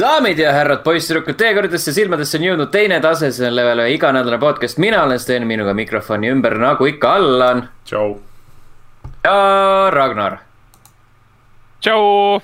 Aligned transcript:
daamid 0.00 0.38
ja 0.40 0.52
härrad, 0.54 0.82
poisssüdrukud, 0.84 1.36
teie 1.38 1.54
kõrgedesse 1.56 1.92
silmadesse 1.94 2.38
on 2.38 2.46
jõudnud 2.46 2.70
teine 2.72 3.00
tase, 3.04 3.30
level 3.52 3.84
ühe 3.84 3.96
iganädalane 3.96 4.40
podcast, 4.42 4.80
mina 4.82 5.02
olen 5.04 5.20
Sten, 5.20 5.46
minuga 5.48 5.74
mikrofoni 5.76 6.30
ümber, 6.32 6.56
nagu 6.60 6.88
ikka, 6.88 7.12
Allan 7.20 7.66
tšau. 7.88 8.14
ja 9.24 9.90
Ragnar. 9.94 10.40
tšau. 11.84 12.40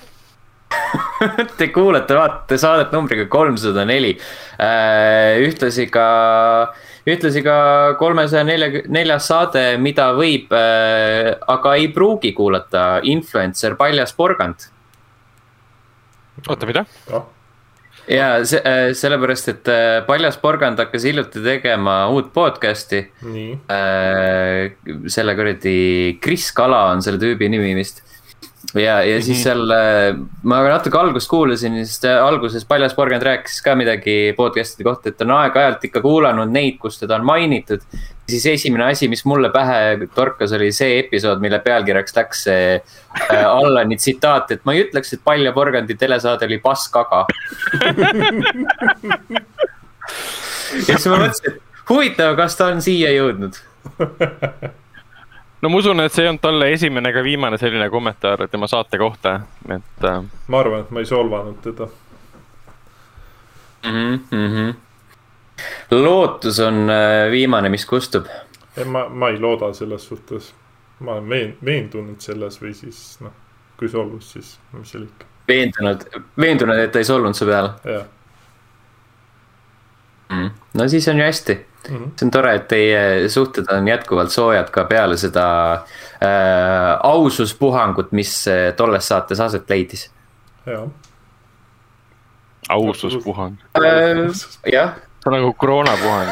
Te 1.57 1.69
kuulate, 1.73 2.13
vaatate 2.13 2.57
saadet 2.61 2.91
numbriga 2.93 3.25
kolmsada 3.31 3.85
neli. 3.87 4.13
ühtlasi 5.47 5.87
ka, 5.89 6.07
ühtlasi 7.07 7.43
ka 7.43 7.59
kolmesaja 7.99 8.43
nelja, 8.43 8.83
neljas 8.87 9.29
saade, 9.31 9.67
mida 9.81 10.11
võib, 10.13 10.51
aga 10.53 11.75
ei 11.75 11.87
pruugi 11.95 12.33
kuulata, 12.37 12.89
influencer 13.03 13.79
Paljas 13.79 14.13
porgand 14.13 14.69
oota, 16.45 16.65
mida? 16.69 16.85
Ja 18.11 18.27
see, 18.47 18.61
sellepärast, 18.97 19.51
et 19.53 19.71
äh, 19.71 19.99
Paljas 20.07 20.39
porgand 20.41 20.79
hakkas 20.81 21.05
hiljuti 21.07 21.43
tegema 21.43 21.99
uut 22.13 22.33
podcast'i. 22.35 23.03
nii, 23.27 23.57
selle 25.11 25.35
kuradi 25.37 25.77
Kris 26.23 26.51
Kala 26.55 26.87
on 26.93 27.03
selle 27.05 27.21
tüübi 27.21 27.49
nimi 27.51 27.73
vist. 27.77 28.03
ja, 28.75 28.97
ja 29.05 29.21
siis 29.23 29.43
seal 29.45 29.71
äh, 29.71 30.17
ma 30.47 30.59
natuke 30.67 30.97
algust 30.99 31.29
kuulasin 31.31 31.77
ja 31.79 31.85
siis 31.87 32.01
ta 32.03 32.17
alguses 32.25 32.65
Paljas 32.67 32.95
porgand 32.97 33.23
rääkis 33.23 33.61
ka 33.63 33.75
midagi 33.79 34.33
podcast'ide 34.37 34.83
kohta, 34.87 35.09
et 35.11 35.21
on 35.23 35.31
aeg-ajalt 35.37 35.85
ikka 35.87 36.01
kuulanud 36.03 36.51
neid, 36.51 36.75
kus 36.81 36.99
teda 36.99 37.15
on 37.19 37.25
mainitud. 37.27 37.81
siis 38.27 38.45
esimene 38.51 38.83
asi, 38.91 39.07
mis 39.07 39.25
mulle 39.25 39.49
pähe 39.53 40.07
torkas, 40.15 40.51
oli 40.57 40.71
see 40.75 40.99
episood, 40.99 41.39
mille 41.43 41.59
pealkirjaks 41.63 42.15
läks 42.17 42.43
see 42.49 42.73
äh, 42.75 43.45
Allani 43.45 43.95
tsitaat, 43.95 44.51
et 44.51 44.65
ma 44.65 44.75
ei 44.75 44.83
ütleks, 44.87 45.13
et 45.13 45.23
Palja 45.23 45.53
porgandi 45.55 45.95
telesaade 45.95 46.45
oli 46.49 46.59
passkaga. 46.63 47.25
ja 50.87 50.97
siis 50.97 51.07
ma 51.07 51.21
mõtlesin, 51.23 51.53
et 51.53 51.87
huvitav, 51.89 52.35
kas 52.39 52.59
ta 52.59 52.67
on 52.73 52.83
siia 52.83 53.13
jõudnud 53.15 53.55
no 55.61 55.69
ma 55.69 55.77
usun, 55.77 55.99
et 55.99 56.13
see 56.13 56.25
ei 56.25 56.31
olnud 56.31 56.43
talle 56.43 56.71
esimene 56.73 57.11
ega 57.13 57.23
viimane 57.25 57.57
selline 57.57 57.89
kommentaar 57.89 58.47
tema 58.51 58.67
saate 58.67 58.97
kohta, 58.97 59.39
et 59.69 60.05
äh, 60.05 60.19
ma 60.47 60.59
arvan, 60.59 60.85
et 60.85 60.91
ma 60.91 61.03
ei 61.03 61.09
solvanud 61.09 61.61
teda. 61.63 61.87
mm. 63.85 64.19
-hmm. 64.31 64.75
lootus 65.91 66.59
on 66.59 66.89
äh, 66.89 67.31
viimane, 67.31 67.69
mis 67.69 67.85
kustub. 67.85 68.25
ei, 68.77 68.85
ma, 68.85 69.09
ma 69.09 69.29
ei 69.29 69.39
looda 69.39 69.73
selles 69.73 70.07
suhtes. 70.07 70.53
ma 70.99 71.11
olen 71.11 71.29
veen-, 71.29 71.57
veendunud 71.65 72.19
selles 72.19 72.61
või 72.61 72.73
siis 72.73 73.19
noh, 73.21 73.31
kui 73.77 73.89
solvus, 73.89 74.31
siis 74.31 74.59
mis 74.73 74.91
seal 74.91 75.03
ikka, 75.03 75.25
veendunud, 75.47 76.05
veendunud, 76.39 76.77
et 76.77 76.91
ta 76.91 76.99
ei 76.99 77.05
solvunud 77.05 77.35
su 77.35 77.45
peale 77.45 77.69
jah. 77.83 78.05
No 80.73 80.87
siis 80.87 81.07
on 81.07 81.17
ju 81.17 81.23
hästi, 81.23 81.53
mm 81.89 81.95
-hmm. 81.95 82.11
see 82.19 82.27
on 82.27 82.31
tore, 82.31 82.55
et 82.55 82.67
teie 82.67 83.29
suhted 83.29 83.65
on 83.71 83.87
jätkuvalt 83.87 84.31
soojad 84.31 84.69
ka 84.69 84.83
peale 84.83 85.17
seda 85.17 85.73
äh, 85.73 86.99
aususpuhangut, 87.03 88.11
mis 88.11 88.47
äh, 88.47 88.73
tolles 88.75 89.07
saates 89.07 89.39
aset 89.39 89.69
leidis 89.69 90.11
jah. 90.65 90.89
aususpuhang, 92.69 93.57
äh,. 93.77 94.71
jah 94.73 94.93
see 95.23 95.29
on 95.29 95.41
nagu 95.41 95.53
koroonapuhang. 95.53 96.29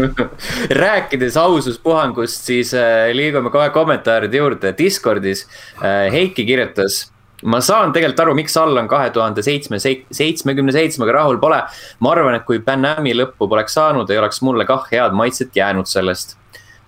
rääkides 0.84 1.36
aususpuhangust, 1.36 2.44
siis 2.44 2.74
äh, 2.74 3.12
liigume 3.12 3.50
kohe 3.50 3.70
kommentaaride 3.70 4.36
juurde 4.36 4.74
Discordis 4.78 5.46
äh,. 5.82 6.12
Heiki 6.12 6.46
kirjutas. 6.46 7.12
Ma 7.44 7.60
saan 7.60 7.92
tegelikult 7.92 8.20
aru, 8.20 8.34
miks 8.34 8.56
Allan 8.56 8.88
kahe 8.88 9.10
tuhande 9.12 9.42
seitsme, 9.44 9.76
seitsmekümne 9.80 10.72
seitsmega 10.72 11.12
rahul 11.12 11.38
pole. 11.38 11.62
ma 12.00 12.10
arvan, 12.12 12.34
et 12.34 12.44
kui 12.44 12.58
Banami 12.58 13.12
lõppu 13.14 13.48
poleks 13.48 13.74
saanud, 13.76 14.10
ei 14.10 14.18
oleks 14.18 14.40
mulle 14.42 14.64
kah 14.64 14.86
head 14.90 15.12
maitset 15.12 15.56
jäänud 15.56 15.86
sellest 15.86 16.36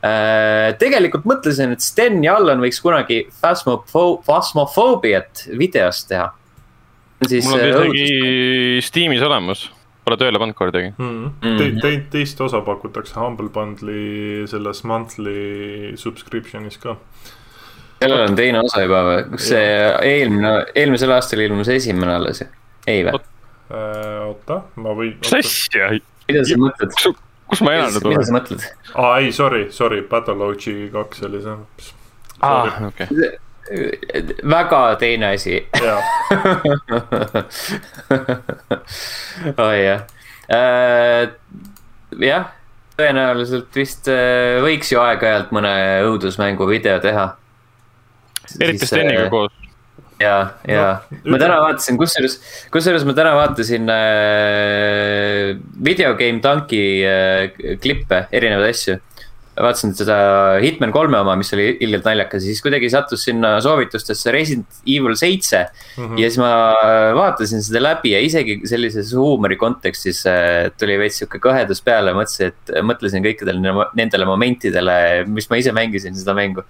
äh,. 0.02 0.72
tegelikult 0.78 1.24
mõtlesin, 1.28 1.72
et 1.72 1.80
Sten 1.84 2.22
ja 2.24 2.36
Allan 2.36 2.60
võiks 2.60 2.80
kunagi 2.80 3.26
Phasmopho-, 3.42 4.22
Phasmophobiat 4.26 5.48
videost 5.58 6.08
teha. 6.08 6.30
siis 7.26 7.44
mul 7.44 7.58
on 7.58 7.64
äh, 7.66 7.80
õudus- 7.82 7.94
isegi 8.04 8.80
Steamis 8.86 9.22
olemas, 9.26 9.66
pole 10.06 10.16
tööle 10.16 10.38
pannud 10.38 10.56
kordagi. 10.56 10.94
Mm 10.96 11.08
Mhm. 11.08 11.32
-hmm. 11.42 11.58
Te, 11.58 11.80
te, 11.90 12.04
teist 12.10 12.40
osa 12.40 12.60
pakutakse 12.60 13.14
Humble 13.20 13.48
Bundle'i 13.48 14.46
selles 14.48 14.84
monthly 14.84 15.92
subscription'is 15.96 16.78
ka. 16.80 16.96
Sellel 17.98 18.22
on 18.26 18.36
teine 18.38 18.58
osa 18.64 18.78
juba 18.84 19.00
või, 19.06 19.20
kas 19.32 19.42
see 19.52 19.66
eelmine, 20.12 20.52
eelmisel 20.78 21.10
aastal 21.16 21.40
ilmus 21.44 21.68
esimene 21.72 22.12
alles 22.18 22.38
ju? 22.42 22.46
ei 22.88 23.00
või? 23.06 23.12
oota, 24.28 24.56
ma 24.80 24.90
võin. 24.96 25.14
mis 25.20 25.32
asja, 25.40 25.84
mida 26.28 26.40
sa 26.46 26.54
mõtled? 26.62 26.90
kus 27.48 27.60
ma 27.64 27.70
elanud 27.76 28.02
mida 28.04 28.16
olen 28.20 28.28
sa? 28.28 28.32
mõtled? 28.38 28.60
aa, 28.94 29.12
ei, 29.22 29.28
sorry, 29.34 29.62
sorry, 29.74 29.98
Battlelogi 30.08 30.74
kaks 30.94 31.18
oli 31.28 31.40
see. 31.44 31.56
aa, 32.46 32.64
okei. 32.88 33.06
väga 34.48 34.82
teine 35.00 35.26
asi. 35.34 35.54
oi 39.68 39.78
jah, 39.84 40.00
jah, 42.30 42.44
tõenäoliselt 42.98 43.70
vist 43.76 44.08
äh, 44.10 44.58
võiks 44.64 44.88
ju 44.92 44.98
aeg-ajalt 45.02 45.50
mõne 45.54 45.72
õudusmängu 46.08 46.64
video 46.70 46.98
teha. 47.02 47.26
Eriti 48.60 48.86
Steniga 48.88 49.28
koos. 49.32 49.52
ja, 50.20 50.36
ja 50.66 50.86
No, 51.24 51.34
ma 51.34 51.38
täna 51.42 51.58
vaatasin, 51.62 51.98
kusjuures, 52.00 52.38
kusjuures 52.74 53.04
ma 53.06 53.14
täna 53.16 53.34
vaatasin 53.38 53.90
äh, 53.92 55.58
Video 55.84 56.14
Game 56.18 56.40
Tanki 56.44 56.80
äh, 57.06 57.76
klippe, 57.82 58.26
erinevaid 58.34 58.74
asju. 58.74 58.98
vaatasin 59.58 59.90
seda 59.98 60.16
Hitman 60.62 60.92
kolme 60.94 61.18
oma, 61.18 61.32
mis 61.34 61.48
oli 61.56 61.72
ilgelt 61.82 62.04
naljakas 62.06 62.44
ja 62.44 62.52
siis 62.52 62.62
kuidagi 62.62 62.86
sattus 62.92 63.24
sinna 63.26 63.56
soovitustesse 63.60 64.30
Resident 64.30 64.76
Evil 64.86 65.16
seitse 65.18 65.64
mm. 65.64 66.04
-hmm. 66.04 66.20
ja 66.22 66.28
siis 66.30 66.38
ma 66.38 66.50
vaatasin 67.18 67.64
seda 67.66 67.82
läbi 67.82 68.12
ja 68.12 68.20
isegi 68.22 68.60
sellises 68.70 69.10
huumori 69.18 69.56
kontekstis 69.58 70.22
äh, 70.30 70.70
tuli 70.78 70.98
veits 70.98 71.18
sihuke 71.18 71.42
kõhedus 71.42 71.82
peale, 71.82 72.14
mõtlesin, 72.14 72.54
et 72.54 72.84
mõtlesin 72.86 73.26
kõikidele 73.26 73.58
ne- 73.58 73.90
nendele 73.98 74.30
momentidele, 74.30 75.24
mis 75.26 75.50
ma 75.50 75.58
ise 75.58 75.74
mängisin 75.74 76.14
seda 76.14 76.34
mängu, 76.38 76.62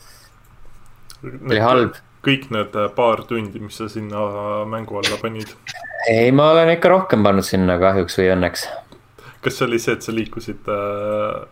oli 1.25 1.63
halb 1.63 1.97
kõik 2.27 2.49
need 2.55 2.75
äh, 2.77 2.91
paar 2.95 3.23
tundi, 3.29 3.61
mis 3.63 3.79
sa 3.79 3.89
sinna 3.91 4.25
mängu 4.69 4.99
alla 5.01 5.19
panid. 5.23 5.55
ei, 6.11 6.33
ma 6.33 6.51
olen 6.55 6.75
ikka 6.75 6.91
rohkem 6.93 7.25
pannud 7.27 7.47
sinna 7.47 7.79
kahjuks 7.81 8.19
või 8.21 8.29
õnneks. 8.35 8.67
kas 9.45 9.59
see 9.59 9.67
oli 9.69 9.81
see, 9.83 9.95
et 9.97 10.07
sa 10.07 10.15
liikusid 10.15 10.71
äh, 10.75 11.43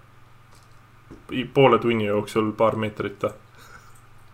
poole 1.54 1.78
tunni 1.82 2.08
jooksul 2.08 2.52
paar 2.58 2.78
meetrit 2.80 3.22
või? 3.22 3.34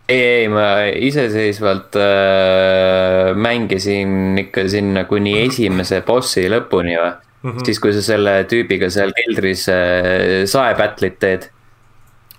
ei, 0.09 0.23
ei, 0.43 0.47
ma 0.51 0.67
iseseisvalt 1.09 1.95
äh, 2.01 3.31
mängisin 3.35 4.37
ikka 4.45 4.67
sinna 4.69 5.05
kuni 5.09 5.37
esimese 5.45 6.01
bossi 6.05 6.47
lõpuni 6.51 6.97
või 6.97 7.09
mm. 7.09 7.51
-hmm. 7.51 7.65
siis, 7.65 7.79
kui 7.79 7.93
sa 7.95 8.01
selle 8.03 8.43
tüübiga 8.49 8.89
seal 8.91 9.13
keldris 9.15 9.67
äh, 9.71 10.43
saepätlit 10.49 11.19
teed. 11.19 11.49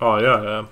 aa, 0.01 0.19
ja, 0.21 0.37
ja, 0.43 0.63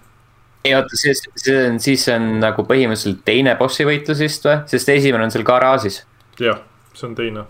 ei 0.63 0.75
oota, 0.75 0.97
see, 0.99 1.13
see 1.35 1.55
on, 1.67 1.79
siis 1.83 2.05
on 2.13 2.27
nagu 2.41 2.65
põhimõtteliselt 2.67 3.23
teine 3.27 3.55
bossi 3.59 3.85
võitlus 3.87 4.21
vist 4.23 4.45
või, 4.47 4.61
sest 4.71 4.91
esimene 4.93 5.27
on 5.27 5.33
seal 5.33 5.45
garaažis. 5.47 6.03
jah, 6.39 6.61
see 6.95 7.09
on 7.09 7.17
teine. 7.17 7.45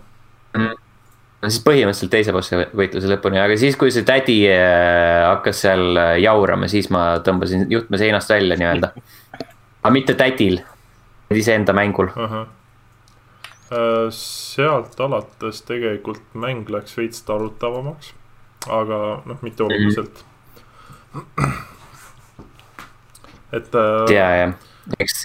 no 0.58 1.50
siis 1.52 1.60
põhimõtteliselt 1.66 2.12
teise 2.14 2.34
bossi 2.34 2.58
võitluse 2.58 3.10
lõpuni, 3.10 3.38
aga 3.42 3.58
siis, 3.60 3.78
kui 3.80 3.92
see 3.94 4.06
tädi 4.06 4.40
äh, 4.50 5.22
hakkas 5.28 5.62
seal 5.66 6.00
äh, 6.00 6.16
jaurama, 6.24 6.68
siis 6.70 6.90
ma 6.94 7.06
tõmbasin 7.24 7.68
juhtme 7.72 8.00
seinast 8.00 8.34
välja 8.34 8.58
nii-öelda. 8.60 8.90
aga 9.82 9.94
mitte 9.94 10.16
tädil, 10.18 10.60
iseenda 11.34 11.76
mängul. 11.76 12.10
ahah. 12.16 12.48
Äh, 13.74 14.08
sealt 14.14 14.98
alates 15.00 15.62
tegelikult 15.68 16.34
mäng 16.34 16.66
läks 16.70 16.98
veits 16.98 17.22
talutavamaks, 17.28 18.10
aga 18.66 19.00
noh, 19.22 19.38
mitte 19.46 19.66
oluliselt. 19.68 20.24
Et 23.56 23.78
äh, 23.78 24.14
ja, 24.14 24.26
ja, 24.36 24.48
eks 24.98 25.24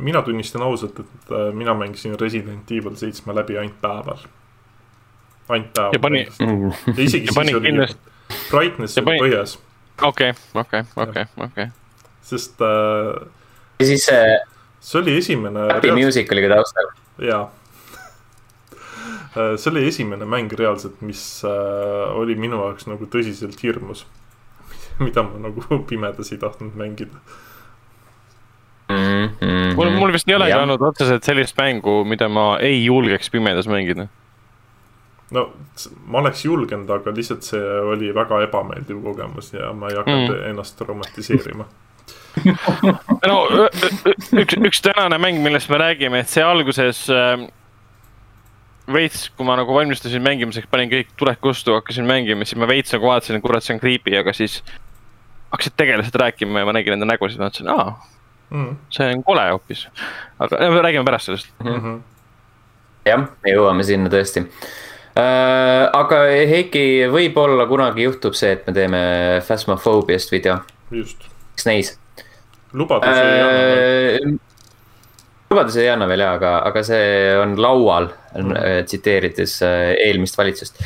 mina 0.00 0.22
tunnistan 0.24 0.62
ausalt, 0.64 1.00
et 1.02 1.32
äh, 1.32 1.48
mina 1.56 1.74
mängisin 1.76 2.16
Resident 2.20 2.70
Evil 2.72 2.96
seitsme 2.96 3.34
läbi 3.36 3.58
ainult 3.58 3.80
päeval. 3.82 4.22
ainult 5.48 5.72
päeval. 5.74 5.92
Ja 5.96 5.98
pani- 5.98 6.26
mm.. 6.40 6.70
ja 6.96 7.02
isegi 7.04 7.26
ja 7.26 7.32
siis 7.32 7.56
oli 7.56 7.66
kindlasti- 7.68 8.14
brightness 8.50 8.96
ja 8.96 9.02
oli 9.02 9.10
pani- 9.10 9.24
põhjas, 9.26 9.58
okei, 10.02 10.32
okei, 10.54 10.84
okei, 10.96 11.26
okei. 11.36 11.66
sest 12.22 12.60
äh, 12.60 13.26
ja 13.80 13.86
siis 13.86 14.06
see 14.06 14.38
see 14.80 15.00
oli 15.00 15.16
esimene. 15.18 15.66
Happy 15.72 15.92
Music 15.92 16.32
oli 16.32 16.42
ka 16.46 16.54
taustal. 16.54 16.88
jaa. 17.18 17.50
see 19.60 19.70
oli 19.70 19.84
esimene 19.88 20.24
mäng 20.24 20.52
reaalselt, 20.58 21.00
mis 21.04 21.42
äh, 21.44 22.16
oli 22.16 22.34
minu 22.34 22.62
jaoks 22.64 22.88
nagu 22.88 23.06
tõsiselt 23.06 23.60
hirmus. 23.62 24.06
mida 25.04 25.22
ma 25.22 25.38
nagu 25.48 25.82
pimedas 25.88 26.32
ei 26.32 26.40
tahtnud 26.40 26.76
mängida. 26.76 27.20
mm. 28.90 29.28
-hmm. 29.40 29.74
mul, 29.76 29.90
mul 29.98 30.12
vist 30.12 30.28
ei 30.28 30.36
olegi 30.38 30.56
olnud 30.58 30.82
otseselt 30.90 31.26
sellist 31.26 31.58
mängu, 31.58 32.00
mida 32.04 32.28
ma 32.28 32.56
ei 32.60 32.84
julgeks 32.84 33.30
pimedas 33.30 33.68
mängida. 33.70 34.08
no 35.30 35.46
ma 36.06 36.18
oleks 36.18 36.44
julgenud, 36.44 36.90
aga 36.90 37.14
lihtsalt 37.16 37.46
see 37.46 37.62
oli 37.92 38.14
väga 38.14 38.42
ebameeldiv 38.48 39.02
kogemus 39.04 39.52
ja 39.54 39.72
ma 39.72 39.88
ei 39.92 39.96
hakanud 39.96 40.34
Mm. 40.34 40.50
ennast 40.50 40.76
traumatiseerima. 40.78 41.64
no 43.30 43.36
üks, 44.38 44.54
üks 44.58 44.82
tänane 44.82 45.18
mäng, 45.18 45.40
millest 45.42 45.70
me 45.70 45.78
räägime, 45.78 46.20
et 46.20 46.28
see 46.30 46.44
alguses 46.46 47.08
äh, 47.10 47.48
veits, 48.92 49.28
kui 49.36 49.46
ma 49.46 49.56
nagu 49.58 49.74
valmistusin 49.74 50.22
mängimiseks, 50.22 50.68
panin 50.70 50.90
kõik 50.92 51.10
tuled 51.18 51.40
kustu, 51.42 51.74
hakkasin 51.78 52.06
mängima, 52.08 52.46
siis 52.46 52.58
ma 52.60 52.68
veits 52.70 52.94
nagu 52.94 53.10
vaatasin, 53.10 53.38
et 53.38 53.44
kurat, 53.44 53.64
see 53.64 53.74
on 53.76 53.82
creepy, 53.82 54.16
aga 54.18 54.34
siis 54.36 54.60
hakkasid 55.50 55.76
tegelased 55.78 56.16
rääkima 56.22 56.62
ja 56.62 56.68
ma 56.68 56.74
nägin 56.76 56.94
nende 56.94 57.08
nägusid, 57.10 57.40
mõtlesin, 57.42 57.70
aa, 57.74 57.96
Mm. 58.50 58.76
see 58.90 59.14
on 59.14 59.22
kole 59.22 59.42
hoopis. 59.50 59.86
aga 60.38 60.58
äh, 60.58 60.70
me 60.74 60.82
räägime 60.82 61.04
pärast 61.04 61.30
sellest. 61.30 61.50
Mm 61.64 61.80
-hmm. 61.80 62.00
jah, 63.06 63.26
me 63.42 63.52
jõuame 63.52 63.82
sinna 63.82 64.10
tõesti. 64.10 64.46
aga 65.92 66.18
Heiki, 66.50 67.06
võib-olla 67.12 67.66
kunagi 67.66 68.02
juhtub 68.02 68.34
see, 68.34 68.52
et 68.52 68.66
me 68.66 68.72
teeme 68.72 69.00
Phasmophobiast 69.46 70.32
video, 70.32 70.58
just, 70.90 71.26
eks 71.54 71.66
näis. 71.66 71.98
lubadusi 72.72 73.20
ei 73.20 73.40
anna. 73.40 73.60
Äh, 73.60 74.38
lubadusi 75.50 75.80
ei 75.80 75.90
anna 75.90 76.08
veel 76.08 76.20
jaa, 76.20 76.34
aga, 76.34 76.58
aga 76.58 76.82
see 76.82 77.36
on 77.42 77.56
laual, 77.62 78.08
tsiteerides 78.86 79.62
äh, 79.62 79.94
eelmist 80.06 80.38
valitsust. 80.38 80.82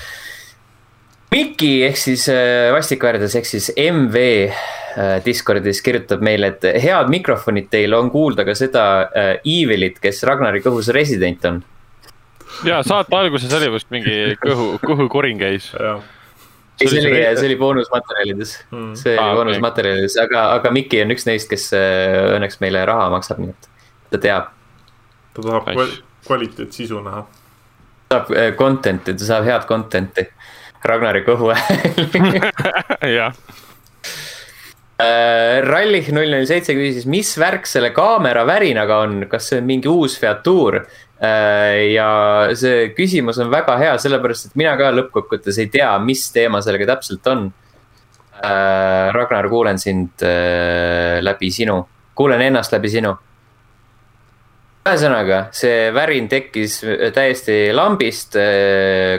Miki 1.35 1.71
ehk 1.89 1.97
siis 1.99 2.29
äh, 2.31 2.69
vastikväärdes 2.75 3.35
ehk 3.41 3.47
siis 3.49 3.71
MV 3.81 4.21
äh, 4.47 5.17
Discordis 5.25 5.81
kirjutab 5.83 6.23
meile, 6.23 6.53
et 6.55 6.67
head 6.85 7.11
mikrofonid 7.11 7.67
teil 7.73 7.95
on 7.99 8.11
kuulda 8.15 8.45
ka 8.47 8.55
seda 8.59 8.85
äh, 9.11 9.31
Evilit, 9.43 9.97
kes 10.03 10.23
Ragnari 10.29 10.63
kõhus 10.63 10.93
resident 10.95 11.43
on. 11.51 11.63
ja 12.69 12.83
saate 12.87 13.17
alguses 13.19 13.51
oli 13.59 13.71
vist 13.75 13.91
mingi 13.91 14.37
kõhu, 14.45 14.69
kõhukorin 14.85 15.41
käis. 15.41 15.73
ei, 15.75 16.87
see 16.87 17.01
oli 17.03 17.11
see-, 17.19 17.47
oli 17.49 17.57
boonusmaterjalides 17.59 18.53
Mm. 18.71 18.93
see 18.99 19.17
oli 19.17 19.25
okei. 19.25 19.35
boonusmaterjalides, 19.41 20.17
aga, 20.23 20.45
aga 20.61 20.71
Miki 20.75 21.03
on 21.03 21.11
üks 21.17 21.27
neist, 21.27 21.51
kes 21.51 21.71
äh, 21.75 22.37
õnneks 22.37 22.61
meile 22.63 22.85
raha 22.87 23.09
maksab, 23.17 23.43
nii 23.43 23.51
et 23.57 23.69
ta 24.15 24.23
teab. 24.29 24.53
ta 25.35 25.43
tahab 25.49 25.67
kval- 25.73 25.99
kvaliteetsisu 26.29 27.03
näha. 27.03 27.25
saab 28.13 28.31
äh, 28.39 28.53
content'i, 28.59 29.17
ta 29.19 29.25
saab 29.33 29.51
head 29.51 29.67
content'i. 29.67 30.29
Ragnari 30.85 31.25
kõhu 31.27 31.53
hääl. 31.55 32.09
jah, 33.17 33.37
Rallih 34.95 36.07
null 36.15 36.31
null 36.31 36.47
seitse 36.47 36.75
küsis, 36.77 37.07
mis 37.11 37.33
värk 37.41 37.67
selle 37.67 37.91
kaamera 37.95 38.45
värinaga 38.47 39.01
on, 39.03 39.25
kas 39.31 39.49
see 39.51 39.59
on 39.59 39.67
mingi 39.67 39.91
uus 39.91 40.19
featuur? 40.21 40.85
ja 41.25 42.07
see 42.59 42.91
küsimus 42.93 43.39
on 43.41 43.49
väga 43.49 43.79
hea, 43.81 43.93
sellepärast 44.03 44.51
et 44.51 44.57
mina 44.61 44.75
ka 44.77 44.91
lõppkokkuvõttes 44.93 45.57
ei 45.63 45.71
tea, 45.73 45.93
mis 46.03 46.27
teema 46.35 46.61
sellega 46.61 46.89
täpselt 46.91 47.27
on. 47.33 47.47
Ragnar, 49.15 49.49
kuulen 49.49 49.79
sind 49.81 50.21
äh, 50.27 51.23
läbi 51.25 51.49
sinu, 51.55 51.79
kuulen 52.19 52.43
ennast 52.45 52.75
läbi 52.75 52.91
sinu. 52.93 53.15
ühesõnaga, 54.85 55.37
see 55.57 55.89
värin 55.97 56.27
tekkis 56.29 56.75
täiesti 57.17 57.55
lambist. 57.73 58.37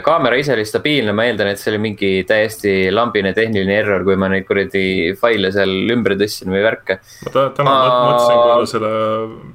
kaamera 0.06 0.38
ise 0.38 0.54
oli 0.54 0.64
stabiilne, 0.68 1.14
ma 1.16 1.24
eeldan, 1.26 1.50
et 1.50 1.58
see 1.58 1.72
oli 1.72 1.80
mingi 1.88 2.10
täiesti 2.28 2.74
lambine 2.94 3.32
tehniline 3.34 3.74
error, 3.80 4.04
kui 4.06 4.14
ma 4.20 4.28
neid 4.30 4.46
kuradi 4.46 5.14
faile 5.18 5.50
seal 5.54 5.72
ümber 5.96 6.14
tõstsin 6.20 6.54
või 6.54 6.62
värke. 6.62 7.00
ma 7.26 7.32
tä- 7.34 7.48
täna 7.58 7.70
Ma- 7.70 7.88
ma... 7.88 8.04
mõtlesin 8.12 8.42
korra 8.44 8.68
selle 8.70 8.92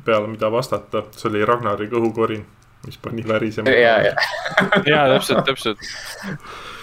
peale, 0.05 0.27
mida 0.33 0.51
vastata, 0.51 1.05
see 1.15 1.29
oli 1.31 1.45
Ragnari 1.47 1.87
kõhukorin, 1.93 2.43
mis 2.85 2.99
pani 2.99 3.23
värisema. 3.27 3.69
ja, 3.71 3.95
ja, 4.09 4.15
ja 4.91 5.07
täpselt, 5.15 5.45
täpselt. 5.47 5.87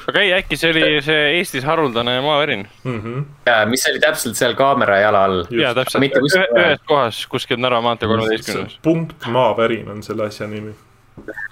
Aga 0.09 0.23
ei, 0.25 0.33
äkki 0.39 0.57
see 0.57 0.71
oli 0.73 1.03
see 1.05 1.25
Eestis 1.39 1.67
haruldane 1.69 2.21
maavärin. 2.25 2.69
mm. 2.85 3.01
-hmm. 3.01 3.25
ja 3.47 3.67
mis 3.67 3.87
oli 3.91 4.01
täpselt 4.01 4.37
seal 4.37 4.55
kaamera 4.55 5.01
jala 5.01 5.25
all. 5.25 5.45
ja 5.51 5.75
täpselt, 5.75 6.17
ühes 6.57 6.81
kohas 6.87 7.27
kuskil 7.27 7.61
Narva 7.61 7.81
maantee 7.81 8.09
kolmeteistkümnes. 8.09 8.79
punkt 8.83 9.27
maavärin 9.27 9.89
on 9.89 10.03
selle 10.03 10.27
asja 10.27 10.47
nimi. 10.47 10.75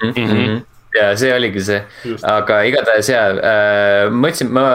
Mhm. 0.04 0.56
Ja 0.96 1.10
see 1.18 1.32
oligi 1.34 1.62
see, 1.64 1.80
aga 2.26 2.60
igatahes 2.68 3.10
ja 3.12 3.22
äh,, 3.34 4.10
ma 4.10 4.30
ütlesin, 4.32 4.52
ma 4.56 4.66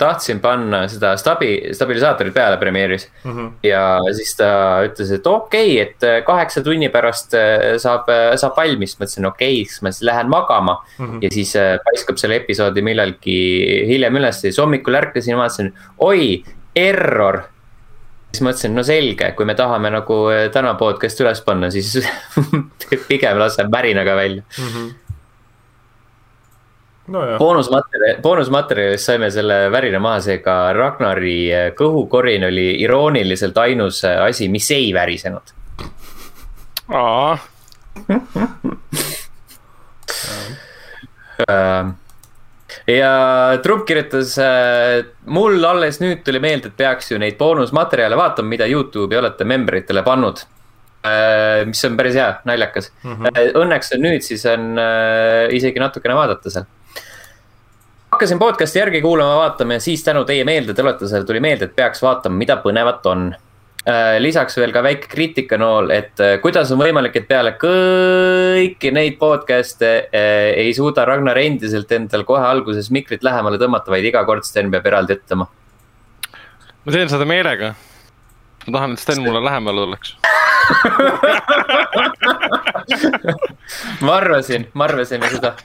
tahtsin 0.00 0.40
panna 0.42 0.84
seda 0.90 1.14
stabi, 1.20 1.52
stabilisaatorit 1.76 2.34
peale 2.34 2.58
Premiere'is. 2.60 3.08
Mm 3.24 3.36
-hmm. 3.36 3.50
ja 3.66 3.98
siis 4.16 4.34
ta 4.36 4.50
ütles, 4.86 5.12
et 5.14 5.26
okei 5.26 5.82
okay,, 5.82 5.86
et 5.86 6.26
kaheksa 6.26 6.62
tunni 6.66 6.88
pärast 6.88 7.34
äh, 7.34 7.76
saab, 7.78 8.10
saab 8.36 8.56
valmis, 8.56 8.96
mõtlesin 9.00 9.28
okei 9.28 9.62
okay,, 9.62 9.70
siis 9.70 9.82
ma 9.82 9.92
siis 9.92 10.06
lähen 10.10 10.28
magama 10.28 10.80
mm. 10.98 11.06
-hmm. 11.06 11.22
ja 11.22 11.30
siis 11.30 11.56
äh, 11.56 11.78
paiskab 11.84 12.18
selle 12.20 12.40
episoodi 12.40 12.82
millalgi 12.82 13.38
hiljem 13.88 14.16
üles, 14.16 14.40
siis 14.40 14.58
hommikul 14.58 14.94
ärkasin 14.94 15.34
ja 15.34 15.40
vaatasin, 15.40 15.72
oi, 15.98 16.42
error. 16.76 17.42
siis 18.30 18.44
mõtlesin, 18.46 18.74
no 18.78 18.82
selge, 18.86 19.32
kui 19.34 19.46
me 19.46 19.54
tahame 19.58 19.90
nagu 19.90 20.16
äh, 20.30 20.48
täna 20.54 20.74
podcast'i 20.78 21.24
üles 21.24 21.40
panna, 21.46 21.70
siis 21.70 21.96
pigem 23.10 23.38
laseme 23.38 23.72
värinaga 23.72 24.16
välja. 24.16 24.42
nojah, 27.10 27.38
boonusmaterjal, 27.38 28.18
boonusmaterjalist 28.22 29.10
saime 29.10 29.30
selle 29.34 29.62
värina 29.72 30.00
maha, 30.02 30.20
seega 30.24 30.56
Ragnari 30.76 31.38
äh, 31.52 31.70
kõhukorin 31.78 32.46
oli 32.48 32.68
irooniliselt 32.84 33.58
ainus 33.58 34.04
äh, 34.08 34.20
asi, 34.24 34.48
mis 34.52 34.70
ei 34.76 34.92
värisenud. 34.96 35.56
aa, 36.94 37.38
Äh, 41.40 41.86
ja 42.86 43.12
Trump 43.62 43.86
kirjutas, 43.88 44.34
mul 45.24 45.64
alles 45.64 45.96
nüüd 46.02 46.20
tuli 46.26 46.36
meelde, 46.42 46.68
et 46.68 46.76
peaks 46.76 47.08
ju 47.10 47.18
neid 47.18 47.38
boonusmaterjale 47.40 48.18
vaatama, 48.18 48.52
mida 48.52 48.68
Youtube'i 48.68 49.16
olete 49.16 49.46
membritele 49.48 50.02
pannud. 50.06 50.42
mis 51.64 51.80
on 51.88 51.94
päris 51.96 52.14
hea, 52.14 52.28
naljakas 52.44 52.90
mm. 53.02 53.12
-hmm. 53.16 53.54
Õnneks 53.56 53.94
on 53.96 54.02
nüüd 54.04 54.20
siis 54.20 54.42
on 54.46 54.76
äh, 54.78 55.48
isegi 55.56 55.80
natukene 55.80 56.14
vaadata 56.14 56.50
seal. 56.52 56.66
Hakkasin 58.20 58.38
podcast'i 58.38 58.76
järgi 58.78 59.00
kuulama, 59.00 59.36
vaatama 59.36 59.78
ja 59.78 59.80
siis 59.80 60.02
tänu 60.04 60.26
teie 60.28 60.44
meeldetuletusele 60.44 61.24
tuli 61.24 61.40
meelde, 61.40 61.64
et 61.64 61.76
peaks 61.76 62.02
vaatama, 62.04 62.36
mida 62.36 62.58
põnevat 62.60 63.06
on 63.08 63.22
lisaks 64.20 64.58
veel 64.60 64.74
ka 64.76 64.82
väike 64.84 65.08
kriitikanool, 65.08 65.88
et 65.94 66.20
äh, 66.20 66.34
kuidas 66.42 66.68
on 66.74 66.82
võimalik, 66.82 67.16
et 67.16 67.24
peale 67.30 67.54
kõiki 67.62 68.92
neid 68.92 69.16
podcast'e 69.22 69.92
äh, 70.04 70.52
ei 70.66 70.74
suuda 70.76 71.06
Ragnar 71.08 71.40
endiselt 71.40 71.88
endal 71.96 72.26
kohe 72.28 72.44
alguses 72.44 72.90
mikrit 72.92 73.24
lähemale 73.24 73.56
tõmmata, 73.62 73.88
vaid 73.88 74.04
iga 74.12 74.20
kord 74.28 74.44
Sten 74.44 74.68
peab 74.68 74.84
eraldi 74.92 75.16
ütlema. 75.16 75.48
ma 76.84 76.92
teen 76.92 77.08
seda 77.08 77.24
meelega. 77.24 77.72
ma 78.66 78.76
tahan, 78.76 78.92
et 78.98 79.04
Sten 79.06 79.24
mulle 79.24 79.40
lähemale 79.48 79.80
tuleks. 79.88 80.12
ma 84.04 84.20
arvasin, 84.20 84.68
ma 84.76 84.84
arvasin 84.92 85.24
seda. 85.24 85.56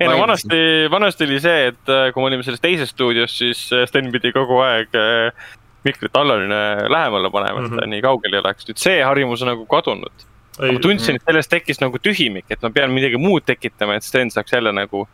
Ei 0.00 0.08
no 0.08 0.18
vanasti, 0.20 0.58
vanasti 0.90 1.24
oli 1.24 1.38
see, 1.40 1.66
et 1.72 1.88
äh, 1.92 2.08
kui 2.12 2.22
me 2.22 2.30
olime 2.30 2.42
selles 2.46 2.60
teises 2.60 2.90
stuudios, 2.92 3.32
siis 3.38 3.66
äh, 3.72 3.86
Sten 3.88 4.10
pidi 4.12 4.32
kogu 4.34 4.58
aeg 4.64 4.94
äh, 4.96 5.46
mikrit 5.86 6.16
Allarile 6.18 6.88
lähemale 6.90 7.30
panema, 7.30 7.62
et 7.64 7.70
ta 7.70 7.84
Mhm. 7.84 7.90
nii 7.94 8.02
kaugel 8.02 8.34
ei 8.34 8.40
oleks. 8.42 8.66
nüüd 8.68 8.80
see 8.82 9.02
harjumus 9.02 9.42
on 9.42 9.52
nagu 9.54 9.66
kadunud. 9.70 10.26
ma 10.58 10.78
tundsin, 10.80 11.16
et 11.16 11.22
sellest 11.28 11.50
tekkis 11.52 11.80
nagu 11.80 11.98
tühimik, 11.98 12.44
et 12.50 12.62
ma 12.62 12.70
pean 12.70 12.90
midagi 12.90 13.16
muud 13.20 13.44
tekitama, 13.46 13.94
et 13.96 14.02
Sten 14.02 14.30
saaks 14.30 14.52
jälle 14.52 14.72
nagu 14.72 15.06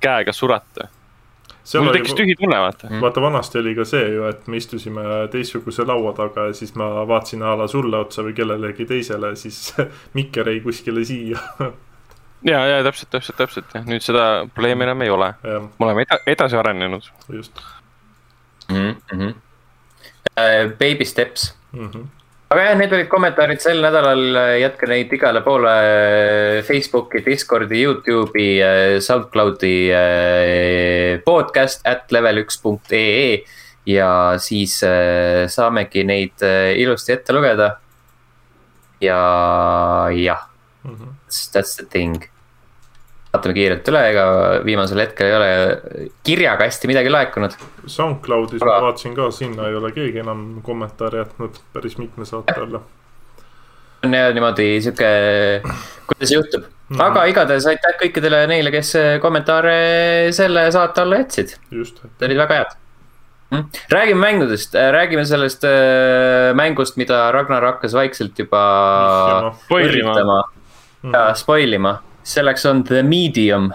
käega 0.00 0.32
surata. 0.32 0.88
seal 1.64 1.84
mul 1.84 1.92
tekkis, 1.94 2.14
tühi 2.18 2.34
tunne, 2.38 2.56
vaata. 2.58 2.88
vaata 3.00 3.20
vanasti 3.22 3.58
oli 3.58 3.74
ka 3.74 3.84
see 3.84 4.08
ju, 4.14 4.24
et 4.28 4.46
me 4.48 4.56
istusime 4.56 5.02
teistsuguse 5.30 5.84
laua 5.86 6.12
taga 6.12 6.46
ja 6.48 6.52
siis 6.52 6.74
ma 6.74 7.06
vaatasin 7.06 7.42
a 7.42 7.54
la 7.56 7.66
sulle 7.70 7.96
otsa 7.96 8.22
või 8.22 8.34
kellelegi 8.34 8.84
teisele, 8.86 9.36
siis 9.36 9.74
mikker 10.18 10.48
jäi 10.48 10.60
kuskile 10.60 11.04
siia. 11.04 11.38
ja, 12.44 12.62
ja 12.66 12.80
täpselt, 12.86 13.10
täpselt, 13.12 13.36
täpselt 13.38 13.76
jah, 13.76 13.84
nüüd 13.88 14.04
seda 14.04 14.24
probleemi 14.54 14.86
enam 14.86 15.04
ei 15.04 15.12
ole. 15.12 15.32
me 15.44 15.86
oleme 15.86 16.06
eda- 16.06 16.22
edasi 16.26 16.58
arenenud. 16.58 17.06
just 17.32 17.62
mm. 18.68 18.96
-hmm. 19.12 19.34
Uh, 20.32 20.70
baby 20.80 21.04
steps. 21.04 21.54
mm. 21.72 21.88
-hmm. 21.90 22.04
aga 22.50 22.62
jah, 22.62 22.78
need 22.78 22.92
olid 22.92 23.08
kommentaarid 23.08 23.60
sel 23.60 23.82
nädalal, 23.82 24.22
jätke 24.60 24.86
neid 24.86 25.12
igale 25.12 25.40
poole 25.40 25.72
äh, 25.72 26.64
Facebooki, 26.64 27.24
Discordi, 27.26 27.82
Youtube'i, 27.84 28.60
SoundCloudi 29.00 29.90
äh, 29.92 31.20
podcast 31.24 31.86
at 31.86 32.12
level 32.12 32.44
üks 32.44 32.58
punkt 32.62 32.92
ee. 32.92 33.44
ja 33.86 34.34
siis 34.38 34.82
äh, 34.82 35.48
saamegi 35.48 36.04
neid 36.04 36.42
äh, 36.42 36.78
ilusti 36.78 37.12
ette 37.12 37.32
lugeda. 37.32 37.76
ja 39.00 39.18
jah, 40.14 40.52
Mm 40.84 40.94
-hmm. 40.96 41.12
that's 41.52 41.76
the 41.76 41.86
thing. 41.86 42.31
Vaatame 43.32 43.54
kiirelt 43.56 43.88
üle, 43.88 44.00
ega 44.12 44.24
viimasel 44.66 45.00
hetkel 45.00 45.30
ei 45.30 45.36
ole 45.36 45.52
kirjakasti 46.26 46.90
midagi 46.90 47.12
laekunud. 47.12 47.54
SoundCloudis 47.86 48.60
Aga- 48.60 48.74
ma 48.74 48.88
vaatasin 48.88 49.14
ka, 49.16 49.30
sinna 49.32 49.68
ei 49.70 49.78
ole 49.78 49.92
keegi 49.96 50.20
enam 50.20 50.60
kommentaare 50.66 51.24
jätnud 51.24 51.56
päris 51.72 51.96
mitme 52.00 52.28
saate 52.28 52.58
alla. 52.60 52.82
on 54.04 54.14
jah 54.18 54.32
niimoodi 54.34 54.68
sihuke, 54.82 55.08
kuidas 56.10 56.32
juhtub, 56.34 56.68
aga 56.98 57.24
igatahes 57.30 57.66
aitäh 57.70 57.96
kõikidele 58.02 58.44
neile, 58.50 58.72
kes 58.74 58.92
kommentaare 59.22 59.74
selle 60.34 60.68
saate 60.74 61.04
alla 61.04 61.22
jätsid. 61.22 61.56
just. 61.70 62.04
Need 62.04 62.28
olid 62.28 62.44
väga 62.44 62.60
head. 62.60 62.78
räägime 63.92 64.20
mängudest, 64.20 64.74
räägime 64.74 65.24
sellest 65.28 65.64
äh, 65.64 66.52
mängust, 66.56 66.96
mida 66.96 67.30
Ragnar 67.32 67.64
hakkas 67.64 67.94
vaikselt 67.94 68.38
juba 68.38 68.62
üritama 69.70 70.42
ja 71.12 71.28
spoil 71.34 71.80
ima. 71.80 72.00
Selleks 72.22 72.66
on 72.66 72.84
The 72.84 73.02
Medium 73.02 73.72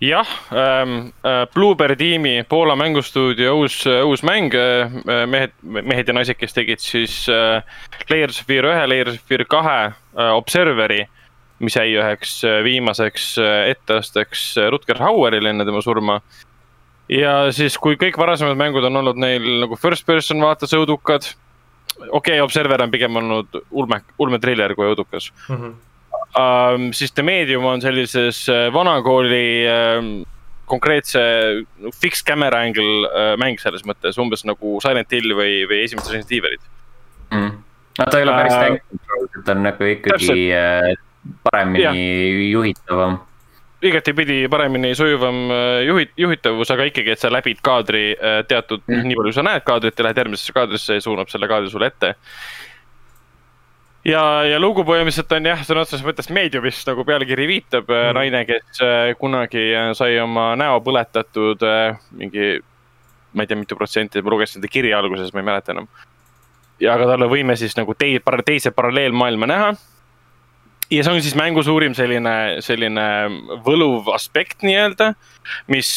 jah 0.00 0.28
ähm,, 0.52 1.12
Blueberry 1.54 1.96
tiimi 1.96 2.44
Poola 2.48 2.76
mängustuudio 2.76 3.54
uus, 3.54 3.84
uus 4.04 4.22
mäng 4.22 4.54
äh,. 4.54 5.26
mehed, 5.26 5.52
mehed 5.62 6.08
ja 6.08 6.14
naised, 6.16 6.38
kes 6.40 6.56
tegid 6.56 6.80
siis 6.80 7.26
äh, 7.28 7.62
Layers 8.08 8.40
of 8.40 8.48
Fear 8.48 8.70
ühe, 8.70 8.86
Layers 8.88 9.18
of 9.18 9.26
Fear 9.28 9.44
kahe 9.44 9.80
äh, 9.92 10.30
Observeri. 10.36 11.06
mis 11.60 11.76
jäi 11.76 11.90
üheks 11.92 12.38
viimaseks 12.64 13.34
etteasteks 13.68 14.54
Rutger 14.72 14.96
Hauerile 14.96 15.50
enne 15.50 15.66
tema 15.68 15.82
surma. 15.84 16.20
ja 17.08 17.52
siis, 17.52 17.76
kui 17.78 18.00
kõik 18.00 18.16
varasemad 18.16 18.56
mängud 18.56 18.84
on 18.88 18.96
olnud 18.96 19.20
neil 19.20 19.44
nagu 19.66 19.76
first 19.76 20.06
person 20.06 20.40
vaates 20.40 20.72
õudukad. 20.72 21.28
okei 22.08 22.10
okay,, 22.10 22.40
Observer 22.40 22.82
on 22.82 22.90
pigem 22.90 23.16
olnud 23.16 23.62
ulme, 23.70 24.00
ulmetriller 24.18 24.74
kui 24.74 24.88
õudukas 24.88 25.32
mm. 25.48 25.56
-hmm 25.56 25.89
um,. 26.38 26.90
siis 26.92 27.12
The 27.12 27.22
Medium 27.22 27.64
on 27.64 27.82
sellises 27.82 28.48
äh, 28.48 28.68
vanakooli 28.74 29.46
um, 29.70 30.10
konkreetse 30.70 31.22
fixed 32.00 32.26
camera 32.26 32.62
angle 32.66 33.08
uh, 33.08 33.32
mäng 33.40 33.58
selles 33.62 33.82
mõttes, 33.86 34.18
umbes 34.22 34.44
nagu 34.46 34.78
Silent 34.82 35.10
Hill 35.12 35.34
või, 35.34 35.64
või 35.70 35.82
esimesed 35.86 36.12
Resident 36.14 36.36
Evilid 36.38 36.68
mm.. 37.34 37.56
no 37.98 38.06
ta 38.06 38.20
ei 38.20 38.28
ole 38.28 38.36
päris 38.38 38.54
tank 38.54 38.84
control, 38.92 39.26
ta 39.40 39.56
on 39.56 39.66
nagu 39.66 39.90
ikkagi 39.96 40.20
täpselt. 40.20 41.02
paremini 41.48 41.82
ja. 41.82 41.96
juhitavam 42.52 43.18
igatepidi 43.90 44.44
paremini 44.52 44.94
sujuvam 44.94 45.38
juhit-, 45.86 46.12
juhitavus, 46.20 46.68
aga 46.70 46.84
ikkagi, 46.90 47.14
et 47.14 47.22
sa 47.22 47.30
läbid 47.32 47.62
kaadri 47.64 48.10
teatud 48.48 48.82
mm., 48.84 49.06
nii 49.08 49.16
palju 49.16 49.32
sa 49.32 49.44
näed 49.46 49.64
kaadrit 49.64 49.96
ja 49.96 50.04
lähed 50.04 50.20
järgmisesse 50.20 50.52
kaadrisse 50.52 50.98
ja 50.98 51.04
suunab 51.04 51.32
selle 51.32 51.48
kaadri 51.48 51.72
sulle 51.72 51.88
ette 51.88 52.14
ja, 54.06 54.22
ja 54.48 54.60
lugu 54.60 54.84
põhimõtteliselt 54.86 55.34
on 55.36 55.48
jah, 55.50 55.62
sõna 55.66 55.84
otseses 55.84 56.04
mõttes 56.06 56.30
meediumist, 56.32 56.86
nagu 56.88 57.04
pealkiri 57.08 57.48
viitab 57.50 57.90
mm., 57.90 58.16
naine, 58.16 58.42
kes 58.48 58.82
äh, 58.84 59.12
kunagi 59.20 59.66
äh, 59.76 59.90
sai 59.98 60.18
oma 60.22 60.52
näo 60.60 60.80
põletatud 60.84 61.64
äh, 61.66 62.00
mingi, 62.16 62.56
ma 63.34 63.44
ei 63.44 63.50
tea, 63.50 63.60
mitu 63.60 63.78
protsenti, 63.78 64.22
ma 64.24 64.34
lugesin 64.34 64.60
seda 64.60 64.72
kirja 64.72 65.00
alguses, 65.00 65.32
ma 65.34 65.42
ei 65.42 65.50
mäleta 65.50 65.76
enam. 65.76 65.88
ja 66.80 66.94
aga 66.96 67.12
tal 67.12 67.26
on 67.26 67.32
võime 67.32 67.56
siis 67.60 67.76
nagu 67.76 67.94
tei-, 67.98 68.20
teise 68.46 68.72
paralleelmaailma 68.72 69.48
näha. 69.50 69.72
ja 70.90 71.04
see 71.04 71.12
on 71.12 71.20
siis 71.22 71.36
mängu 71.38 71.62
suurim 71.62 71.94
selline, 71.94 72.62
selline 72.64 73.04
võluv 73.66 74.08
aspekt 74.14 74.64
nii-öelda, 74.64 75.12
mis, 75.68 75.92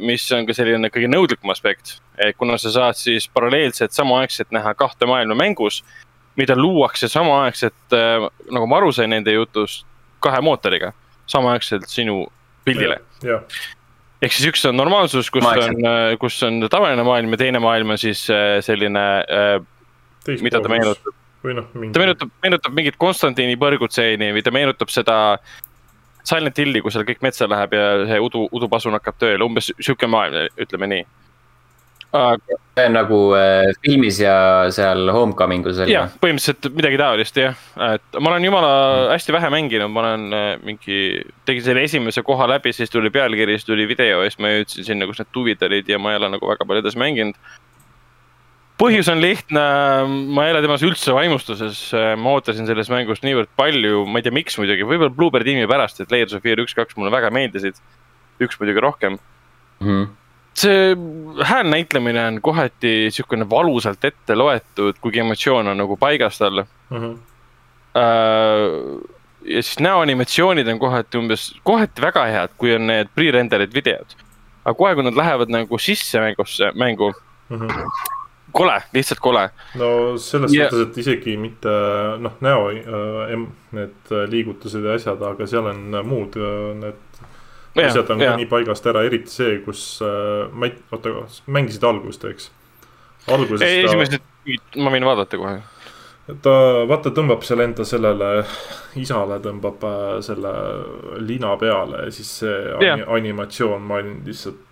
mis 0.00 0.24
on 0.32 0.48
ka 0.48 0.56
selline 0.56 0.88
kõige 0.94 1.10
nõudlikum 1.12 1.52
aspekt. 1.52 1.98
kuna 2.38 2.56
sa 2.58 2.72
saad 2.72 2.96
siis 2.96 3.28
paralleelselt 3.28 3.92
samaaegselt 3.92 4.50
näha 4.56 4.74
kahte 4.74 5.06
maailma 5.06 5.36
mängus 5.36 5.82
mida 6.36 6.56
luuakse 6.56 7.08
samaaegselt 7.12 7.96
äh,, 7.96 8.26
nagu 8.50 8.66
ma 8.66 8.80
aru 8.80 8.92
sain 8.92 9.10
nende 9.12 9.34
jutust, 9.34 9.86
kahe 10.22 10.40
mootoriga, 10.44 10.92
samaaegselt 11.30 11.88
sinu 11.90 12.24
pildile. 12.64 13.00
ehk 14.22 14.32
siis 14.36 14.52
üks 14.52 14.64
on 14.68 14.76
normaalsus, 14.78 15.30
kus 15.30 15.44
Maekselt. 15.44 15.76
on, 15.76 15.88
äh, 15.88 16.18
kus 16.20 16.38
on 16.46 16.62
tavaline 16.70 17.04
maailm 17.06 17.34
ja 17.34 17.42
teine 17.44 17.62
maailm 17.62 17.94
on 17.94 17.98
siis 17.98 18.28
äh, 18.30 18.60
selline 18.64 19.02
mida 20.40 20.60
ta 20.62 20.70
meenutab. 20.70 21.18
või 21.42 21.58
noh, 21.58 21.66
mingi. 21.74 21.92
ta 21.92 22.02
meenutab, 22.04 22.32
meenutab 22.44 22.78
mingit 22.78 22.98
Konstantini 23.02 23.58
põrgutseeni 23.58 24.30
või 24.36 24.44
ta 24.46 24.54
meenutab 24.54 24.92
seda 24.94 25.16
Silent 26.22 26.58
Hilli, 26.58 26.78
kus 26.84 26.94
seal 26.94 27.06
kõik 27.06 27.24
metsa 27.24 27.48
läheb 27.50 27.72
ja 27.74 27.86
see 28.06 28.20
udu, 28.22 28.44
udupasun 28.54 28.94
hakkab 28.94 29.16
tööle, 29.18 29.42
umbes 29.42 29.72
sihuke 29.80 30.06
maailm, 30.06 30.46
ütleme 30.62 30.86
nii 30.92 31.06
aga. 32.12 32.58
see 32.76 32.84
on 32.88 32.94
nagu 32.96 33.18
äh, 33.36 33.70
filmis 33.84 34.18
ja 34.20 34.34
seal 34.72 35.10
Homecoming 35.12 35.64
us 35.68 35.80
oli. 35.82 35.94
jah, 35.94 36.12
põhimõtteliselt 36.20 36.68
midagi 36.76 37.00
taolist 37.00 37.40
jah, 37.40 37.58
et 37.88 38.20
ma 38.20 38.32
olen 38.32 38.46
jumala 38.46 38.72
hästi 39.12 39.34
vähe 39.36 39.50
mänginud, 39.52 39.92
ma 39.92 40.04
olen 40.04 40.36
äh, 40.36 40.46
mingi, 40.64 41.00
tegin 41.48 41.66
selle 41.66 41.84
esimese 41.88 42.24
koha 42.26 42.48
läbi, 42.52 42.74
siis 42.76 42.92
tuli 42.92 43.12
pealkiri, 43.12 43.56
siis 43.56 43.68
tuli 43.68 43.88
video 43.88 44.22
ja 44.22 44.30
siis 44.30 44.40
ma 44.44 44.52
jõudsin 44.52 44.88
sinna, 44.92 45.08
kus 45.08 45.22
need 45.22 45.32
tuvid 45.34 45.66
olid 45.68 45.92
ja 45.92 46.00
ma 46.00 46.14
ei 46.14 46.22
ole 46.22 46.32
nagu 46.36 46.52
väga 46.52 46.68
palju 46.68 46.84
edasi 46.84 47.00
mänginud. 47.00 47.40
põhjus 48.82 49.08
on 49.12 49.20
lihtne, 49.22 49.66
ma 50.36 50.46
ei 50.46 50.54
ole 50.56 50.62
temas 50.64 50.84
üldse 50.84 51.14
vaimustuses, 51.16 51.84
ma 52.18 52.36
ootasin 52.36 52.68
sellest 52.68 52.92
mängust 52.92 53.24
niivõrd 53.24 53.52
palju, 53.56 54.06
ma 54.08 54.20
ei 54.20 54.26
tea, 54.26 54.34
miks 54.34 54.58
muidugi, 54.60 54.88
võib-olla 54.88 55.12
Bluebird 55.14 55.48
tiimi 55.48 55.68
pärast, 55.70 56.00
et 56.02 56.12
Layers 56.12 56.34
of 56.36 56.42
Fear 56.44 56.60
üks, 56.64 56.74
kaks 56.76 56.98
mulle 56.98 57.14
väga 57.14 57.30
meeldisid. 57.32 57.78
üks 58.42 58.58
muidugi 58.58 58.82
rohkem 58.82 59.20
mm. 59.80 59.86
-hmm 59.86 60.10
see 60.54 60.96
hääl 61.48 61.68
näitlemine 61.70 62.26
on 62.26 62.40
kohati 62.44 63.10
siukene 63.10 63.48
valusalt 63.50 64.04
ette 64.04 64.34
loetud, 64.36 64.98
kuigi 65.00 65.22
emotsioon 65.24 65.72
on 65.72 65.80
nagu 65.80 65.96
paigas 65.96 66.38
tal 66.38 66.62
mm. 66.62 66.98
-hmm. 66.98 67.16
ja 69.44 69.62
siis 69.62 69.80
näoanimatsioonid 69.80 70.68
on 70.68 70.78
kohati 70.78 71.18
umbes, 71.18 71.54
kohati 71.64 72.02
väga 72.02 72.24
head, 72.24 72.56
kui 72.58 72.74
on 72.74 72.86
need 72.86 73.08
pre-rendered 73.14 73.74
videod. 73.74 74.16
aga 74.64 74.74
kohe, 74.74 74.94
kui 74.94 75.04
nad 75.04 75.16
lähevad 75.16 75.48
nagu 75.48 75.78
sisse 75.78 76.20
mängusse, 76.20 76.72
mängu 76.74 77.12
mm. 77.48 77.58
-hmm 77.58 77.90
kole, 78.52 78.82
lihtsalt 78.92 79.20
kole. 79.20 79.50
no 79.74 80.18
selles 80.18 80.52
ja... 80.54 80.66
mõttes, 80.68 80.88
et 80.88 80.98
isegi 80.98 81.36
mitte 81.40 81.72
noh, 82.22 82.36
näo 82.44 82.68
äh,, 82.70 83.46
need 83.72 84.12
liigutused 84.28 84.84
ja 84.84 84.96
asjad, 84.98 85.22
aga 85.22 85.46
seal 85.48 85.70
on 85.72 85.96
muud 86.04 86.36
need 86.80 87.11
asjad 87.76 88.10
on 88.10 88.20
ja. 88.20 88.32
ka 88.32 88.40
nii 88.40 88.48
paigast 88.50 88.86
ära, 88.90 89.04
eriti 89.08 89.32
see, 89.32 89.60
kus 89.64 89.84
äh, 90.04 90.48
ma 90.52 90.68
ei, 90.68 90.74
oota, 90.92 91.14
mängisid 91.52 91.84
algust, 91.88 92.24
eks? 92.28 92.50
alguses 93.32 93.64
ei, 93.66 93.84
ta... 93.84 93.92
esimesed, 93.92 94.26
ma 94.82 94.92
võin 94.94 95.06
vaadata 95.06 95.40
kohe. 95.40 95.60
ta, 96.44 96.56
vaata, 96.90 97.12
tõmbab 97.14 97.46
seal 97.46 97.64
enda 97.64 97.86
sellele, 97.88 98.32
isale 99.00 99.38
tõmbab 99.44 99.86
äh, 99.88 100.18
selle 100.26 100.52
lina 101.24 101.54
peale 101.60 102.06
ja 102.08 102.14
siis 102.14 102.34
see 102.42 102.58
ja. 102.84 102.98
animatsioon, 103.16 103.88
ma 103.88 104.02
olin 104.02 104.20
lihtsalt. 104.26 104.68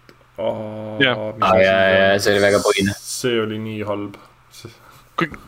see 2.21 2.37
oli 2.37 2.45
väga 2.47 2.62
põine. 2.64 3.00
see 3.00 3.40
oli 3.40 3.59
nii 3.61 3.83
halb 3.88 4.21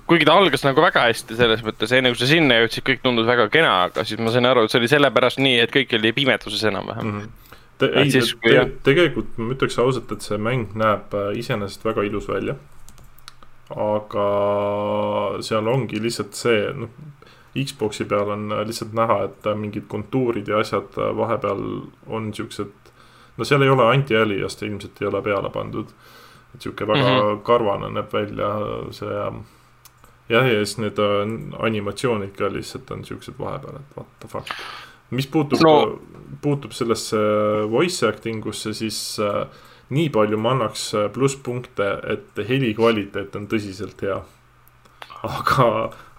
kuigi 0.07 0.27
ta 0.29 0.35
algas 0.37 0.65
nagu 0.67 0.83
väga 0.85 1.07
hästi 1.09 1.37
selles 1.39 1.63
mõttes, 1.67 1.93
enne 1.97 2.13
kui 2.13 2.21
sa 2.21 2.29
sinna 2.31 2.61
jõudsid, 2.61 2.85
kõik 2.89 3.05
tundus 3.05 3.27
väga 3.27 3.49
kena, 3.53 3.73
aga 3.89 4.05
siis 4.05 4.21
ma 4.21 4.33
sain 4.35 4.47
aru, 4.47 4.65
et 4.65 4.75
see 4.75 4.83
oli 4.83 4.91
sellepärast 4.93 5.41
nii, 5.43 5.61
et 5.65 5.73
kõik 5.73 5.95
oli 5.99 6.13
pimeduses 6.17 6.65
enam-vähem 6.71 7.07
mm. 7.07 7.21
-hmm 7.21 7.39
Te, 7.83 7.89
ei, 7.99 8.11
siis, 8.15 8.37
te, 8.39 8.51
te, 8.53 8.67
tegelikult 8.87 9.39
ma 9.43 9.57
ütleks 9.57 9.75
ausalt, 9.83 10.13
et 10.15 10.23
see 10.23 10.37
mäng 10.39 10.77
näeb 10.79 11.15
äh, 11.19 11.33
iseenesest 11.41 11.83
väga 11.83 12.05
ilus 12.07 12.29
välja. 12.31 12.55
aga 13.73 14.27
seal 15.41 15.69
ongi 15.73 15.99
lihtsalt 16.05 16.37
see, 16.37 16.67
noh, 16.77 16.93
Xbox'i 17.57 18.05
peal 18.09 18.31
on 18.35 18.53
äh, 18.53 18.63
lihtsalt 18.69 18.93
näha, 18.95 19.17
et 19.27 19.49
äh, 19.51 19.59
mingid 19.59 19.89
kontuurid 19.91 20.51
ja 20.53 20.61
asjad 20.63 20.95
vahepeal 20.95 21.65
on 22.07 22.31
siuksed. 22.37 22.93
no 23.37 23.49
seal 23.49 23.67
ei 23.67 23.73
ole 23.73 23.89
anti-aliast 23.89 24.63
ilmselt 24.63 25.03
ei 25.03 25.09
ole 25.09 25.23
peale 25.27 25.51
pandud. 25.51 25.91
et 26.55 26.63
sihuke 26.63 26.87
väga 26.87 27.09
mm 27.09 27.19
-hmm. 27.19 27.43
karvane 27.43 27.91
näeb 27.91 28.13
välja 28.13 28.53
see 28.93 29.27
jah, 30.29 30.47
ja 30.47 30.63
siis 30.63 30.79
need 30.79 30.99
animatsioonid 31.59 32.37
ka 32.39 32.53
lihtsalt 32.53 32.91
on 32.95 33.05
siuksed 33.05 33.39
vahepeal, 33.39 33.83
et 33.83 33.99
what 33.99 34.17
the 34.21 34.31
fuck 34.31 34.55
mis 35.13 35.29
puutub 35.29 35.61
no., 35.65 35.75
puutub 36.43 36.73
sellesse 36.73 37.19
voice 37.71 38.07
acting 38.09 38.45
usse, 38.49 38.73
siis 38.75 38.99
äh, 39.21 39.45
nii 39.93 40.09
palju 40.13 40.39
ma 40.41 40.55
annaks 40.57 40.87
äh, 40.97 41.11
plusspunkte, 41.13 41.91
et 42.15 42.41
heli 42.49 42.73
kvaliteet 42.77 43.37
on 43.39 43.49
tõsiselt 43.51 44.01
hea. 44.07 44.23
aga, 45.23 45.67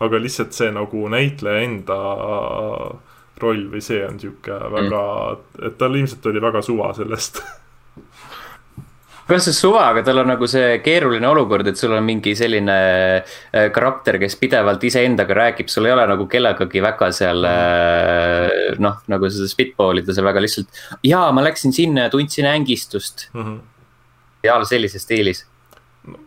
aga 0.06 0.22
lihtsalt 0.22 0.54
see 0.56 0.70
nagu 0.72 1.02
näitleja 1.12 1.66
enda 1.66 1.98
roll 3.42 3.66
või 3.74 3.82
see 3.84 4.00
on 4.06 4.22
sihuke 4.22 4.60
väga 4.72 5.02
mm., 5.02 5.66
et 5.68 5.76
tal 5.82 5.98
ilmselt 5.98 6.30
oli 6.32 6.44
väga 6.44 6.62
suva 6.64 6.94
sellest 6.96 7.42
kas 9.28 9.46
see 9.48 9.56
suva, 9.56 9.86
aga 9.90 10.04
tal 10.06 10.22
on 10.24 10.30
nagu 10.34 10.48
see 10.50 10.80
keeruline 10.84 11.28
olukord, 11.30 11.68
et 11.70 11.80
sul 11.80 11.94
on 11.96 12.04
mingi 12.06 12.34
selline 12.38 12.76
äh, 12.76 13.70
karakter, 13.76 14.20
kes 14.22 14.36
pidevalt 14.42 14.84
iseendaga 14.84 15.38
räägib, 15.38 15.72
sul 15.72 15.88
ei 15.88 15.96
ole 15.96 16.06
nagu 16.10 16.28
kellegagi 16.32 16.84
väga 16.84 17.10
seal 17.16 17.48
äh, 17.48 18.76
noh, 18.84 19.00
nagu 19.12 19.32
seda 19.32 19.48
spitball 19.52 20.04
ida 20.04 20.16
seal 20.16 20.28
väga 20.28 20.44
lihtsalt. 20.44 20.84
jaa, 21.08 21.32
ma 21.36 21.46
läksin 21.46 21.76
sinna 21.76 22.08
ja 22.08 22.14
tundsin 22.14 22.50
ängistust 22.52 23.30
mm. 23.34 23.42
-hmm. 23.42 23.58
ja 24.44 24.60
sellises 24.68 25.08
stiilis 25.08 25.46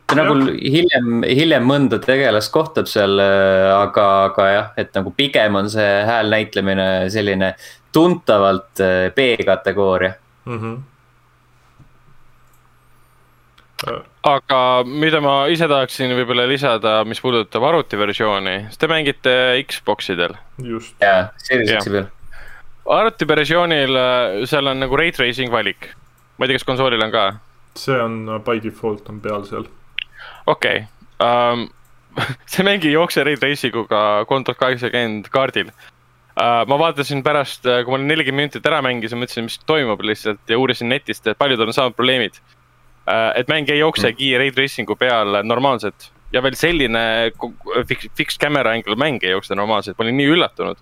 ta 0.08 0.16
nagu 0.16 0.38
hiljem, 0.56 1.20
hiljem 1.28 1.66
mõnda 1.68 1.98
tegelast 2.00 2.52
kohtab 2.52 2.88
seal, 2.88 3.20
äh, 3.20 3.70
aga, 3.76 4.08
aga 4.30 4.50
jah, 4.54 4.68
et 4.80 4.94
nagu 4.96 5.12
pigem 5.12 5.60
on 5.60 5.68
see 5.70 5.90
hääl 6.08 6.32
näitlemine 6.32 7.10
selline 7.12 7.54
tuntavalt 7.92 8.80
B-kategooria 9.16 10.14
mm. 10.46 10.60
-hmm 10.60 10.76
aga 14.26 14.60
mida 14.86 15.20
ma 15.20 15.34
ise 15.52 15.68
tahaksin 15.68 16.14
võib-olla 16.16 16.46
lisada, 16.48 16.98
mis 17.08 17.20
puudutab 17.20 17.64
arvutiversiooni, 17.68 18.56
siis 18.70 18.80
te 18.80 18.88
mängite 18.90 19.34
Xbox 19.68 20.10
idel. 20.14 20.36
just. 20.62 20.94
jaa, 21.02 21.28
Series 21.44 21.74
X-i 21.76 21.92
peal. 21.92 22.08
arvutiversioonil 22.98 24.00
äh, 24.00 24.44
seal 24.48 24.72
on 24.72 24.80
nagu 24.80 24.96
rate 24.96 25.18
tracing 25.20 25.52
valik. 25.52 25.90
ma 26.38 26.46
ei 26.46 26.52
tea, 26.52 26.60
kas 26.60 26.68
konsoolil 26.68 27.04
on 27.04 27.12
ka? 27.12 27.26
see 27.76 27.98
on 28.00 28.22
by 28.44 28.62
default 28.62 29.08
on 29.12 29.20
peal 29.20 29.44
seal. 29.44 29.68
okei 30.46 30.86
okay. 30.86 30.86
um,, 31.20 31.68
see 32.52 32.64
mäng 32.64 32.84
ei 32.84 32.96
jookse 32.96 33.24
rate 33.28 33.44
tracing 33.44 33.76
uga 33.76 34.24
kolm 34.30 34.44
tuhat 34.44 34.62
kaheksakümmend 34.64 35.28
kaardil 35.28 35.68
uh,. 35.68 36.64
ma 36.64 36.80
vaatasin 36.80 37.22
pärast, 37.26 37.64
kui 37.64 37.92
ma 37.92 38.00
olin 38.00 38.08
nelikümmend 38.08 38.46
minutit 38.48 38.72
ära 38.72 38.80
mängisin, 38.84 39.20
mõtlesin, 39.20 39.50
mis 39.50 39.60
toimub 39.68 40.00
lihtsalt 40.00 40.48
ja 40.48 40.58
uurisin 40.60 40.88
netist, 40.92 41.26
et 41.26 41.38
paljudel 41.38 41.72
on 41.72 41.76
samad 41.76 41.96
probleemid. 41.96 42.40
Et 43.06 43.48
mäng 43.48 43.70
ei 43.70 43.78
jooksegi 43.78 44.32
mm. 44.32 44.42
rate 44.42 44.56
tracing'u 44.56 44.96
peal 44.98 45.40
normaalselt 45.46 46.10
ja 46.34 46.42
veel 46.42 46.56
selline 46.58 47.02
fixed 47.86 48.40
camera 48.42 48.72
angle 48.74 48.96
mäng 48.98 49.22
ei 49.22 49.34
jookse 49.34 49.54
normaalselt, 49.54 49.98
ma 49.98 50.06
olin 50.06 50.18
nii 50.20 50.32
üllatunud 50.34 50.80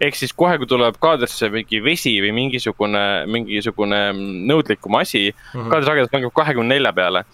ehk 0.00 0.16
siis 0.18 0.32
kohe, 0.36 0.56
kui 0.60 0.68
tuleb 0.70 0.98
kaadrisse 1.02 1.50
mingi 1.52 1.80
vesi 1.82 2.14
või 2.22 2.32
mingisugune, 2.36 3.04
mingisugune 3.30 4.00
nõudlikum 4.14 4.98
asi 5.00 5.28
mm 5.30 5.36
-hmm., 5.36 5.70
kaadrisagedus 5.72 6.14
langeb 6.14 6.34
kahekümne 6.34 6.74
nelja 6.74 6.92
peale. 6.92 7.24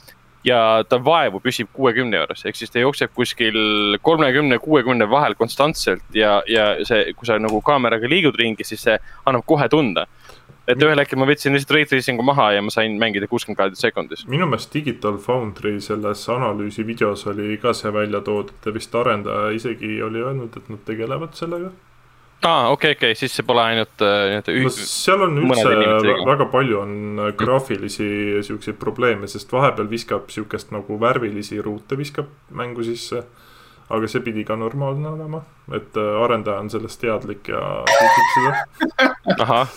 ja 0.45 0.85
ta 0.89 0.99
vaevu 1.05 1.39
püsib 1.41 1.71
kuuekümne 1.73 2.19
juures, 2.19 2.43
ehk 2.45 2.57
siis 2.57 2.71
ta 2.71 2.79
jookseb 2.79 3.11
kuskil 3.17 3.97
kolmekümne, 4.03 4.59
kuuekümne 4.59 5.07
vahel 5.11 5.35
konstantselt 5.35 6.03
ja, 6.13 6.43
ja 6.47 6.85
see, 6.85 7.15
kui 7.17 7.27
sa 7.27 7.39
nagu 7.39 7.63
kaameraga 7.65 8.09
liigud 8.09 8.37
ringi, 8.37 8.65
siis 8.65 8.83
see 8.83 8.99
annab 9.25 9.47
kohe 9.47 9.69
tunda 9.69 10.05
et 10.69 10.81
ühel 10.81 11.01
hetkel 11.01 11.21
ma 11.21 11.29
võtsin 11.29 11.57
lihtsalt 11.57 11.75
ray 11.77 11.89
tracing'u 11.89 12.25
maha 12.27 12.51
ja 12.57 12.63
ma 12.65 12.73
sain 12.73 12.99
mängida 13.01 13.29
kuuskümmend 13.31 13.61
kaadrit 13.61 13.81
sekundis. 13.81 14.27
minu 14.31 14.49
meelest 14.51 14.75
Digital 14.75 15.19
Foundry 15.23 15.79
selles 15.85 16.27
analüüsi 16.33 16.87
videos 16.87 17.27
oli 17.31 17.59
ka 17.63 17.75
see 17.77 17.93
välja 17.93 18.23
toodud 18.25 18.69
ja 18.69 18.75
vist 18.75 18.95
arendaja 18.95 19.51
isegi 19.57 19.97
oli 20.03 20.23
öelnud, 20.25 20.57
et 20.57 20.71
nad 20.73 20.87
tegelevad 20.89 21.37
sellega 21.39 21.73
aa, 22.45 22.69
okei, 22.71 22.93
okei, 22.93 23.15
siis 23.17 23.33
see 23.37 23.47
pole 23.47 23.63
ainult 23.65 24.05
äh, 24.05 24.27
nii-öelda 24.33 24.55
no, 24.65 24.73
seal 24.75 25.25
on 25.27 25.39
üldse 25.41 26.17
väga 26.29 26.49
palju 26.53 26.81
on 26.83 26.95
äh, 27.23 27.33
graafilisi 27.39 28.09
siukseid 28.45 28.79
probleeme, 28.81 29.29
sest 29.31 29.53
vahepeal 29.53 29.89
viskab 29.91 30.29
siukest 30.33 30.75
nagu 30.75 30.99
värvilisi 31.01 31.61
ruute 31.65 31.99
viskab 32.01 32.29
mängu 32.53 32.85
sisse. 32.85 33.25
Aga 33.91 34.09
see 34.09 34.23
pidi 34.25 34.45
ka 34.49 34.57
normaalne 34.57 35.09
olema, 35.11 35.43
et 35.77 35.97
äh, 36.01 36.11
arendaja 36.25 36.65
on 36.65 36.71
sellest 36.73 37.01
teadlik 37.03 37.49
ja 37.53 37.63
kriitik 37.91 38.31
seda. 38.35 39.09
ahah, 39.45 39.73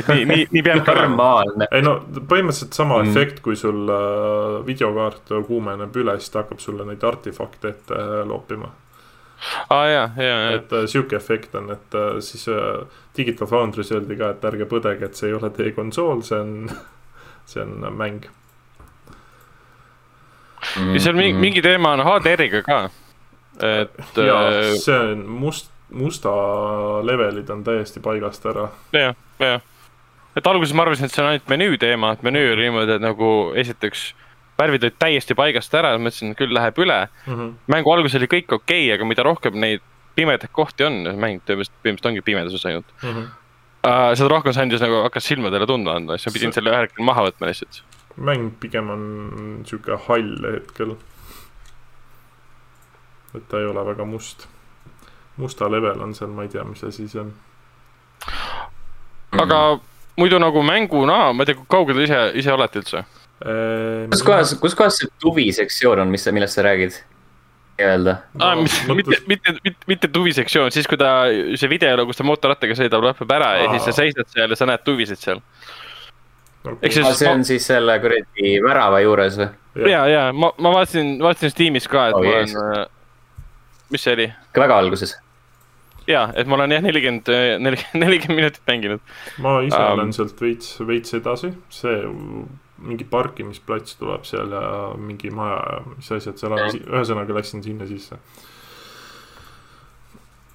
et 0.00 0.08
nii, 0.08 0.26
nii, 0.32 0.46
nii 0.50 0.66
peabki 0.66 0.94
olema. 0.94 1.30
ei 1.70 1.84
no 1.84 1.96
põhimõtteliselt 2.16 2.76
sama 2.76 3.02
mm. 3.02 3.10
efekt, 3.10 3.42
kui 3.44 3.58
sul 3.60 3.88
äh, 3.88 4.60
videokaart 4.66 5.34
kuumeneb 5.48 5.96
üle, 6.02 6.18
siis 6.20 6.32
ta 6.32 6.44
hakkab 6.44 6.62
sulle 6.62 6.88
neid 6.88 7.04
artefakte 7.04 7.74
ette 7.74 8.04
loopima 8.28 8.72
aa 9.70 9.82
ah, 9.82 9.88
jaa, 9.88 10.10
jaa, 10.16 10.24
jaa. 10.24 10.50
et 10.54 10.72
äh, 10.72 10.86
sihuke 10.86 11.16
efekt 11.16 11.54
on, 11.54 11.70
et 11.72 11.94
äh, 11.94 12.20
siis 12.20 12.48
äh, 12.48 12.86
Digital 13.16 13.48
Foundry's 13.48 13.92
öeldi 13.92 14.16
ka, 14.20 14.34
et 14.34 14.44
ärge 14.44 14.66
põdege, 14.68 15.08
et 15.08 15.16
see 15.16 15.30
ei 15.30 15.36
ole 15.36 15.50
teie 15.56 15.72
konsool, 15.76 16.20
see 16.26 16.40
on, 16.40 16.70
see 17.50 17.62
on 17.64 17.86
mäng 17.96 18.26
mm. 20.76 20.92
ja 20.94 21.04
seal 21.06 21.16
mingi, 21.16 21.32
mm. 21.32 21.40
mingi 21.46 21.64
teema 21.64 21.94
on 21.96 22.04
HDR-iga 22.04 22.62
ka, 22.66 22.82
et. 23.58 24.16
jaa, 24.16 24.46
see 24.78 24.96
on 24.96 25.26
must, 25.40 25.70
musta 25.90 26.30
levelid 27.06 27.50
on 27.50 27.64
täiesti 27.66 28.00
paigast 28.04 28.46
ära. 28.46 28.68
jah, 28.96 29.18
jah, 29.42 29.60
et 30.36 30.46
alguses 30.46 30.74
ma 30.76 30.86
arvasin, 30.86 31.10
et 31.10 31.14
see 31.14 31.24
on 31.24 31.32
ainult 31.32 31.50
menüü 31.50 31.78
teema, 31.82 32.14
et 32.14 32.22
menüü 32.26 32.54
oli 32.54 32.68
niimoodi, 32.68 32.98
et 32.98 33.04
nagu 33.04 33.30
esiteks 33.58 34.10
värvid 34.60 34.84
olid 34.86 34.98
täiesti 35.00 35.36
paigast 35.38 35.74
ära, 35.74 35.94
mõtlesin, 35.98 36.34
küll 36.38 36.52
läheb 36.54 36.78
üle 36.82 37.02
mm. 37.08 37.34
-hmm. 37.34 37.52
mängu 37.72 37.92
alguses 37.92 38.18
oli 38.20 38.28
kõik 38.30 38.52
okei 38.52 38.86
okay,, 38.86 38.94
aga 38.94 39.08
mida 39.08 39.24
rohkem 39.26 39.56
neid 39.60 39.84
pimedaid 40.14 40.52
kohti 40.52 40.84
on, 40.84 41.02
mäng 41.16 41.42
põhimõtteliselt 41.46 42.10
ongi 42.10 42.24
pimeduses 42.26 42.66
ainult 42.66 42.96
mm. 43.02 43.12
-hmm. 43.12 43.28
Uh, 43.80 44.10
seda 44.12 44.26
rohkem 44.28 44.52
see 44.52 44.60
andis 44.60 44.82
nagu, 44.84 44.98
hakkas 45.06 45.24
silmadele 45.24 45.64
tundma 45.64 45.94
andma, 45.96 46.18
siis 46.18 46.28
ma 46.28 46.32
pidin 46.34 46.50
selle 46.52 46.68
ühel 46.68 46.82
hetkel 46.84 47.06
maha 47.08 47.22
võtma 47.24 47.48
lihtsalt. 47.48 47.78
mäng 48.28 48.50
pigem 48.60 48.90
on 48.92 49.04
sihuke 49.64 49.96
hall 50.04 50.34
hetkel. 50.44 50.90
Et 53.36 53.46
ta 53.48 53.60
ei 53.60 53.66
ole 53.66 53.84
väga 53.86 54.04
must. 54.04 54.48
musta 55.36 55.70
level 55.70 56.00
on 56.00 56.14
seal, 56.14 56.30
ma 56.36 56.42
ei 56.42 56.48
tea, 56.52 56.64
mis 56.64 56.84
asi 56.84 57.08
see 57.08 57.20
on. 57.20 57.32
aga 59.32 59.74
mm 59.74 59.78
-hmm. 59.78 59.80
muidu 60.16 60.38
nagu 60.38 60.62
mänguna, 60.62 61.32
ma 61.32 61.42
ei 61.42 61.46
tea, 61.46 61.54
kui 61.54 61.66
kaugel 61.68 61.96
te 61.96 62.02
ise, 62.02 62.30
ise 62.34 62.52
olete 62.52 62.78
üldse? 62.78 63.04
Ehm, 63.44 64.10
kus 64.10 64.22
kohas, 64.22 64.54
kus 64.60 64.74
kohas 64.74 64.98
see 65.00 65.08
tuvi 65.20 65.52
sektsioon 65.52 65.98
on, 65.98 66.08
mis, 66.08 66.26
millest 66.32 66.54
sa 66.54 66.62
räägid? 66.62 66.92
nii-öelda 67.80 68.16
no,. 68.34 68.94
mitte, 68.94 69.16
mitte, 69.26 69.52
mitte, 69.64 69.78
mitte 69.86 70.08
tuvi 70.08 70.32
sektsioon, 70.32 70.72
siis 70.72 70.88
kui 70.88 70.98
ta, 71.00 71.24
see 71.56 71.70
video, 71.70 72.04
kus 72.06 72.20
ta 72.20 72.26
mootorrattaga 72.28 72.76
sõidab, 72.78 73.04
lõpeb 73.10 73.32
ära 73.36 73.54
Aa. 73.54 73.62
ja 73.62 73.70
siis 73.74 73.88
sa 73.88 73.96
seisad 74.02 74.28
seal 74.32 74.52
ja 74.52 74.58
sa 74.58 74.68
näed 74.68 74.84
tuvisid 74.84 75.20
seal. 75.20 75.40
eks 76.82 76.98
siis. 76.98 77.10
see 77.22 77.32
on 77.32 77.44
siis 77.48 77.66
selle 77.66 77.96
kuradi 78.02 78.54
värava 78.64 79.00
juures 79.04 79.38
või? 79.40 79.50
ja, 79.88 80.04
ja 80.10 80.24
ma, 80.36 80.52
ma 80.58 80.74
vaatasin, 80.76 81.16
vaatasin 81.22 81.54
Steamis 81.54 81.88
ka, 81.88 82.10
et 82.10 82.18
oh, 82.18 82.24
ma 82.24 82.36
olen, 82.36 82.56
äh, 82.80 82.86
mis 83.90 84.06
see 84.06 84.16
oli? 84.18 84.30
väga 84.56 84.78
alguses 84.84 85.16
ja, 86.10 86.26
et 86.34 86.48
ma 86.48 86.58
olen 86.58 86.74
jah, 86.74 86.82
nelikümmend, 86.84 87.30
nelikümmend 88.02 88.40
minutit 88.42 88.62
mänginud. 88.68 89.00
ma 89.42 89.58
ise 89.66 89.78
um, 89.78 89.92
olen 89.98 90.12
sealt 90.16 90.40
veits, 90.42 90.74
veits 90.86 91.14
edasi, 91.18 91.52
see 91.74 91.96
mingi 92.80 93.04
parkimisplats 93.04 93.98
tuleb 94.00 94.24
seal 94.28 94.54
ja 94.56 94.70
mingi 94.96 95.32
maja 95.34 95.58
ja 95.58 95.82
mis 95.90 96.08
asjad 96.16 96.40
seal 96.40 96.56
on, 96.56 96.78
ühesõnaga 96.80 97.36
läksin 97.36 97.64
sinna 97.64 97.88
sisse. 97.88 98.16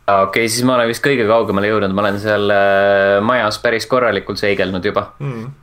okei 0.07 0.23
okay,, 0.23 0.47
siis 0.47 0.65
ma 0.65 0.79
olen 0.79 0.89
vist 0.89 1.05
kõige 1.05 1.27
kaugemale 1.29 1.69
jõudnud, 1.69 1.93
ma 1.95 2.07
olen 2.07 2.19
seal 2.21 2.55
äh, 2.55 3.19
majas 3.25 3.61
päris 3.61 3.87
korralikult 3.91 4.41
seigelnud 4.41 4.91
juba 4.91 5.11
mm.. 5.19 5.61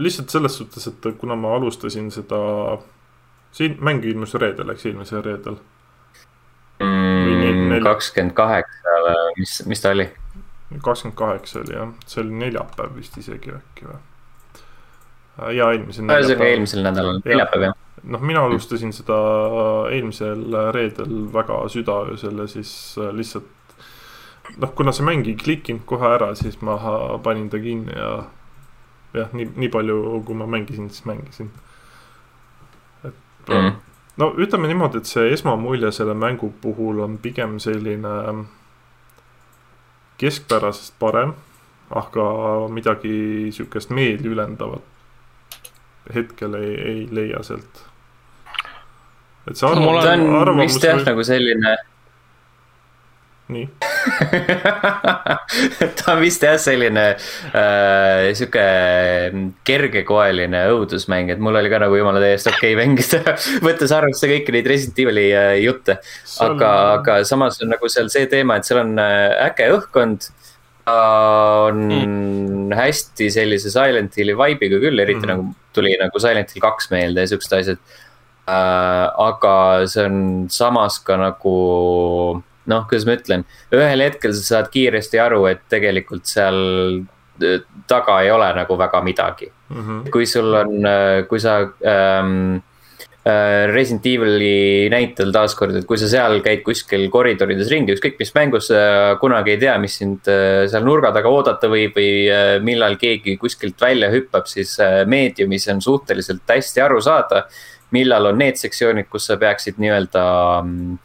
Lihtsalt 0.00 0.32
selles 0.32 0.54
suhtes, 0.56 0.86
et 0.88 1.06
kuna 1.20 1.34
ma 1.36 1.50
alustasin 1.58 2.06
seda, 2.10 2.38
see 3.52 3.76
mäng 3.80 4.04
ilmus 4.08 4.34
reedel, 4.40 4.72
eks 4.72 4.86
eelmisel 4.88 5.22
reedel 5.24 5.58
mm,. 6.80 7.78
kakskümmend 7.84 8.34
kaheksa, 8.36 8.96
mis, 9.36 9.60
mis 9.66 9.84
ta 9.84 9.92
oli? 9.96 10.08
kakskümmend 10.80 11.18
kaheksa 11.18 11.60
oli 11.60 11.76
jah, 11.76 11.92
see 12.06 12.24
oli 12.24 12.40
neljapäev 12.44 12.96
vist 12.96 13.16
isegi 13.20 13.54
äkki 13.54 13.88
või? 13.88 14.00
Ja 15.56 15.70
eelmisel 15.72 16.04
nädalal. 16.04 16.26
ühesõnaga 16.26 16.50
eelmisel 16.50 16.84
nädalal, 16.84 17.22
neljapäev 17.24 17.66
jah. 17.68 17.80
noh, 18.14 18.24
mina 18.32 18.44
alustasin 18.48 18.92
seda 18.96 19.16
eelmisel 19.92 20.44
reedel 20.76 21.16
väga 21.32 21.62
südaöösel 21.72 22.44
ja 22.44 22.46
siis 22.50 22.72
äh, 23.00 23.12
lihtsalt. 23.16 23.48
noh, 24.56 24.72
kuna 24.76 24.92
see 24.92 25.06
mäng 25.08 25.28
ei 25.28 25.36
klikkinud 25.40 25.84
kohe 25.88 26.14
ära, 26.16 26.32
siis 26.38 26.60
ma 26.64 26.78
panin 27.24 27.50
ta 27.52 27.60
kinni 27.62 27.96
ja 27.96 28.14
jah, 29.14 29.32
nii, 29.32 29.50
nii 29.56 29.68
palju, 29.72 30.22
kui 30.26 30.36
ma 30.36 30.48
mängisin, 30.48 30.88
siis 30.90 31.04
mängisin. 31.08 31.52
Mm. 33.48 33.54
-hmm. 33.54 33.72
no 34.16 34.34
ütleme 34.38 34.66
niimoodi, 34.66 34.98
et 34.98 35.06
see 35.06 35.32
esmamulje 35.32 35.92
selle 35.92 36.14
mängu 36.14 36.52
puhul 36.60 37.00
on 37.00 37.18
pigem 37.18 37.58
selline 37.60 38.44
keskpärasest 40.18 40.94
parem, 40.98 41.34
aga 41.90 42.24
midagi 42.68 43.50
sihukest 43.52 43.90
meeliülendavat 43.90 44.82
hetkel 46.14 46.54
ei, 46.54 46.74
ei 46.80 47.08
leia 47.10 47.42
sealt. 47.42 47.86
et 49.50 49.56
see 49.56 49.68
arvamus. 49.68 50.04
ta 50.04 50.12
on 50.12 50.36
arvamus 50.36 50.72
vist 50.72 50.84
jah 50.84 50.98
või... 50.98 51.06
nagu 51.10 51.24
selline. 51.26 51.76
Nii 53.52 53.68
ta 55.98 56.14
on 56.14 56.20
vist 56.22 56.42
jah 56.42 56.58
selline 56.60 57.04
äh, 57.12 58.32
sihuke 58.34 58.66
kergekoeline 59.66 60.64
õudusmäng, 60.72 61.32
et 61.34 61.42
mul 61.42 61.58
oli 61.60 61.70
ka 61.72 61.82
nagu 61.84 61.98
jumala 61.98 62.22
täiesti 62.22 62.50
okei 62.52 62.74
okay 62.74 62.80
mängida 62.80 63.36
võttes 63.66 63.94
arvesse 63.94 64.30
kõiki 64.30 64.54
neid 64.56 64.70
Resident 64.72 65.02
Evil'i 65.04 65.28
äh, 65.30 65.54
jutte. 65.62 65.98
aga 66.42 66.70
on..., 66.70 66.92
aga 66.98 67.18
samas 67.28 67.60
on 67.62 67.72
nagu 67.74 67.92
seal 67.92 68.10
see 68.12 68.28
teema, 68.32 68.58
et 68.58 68.68
seal 68.68 68.82
on 68.84 68.96
äh, 69.02 69.30
äge 69.50 69.70
õhkkond 69.76 70.30
ta 70.82 70.98
on 71.68 71.82
mm. 71.88 72.72
hästi 72.74 73.30
sellise 73.30 73.70
Silent 73.70 74.16
Hilli 74.18 74.34
vibe'iga 74.38 74.80
küll, 74.82 74.98
eriti 74.98 75.22
mm. 75.22 75.30
nagu 75.30 75.52
tuli 75.74 75.92
nagu 76.00 76.22
Silent 76.22 76.50
Hill 76.52 76.64
kaks 76.64 76.90
meelde 76.90 77.22
ja 77.22 77.30
siuksed 77.30 77.54
asjad 77.58 77.82
äh,. 78.50 79.06
aga 79.28 79.54
see 79.86 80.08
on 80.08 80.16
samas 80.50 80.98
ka 81.06 81.18
nagu 81.20 81.54
noh, 82.70 82.86
kuidas 82.90 83.06
ma 83.08 83.16
ütlen, 83.18 83.46
ühel 83.74 84.04
hetkel 84.06 84.34
sa 84.36 84.44
saad 84.48 84.70
kiiresti 84.74 85.20
aru, 85.22 85.44
et 85.50 85.64
tegelikult 85.72 86.28
seal 86.30 86.58
äh, 87.42 87.62
taga 87.90 88.20
ei 88.22 88.30
ole 88.30 88.52
nagu 88.56 88.78
väga 88.78 89.02
midagi 89.02 89.50
mm. 89.50 89.80
-hmm. 89.80 90.10
kui 90.10 90.26
sul 90.26 90.54
on, 90.54 90.76
äh, 90.86 91.24
kui 91.28 91.40
sa 91.40 91.60
ähm, 91.86 92.62
Äh, 93.22 93.68
Resident 93.70 94.06
Evil'i 94.10 94.88
näitel 94.90 95.28
taaskord, 95.30 95.76
et 95.78 95.84
kui 95.86 95.98
sa 96.00 96.08
seal 96.10 96.40
käid 96.42 96.64
kuskil 96.66 97.04
koridorides 97.06 97.68
ringi, 97.70 97.94
ükskõik 97.94 98.16
mis 98.18 98.32
mängus 98.34 98.66
sa 98.72 98.80
kunagi 99.20 99.52
ei 99.52 99.60
tea, 99.62 99.76
mis 99.78 99.94
sind 100.00 100.26
äh, 100.26 100.64
seal 100.66 100.82
nurga 100.82 101.12
taga 101.14 101.30
oodata 101.30 101.70
võib 101.70 101.94
või 101.94 102.08
äh, 102.26 102.56
millal 102.66 102.98
keegi 102.98 103.36
kuskilt 103.38 103.78
välja 103.78 104.10
hüppab, 104.10 104.50
siis 104.50 104.74
meediumis 105.06 105.68
on 105.70 105.84
suhteliselt 105.84 106.50
hästi 106.50 106.82
aru 106.82 106.98
saada. 107.04 107.44
Millal 107.92 108.30
on 108.32 108.40
need 108.40 108.58
sektsioonid, 108.60 109.08
kus 109.12 109.28
sa 109.30 109.38
peaksid 109.40 109.80
nii-öelda 109.82 110.22
mm, 110.62 110.96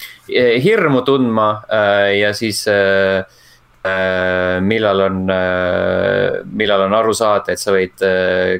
hirmu 0.64 1.04
tundma 1.08 1.50
ja 2.16 2.32
siis 2.36 2.64
millal 4.68 5.04
on, 5.06 5.20
millal 6.60 6.82
on 6.88 6.96
aru 6.98 7.14
saada, 7.16 7.54
et 7.54 7.62
sa 7.62 7.72
võid 7.72 8.02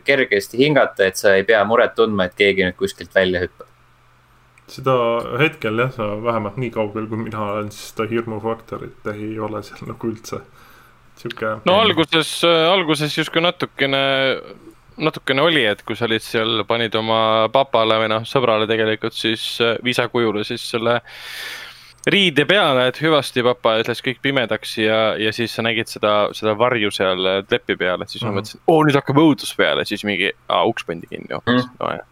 kergesti 0.08 0.60
hingata, 0.62 1.10
et 1.10 1.20
sa 1.20 1.34
ei 1.36 1.44
pea 1.48 1.64
muret 1.68 1.98
tundma, 1.98 2.30
et 2.30 2.38
keegi 2.38 2.64
nüüd 2.64 2.78
kuskilt 2.80 3.16
välja 3.16 3.42
hüppab. 3.44 3.68
seda 4.72 4.94
hetkel 5.42 5.84
jah, 5.84 6.00
vähemalt 6.24 6.56
nii 6.62 6.72
kaugel, 6.72 7.10
kui 7.12 7.20
mina 7.26 7.44
olen, 7.44 7.74
siis 7.76 7.90
seda 7.92 8.08
hirmufaktorit 8.12 9.12
ei 9.16 9.34
ole 9.40 9.64
seal 9.68 9.84
nagu 9.90 10.14
üldse. 10.14 10.40
sihuke. 11.18 11.58
no 11.66 11.80
alguses, 11.82 12.32
alguses 12.46 13.18
justkui 13.18 13.44
natukene 13.44 14.04
natukene 14.98 15.46
oli, 15.46 15.64
et 15.70 15.84
kui 15.86 15.98
sa 15.98 16.08
olid 16.08 16.24
seal, 16.24 16.64
panid 16.68 16.96
oma 16.98 17.20
papale 17.54 18.00
või 18.02 18.12
noh, 18.12 18.26
sõbrale 18.28 18.68
tegelikult 18.70 19.16
siis 19.18 19.46
äh, 19.64 19.78
viisakujule 19.86 20.44
siis 20.48 20.64
selle 20.72 21.00
riide 22.08 22.46
peale, 22.48 22.88
et 22.90 23.00
hüvasti 23.02 23.44
papa 23.44 23.76
ütles 23.82 24.02
kõik 24.04 24.22
pimedaks 24.24 24.78
ja, 24.80 25.00
ja 25.20 25.34
siis 25.36 25.54
sa 25.56 25.64
nägid 25.66 25.92
seda, 25.92 26.14
seda 26.38 26.54
varju 26.60 26.92
seal 26.96 27.30
klepi 27.50 27.76
peal, 27.80 28.02
et 28.02 28.10
siis 28.10 28.24
mm 28.24 28.30
-hmm. 28.30 28.34
ma 28.34 28.42
mõtlesin, 28.42 28.64
oo 28.68 28.84
nüüd 28.88 29.00
hakkab 29.00 29.22
õudus 29.24 29.54
peale, 29.58 29.86
siis 29.86 30.06
mingi, 30.08 30.32
aa 30.48 30.64
uks 30.70 30.88
pandi 30.88 31.10
kinni 31.12 31.34
hoopis 31.34 31.66
mm, 31.66 31.70
-hmm. 31.70 31.78
no 31.80 31.92
jah. 31.92 32.06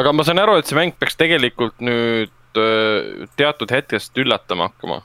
aga 0.00 0.12
ma 0.12 0.24
saan 0.24 0.42
aru, 0.42 0.58
et 0.60 0.66
see 0.66 0.78
mäng 0.78 0.92
peaks 0.98 1.16
tegelikult 1.16 1.80
nüüd 1.80 2.60
äh, 2.60 3.28
teatud 3.36 3.72
hetkest 3.72 4.18
üllatama 4.18 4.68
hakkama. 4.68 5.02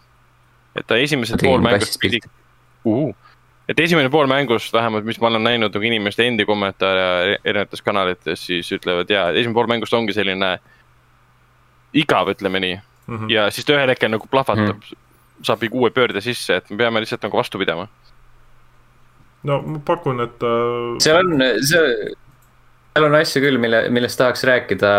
et 0.76 0.88
ta 0.88 0.98
esimesed 0.98 1.40
pool 1.44 1.62
mängust 1.62 2.00
pidi 2.02 2.20
et 3.72 3.80
esimene 3.80 4.12
pool 4.12 4.28
mängust 4.30 4.74
vähemalt, 4.74 5.06
mis 5.08 5.20
ma 5.22 5.30
olen 5.30 5.44
näinud 5.48 5.74
nagu 5.74 5.88
inimeste 5.88 6.26
endi 6.28 6.46
kommentaare 6.48 7.38
erinevates 7.40 7.84
kanalites, 7.86 8.46
siis 8.50 8.72
ütlevad 8.76 9.12
ja, 9.12 9.30
esimene 9.32 9.56
pool 9.56 9.70
mängust 9.72 9.96
ongi 9.96 10.16
selline 10.16 10.56
igav, 11.98 12.32
ütleme 12.34 12.62
nii 12.64 12.76
mm. 12.76 13.18
-hmm. 13.18 13.32
ja 13.32 13.50
siis 13.52 13.68
ta 13.68 13.78
ühel 13.78 13.92
hetkel 13.94 14.12
nagu 14.12 14.28
plahvatab 14.32 14.76
mm, 14.76 14.80
-hmm. 14.80 15.46
saab 15.48 15.64
uue 15.72 15.90
pöörde 15.90 16.22
sisse, 16.22 16.56
et 16.56 16.70
me 16.70 16.78
peame 16.78 17.04
lihtsalt 17.04 17.24
nagu 17.24 17.38
vastu 17.38 17.60
pidama. 17.60 17.88
no 19.44 19.62
ma 19.62 19.80
pakun, 19.86 20.22
et 20.22 20.44
uh.... 20.44 20.98
seal 21.00 21.24
on, 21.26 21.44
see, 21.62 22.16
seal 22.94 23.06
on 23.08 23.16
asju 23.16 23.42
küll, 23.42 23.58
mille, 23.58 23.90
millest 23.90 24.18
tahaks 24.18 24.44
rääkida, 24.44 24.92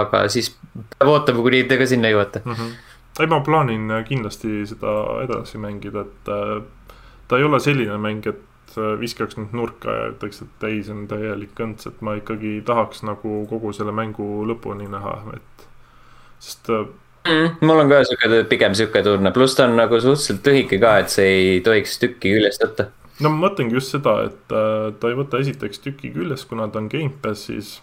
aga 0.00 0.28
siis 0.28 0.56
peab 0.98 1.10
ootama, 1.10 1.42
kuni 1.42 1.64
te 1.64 1.78
ka 1.78 1.86
sinna 1.86 2.08
jõuate 2.08 2.42
mm. 2.44 2.52
-hmm. 2.52 2.76
ei, 3.20 3.26
ma 3.26 3.40
plaanin 3.40 3.90
kindlasti 4.08 4.62
seda 4.66 4.94
edasi 5.24 5.58
mängida, 5.58 6.06
et 6.08 6.32
uh 6.32 6.62
ta 7.32 7.38
ei 7.40 7.44
ole 7.48 7.60
selline 7.64 7.96
mäng, 7.96 8.26
et 8.28 8.74
äh, 8.76 8.92
viskaks 9.00 9.38
nüüd 9.38 9.54
nurka 9.56 9.92
ja 9.96 10.08
ütleks, 10.12 10.42
et 10.44 10.66
ei, 10.68 10.82
see 10.84 10.92
on 10.92 11.06
täielik 11.08 11.54
kõnts, 11.56 11.88
et 11.88 12.02
ma 12.04 12.18
ikkagi 12.18 12.58
tahaks 12.68 13.00
nagu 13.08 13.38
kogu 13.48 13.72
selle 13.72 13.94
mängu 13.96 14.42
lõpuni 14.50 14.88
näha, 14.92 15.14
et 15.38 15.64
sest 16.44 16.68
äh, 16.68 16.82
mm,. 17.24 17.62
mul 17.64 17.80
on 17.86 17.92
ka 17.94 18.02
sihuke, 18.04 18.42
pigem 18.50 18.76
sihuke 18.76 19.00
tunne, 19.06 19.32
pluss 19.32 19.56
ta 19.56 19.64
on 19.64 19.78
nagu 19.80 19.96
suhteliselt 19.96 20.50
lühike 20.50 20.80
ka, 20.82 20.98
et 21.00 21.14
see 21.14 21.30
ei 21.38 21.62
tohiks 21.64 21.96
tükki 22.02 22.34
küljest 22.36 22.66
võtta. 22.66 22.90
no 23.24 23.32
ma 23.32 23.46
mõtlengi 23.46 23.80
just 23.80 23.96
seda, 23.96 24.18
et 24.28 24.52
äh, 24.58 24.90
ta 25.00 25.08
ei 25.08 25.16
võta 25.22 25.40
esiteks 25.40 25.80
tükki 25.86 26.12
küljest, 26.12 26.50
kuna 26.52 26.68
ta 26.68 26.82
on 26.82 26.92
Gamepassis. 26.92 27.78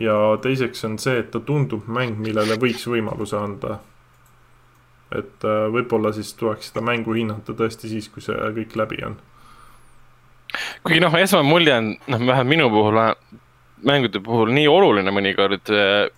ja 0.00 0.16
teiseks 0.40 0.88
on 0.88 0.96
see, 1.04 1.20
et 1.20 1.28
ta 1.36 1.44
tundub 1.44 1.84
mäng, 1.84 2.16
millele 2.16 2.56
võiks 2.56 2.88
võimaluse 2.88 3.36
anda 3.36 3.82
et 5.14 5.44
äh, 5.46 5.64
võib-olla 5.72 6.12
siis 6.12 6.34
tuleks 6.36 6.70
seda 6.70 6.82
mängu 6.84 7.16
hinnata 7.16 7.54
tõesti 7.56 7.90
siis, 7.90 8.10
kui 8.12 8.24
see 8.24 8.36
kõik 8.58 8.76
läbi 8.76 9.00
on. 9.06 9.16
kuigi 10.84 11.00
noh, 11.04 11.16
esmane 11.16 11.48
mulje 11.48 11.74
on, 11.74 11.92
noh, 12.12 12.24
vähemalt 12.28 12.52
minu 12.52 12.68
puhul, 12.72 13.02
mängude 13.88 14.22
puhul 14.24 14.52
nii 14.56 14.68
oluline 14.68 15.12
mõnikord. 15.14 15.72
Äh, 15.72 16.08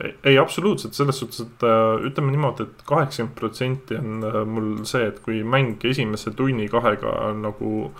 ei, 0.00 0.14
ei, 0.32 0.38
absoluutselt, 0.42 0.96
selles 0.98 1.20
suhtes, 1.22 1.44
et 1.46 1.66
äh, 1.66 2.06
ütleme 2.10 2.34
niimoodi 2.34 2.66
et, 2.66 2.78
et 2.78 2.86
kaheksakümmend 2.90 3.36
protsenti 3.38 3.98
on 4.00 4.24
mul 4.50 4.72
see, 4.88 5.06
et 5.12 5.20
kui 5.22 5.44
mäng 5.46 5.84
esimese 5.86 6.34
tunni-kahega 6.34 7.34
nagu 7.38 7.92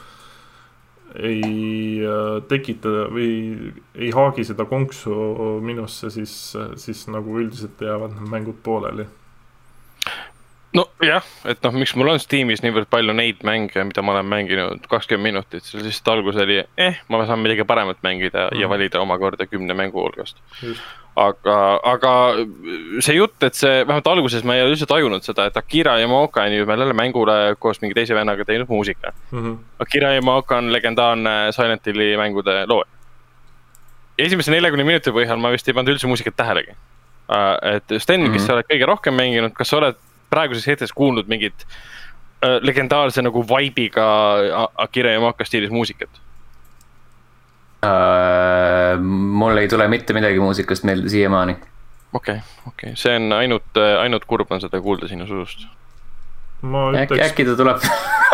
ei 1.19 2.05
tekita 2.47 2.91
või 3.11 3.31
ei 3.99 4.13
haagi 4.15 4.45
seda 4.47 4.63
konksu 4.71 5.11
minusse, 5.59 6.07
siis, 6.15 6.35
siis 6.79 7.01
nagu 7.11 7.35
üldiselt 7.41 7.83
jäävad 7.83 8.15
need 8.15 8.31
mängud 8.31 8.61
pooleli 8.63 9.09
nojah, 10.77 11.27
et 11.51 11.59
noh, 11.65 11.75
miks 11.75 11.93
mul 11.99 12.13
on 12.13 12.21
Steamis 12.23 12.63
niivõrd 12.63 12.89
palju 12.91 13.15
neid 13.17 13.43
mänge, 13.47 13.83
mida 13.89 14.05
ma 14.07 14.15
olen 14.15 14.29
mänginud 14.31 14.87
kakskümmend 14.91 15.33
minutit, 15.33 15.67
siis 15.67 15.83
lihtsalt 15.83 16.13
algus 16.15 16.39
oli, 16.41 16.61
eh, 16.79 17.01
ma 17.11 17.25
saan 17.27 17.43
midagi 17.43 17.67
paremat 17.67 17.99
mängida 18.07 18.49
mm. 18.49 18.61
ja 18.61 18.67
mhm. 18.67 18.75
valida 18.75 19.03
omakorda 19.03 19.49
kümne 19.51 19.75
mängu 19.75 19.99
hulgast. 20.03 20.39
aga, 21.21 21.57
aga 21.91 22.13
see 23.03 23.17
jutt, 23.17 23.35
et 23.43 23.59
see, 23.59 23.81
vähemalt 23.83 24.07
alguses 24.13 24.45
ma 24.47 24.55
ei 24.57 24.63
ole 24.63 24.77
üldse 24.77 24.87
tajunud 24.89 25.27
seda, 25.27 25.49
et 25.51 25.59
Akira 25.59 25.97
Yamaoka 25.99 26.45
on 26.47 26.55
ju 26.55 26.69
jälle 26.69 26.95
mängule 26.95 27.57
koos 27.59 27.83
mingi 27.83 27.99
teise 27.99 28.15
vennaga 28.15 28.45
teinud 28.47 28.71
muusika 28.71 29.13
mm. 29.31 29.43
-hmm. 29.43 29.57
Akira 29.83 30.13
Yamaoka 30.15 30.57
on 30.57 30.73
legendaarne 30.73 31.53
Silent 31.53 31.87
Hilli 31.87 32.17
mängude 32.17 32.67
looja. 32.67 32.87
esimese 34.19 34.51
neljakümne 34.51 34.85
minuti 34.85 35.11
põhjal 35.11 35.37
ma 35.37 35.51
vist 35.51 35.69
ei 35.69 35.75
pannud 35.75 35.93
üldse 35.93 36.07
muusikat 36.07 36.37
tähelegi 36.37 36.71
uh,. 36.71 37.75
et 37.75 37.85
Sten 37.99 38.21
mm, 38.21 38.27
-hmm. 38.27 38.33
kes 38.33 38.47
sa 38.47 38.55
oled 38.55 38.71
kõige 38.71 38.87
rohkem 38.87 39.15
mänginud, 39.15 39.53
kas 39.53 39.69
sa 39.69 39.77
oled 39.77 39.99
praeguses 40.31 40.67
hetkes 40.67 40.93
kuulnud 40.97 41.29
mingit 41.31 41.67
äh, 41.67 42.59
legendaarse 42.63 43.23
nagu 43.23 43.45
vibe'iga 43.47 44.07
Akira 44.87 45.15
Yamaka 45.17 45.45
stiilis 45.49 45.73
muusikat 45.75 46.11
uh,? 47.85 49.01
mul 49.41 49.57
ei 49.57 49.69
tule 49.69 49.89
mitte 49.89 50.17
midagi 50.17 50.41
muusikast 50.41 50.85
meelde 50.85 51.09
siiamaani. 51.09 51.57
okei 52.13 52.35
okay,, 52.35 52.39
okei 52.67 52.93
okay., 52.93 52.97
see 52.97 53.17
on 53.17 53.33
ainult, 53.33 53.85
ainult 54.01 54.25
kurb 54.27 54.53
on 54.53 54.61
seda 54.61 54.81
kuulda 54.81 55.09
sinu 55.09 55.27
suust. 55.27 55.67
Ütleks... 56.61 57.01
äkki, 57.01 57.21
äkki 57.25 57.45
ta 57.49 57.55
tuleb 57.57 57.85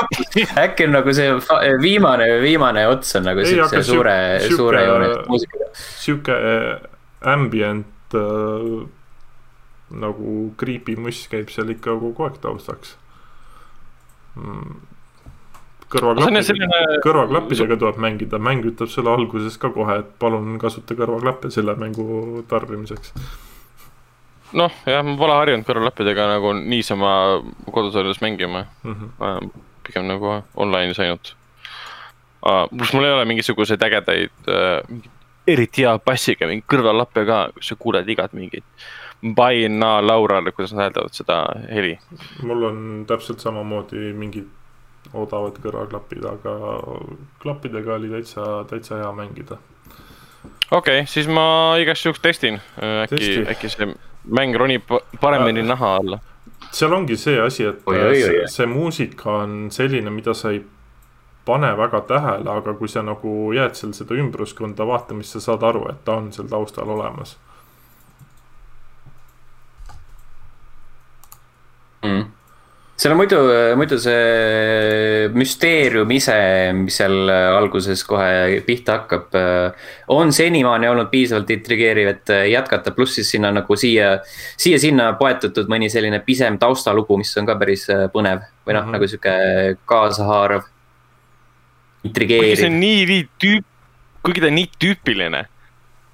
äkki 0.64 0.86
on 0.88 0.96
nagu 0.96 1.12
see 1.14 1.28
viimane, 1.82 2.26
viimane 2.42 2.86
ots 2.90 3.14
on 3.16 3.28
nagu 3.28 3.44
siukse 3.46 3.82
suure, 3.86 4.16
suure 4.50 4.82
joonega 4.82 5.20
muusikaga. 5.28 5.68
sihuke 5.78 6.38
ambient 7.34 8.16
äh, 8.18 8.80
nagu 9.90 10.52
creepy 10.58 10.96
muss 10.98 11.26
käib 11.30 11.50
seal 11.54 11.70
ikka 11.70 11.94
kogu 12.00 12.26
aeg 12.26 12.38
taustaks 12.42 12.96
mm.. 14.34 14.76
kõrvaklappidega 15.92 17.00
kõrvaklappidega 17.04 17.78
tuleb 17.78 18.00
mängida, 18.02 18.40
mäng 18.42 18.66
ütleb 18.66 18.90
sulle 18.90 19.12
alguses 19.12 19.58
ka 19.62 19.70
kohe, 19.74 20.00
et 20.02 20.10
palun 20.22 20.56
kasuta 20.62 20.98
kõrvaklappe 20.98 21.52
selle 21.54 21.76
mängu 21.78 22.42
tarbimiseks. 22.50 23.14
noh, 24.58 24.82
jah, 24.90 25.06
ma 25.06 25.16
pole 25.20 25.38
harjunud 25.38 25.68
kõrvaklappidega 25.68 26.28
nagu 26.34 26.54
niisama 26.58 27.14
kodus 27.70 27.96
olles 28.02 28.22
mängima 28.24 28.66
mm. 28.82 28.94
-hmm. 28.94 29.50
pigem 29.86 30.10
nagu 30.10 30.40
online'is 30.54 30.98
ainult. 30.98 31.34
pluss 32.42 32.92
mul 32.92 33.04
ei 33.04 33.12
ole 33.12 33.24
mingisuguseid 33.24 33.82
ägedaid 33.82 34.50
äh,, 34.50 35.10
eriti 35.46 35.86
hea 35.86 35.98
bassiga 35.98 36.46
mingeid 36.50 36.66
kõrvaklappe 36.74 37.26
ka, 37.26 37.42
kus 37.54 37.70
sa 37.70 37.78
kuuled 37.78 38.08
igat 38.08 38.34
mingit 38.34 38.64
Baina 38.66 39.05
Laurale, 40.02 40.52
kuidas 40.52 40.72
nad 40.72 40.82
hääldavad 40.82 41.12
seda 41.12 41.46
heli? 41.72 41.98
mul 42.42 42.62
on 42.62 43.04
täpselt 43.08 43.40
samamoodi 43.40 44.12
mingid 44.12 44.48
odavad 45.14 45.58
kõrvaklapid, 45.62 46.24
aga 46.26 46.52
klappidega 47.42 47.94
oli 47.94 48.10
täitsa, 48.10 48.64
täitsa 48.68 49.00
hea 49.00 49.12
mängida. 49.12 49.58
okei 50.70 51.00
okay,, 51.00 51.06
siis 51.06 51.28
ma 51.28 51.76
igaks 51.80 52.06
juhuks 52.06 52.20
testin, 52.20 52.60
äkki, 53.04 53.46
äkki 53.50 53.72
see 53.72 53.94
mäng 54.26 54.56
ronib 54.56 54.90
paremini 55.20 55.60
äh, 55.60 55.66
naha 55.66 55.96
alla. 55.96 56.18
seal 56.72 56.92
ongi 56.92 57.16
see 57.16 57.40
asi, 57.40 57.64
et 57.64 57.82
oi, 57.86 57.98
oi, 57.98 58.08
oi. 58.08 58.22
See, 58.22 58.46
see 58.58 58.66
muusika 58.66 59.30
on 59.42 59.70
selline, 59.70 60.10
mida 60.10 60.34
sa 60.34 60.50
ei 60.50 60.64
pane 61.46 61.72
väga 61.78 62.00
tähele, 62.00 62.50
aga 62.50 62.74
kui 62.74 62.88
sa 62.88 63.02
nagu 63.06 63.52
jääd 63.54 63.78
seal 63.78 63.94
seda 63.94 64.18
ümbruskonda 64.18 64.86
vaatama, 64.86 65.22
siis 65.22 65.38
sa 65.38 65.52
saad 65.52 65.62
aru, 65.62 65.86
et 65.92 66.04
ta 66.04 66.18
on 66.20 66.32
seal 66.34 66.48
taustal 66.50 66.90
olemas 66.90 67.36
mm.. 72.04 72.24
seal 72.96 73.12
on 73.12 73.20
muidu, 73.20 73.38
muidu 73.76 73.98
see 74.00 75.28
müsteerium 75.36 76.12
ise, 76.16 76.36
mis 76.76 76.96
seal 77.00 77.30
alguses 77.30 78.04
kohe 78.08 78.60
pihta 78.66 79.00
hakkab, 79.00 79.36
on 80.12 80.32
senimaani 80.32 80.90
olnud 80.90 81.10
piisavalt 81.12 81.50
intrigeeriv, 81.56 82.12
et 82.14 82.34
jätkata, 82.52 82.94
pluss 82.96 83.18
siis 83.20 83.32
sinna 83.36 83.52
nagu 83.54 83.78
siia, 83.78 84.16
siia-sinna 84.56 85.12
poetatud 85.20 85.68
mõni 85.72 85.90
selline 85.92 86.22
pisem 86.24 86.60
taustalugu, 86.62 87.20
mis 87.20 87.34
on 87.40 87.48
ka 87.48 87.58
päris 87.60 87.88
põnev 88.14 88.46
või 88.66 88.76
noh 88.76 88.82
mm 88.82 88.86
-hmm., 88.86 88.96
nagu 88.96 89.10
sihuke 89.12 89.36
kaasahaarav. 89.84 90.64
intrigeeriv. 92.04 92.54
kuigi 92.54 92.62
see 92.62 92.72
on 92.72 92.80
nii, 92.80 93.04
nii 93.12 93.28
tüüp, 93.44 93.68
kuigi 94.22 94.40
ta 94.40 94.50
on 94.52 94.58
nii 94.60 94.72
tüüpiline 94.78 95.46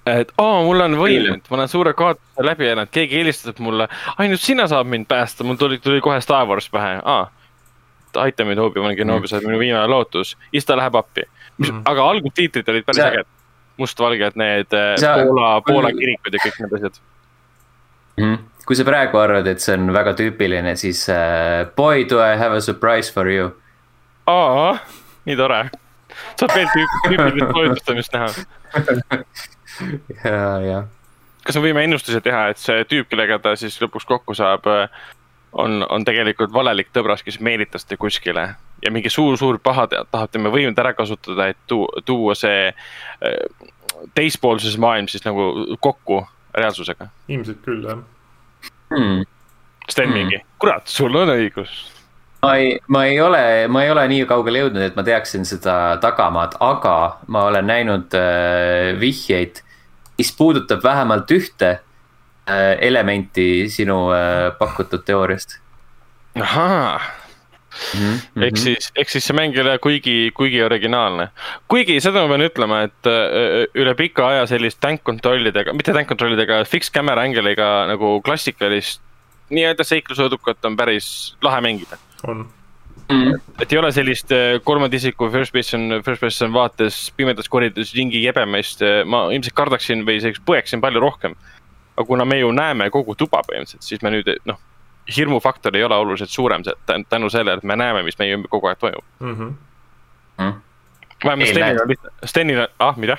et 0.07 0.33
aa 0.38 0.47
oh,, 0.47 0.65
mul 0.67 0.83
on 0.83 0.97
võim 0.99 1.27
nüüd, 1.29 1.45
ma 1.51 1.59
olen 1.61 1.71
suure 1.71 1.93
kaotuse 1.99 2.47
läbi 2.47 2.67
elanud, 2.67 2.91
keegi 2.95 3.21
helistab 3.21 3.61
mulle, 3.62 3.87
ainult 4.23 4.43
sina 4.43 4.67
saad 4.71 4.88
mind 4.91 5.07
päästa, 5.11 5.47
mul 5.47 5.61
tuli, 5.61 5.79
tuli 5.83 6.03
kohe 6.03 6.19
Star 6.25 6.49
Wars 6.49 6.67
pähe, 6.73 6.99
aa. 7.05 7.29
aita 8.25 8.47
mind 8.49 8.59
olen 8.62 8.97
Kenobi 8.97 9.25
mm., 9.25 9.31
sa 9.31 9.38
oled 9.38 9.49
minu 9.51 9.61
viimane 9.62 9.87
lootus, 9.91 10.35
siis 10.51 10.67
ta 10.67 10.77
läheb 10.77 10.99
appi. 10.99 11.27
mm., 11.59 11.85
aga 11.87 12.09
algustiitrid 12.15 12.69
olid 12.75 12.88
päris 12.88 13.05
ägedad, 13.07 13.31
mustvalged 13.79 14.38
need 14.43 14.75
äh, 14.75 14.95
sa... 15.01 15.15
Poola, 15.23 15.55
Poola 15.67 15.95
kirikud 15.95 16.35
ja 16.35 16.43
kõik 16.43 16.61
need 16.65 16.79
asjad 16.81 16.99
mm.. 18.17 18.38
kui 18.67 18.79
sa 18.79 18.87
praegu 18.88 19.23
arvad, 19.23 19.47
et 19.55 19.62
see 19.62 19.79
on 19.79 19.95
väga 19.95 20.17
tüüpiline, 20.19 20.75
siis 20.81 21.05
uh, 21.12 21.62
boy, 21.79 22.07
do 22.11 22.19
I 22.23 22.35
have 22.41 22.59
a 22.59 22.65
surprise 22.65 23.12
for 23.12 23.31
you. 23.31 23.53
aa, 24.27 24.75
nii 25.31 25.38
tore. 25.38 25.65
saab 26.35 26.59
veel 26.59 26.71
tüüp, 26.75 27.01
tüüpilist 27.07 27.55
toitlustamist 27.57 28.19
näha. 28.19 28.33
ja, 30.25 30.45
ja. 30.67 30.83
kas 31.47 31.59
me 31.59 31.67
võime 31.69 31.87
ennustuse 31.87 32.21
teha, 32.25 32.49
et 32.53 32.63
see 32.63 32.85
tüüp, 32.91 33.11
kellega 33.13 33.41
ta 33.43 33.57
siis 33.59 33.79
lõpuks 33.83 34.09
kokku 34.09 34.37
saab, 34.39 34.69
on, 35.53 35.83
on 35.89 36.05
tegelikult 36.09 36.53
valelik 36.55 36.93
tõbras, 36.95 37.25
kes 37.25 37.41
meelitas 37.41 37.85
ta 37.89 37.99
kuskile 38.01 38.53
ja 38.83 38.91
mingi 38.91 39.11
suur-suur 39.13 39.61
paha 39.63 39.87
tahab 39.93 40.33
tema 40.33 40.51
võimet 40.53 40.79
ära 40.79 40.95
kasutada, 40.99 41.51
et 41.53 41.61
tuua, 41.71 42.03
tuua 42.05 42.35
see 42.39 42.73
teispoolses 44.17 44.79
maailm 44.81 45.09
siis 45.11 45.25
nagu 45.27 45.77
kokku 45.81 46.23
reaalsusega? 46.57 47.09
ilmselt 47.29 47.63
küll, 47.65 47.85
jah 47.87 48.03
hmm.. 48.93 49.23
Sten 49.89 50.09
hmm. 50.09 50.15
mingi, 50.15 50.39
kurat, 50.63 50.87
sul 50.87 51.17
on 51.19 51.33
õigus. 51.33 51.73
Ma 52.43 52.57
ei, 52.59 52.81
ma 52.89 53.05
ei 53.07 53.21
ole, 53.21 53.69
ma 53.69 53.85
ei 53.85 53.91
ole 53.91 54.07
nii 54.11 54.27
kaugele 54.31 54.65
jõudnud, 54.65 54.83
et 54.83 54.99
ma 54.99 55.05
teaksin 55.07 55.47
seda 55.49 55.77
tagamaad, 56.03 56.59
aga 56.61 56.97
ma 57.33 57.47
olen 57.51 57.69
näinud 57.71 58.19
äh, 58.19 58.93
vihjeid, 59.01 59.63
mis 60.19 60.35
puudutab 60.37 60.85
vähemalt 60.85 61.31
ühte 61.35 61.73
äh, 61.73 62.77
elementi 62.81 63.69
sinu 63.73 64.05
äh, 64.15 64.53
pakutud 64.59 65.07
teooriast. 65.07 65.59
ahaa 66.41 67.01
Mm 67.73 68.01
-hmm. 68.01 68.43
ehk 68.45 68.57
siis, 68.57 68.93
ehk 68.97 69.09
siis 69.09 69.27
see 69.27 69.37
mäng 69.37 69.55
ei 69.57 69.63
ole 69.63 69.79
kuigi, 69.79 70.31
kuigi 70.35 70.63
originaalne. 70.63 71.29
kuigi 71.69 72.01
seda 72.01 72.21
ma 72.23 72.29
pean 72.29 72.45
ütlema, 72.45 72.83
et 72.89 73.09
äh, 73.09 73.65
üle 73.75 73.95
pika 73.95 74.29
aja 74.29 74.47
sellist 74.47 74.81
tank 74.81 75.01
control'idega, 75.09 75.73
mitte 75.73 75.93
tank 75.93 76.11
control'idega, 76.11 76.65
fixed 76.69 76.93
camera 76.95 77.23
angle'iga 77.23 77.87
nagu 77.89 78.21
klassikalist 78.21 79.01
nii-öelda 79.51 79.85
seiklusõidukat 79.85 80.65
on 80.69 80.77
päris 80.77 81.37
lahe 81.43 81.61
mängida. 81.65 81.97
On 82.29 82.47
mm.. 83.09 83.41
et 83.61 83.73
ei 83.73 83.79
ole 83.79 83.93
sellist 83.93 84.33
äh, 84.33 84.59
kolmanda 84.65 84.97
isiku 84.97 85.29
first 85.33 85.53
person, 85.53 86.01
first 86.05 86.21
person 86.21 86.53
vaates 86.55 87.05
pimedas 87.17 87.49
koridorides 87.53 87.95
ringi 87.97 88.23
jebemist, 88.25 88.83
äh, 88.87 89.03
ma 89.05 89.27
ilmselt 89.33 89.57
kardaksin 89.59 90.07
või 90.09 90.21
selleks 90.23 90.43
põeksin 90.47 90.85
palju 90.85 91.03
rohkem. 91.03 91.37
aga 91.97 92.07
kuna 92.09 92.25
me 92.25 92.39
ju 92.39 92.53
näeme 92.57 92.91
kogu 92.91 93.15
tuba 93.15 93.43
põhimõtteliselt, 93.49 93.85
siis 93.85 94.03
me 94.03 94.15
nüüd 94.15 94.31
noh 94.49 94.61
hirmufaktor 95.17 95.77
ei 95.77 95.85
ole 95.85 95.97
oluliselt 95.97 96.31
suurem 96.31 96.63
tänu 96.87 97.31
sellele, 97.31 97.59
et 97.59 97.65
me 97.65 97.77
näeme, 97.77 98.03
mis 98.07 98.19
meie 98.19 98.35
ümber 98.37 98.51
kogu 98.51 98.67
aeg 98.71 98.79
toimub 98.79 99.05
mm. 99.21 99.35
-hmm. 99.35 99.53
Mm. 100.39 100.53
vähemalt 101.25 101.49
Stenil 101.49 101.81
on 101.83 101.89
lihtsalt, 101.89 102.15
Stenil 102.25 102.61
on, 102.61 102.69
ah, 102.79 102.97
mida 102.97 103.17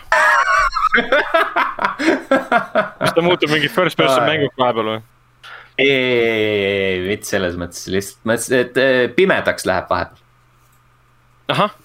kas 3.00 3.14
ta 3.16 3.22
muutub 3.22 3.50
mingi 3.50 3.70
first 3.70 3.98
person 3.98 4.24
mänguks 4.24 4.58
vahepeal 4.58 4.86
või? 4.86 5.02
Ei, 5.78 7.00
mitte 7.08 7.30
selles 7.30 7.56
mõttes, 7.60 7.88
lihtsalt 7.92 8.28
mõtlesin, 8.30 8.60
et 8.60 8.82
äh, 8.82 9.00
pimedaks 9.16 9.66
läheb 9.70 9.90
vahepeal. 9.90 10.22
ahah, 11.54 11.78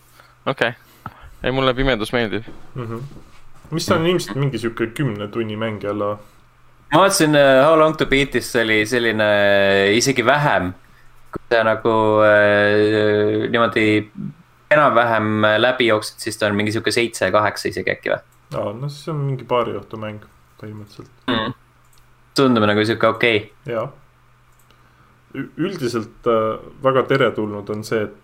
okei 0.46 0.74
okay., 0.74 1.14
ei 1.42 1.54
mulle 1.54 1.74
pimedus 1.74 2.12
meeldib 2.12 2.48
mm. 2.74 2.84
-hmm. 2.84 3.22
mis 3.70 3.88
on 3.94 4.06
ilmselt 4.06 4.36
mingi 4.36 4.58
sihuke 4.58 4.90
kümne 4.96 5.28
tunni 5.28 5.56
mäng 5.56 5.82
jälle 5.84 6.16
ma 6.92 7.00
vaatasin 7.00 7.36
uh, 7.36 7.64
How 7.66 7.78
long 7.78 7.96
to 7.96 8.06
beat'ist 8.06 8.56
oli 8.56 8.86
selline 8.86 9.24
uh, 9.24 9.96
isegi 9.96 10.24
vähem. 10.24 10.72
kui 11.32 11.44
sa 11.52 11.64
nagu 11.64 11.92
uh, 12.24 13.48
niimoodi 13.52 14.10
enam-vähem 14.72 15.44
läbi 15.60 15.86
jooksed, 15.86 16.20
siis 16.20 16.36
ta 16.36 16.46
on 16.46 16.56
mingi 16.56 16.72
sihuke 16.72 16.92
seitse, 16.92 17.30
kaheksa 17.30 17.68
isegi 17.68 17.92
äkki 17.92 18.12
või? 18.12 18.20
aa, 18.56 18.72
no 18.72 18.88
siis 18.88 19.08
on 19.12 19.20
mingi 19.26 19.44
paari 19.48 19.76
õhtu 19.76 20.00
mäng 20.00 20.24
põhimõtteliselt 20.60 21.10
mm.. 21.28 21.57
Tundub 22.38 22.66
nagu 22.68 22.84
sihuke 22.84 23.10
okei 23.10 23.42
okay.. 23.42 23.74
jaa. 23.74 23.88
üldiselt 25.58 26.30
äh, 26.30 26.56
väga 26.84 27.04
teretulnud 27.10 27.68
on 27.74 27.84
see, 27.84 28.06
et 28.08 28.16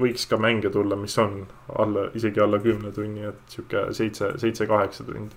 võiks 0.00 0.26
ka 0.28 0.38
mänge 0.40 0.70
tulla, 0.72 0.96
mis 0.96 1.14
on 1.20 1.42
alla, 1.78 2.08
isegi 2.16 2.40
alla 2.40 2.58
kümne 2.62 2.92
tunni, 2.96 3.26
et 3.28 3.54
sihuke 3.54 3.90
seitse, 3.96 4.32
seitse-kaheksa 4.40 5.04
tundi 5.04 5.36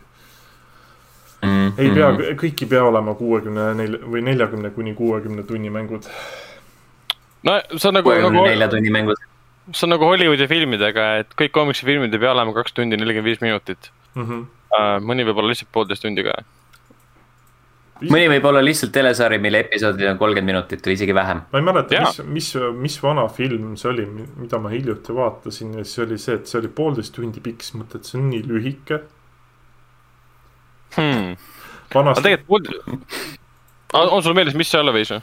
mm,. 1.41 1.71
ei 1.78 1.91
pea 1.91 2.10
mm., 2.12 2.39
kõik 2.41 2.65
ei 2.65 2.71
pea 2.71 2.84
olema 2.88 3.15
kuuekümne 3.19 3.69
nelja 3.80 4.01
või 4.15 4.23
neljakümne 4.25 4.71
kuni 4.75 4.95
kuuekümne 4.97 5.45
tunni 5.47 5.71
mängud. 5.73 6.10
no 7.47 7.60
see 7.75 7.89
on 7.91 7.99
nagu. 7.99 8.10
kuuekümne 8.10 8.32
nagu, 8.39 8.49
nelja 8.49 8.69
tunni 8.71 8.93
mängud. 8.95 9.21
see 9.71 9.88
on 9.88 9.95
nagu 9.95 10.10
Hollywoodi 10.10 10.49
filmidega, 10.51 11.10
et 11.23 11.38
kõik 11.39 11.56
komiksifilmid 11.56 12.13
ei 12.13 12.23
pea 12.25 12.34
olema 12.36 12.56
kaks 12.56 12.78
tundi 12.78 12.99
nelikümmend 12.99 13.34
viis 13.34 13.43
minutit 13.45 13.91
mm. 14.15 14.23
-hmm. 14.23 14.45
Mõni 15.06 15.23
võib 15.23 15.38
olla 15.39 15.54
lihtsalt 15.54 15.69
poolteist 15.71 16.04
tundi 16.04 16.23
ka. 16.25 16.34
Mõni 18.03 18.27
võib 18.29 18.45
olla 18.49 18.62
lihtsalt 18.63 18.91
telesari, 18.95 19.38
mille 19.41 19.62
episoodid 19.63 20.10
on 20.10 20.19
kolmkümmend 20.19 20.51
minutit 20.51 20.88
või 20.88 20.97
isegi 20.97 21.15
vähem. 21.15 21.43
ma 21.51 21.62
ei 21.62 21.65
mäleta, 21.65 22.01
mis, 22.03 22.19
mis, 22.38 22.49
mis 22.81 22.97
vana 23.03 23.25
film 23.31 23.75
see 23.79 23.91
oli, 23.91 24.05
mida 24.36 24.60
ma 24.60 24.71
hiljuti 24.73 25.15
vaatasin 25.15 25.77
ja 25.79 25.86
siis 25.86 26.03
oli 26.05 26.19
see, 26.21 26.39
et 26.39 26.51
see 26.51 26.60
oli 26.60 26.71
poolteist 26.79 27.15
tundi 27.15 27.43
pikk, 27.43 27.63
siis 27.63 27.79
mõtled, 27.79 28.08
see 28.08 28.19
on 28.19 28.29
nii 28.34 28.43
lühike 28.49 29.01
hmm.. 30.97 31.36
aga 31.95 32.17
tegelikult, 32.21 32.71
on 33.95 34.23
sul 34.25 34.38
meeles, 34.38 34.58
mis 34.60 34.71
see 34.71 34.84
olla 34.84 34.95
võis 34.95 35.15
või 35.15 35.21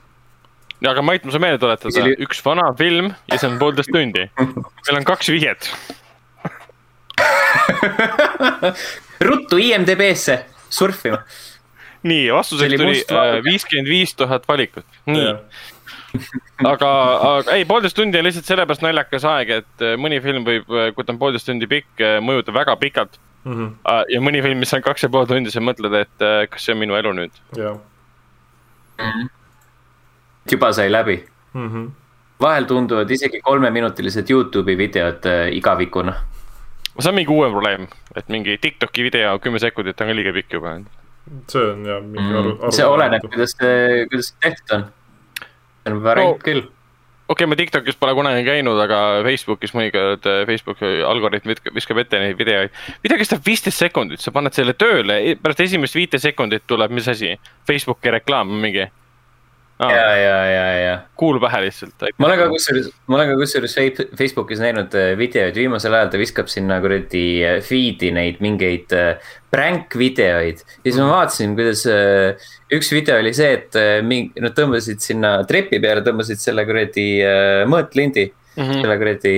ja 0.85 0.93
aga 0.93 1.03
Mait, 1.03 1.25
ma 1.25 1.33
saan 1.33 1.49
meelde 1.49 1.65
tuletada 1.65 2.11
üks 2.29 2.45
vana 2.45 2.73
film 2.77 3.15
ja 3.33 3.41
see 3.41 3.49
on 3.49 3.57
poolteist 3.63 3.95
tundi. 3.95 4.29
meil 4.37 4.99
on 5.01 5.09
kaks 5.09 5.33
vihjet 5.33 5.73
ruttu 9.29 9.61
IMDB-sse 9.61 10.41
surfima. 10.69 11.23
nii, 12.07 12.29
vastuseks 12.33 12.79
tuli 12.79 13.01
äh, 13.11 13.39
viiskümmend 13.45 13.91
viis 13.91 14.15
tuhat 14.15 14.47
valikut, 14.49 14.87
nii 15.11 15.33
aga, 16.73 16.91
aga 17.31 17.57
ei, 17.57 17.67
poolteist 17.69 17.97
tundi 17.99 18.21
on 18.21 18.29
lihtsalt 18.29 18.49
sellepärast 18.49 18.85
naljakas 18.85 19.27
aeg, 19.29 19.53
et 19.63 19.85
äh, 19.85 19.97
mõni 20.01 20.21
film 20.25 20.47
võib, 20.47 20.69
äh, 20.71 20.91
kui 20.97 21.05
ta 21.05 21.15
on 21.15 21.21
poolteist 21.21 21.49
tundi 21.49 21.69
pikk, 21.71 22.05
mõjuda 22.25 22.55
väga 22.57 22.77
pikalt 22.81 23.19
mm. 23.45 23.53
-hmm. 23.53 24.01
ja 24.15 24.23
mõni 24.25 24.43
film, 24.45 24.63
mis 24.63 24.75
on 24.77 24.85
kaks 24.87 25.09
ja 25.09 25.13
pool 25.13 25.29
tundi, 25.31 25.53
sa 25.53 25.65
mõtled, 25.65 25.99
et 26.05 26.29
kas 26.51 26.69
see 26.69 26.77
on 26.77 26.83
minu 26.85 26.99
elu 26.99 27.15
nüüd. 27.21 27.45
jah. 27.57 27.79
Mhm. 28.97 29.29
juba 30.51 30.73
sai 30.73 30.93
läbi 30.93 31.19
mm. 31.53 31.69
-hmm. 31.69 31.91
vahel 32.41 32.65
tunduvad 32.65 33.11
isegi 33.11 33.41
kolmeminutilised 33.41 34.31
Youtube'i 34.31 34.79
videod 34.79 35.27
igavikuna. 35.53 36.15
See 37.01 37.13
on 37.13 37.19
mingi 37.19 37.33
uuem 37.33 37.53
probleem, 37.55 37.89
et 38.17 38.31
mingi 38.33 38.57
Tiktoki 38.63 39.05
video 39.07 39.37
kümme 39.43 39.61
sekundit 39.63 40.01
on 40.01 40.13
ka 40.13 40.17
liiga 40.17 40.33
pikk 40.37 40.59
juba. 40.59 40.79
see 41.51 41.67
on 41.73 41.85
jah 41.87 42.01
mingi 42.05 42.31
mm. 42.31 42.39
aru, 42.41 42.55
aru. 42.61 42.73
see 42.73 42.87
oleneb, 42.87 43.27
kuidas, 43.31 43.57
kuidas 43.59 44.33
see 44.33 44.41
tehtud 44.47 44.79
on 44.79 44.89
see 45.87 45.93
on 45.93 46.03
variant 46.03 46.37
no, 46.37 46.43
küll. 46.43 46.63
okei 46.63 47.35
okay,, 47.35 47.51
ma 47.51 47.59
Tiktokis 47.59 47.99
pole 48.01 48.15
kunagi 48.19 48.45
käinud, 48.47 48.79
aga 48.83 49.01
Facebookis 49.27 49.75
mõnikord 49.77 50.29
äh, 50.31 50.45
Facebooki 50.49 50.93
algoritm 51.07 51.55
viskab 51.75 52.03
ette 52.03 52.21
neid 52.23 52.39
videoid. 52.39 52.75
video 53.05 53.19
kestab 53.21 53.43
viisteist 53.47 53.83
sekundit, 53.83 54.23
sa 54.23 54.35
paned 54.35 54.55
selle 54.57 54.77
tööle, 54.79 55.19
pärast 55.43 55.65
esimest 55.67 55.99
viite 55.99 56.23
sekundit 56.23 56.67
tuleb, 56.67 56.95
mis 56.95 57.09
asi, 57.11 57.35
Facebooki 57.69 58.15
reklaam 58.15 58.55
mingi 58.63 58.87
ah.. 59.79 59.91
ja, 59.93 60.17
ja, 60.17 60.37
ja, 60.51 60.67
ja. 60.81 60.95
kuul 61.19 61.39
pähe 61.43 61.61
lihtsalt. 61.67 62.07
ma 62.19 62.29
olen 62.29 62.41
ka 62.41 62.49
kusjuures, 62.53 62.89
ma 63.11 63.19
olen 63.19 63.33
ka 63.33 63.39
kusjuures 63.41 63.77
Facebookis 64.19 64.63
näinud 64.63 64.95
äh, 64.97 65.13
videoid, 65.19 65.59
viimasel 65.59 65.97
ajal 65.97 66.13
ta 66.13 66.21
viskab 66.21 66.51
sinna 66.53 66.79
kuradi 66.85 67.27
äh, 67.45 67.59
feed'i 67.65 68.13
neid 68.17 68.41
mingeid 68.45 68.95
äh, 68.97 69.35
prank 69.53 69.97
videoid. 69.99 70.63
ja 70.81 70.89
siis 70.89 71.01
ma 71.01 71.11
vaatasin, 71.13 71.55
kuidas 71.59 71.85
üks 72.77 72.91
video 72.93 73.21
oli 73.23 73.33
see, 73.37 73.53
et 73.61 73.79
mingi, 74.05 74.35
nad 74.43 74.57
tõmbasid 74.57 75.05
sinna 75.05 75.39
trepi 75.49 75.81
peale, 75.83 76.03
tõmbasid 76.07 76.43
selle 76.43 76.67
kuradi 76.69 77.07
mõõtlindi 77.71 78.27
mm. 78.27 78.63
-hmm. 78.63 78.83
selle 78.83 78.99
kuradi 79.01 79.37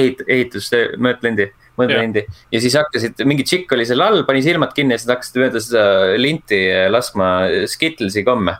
ehit-, 0.00 0.24
ehitustöö 0.26 0.96
mõõtlindi 1.00 1.52
mõõtlindi 1.80 2.24
yeah. 2.24 2.42
ja 2.52 2.60
siis 2.64 2.76
hakkasid, 2.78 3.22
mingi 3.28 3.46
tšikk 3.48 3.72
oli 3.76 3.86
seal 3.88 4.04
all, 4.04 4.26
pani 4.28 4.44
silmad 4.44 4.74
kinni 4.76 4.96
ja 4.96 5.00
siis 5.02 5.12
hakkasid 5.12 5.40
mööda 5.40 5.62
seda 5.62 5.86
linti 6.20 6.60
laskma 6.92 7.30
Skittlesi 7.70 8.24
komme 8.26 8.56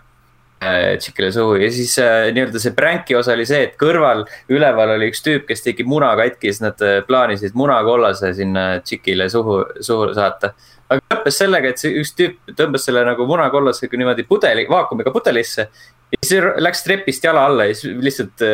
äh, 0.62 0.96
tšikile 0.98 1.32
suhu 1.32 1.54
ja 1.60 1.70
siis 1.74 1.94
äh, 2.02 2.30
nii-öelda 2.34 2.62
see 2.62 2.74
pränk'i 2.76 3.16
osa 3.18 3.34
oli 3.36 3.46
see, 3.48 3.66
et 3.68 3.78
kõrval, 3.80 4.24
üleval 4.52 4.94
oli 4.96 5.10
üks 5.12 5.24
tüüp, 5.24 5.46
kes 5.48 5.64
tegi 5.66 5.86
muna 5.88 6.12
katki, 6.18 6.50
siis 6.50 6.62
nad 6.64 6.84
äh, 6.86 7.00
plaanisid 7.08 7.56
munakollase 7.58 8.32
sinna 8.38 8.66
tšikile 8.84 9.28
suhu, 9.32 9.62
suhu 9.80 10.12
saata. 10.16 10.54
aga 10.92 11.00
lõppes 11.14 11.40
sellega, 11.44 11.72
et 11.72 11.82
see 11.82 11.96
üks 12.02 12.14
tüüp 12.18 12.54
tõmbas 12.58 12.86
selle 12.88 13.04
nagu 13.08 13.26
munakollasega 13.28 14.00
niimoodi 14.00 14.28
pudeli, 14.28 14.66
vaakumiga 14.70 15.14
pudelisse. 15.14 15.68
ja 16.12 16.22
siis 16.22 16.44
läks 16.64 16.86
trepist 16.86 17.24
jala 17.24 17.46
alla 17.48 17.68
ja 17.70 17.74
siis 17.76 17.98
lihtsalt 18.08 18.46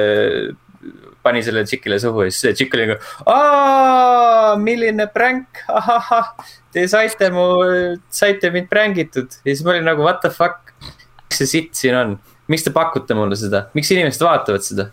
pani 1.29 1.45
selle 1.47 1.64
tšikile 1.69 2.01
suhu 2.03 2.27
ja 2.27 2.33
siis 2.33 2.41
see 2.47 2.57
tšikk 2.59 2.79
oli 2.79 2.88
nagu. 2.93 4.59
milline 4.64 5.09
pränk, 5.14 5.62
ahahah, 5.69 6.33
te 6.75 6.87
saite 6.91 7.31
mu, 7.35 7.49
saite 8.11 8.53
mind 8.55 8.71
prängitud 8.73 9.41
ja 9.45 9.51
siis 9.53 9.64
ma 9.67 9.77
olin 9.77 9.88
nagu 9.93 10.07
what 10.07 10.23
the 10.25 10.33
fuck. 10.35 10.73
mis 11.29 11.43
see 11.43 11.51
sitt 11.51 11.77
siin 11.77 11.97
on, 11.99 12.17
miks 12.49 12.64
te 12.64 12.73
pakute 12.75 13.17
mulle 13.17 13.37
seda, 13.37 13.67
miks 13.77 13.93
inimesed 13.95 14.25
vaatavad 14.25 14.64
seda? 14.64 14.91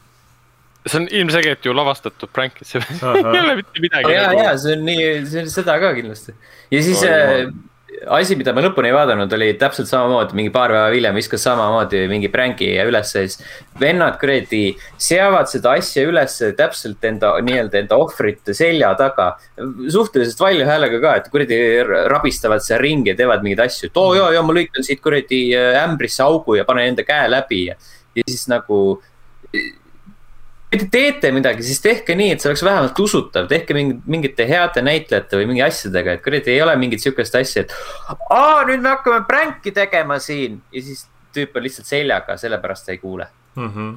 see 0.86 1.00
on 1.02 1.08
ilmselgelt 1.10 1.66
ju 1.66 1.74
lavastatud 1.74 2.30
prank, 2.34 2.60
et 2.62 2.70
see 2.70 2.82
ei 3.06 3.40
ole 3.42 3.56
mitte 3.62 3.82
midagi 3.82 4.12
ja, 4.14 4.28
ja 4.38 4.52
see 4.62 4.76
on 4.78 4.84
nii, 4.86 5.08
see 5.32 5.46
on 5.46 5.50
seda 5.54 5.80
ka 5.82 5.96
kindlasti. 5.98 6.36
ja 6.74 6.84
siis 6.86 7.02
äh, 7.08 7.40
jumal. 7.46 7.56
asi, 8.18 8.36
mida 8.38 8.54
ma 8.56 8.64
lõpuni 8.66 8.90
ei 8.90 8.96
vaadanud, 8.96 9.32
oli 9.38 9.48
täpselt 9.60 9.90
samamoodi, 9.90 10.36
mingi 10.38 10.52
paar 10.54 10.74
päeva 10.74 10.92
hiljem 10.94 11.18
viskas 11.18 11.44
samamoodi 11.46 12.06
mingi 12.12 12.30
prängi 12.34 12.68
ülesse, 12.84 13.26
siis 13.26 13.40
vennad 13.82 14.18
kuradi 14.22 14.62
seavad 15.02 15.50
seda 15.52 15.76
asja 15.80 16.06
ülesse 16.08 16.52
täpselt 16.58 17.04
enda 17.08 17.34
nii-öelda 17.46 17.82
enda 17.84 18.00
ohvrite 18.02 18.56
selja 18.58 18.94
taga. 19.00 19.36
suhteliselt 19.92 20.40
valju 20.40 20.68
häälega 20.68 21.02
ka, 21.02 21.16
et 21.20 21.32
kuradi 21.34 21.58
rabistavad 22.12 22.64
seal 22.66 22.82
ringi 22.84 23.14
ja 23.14 23.18
teevad 23.20 23.44
mingeid 23.46 23.66
asju, 23.68 23.90
et 23.90 23.98
oo 24.02 24.14
ja, 24.18 24.30
ja 24.36 24.44
ma 24.46 24.56
lõikan 24.56 24.86
siit 24.86 25.02
kuradi 25.04 25.42
äh, 25.56 25.82
ämbrisse 25.84 26.24
augu 26.24 26.60
ja 26.60 26.66
panen 26.68 26.94
enda 26.94 27.08
käe 27.08 27.30
läbi 27.32 27.66
ja, 27.70 27.80
ja 28.16 28.28
siis 28.28 28.48
nagu 28.52 28.98
kui 30.70 30.82
te 30.82 30.88
teete 30.92 31.32
midagi, 31.36 31.64
siis 31.64 31.80
tehke 31.84 32.16
nii, 32.18 32.34
et 32.36 32.44
see 32.44 32.50
oleks 32.52 32.64
vähemalt 32.66 33.00
usutav, 33.00 33.48
tehke 33.52 33.76
mingi, 33.78 33.98
mingite 34.12 34.48
heade 34.50 34.84
näitlejate 34.84 35.40
või 35.40 35.50
mingi 35.52 35.64
asjadega, 35.66 36.18
et 36.18 36.24
kuradi 36.26 36.52
ei 36.56 36.62
ole 36.66 36.76
mingit 36.82 37.04
sihukest 37.04 37.38
asja, 37.40 37.66
et. 37.66 37.76
aa, 38.30 38.64
nüüd 38.68 38.84
me 38.84 38.92
hakkame 38.92 39.22
pränki 39.30 39.74
tegema 39.76 40.20
siin 40.24 40.60
ja 40.74 40.84
siis 40.84 41.06
tüüp 41.36 41.56
on 41.56 41.66
lihtsalt 41.66 41.90
seljaga, 41.90 42.38
sellepärast 42.40 42.88
ta 42.88 42.96
ei 42.96 43.02
kuule. 43.02 43.28
Mhm. 43.56 43.94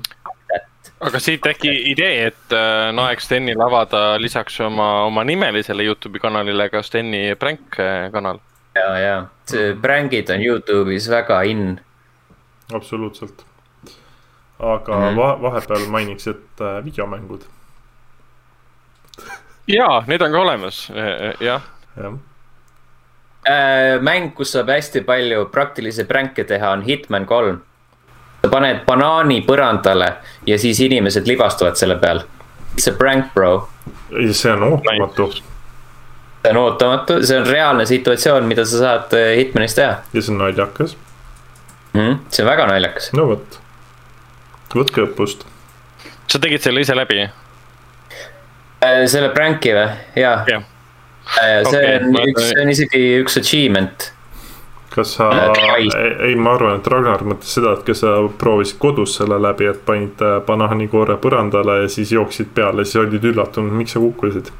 aga 1.00 1.18
siit 1.22 1.46
äkki 1.46 1.70
idee, 1.92 2.28
et 2.28 2.54
äh, 2.54 2.88
on 2.90 2.98
aeg 3.02 3.20
Stenil 3.22 3.60
avada 3.62 4.18
lisaks 4.18 4.60
oma, 4.62 5.04
oma 5.06 5.24
nimelisele 5.26 5.86
Youtube'i 5.86 6.22
kanalile 6.22 6.68
ka 6.70 6.82
Steni 6.82 7.34
pränk 7.38 7.78
äh, 7.82 8.06
kanal. 8.14 8.40
ja, 8.74 8.88
ja 8.98 9.18
see 9.50 9.74
prängid 9.82 10.30
on 10.30 10.42
Youtube'is 10.42 11.10
väga 11.10 11.42
in. 11.42 11.80
absoluutselt. 12.74 13.47
Aga 14.60 14.94
Mhm. 14.98 15.16
va 15.16 15.28
vahepeal 15.42 15.86
mainiks, 15.90 16.26
et 16.26 16.60
äh, 16.60 16.84
videomängud, 16.84 17.44
jaa, 19.68 20.04
need 20.06 20.22
on 20.22 20.32
ka 20.32 20.38
olemas, 20.40 20.88
jah. 21.40 21.62
jah. 21.96 22.12
Äh, 23.48 24.00
mäng, 24.02 24.32
kus 24.34 24.52
saab 24.52 24.68
hästi 24.68 25.00
palju 25.06 25.44
praktilisi 25.52 26.04
pränke 26.04 26.44
teha, 26.44 26.70
on 26.70 26.82
Hitman 26.82 27.26
kolm. 27.26 27.60
sa 28.42 28.48
paned 28.48 28.84
banaani 28.86 29.40
põrandale 29.46 30.12
ja 30.46 30.58
siis 30.58 30.78
inimesed 30.80 31.26
libastuvad 31.26 31.74
selle 31.76 31.96
peal. 31.98 32.20
It's 32.76 32.86
a 32.86 32.92
prank, 32.94 33.32
bro. 33.34 33.68
ei, 34.14 34.32
see 34.34 34.52
on 34.52 34.62
ootamatu 34.62 35.30
see 35.32 36.50
on 36.52 36.56
ootamatu, 36.56 37.16
see 37.26 37.38
on 37.40 37.46
reaalne 37.46 37.86
situatsioon, 37.86 38.44
mida 38.46 38.64
sa 38.64 38.78
saad 38.78 39.14
äh, 39.18 39.32
Hitmanis 39.40 39.74
teha 39.74 39.96
ja 40.12 40.22
see 40.22 40.32
on 40.34 40.38
naljakas. 40.44 40.96
mm,. 41.94 42.18
see 42.30 42.44
on 42.44 42.50
väga 42.50 42.66
naljakas. 42.70 43.10
no 43.12 43.26
vot, 43.32 43.58
võtke 44.74 45.06
õppust. 45.06 45.46
sa 46.28 46.38
tegid 46.38 46.60
selle 46.64 46.80
ise 46.84 46.96
läbi? 46.96 47.28
selle 49.06 49.32
pranki 49.34 49.72
või, 49.74 49.88
jaa. 50.16 50.44
jah. 50.48 50.62
see 51.34 51.64
Okei, 51.66 51.96
on 51.96 52.12
ma- 52.14 52.28
üks, 52.30 52.52
see 52.52 52.62
on 52.62 52.70
isegi 52.74 53.02
üks 53.22 53.36
achievement. 53.40 54.12
kas 54.94 55.16
sa 55.18 55.30
Äh,, 55.32 56.28
ei, 56.28 56.34
ma 56.36 56.54
arvan, 56.56 56.78
et 56.80 56.86
Ragnar 56.90 57.22
mõtles 57.26 57.52
seda, 57.58 57.74
et 57.76 57.84
kas 57.86 58.00
sa 58.02 58.14
proovisid 58.40 58.78
kodus 58.82 59.16
selle 59.18 59.38
läbi, 59.42 59.68
et 59.70 59.82
panid 59.86 60.22
äh, 60.24 60.38
banaanikoore 60.46 61.18
põrandale 61.22 61.82
ja 61.82 61.90
siis 61.92 62.12
jooksid 62.14 62.50
peale, 62.54 62.84
siis 62.84 63.02
olid 63.02 63.24
üllatunud, 63.30 63.74
miks 63.78 63.94
sa 63.94 64.02
kukkusid. 64.02 64.50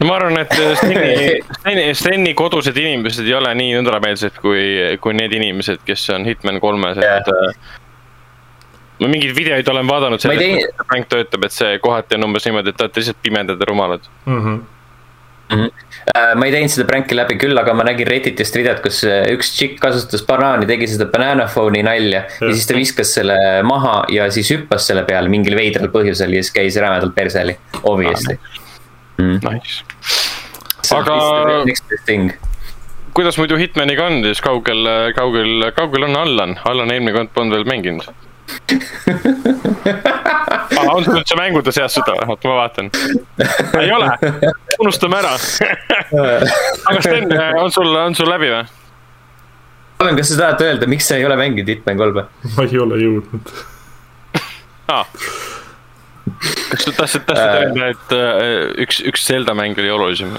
no 0.00 0.08
ma 0.08 0.16
arvan, 0.18 0.38
et 0.42 0.54
Steni, 0.78 1.28
Steni, 1.60 1.86
Steni 1.98 2.34
kodused 2.38 2.76
inimesed 2.76 3.26
ei 3.26 3.34
ole 3.38 3.54
nii 3.58 3.76
nõndrameelsed 3.78 4.38
kui, 4.42 4.64
kui 5.02 5.14
need 5.18 5.34
inimesed, 5.38 5.82
kes 5.86 6.08
on 6.16 6.26
Hitman 6.28 6.60
kolmes, 6.62 6.98
et 6.98 7.32
Jah. 7.32 7.54
Ma 9.02 9.10
mingeid 9.10 9.34
videoid 9.36 9.68
olen 9.72 9.88
vaadanud 9.88 10.22
sellest, 10.22 10.42
tei- 10.42 10.54
kuidas 10.56 10.76
see 10.78 10.90
prank 10.92 11.08
töötab, 11.12 11.48
et 11.48 11.56
see 11.56 11.78
kohati 11.82 12.18
on 12.18 12.28
umbes 12.28 12.46
niimoodi, 12.48 12.72
et 12.72 12.78
te 12.78 12.86
olete 12.86 13.02
lihtsalt 13.02 13.22
pimedad 13.24 13.60
ja 13.60 13.72
rumalad. 13.72 14.06
Mhm. 14.26 14.60
Äh, 15.52 16.32
ma 16.34 16.46
ei 16.48 16.52
teinud 16.54 16.72
seda 16.72 16.86
pranki 16.88 17.16
läbi 17.16 17.36
küll, 17.40 17.58
aga 17.60 17.74
ma 17.76 17.84
nägin 17.86 18.08
Redditist 18.08 18.56
videot, 18.56 18.80
kus 18.84 19.02
äh, 19.04 19.26
üks 19.34 19.52
tšikk 19.54 19.76
kasutas 19.82 20.24
banaani, 20.26 20.66
tegi 20.70 20.88
seda 20.90 21.06
banana 21.12 21.44
phone'i 21.52 21.82
nalja. 21.86 22.22
ja 22.40 22.52
siis 22.54 22.66
ta 22.68 22.76
viskas 22.78 23.12
selle 23.18 23.36
maha 23.68 23.98
ja 24.12 24.30
siis 24.32 24.50
hüppas 24.54 24.88
selle 24.88 25.04
peale 25.08 25.30
mingil 25.32 25.56
veidral 25.58 25.92
põhjusel 25.92 26.32
ja 26.34 26.42
siis 26.42 26.54
käis 26.56 26.78
rämedalt 26.80 27.14
perseli, 27.14 27.58
obviously 27.82 28.38
mm.. 29.18 29.38
Nice. 29.44 29.84
Aga- 30.96 31.20
kuidas 33.12 33.36
muidu 33.38 33.60
Hitmaniga 33.60 34.08
on 34.08 34.22
siis, 34.24 34.40
kaugel, 34.40 34.88
kaugel, 35.16 35.68
kaugel 35.76 36.08
on 36.08 36.16
Allan? 36.16 36.56
Allan 36.64 36.90
eelmine 36.94 37.12
kord 37.18 37.32
polnud 37.36 37.58
veel 37.58 37.68
mänginud. 37.68 38.08
Ah, 40.72 40.88
on 40.94 41.04
sul 41.04 41.18
üldse 41.20 41.36
mängude 41.38 41.72
seas 41.74 41.94
seda, 41.94 42.14
oot 42.26 42.44
ma 42.48 42.54
vaatan. 42.62 42.88
ei 43.80 43.90
ole, 43.92 44.08
unustame 44.80 45.18
ära. 45.20 45.32
aga 46.90 47.02
Sten, 47.04 47.32
on 47.60 47.72
sul, 47.74 47.90
on 47.96 48.16
sul 48.18 48.30
läbi 48.30 48.48
või? 48.52 48.62
Alan, 50.02 50.16
kas 50.18 50.32
sa 50.32 50.38
tahad 50.40 50.64
öelda, 50.66 50.88
miks 50.90 51.06
sa 51.06 51.18
ei 51.20 51.26
ole 51.28 51.36
mänginud 51.38 51.68
Hitman 51.70 52.00
kolme? 52.00 52.24
ma 52.56 52.66
ei 52.66 52.78
ole 52.82 52.98
jõudnud. 53.02 53.52
aa. 54.90 55.04
kas 56.72 56.86
sa 56.88 56.94
tahtsid, 56.96 57.24
tahtsid 57.28 57.46
Äh. 57.46 57.60
öelda, 57.60 57.92
et 57.94 58.16
äh, 58.16 58.82
üks, 58.86 59.02
üks 59.12 59.26
Zelda 59.28 59.54
mäng 59.58 59.78
oli 59.78 59.90
olulisem? 59.94 60.34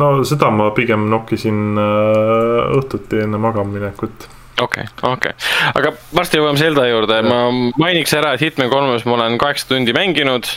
no 0.00 0.12
seda 0.24 0.50
ma 0.54 0.70
pigem 0.76 1.08
nokkisin 1.12 1.78
äh, 1.80 2.76
õhtuti 2.78 3.24
enne 3.26 3.40
magamaminekut. 3.42 4.28
okei, 4.62 4.84
okei, 5.02 5.32
aga 5.74 5.92
varsti 6.16 6.40
jõuame 6.40 6.60
Zelda 6.60 6.86
juurde, 6.88 7.20
ma 7.26 7.38
mainiks 7.80 8.12
ära, 8.16 8.34
et 8.34 8.44
Hitman 8.44 8.70
kolmes 8.72 9.06
ma 9.08 9.16
olen 9.18 9.38
kaheksa 9.40 9.68
tundi 9.72 9.94
mänginud. 9.96 10.48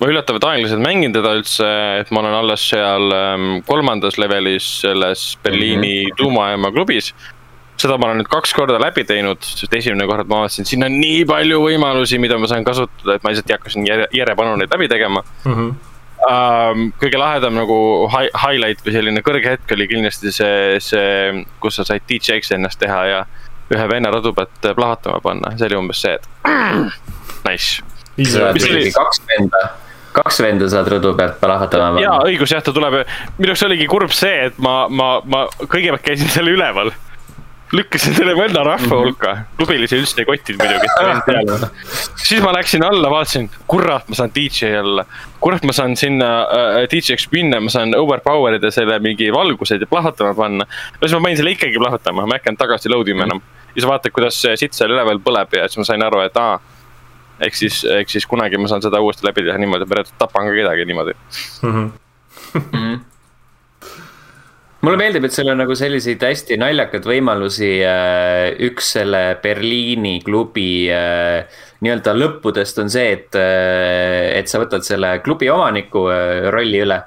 ma 0.00 0.08
üllatavalt 0.10 0.44
aeglaselt 0.48 0.82
mängin 0.82 1.12
teda 1.14 1.36
üldse, 1.38 1.66
et 2.00 2.10
ma 2.10 2.20
olen 2.20 2.34
alles 2.34 2.64
seal 2.68 3.12
ähm, 3.14 3.60
kolmandas 3.66 4.18
levelis 4.18 4.66
selles 4.80 5.38
Berliini 5.42 6.04
mm 6.04 6.10
-hmm. 6.10 6.16
tuumajaama 6.18 6.72
klubis. 6.72 7.14
seda 7.76 7.98
ma 7.98 8.06
olen 8.06 8.18
nüüd 8.22 8.28
kaks 8.30 8.52
korda 8.54 8.78
läbi 8.80 9.04
teinud, 9.04 9.38
sest 9.42 9.72
esimene 9.74 10.06
kord 10.06 10.28
ma 10.28 10.36
vaatasin, 10.42 10.64
siin 10.64 10.84
on 10.84 10.92
nii 11.00 11.24
palju 11.26 11.60
võimalusi, 11.62 12.18
mida 12.18 12.38
ma 12.38 12.46
saan 12.46 12.64
kasutada, 12.64 13.14
et 13.14 13.22
ma 13.22 13.30
lihtsalt 13.30 13.50
ei 13.50 13.54
hakka 13.56 13.70
siin 13.70 13.86
järje, 13.86 14.06
järjepanu 14.12 14.56
neid 14.56 14.70
läbi 14.74 14.88
tegema 14.88 15.22
Mhm. 15.44 15.70
um,. 16.28 16.90
kõige 17.00 17.20
lahedam 17.20 17.56
nagu 17.58 17.78
hi 18.12 18.28
highlight 18.32 18.84
või 18.84 18.96
selline 18.96 19.22
kõrge 19.26 19.54
hetk 19.54 19.74
oli 19.76 19.88
kindlasti 19.90 20.32
see, 20.34 20.80
see, 20.82 21.44
kus 21.62 21.80
sa 21.80 21.86
said 21.88 22.04
DJ-ks 22.10 22.54
ennast 22.56 22.80
teha 22.82 23.00
ja 23.10 23.24
ühe 23.72 23.86
venna 23.90 24.12
rõdu 24.12 24.34
pealt 24.36 24.68
plahvatama 24.76 25.22
panna, 25.24 25.54
see 25.58 25.68
oli 25.70 25.78
umbes 25.80 26.02
see, 26.04 26.18
et 26.18 26.28
nice. 27.48 27.84
kaks 28.94 29.22
venda, 29.30 29.62
kaks 30.16 30.42
venda 30.44 30.68
saad 30.72 30.90
rõdu 30.92 31.14
pealt 31.18 31.40
plahvatama 31.42 32.02
jaa, 32.02 32.18
panna. 32.18 32.28
õigus 32.30 32.54
jah, 32.54 32.62
ta 32.64 32.74
tuleb, 32.76 33.00
minu 33.38 33.52
jaoks 33.52 33.64
oligi 33.68 33.88
kurb 33.90 34.14
see, 34.14 34.50
et 34.50 34.60
ma, 34.62 34.84
ma, 34.88 35.16
ma 35.24 35.46
kõigepealt 35.64 36.04
käisin 36.04 36.30
seal 36.32 36.52
üleval. 36.52 36.92
Lükkasin 37.74 38.14
selle 38.14 38.34
venna 38.38 38.62
rahva 38.66 38.98
hulka, 39.00 39.32
klubilisi 39.58 39.98
üldse 39.98 40.22
ei 40.22 40.28
kottinud 40.28 40.62
muidugi, 40.62 41.70
siis 42.22 42.42
ma 42.44 42.52
läksin 42.54 42.84
alla, 42.86 43.10
vaatasin, 43.12 43.48
kurat, 43.70 44.08
ma 44.08 44.18
saan 44.18 44.32
DJ 44.34 44.74
alla. 44.80 45.06
kurat, 45.44 45.64
ma 45.66 45.74
saan 45.76 45.96
sinna 45.98 46.28
äh, 46.44 46.76
DJ-ks 46.90 47.26
minna, 47.32 47.60
ma 47.60 47.72
saan 47.72 47.94
overpower 47.98 48.58
ida 48.58 48.70
selle 48.74 48.98
mingi 49.04 49.30
valgused 49.34 49.82
ja 49.82 49.90
plahvatama 49.90 50.34
panna. 50.38 50.66
no 50.66 51.08
siis 51.08 51.16
ma 51.16 51.22
panin 51.26 51.40
selle 51.40 51.54
ikkagi 51.56 51.80
plahvatama, 51.82 52.26
ma 52.28 52.38
ei 52.38 52.44
hakanud 52.44 52.62
tagasi 52.62 52.92
load 52.92 53.10
ima 53.12 53.26
enam. 53.28 53.42
ja 53.72 53.80
siis 53.80 53.88
vaatad, 53.90 54.14
kuidas 54.14 54.38
see 54.42 54.54
sitt 54.60 54.78
seal 54.78 54.94
üleval 54.94 55.22
põleb 55.24 55.58
ja 55.58 55.66
siis 55.68 55.82
ma 55.82 55.88
sain 55.90 56.06
aru, 56.06 56.22
et 56.26 56.38
aa. 56.40 56.60
ehk 57.48 57.58
siis, 57.58 57.82
ehk 57.98 58.12
siis 58.12 58.28
kunagi 58.30 58.60
ma 58.60 58.70
saan 58.70 58.84
seda 58.84 59.02
uuesti 59.02 59.26
läbi 59.26 59.48
teha 59.48 59.58
niimoodi, 59.58 59.88
et 59.88 59.96
ma 59.96 60.06
tapan 60.26 60.50
ka 60.50 60.54
kedagi 60.60 60.86
niimoodi. 60.92 61.18
Mhm. 61.64 63.04
Mulle 64.84 64.98
meeldib, 65.00 65.24
et 65.26 65.34
seal 65.34 65.48
on 65.52 65.60
nagu 65.62 65.74
selliseid 65.78 66.22
hästi 66.24 66.58
naljakaid 66.60 67.06
võimalusi. 67.08 67.70
üks 68.68 68.90
selle 68.96 69.22
Berliini 69.42 70.18
klubi 70.24 70.86
äh, 70.92 71.62
nii-öelda 71.84 72.14
lõppudest 72.16 72.80
on 72.82 72.92
see, 72.92 73.12
et, 73.18 73.36
et 73.36 74.50
sa 74.50 74.60
võtad 74.62 74.86
selle 74.86 75.18
klubi 75.24 75.50
omaniku 75.52 76.08
äh, 76.12 76.50
rolli 76.54 76.82
üle. 76.84 77.02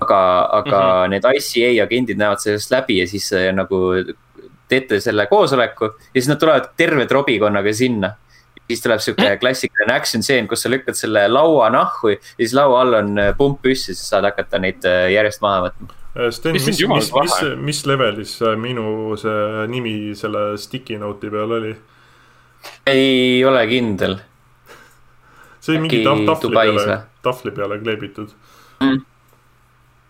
aga, 0.00 0.18
aga 0.56 0.78
mm 0.80 1.04
-hmm. 1.04 1.10
need 1.10 1.24
ICA 1.36 1.84
agendid 1.84 2.18
näevad 2.18 2.40
sellest 2.40 2.70
läbi 2.70 3.00
ja 3.00 3.06
siis 3.06 3.32
äh, 3.32 3.52
nagu 3.52 3.94
teete 4.68 5.00
selle 5.00 5.26
koosoleku 5.26 5.84
ja 5.84 6.20
siis 6.20 6.28
nad 6.28 6.38
tulevad 6.38 6.70
terve 6.76 7.06
trobikonnaga 7.06 7.72
sinna 7.72 8.14
siis 8.70 8.82
tuleb 8.84 9.02
sihuke 9.02 9.30
klassikaline 9.42 9.94
action 9.94 10.22
stseen, 10.22 10.48
kus 10.48 10.62
sa 10.64 10.70
lükkad 10.70 10.98
selle 10.98 11.26
laua 11.28 11.70
nahku 11.74 12.14
ja 12.14 12.18
siis 12.36 12.54
laua 12.56 12.84
all 12.84 12.98
on 13.02 13.18
äh, 13.18 13.32
pump 13.36 13.62
püssi, 13.64 13.94
siis 13.94 14.06
saad 14.12 14.28
hakata 14.28 14.62
neid 14.62 14.86
äh, 14.88 15.08
järjest 15.14 15.42
maha 15.44 15.66
võtma. 15.68 15.99
Äh, 16.16 16.30
Sten, 16.34 16.52
mis, 16.52 16.66
mis, 16.66 16.80
mis 16.88 17.12
vahe., 17.14 17.52
mis 17.56 17.84
levelis 17.86 18.32
äh, 18.42 18.56
minu 18.58 19.14
see 19.20 19.66
nimi 19.70 19.94
selle 20.18 20.56
sticky 20.58 20.98
note'i 20.98 21.30
peal 21.30 21.54
oli? 21.60 21.70
ei 22.90 23.44
ole 23.46 23.62
kindel. 23.70 24.16
see 25.60 25.76
oli 25.76 25.84
mingi 25.86 26.02
tahvli 26.02 26.26
Dubais 26.26 26.74
peale 26.82 26.96
tahvli 27.22 27.52
peale 27.54 27.78
kleebitud. 27.78 28.32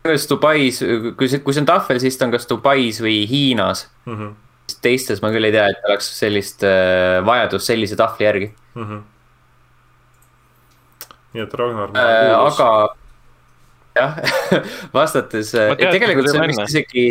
kas 0.03 0.24
Dubais, 0.30 0.80
kui 1.16 1.28
see, 1.28 1.42
kui 1.44 1.53
see 1.53 1.64
on 1.66 1.68
tahvel, 1.68 2.01
siis 2.01 2.16
ta 2.16 2.24
on 2.28 2.32
kas 2.32 2.48
Dubais 2.48 3.03
või 3.05 3.18
Hiinas. 3.28 3.84
Mhm, 4.09 4.32
teistes 4.80 5.20
ma 5.20 5.28
küll 5.34 5.51
ei 5.51 5.53
tea, 5.53 5.66
et 5.68 5.88
oleks 5.90 6.09
sellist 6.16 6.64
äh, 6.64 7.18
vajadust 7.26 7.68
sellise 7.68 7.98
tahvli 8.01 8.28
järgi. 8.28 8.51
mhm. 8.78 9.05
nii 11.34 11.44
et 11.44 11.53
Ragnar 11.55 11.92
äh,. 11.94 12.32
aga 12.34 12.70
jah 13.97 14.20
vastates, 14.97 15.55
tegelikult 15.80 16.30
see 16.30 16.41
on 16.41 16.53
vist 16.53 16.68
isegi 16.68 17.09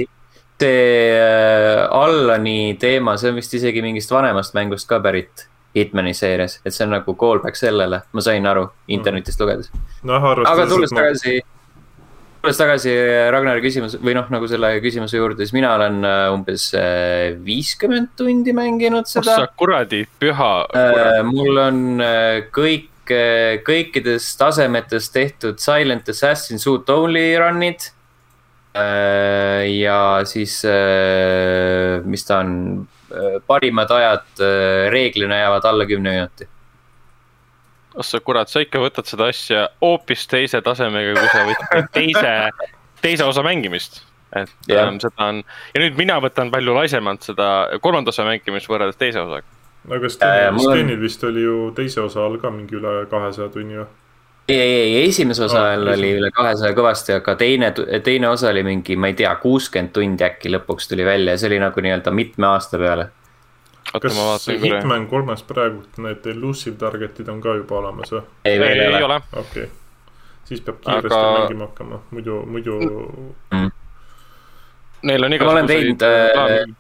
see 0.60 1.12
äh, 1.16 1.88
Allani 1.92 2.78
teema, 2.80 3.18
see 3.18 3.32
on 3.32 3.40
vist 3.40 3.54
isegi 3.56 3.84
mingist 3.86 4.12
vanemast 4.12 4.58
mängust 4.58 4.90
ka 4.90 5.02
pärit. 5.04 5.48
Hitmani 5.70 6.16
seerias, 6.18 6.56
et 6.66 6.74
see 6.74 6.82
on 6.88 6.96
nagu 6.96 7.14
callback 7.14 7.54
sellele, 7.56 8.00
ma 8.10 8.22
sain 8.26 8.46
aru 8.50 8.64
internetist 8.90 9.38
lugedes 9.38 9.68
no,. 10.02 10.18
aga 10.18 10.64
tulles 10.66 10.90
tagasi 10.90 11.36
ma..., 11.38 12.40
tulles 12.42 12.58
tagasi 12.58 12.96
Ragnari 13.30 13.62
küsimuse 13.62 14.00
või 14.02 14.16
noh, 14.18 14.26
nagu 14.34 14.50
selle 14.50 14.72
küsimuse 14.82 15.22
juurde, 15.22 15.46
siis 15.46 15.54
mina 15.54 15.76
olen 15.78 16.02
äh, 16.10 16.24
umbes 16.34 16.72
äh, 16.74 17.38
viiskümmend 17.46 18.16
tundi 18.18 18.56
mänginud 18.58 19.06
seda. 19.12 19.36
oh 19.38 19.46
sa 19.46 19.54
kuradi 19.62 20.02
püha 20.20 20.50
mul 21.30 21.62
on 21.68 21.84
kõik, 22.58 22.89
kõikides 23.66 24.28
tasemetes 24.38 25.10
tehtud 25.14 25.60
Silent 25.64 26.10
Assassin 26.10 26.60
suit 26.60 26.90
only 26.90 27.32
run'id 27.40 27.90
Äh, 28.76 29.66
ja 29.80 30.22
siis, 30.30 30.62
äh, 30.66 32.06
mis 32.06 32.26
ta 32.26 32.44
on, 32.44 32.88
parimad 33.48 33.90
ajad 33.90 34.42
reeglina 34.94 35.40
jäävad 35.40 35.66
alla 35.66 35.86
kümne 35.90 36.12
minuti. 36.14 36.46
oh 37.96 38.06
sa 38.06 38.20
kurat, 38.22 38.48
sa 38.48 38.62
ikka 38.62 38.78
võtad 38.80 39.10
seda 39.10 39.26
asja 39.34 39.64
hoopis 39.82 40.28
teise 40.30 40.62
tasemega, 40.62 41.16
kui 41.18 41.32
sa 41.34 41.48
võtad 41.48 41.90
teise, 41.98 42.34
teise 43.02 43.26
osa 43.26 43.42
mängimist. 43.44 44.04
et 44.38 44.54
yeah. 44.70 44.86
ähm, 44.86 45.00
seda 45.02 45.32
on 45.32 45.42
ja 45.74 45.82
nüüd 45.82 45.98
mina 45.98 46.20
võtan 46.22 46.54
palju 46.54 46.76
laisemalt 46.78 47.26
seda 47.26 47.50
kolmanda 47.82 48.14
osa 48.14 48.28
mängimist 48.30 48.70
võrreldes 48.70 49.02
teise 49.02 49.26
osaga. 49.26 49.59
No 49.88 49.96
aga 49.96 50.10
Stenil, 50.12 50.60
Stenil 50.60 51.02
vist 51.02 51.24
oli 51.24 51.44
ju 51.44 51.72
teise 51.76 52.02
osa 52.02 52.26
all 52.26 52.38
ka 52.42 52.52
mingi 52.54 52.78
üle 52.80 52.94
kahesaja 53.12 53.50
tunni 53.54 53.80
või? 53.80 53.88
ei, 54.50 54.58
ei, 54.60 54.96
ei, 54.96 55.10
esimese 55.10 55.44
osa 55.44 55.64
ajal 55.68 55.88
oh, 55.88 55.94
oli 55.94 56.12
üle 56.18 56.32
kahesaja 56.36 56.76
kõvasti, 56.78 57.16
aga 57.20 57.36
teine, 57.40 57.72
teine 58.06 58.30
osa 58.32 58.50
oli 58.50 58.64
mingi, 58.66 58.98
ma 59.00 59.12
ei 59.12 59.18
tea, 59.18 59.32
kuuskümmend 59.42 59.94
tundi 59.96 60.26
äkki 60.26 60.52
lõpuks 60.54 60.90
tuli 60.90 61.06
välja 61.08 61.36
ja 61.36 61.42
see 61.42 61.52
oli 61.52 61.62
nagu 61.64 61.86
nii-öelda 61.86 62.14
mitme 62.16 62.50
aasta 62.50 62.82
peale. 62.82 63.10
kas 63.94 64.48
Hitman 64.50 65.08
kolmes 65.10 65.44
praegu 65.44 65.84
need 66.04 66.26
elusive 66.34 66.78
target'id 66.82 67.30
on 67.30 67.42
ka 67.42 67.56
juba 67.62 67.80
olemas 67.84 68.14
või? 68.14 68.24
ei, 68.46 68.60
veel 68.60 68.86
ei 68.88 69.04
ole. 69.04 69.22
okei 69.34 69.64
okay., 69.64 69.70
siis 70.50 70.62
peab 70.66 70.82
kiiresti 70.82 71.14
aga... 71.14 71.40
mängima 71.40 71.70
hakkama, 71.70 72.04
muidu, 72.12 72.42
muidu 72.46 72.80
mm.. 73.52 73.72
Neil 75.10 75.24
on 75.24 75.34
igasuguseid 75.34 76.04
äh, 76.04 76.74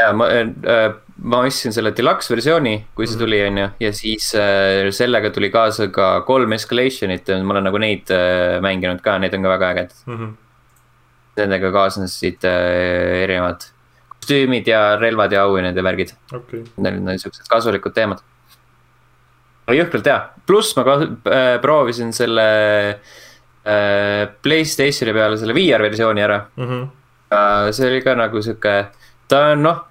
ja 0.00 0.10
ma 0.16 0.28
äh,, 0.32 0.90
ma 1.20 1.42
ostsin 1.44 1.74
selle 1.74 1.92
deluxe 1.96 2.32
versiooni, 2.32 2.76
kui 2.96 3.06
see 3.06 3.16
mhm. 3.16 3.22
tuli, 3.24 3.40
on 3.44 3.58
ju, 3.60 3.66
ja 3.84 3.90
siis 3.96 4.30
äh, 4.38 4.88
sellega 4.94 5.32
tuli 5.34 5.50
kaasa 5.52 5.90
ka 5.92 6.12
kolm 6.28 6.54
escalation'it 6.56 7.28
ja 7.28 7.40
ma 7.44 7.56
olen 7.56 7.68
nagu 7.68 7.80
neid 7.82 8.12
äh, 8.14 8.56
mänginud 8.64 9.02
ka, 9.04 9.18
need 9.20 9.36
on 9.36 9.44
ka 9.44 9.52
väga 9.56 9.72
ägedad 9.74 9.98
mm. 10.06 10.16
-hmm. 10.16 10.38
Nendega 11.40 11.70
kaasnesid 11.72 12.44
äh, 12.44 13.22
erinevad 13.24 13.64
kostüümid 14.16 14.66
ja 14.68 14.96
relvad 15.00 15.32
ja 15.32 15.44
auhinnad 15.48 15.76
ja 15.76 15.82
värgid 15.84 16.14
okay.. 16.32 16.64
Need 16.76 17.00
on 17.00 17.18
siuksed 17.18 17.48
kasulikud 17.48 17.94
teemad. 17.94 18.24
jõhkralt 19.70 20.06
hea, 20.06 20.20
pluss 20.46 20.76
ma 20.76 20.84
ka, 20.84 20.96
äh, 21.30 21.60
proovisin 21.60 22.12
selle 22.12 22.46
äh, 22.90 24.24
Playstationi 24.42 25.12
peale 25.12 25.36
selle 25.36 25.54
VR 25.54 25.82
versiooni 25.82 26.22
ära 26.22 26.46
mm. 26.56 26.64
-hmm. 26.66 26.88
See 27.70 27.86
oli 27.86 28.00
ka 28.02 28.16
nagu 28.18 28.42
sihuke, 28.42 28.90
ta 29.28 29.44
on 29.52 29.62
noh 29.62 29.78
Äh, 29.80 29.89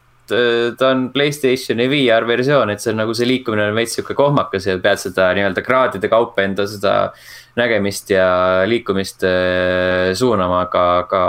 ta 0.78 0.92
on 0.94 1.10
Playstationi 1.14 1.88
VR 1.92 2.28
versioon, 2.28 2.74
et 2.74 2.84
see 2.84 2.94
on 2.94 3.02
nagu 3.04 3.14
see 3.18 3.28
liikumine 3.30 3.70
on 3.70 3.78
veits 3.78 3.98
sihuke 3.98 4.16
kohmakas 4.18 4.68
ja 4.70 4.78
pead 4.82 5.02
seda 5.02 5.30
nii-öelda 5.38 5.64
kraadide 5.66 6.12
kaupa 6.12 6.46
enda 6.46 6.68
seda 6.70 6.96
nägemist 7.60 8.12
ja 8.14 8.28
liikumist 8.70 9.24
äh, 9.28 10.12
suunama, 10.18 10.64
aga, 10.68 10.84
aga 11.04 11.24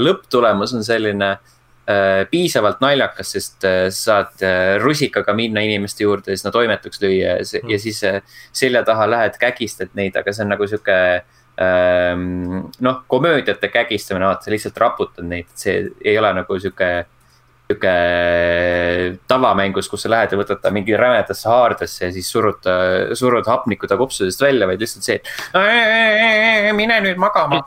lõpptulemus 0.00 0.74
on 0.78 0.86
selline 0.86 1.30
äh, 1.34 2.22
piisavalt 2.30 2.80
naljakas, 2.84 3.34
sest 3.36 3.66
äh, 3.68 3.84
saad 3.94 4.42
äh, 4.46 4.76
rusikaga 4.82 5.34
minna 5.36 5.64
inimeste 5.64 6.06
juurde 6.06 6.34
ja 6.34 6.40
sinna 6.40 6.54
toimetuks 6.54 7.02
lüüa 7.02 7.36
ja, 7.40 7.62
ja 7.68 7.80
siis 7.82 8.02
äh, 8.08 8.20
selja 8.52 8.84
taha 8.88 9.08
lähed, 9.10 9.38
kägistad 9.42 9.94
neid, 9.98 10.16
aga 10.18 10.34
see 10.34 10.46
on 10.46 10.54
nagu 10.54 10.68
sihuke 10.70 10.98
ähm, 11.60 12.62
noh, 12.80 13.02
komöödiate 13.06 13.68
kägistamine, 13.68 14.26
vaata, 14.26 14.46
sa 14.46 14.54
lihtsalt 14.54 14.78
raputad 14.80 15.26
neid, 15.28 15.50
see 15.58 15.90
ei 16.04 16.18
ole 16.18 16.32
nagu 16.40 16.60
sihuke 16.60 16.92
sihuke 17.72 19.18
tavamängus, 19.28 19.88
kus 19.90 20.04
sa 20.04 20.12
lähed 20.12 20.34
ja 20.34 20.38
võtad 20.40 20.62
ta 20.62 20.72
mingi 20.74 20.96
rämedasse 20.98 21.48
haardesse 21.50 22.06
ja 22.06 22.12
siis 22.14 22.30
surud, 22.32 22.68
surud 23.18 23.48
hapniku 23.48 23.88
ta 23.90 23.98
kopsudest 24.00 24.44
välja, 24.44 24.68
vaid 24.70 24.82
lihtsalt 24.82 25.08
see, 25.08 25.18
et 25.18 26.72
mine 26.76 27.00
nüüd 27.06 27.20
magama 27.22 27.62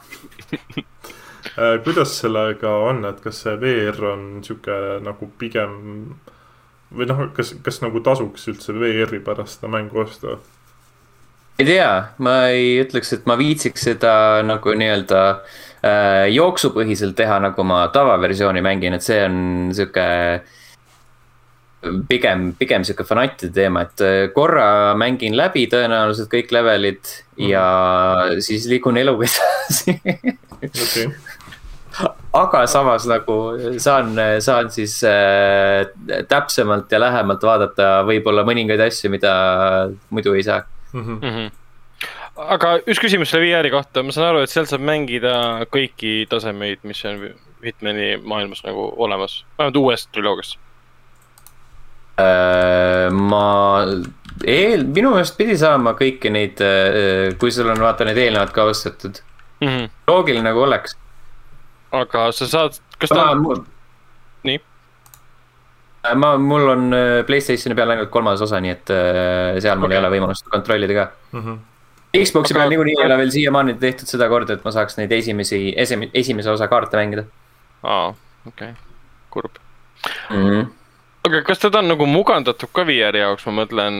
äh, 1.59 1.77
kuidas 1.83 2.17
sellega 2.21 2.77
on, 2.87 3.03
et 3.09 3.21
kas 3.23 3.43
see 3.45 3.57
VR 3.61 4.11
on 4.13 4.25
sihuke 4.45 4.79
nagu 5.05 5.29
pigem 5.39 5.77
või 6.95 7.09
noh, 7.09 7.27
kas, 7.35 7.55
kas 7.65 7.81
nagu 7.83 8.01
tasuks 8.05 8.47
üldse 8.51 8.75
VR-i 8.77 9.21
pärast 9.25 9.59
seda 9.59 9.73
mängu 9.73 10.05
osta? 10.05 10.39
ei 11.59 11.67
tea, 11.67 11.91
ma 12.23 12.39
ei 12.51 12.81
ütleks, 12.83 13.13
et 13.15 13.29
ma 13.29 13.37
viitsiks 13.39 13.89
seda 13.89 14.15
nagu 14.45 14.75
nii-öelda 14.75 15.23
Äh, 15.74 15.74
jooksupõhiselt 16.33 17.13
teha, 17.17 17.39
nagu 17.43 17.63
ma 17.67 17.83
tavaversiooni 17.93 18.61
mängin, 18.65 18.95
et 18.97 19.05
see 19.05 19.19
on 19.27 19.35
sihuke 19.75 20.05
pigem, 22.09 22.49
pigem 22.59 22.83
sihuke 22.85 23.05
fanattide 23.07 23.53
teema, 23.55 23.85
et 23.85 24.03
äh, 24.03 24.17
korra 24.33 24.95
mängin 24.99 25.35
läbi 25.37 25.65
tõenäoliselt 25.71 26.29
kõik 26.31 26.53
levelid 26.55 27.01
mm. 27.03 27.47
ja 27.49 27.65
siis 28.43 28.67
liigun 28.71 28.97
eluga 29.01 29.27
edasi 29.27 29.95
okay. 30.55 31.09
aga 32.41 32.63
samas 32.71 33.07
nagu 33.09 33.37
saan, 33.81 34.15
saan 34.43 34.71
siis 34.73 34.97
äh, 35.07 35.85
täpsemalt 36.29 36.91
ja 36.91 37.01
lähemalt 37.03 37.45
vaadata 37.45 37.91
võib-olla 38.07 38.45
mõningaid 38.47 38.87
asju, 38.87 39.13
mida 39.13 39.35
muidu 40.09 40.35
ei 40.37 40.47
saa 40.47 40.63
mm. 40.93 41.05
-hmm 41.05 41.53
aga 42.35 42.75
üks 42.83 42.99
küsimus 42.99 43.31
selle 43.31 43.47
VR-i 43.47 43.71
kohta, 43.73 44.03
ma 44.03 44.13
saan 44.15 44.33
aru, 44.33 44.43
et 44.43 44.51
seal 44.51 44.67
saab 44.69 44.83
mängida 44.85 45.65
kõiki 45.71 46.25
tasemeid, 46.31 46.83
mis 46.87 47.01
on 47.07 47.29
Hitmani 47.65 48.15
maailmas 48.21 48.61
nagu 48.65 48.89
olemas, 49.01 49.39
vähemalt 49.57 49.79
uues 49.79 50.05
triloogias 50.13 50.55
äh,. 52.19 53.07
ma 53.15 53.45
eel, 54.43 54.85
minu 54.85 55.15
meelest 55.15 55.37
pidi 55.39 55.55
saama 55.59 55.95
kõiki 55.97 56.31
neid, 56.33 56.61
äh, 56.63 57.31
kui 57.39 57.53
sul 57.55 57.71
on 57.71 57.81
vaata 57.81 58.07
need 58.07 58.19
eelnevad 58.19 58.53
ka 58.55 58.67
ostetud 58.69 59.21
mm. 59.61 59.67
-hmm. 59.67 59.89
loogiline 60.11 60.45
nagu 60.49 60.61
oleks. 60.67 60.97
aga 61.91 62.31
sa 62.31 62.47
saad, 62.47 62.81
kas 62.99 63.15
ta 63.15 63.29
on? 63.31 63.63
nii 64.43 64.59
äh, 66.03 66.15
ma, 66.15 66.35
mul 66.37 66.67
on 66.69 66.91
äh, 66.93 67.21
Playstationi 67.25 67.75
peal 67.75 67.95
ainult 67.95 68.11
kolmas 68.11 68.41
osa, 68.41 68.59
nii 68.59 68.75
et 68.75 68.91
seal 69.63 69.79
mul 69.79 69.87
okay. 69.87 69.97
ei 69.97 70.03
ole 70.03 70.11
võimalust 70.17 70.51
kontrollida 70.51 70.99
ka 70.99 71.07
mm. 71.31 71.41
-hmm 71.41 71.63
Xbox'i 72.23 72.55
peal 72.57 72.71
niikuinii 72.71 72.95
ei 72.99 73.05
ole 73.05 73.17
veel 73.21 73.33
siiamaani 73.33 73.75
tehtud 73.81 74.09
seda 74.09 74.29
korda, 74.31 74.57
et 74.57 74.65
ma 74.65 74.73
saaks 74.75 74.97
neid 74.99 75.13
esimesi, 75.15 75.59
esim-, 75.83 76.09
esimese 76.13 76.51
osa 76.53 76.67
kaarte 76.71 76.97
mängida. 76.99 77.25
aa, 77.83 78.09
okei 78.47 78.71
okay., 78.71 78.73
kurb 79.29 79.57
mm. 80.29 80.35
-hmm. 80.35 80.67
aga 81.27 81.41
kas 81.41 81.59
teda 81.59 81.79
on 81.79 81.87
nagu 81.93 82.05
mugandatud 82.05 82.71
ka 82.73 82.87
VR-i 82.87 83.23
jaoks, 83.23 83.45
ma 83.45 83.63
mõtlen 83.63 83.99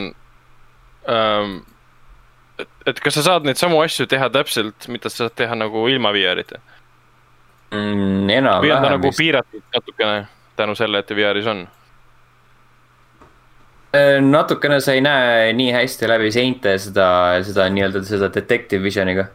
ähm,. 1.08 1.58
et, 2.58 2.68
et 2.86 3.00
kas 3.00 3.14
sa 3.14 3.22
saad 3.22 3.48
neid 3.48 3.60
samu 3.60 3.80
asju 3.82 4.06
teha 4.06 4.30
täpselt, 4.30 4.88
mida 4.88 5.08
sa 5.08 5.24
saad 5.24 5.36
teha 5.36 5.54
nagu 5.54 5.88
ilma 5.88 6.12
VR-ita 6.12 6.60
mm,? 7.70 8.30
enam-vähem. 8.30 8.62
või 8.62 8.76
on 8.76 8.82
ta 8.82 8.90
nagu 8.96 9.12
piiratud 9.16 9.62
natukene 9.74 10.26
tänu 10.56 10.74
sellele, 10.74 11.04
et 11.04 11.06
ta 11.06 11.14
VR-is 11.14 11.46
on? 11.46 11.66
Äh, 13.94 14.20
natukene 14.20 14.80
sa 14.82 14.96
ei 14.96 15.00
näe 15.04 15.52
nii 15.56 15.70
hästi 15.74 16.08
läbi 16.10 16.30
seinte 16.34 16.72
seda, 16.82 17.08
seda 17.46 17.68
nii-öelda 17.70 18.02
seda 18.06 18.28
detective 18.34 18.82
vision'iga 18.82 19.28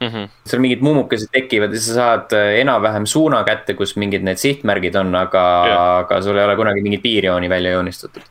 mm. 0.00 0.08
-hmm. 0.08 0.28
seal 0.48 0.62
mingid 0.64 0.82
mummukesed 0.82 1.28
tekivad 1.32 1.74
ja 1.76 1.80
sa 1.80 1.94
saad 1.94 2.32
äh, 2.32 2.54
enam-vähem 2.62 3.06
suuna 3.06 3.42
kätte, 3.44 3.74
kus 3.74 3.96
mingid 3.96 4.24
need 4.24 4.40
sihtmärgid 4.40 4.96
on, 4.96 5.14
aga 5.14 5.44
yeah., 5.66 5.96
aga 5.98 6.22
sul 6.22 6.38
ei 6.38 6.44
ole 6.44 6.56
kunagi 6.56 6.82
mingit 6.82 7.02
piirjooni 7.02 7.48
välja 7.48 7.70
joonistatud. 7.70 8.22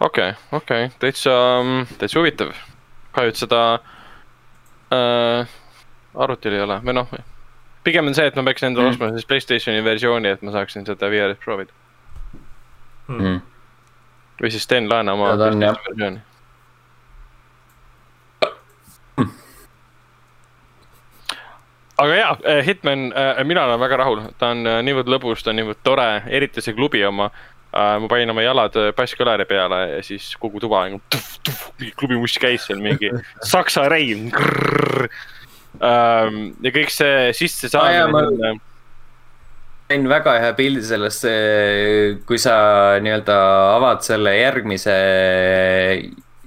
okei 0.00 0.30
okay,, 0.30 0.32
okei 0.52 0.84
okay., 0.84 0.96
täitsa, 0.98 1.30
täitsa 1.98 2.18
huvitav. 2.18 2.50
kahju, 3.12 3.28
et 3.28 3.36
seda 3.36 3.62
äh, 4.90 5.46
arvutil 6.14 6.58
ei 6.58 6.66
ole 6.66 6.80
või 6.82 6.98
noh, 6.98 7.14
pigem 7.84 8.10
on 8.10 8.18
see, 8.18 8.26
et 8.26 8.36
ma 8.36 8.44
peaksin 8.50 8.72
endale 8.72 8.90
mm. 8.90 8.98
ostma 8.98 9.14
siis 9.14 9.30
Playstationi 9.30 9.84
versiooni, 9.84 10.34
et 10.34 10.42
ma 10.42 10.58
saaksin 10.58 10.90
seda 10.90 11.10
VR-is 11.10 11.40
proovida 11.44 11.72
mm. 13.08 13.18
-hmm 13.20 13.40
või 14.40 14.50
siis 14.52 14.66
teen 14.66 14.88
laena 14.90 15.16
oma 15.16 15.32
versiooni. 15.38 16.20
aga 22.02 22.18
jaa, 22.18 22.36
eh, 22.44 22.64
Hitman, 22.66 23.12
eh, 23.12 23.44
mina 23.44 23.64
olen 23.64 23.80
väga 23.80 23.96
rahul, 23.96 24.22
ta 24.38 24.52
on 24.54 24.66
eh, 24.66 24.80
niivõrd 24.82 25.10
lõbus, 25.12 25.44
ta 25.44 25.52
on 25.52 25.60
niivõrd 25.60 25.82
tore, 25.86 26.08
eriti 26.26 26.64
see 26.64 26.74
klubi 26.74 27.04
oma. 27.06 27.30
ma 27.72 28.04
panin 28.04 28.28
oma 28.28 28.42
jalad 28.44 28.74
basskõlari 28.92 29.46
peale 29.48 29.76
ja 29.94 30.00
siis 30.04 30.26
kogu 30.36 30.60
tuba 30.60 30.82
nagu 30.84 30.98
mingi 31.80 31.94
klubimuss 31.96 32.36
käis 32.36 32.66
seal 32.68 32.82
mingi 32.84 33.08
saksa 33.52 33.86
reim. 33.88 34.26
Um, 35.80 36.36
ja 36.60 36.72
kõik 36.74 36.92
see 36.92 37.30
sisse 37.32 37.70
saamine 37.72 38.50
ah, 38.50 38.60
sain 39.92 40.08
väga 40.08 40.38
hea 40.40 40.52
pildi 40.56 40.82
sellest, 40.86 41.26
kui 42.28 42.38
sa 42.40 42.54
nii-öelda 43.04 43.36
avad 43.76 44.00
selle 44.06 44.32
järgmise, 44.38 44.94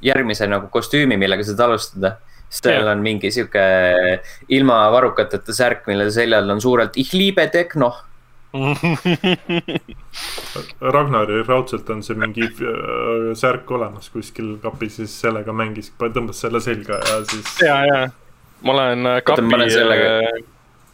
järgmise 0.05 0.47
nagu 0.49 0.69
kostüümi, 0.73 1.17
millega 1.21 1.45
saad 1.45 1.61
alustada. 1.67 2.17
siis 2.49 2.61
tal 2.61 2.87
on 2.87 3.01
mingi 3.03 3.31
sihuke 3.33 3.61
ilma 4.53 4.91
varrukateta 4.93 5.53
särk, 5.53 5.87
mille 5.89 6.11
seljal 6.13 6.49
on 6.49 6.61
suurelt 6.61 6.97
ihliibe 6.97 7.47
tehno 7.51 7.89
Ragnaril 10.95 11.43
raudselt 11.43 11.89
on 11.91 12.03
see 12.05 12.15
mingi 12.15 12.45
äh, 12.47 13.33
särk 13.35 13.71
olemas 13.75 14.07
kuskil 14.13 14.53
kapis, 14.63 14.95
siis 15.01 15.17
sellega 15.25 15.51
mängis, 15.51 15.91
tõmbas 15.99 16.39
selle 16.45 16.61
selga 16.63 17.01
ja 17.01 17.17
siis. 17.27 17.51
ja, 17.65 17.81
ja 17.89 17.99
ma 18.63 18.77
olen 18.77 19.11
äh, 19.11 19.19
kapi 19.27 19.59
äh, 19.65 20.39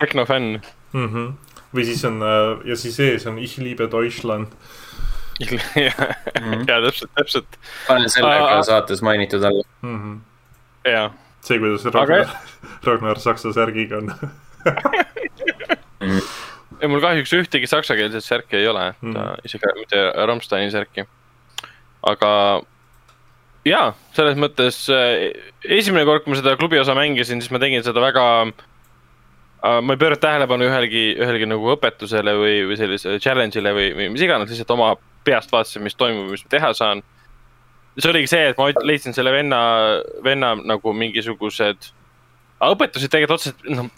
tehnofänn 0.02 0.58
mm. 0.58 1.08
-hmm 1.08 1.51
või 1.76 1.86
siis 1.88 2.04
on 2.08 2.22
äh, 2.26 2.68
ja 2.72 2.76
siis 2.80 3.00
ees 3.00 3.28
on 3.28 3.40
Ich 3.40 3.58
liebe 3.58 3.88
Deutschland. 3.92 4.48
Mhm. 5.42 6.68
ja 6.68 6.82
täpselt, 6.86 7.12
täpselt. 7.16 7.58
panen 7.88 8.10
selle 8.10 8.30
ka 8.38 8.64
saates 8.64 9.02
mainitud 9.02 9.44
alla 9.44 9.64
mm. 9.82 9.98
-hmm. 9.98 10.20
ja. 10.92 11.10
see, 11.42 11.58
kuidas 11.60 11.86
Ragnar 11.86 12.20
Aga..., 12.20 12.30
Ragnar 12.84 13.20
saksa 13.20 13.54
särgiga 13.54 13.98
on 13.98 14.14
mm. 16.00 16.22
ja 16.82 16.88
mul 16.88 17.02
kahjuks 17.02 17.34
ühtegi 17.34 17.68
saksakeelset 17.68 18.24
särki 18.24 18.58
ei 18.58 18.68
ole 18.68 18.94
mm., 19.02 19.16
isegi 19.46 19.74
mitte 19.80 20.04
Rammsteini 20.26 20.72
särki. 20.72 21.08
aga 22.06 22.62
jaa, 23.66 23.94
selles 24.14 24.38
mõttes 24.38 24.84
äh, 24.94 25.32
esimene 25.64 26.06
kord, 26.06 26.26
kui 26.26 26.34
ma 26.34 26.40
seda 26.40 26.56
klubi 26.60 26.80
osa 26.82 26.96
mängisin, 26.98 27.42
siis 27.42 27.54
ma 27.54 27.62
tegin 27.62 27.84
seda 27.86 28.04
väga 28.04 28.26
ma 29.62 29.94
ei 29.94 30.00
pööranud 30.02 30.22
tähelepanu 30.22 30.66
ühelgi, 30.66 31.04
ühelgi 31.22 31.48
nagu 31.50 31.74
õpetusele 31.76 32.34
või, 32.38 32.54
või 32.70 32.78
sellisele 32.80 33.22
challenge'ile 33.22 33.74
või, 33.78 33.88
või 33.98 34.08
mis 34.14 34.24
iganes, 34.26 34.50
lihtsalt 34.50 34.74
oma 34.74 34.96
peast 35.28 35.52
vaatasin, 35.54 35.84
mis 35.86 35.98
toimub, 35.98 36.32
mis 36.34 36.42
ma 36.48 36.54
teha 36.56 36.72
saan. 36.78 37.04
see 37.98 38.10
oligi 38.10 38.32
see, 38.32 38.48
et 38.50 38.58
ma 38.58 38.72
leidsin 38.88 39.14
selle 39.14 39.34
venna, 39.36 39.60
venna 40.24 40.56
nagu 40.56 40.94
mingisugused. 40.98 41.92
õpetused 42.62 43.14
tegelikult 43.14 43.38
otseselt, 43.38 43.68
noh, 43.70 43.92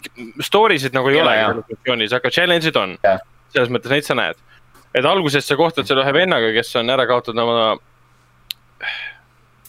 story 0.44 0.78
sid 0.78 0.96
nagu 0.96 1.08
ei 1.08 1.16
ja, 1.16 1.24
ole 1.24 1.62
situatsioonis, 1.62 2.12
aga 2.12 2.32
challenge'id 2.36 2.80
on. 2.80 2.98
selles 3.54 3.72
mõttes 3.72 3.92
neid 3.92 4.04
sa 4.04 4.18
näed. 4.18 4.36
et 4.94 5.04
alguses 5.04 5.48
sa 5.48 5.56
kohtud 5.56 5.88
seal 5.88 6.02
ühe 6.02 6.12
vennaga, 6.12 6.52
kes 6.52 6.76
on 6.76 6.92
ära 6.92 7.06
kaotanud 7.08 7.42
oma. 7.42 7.78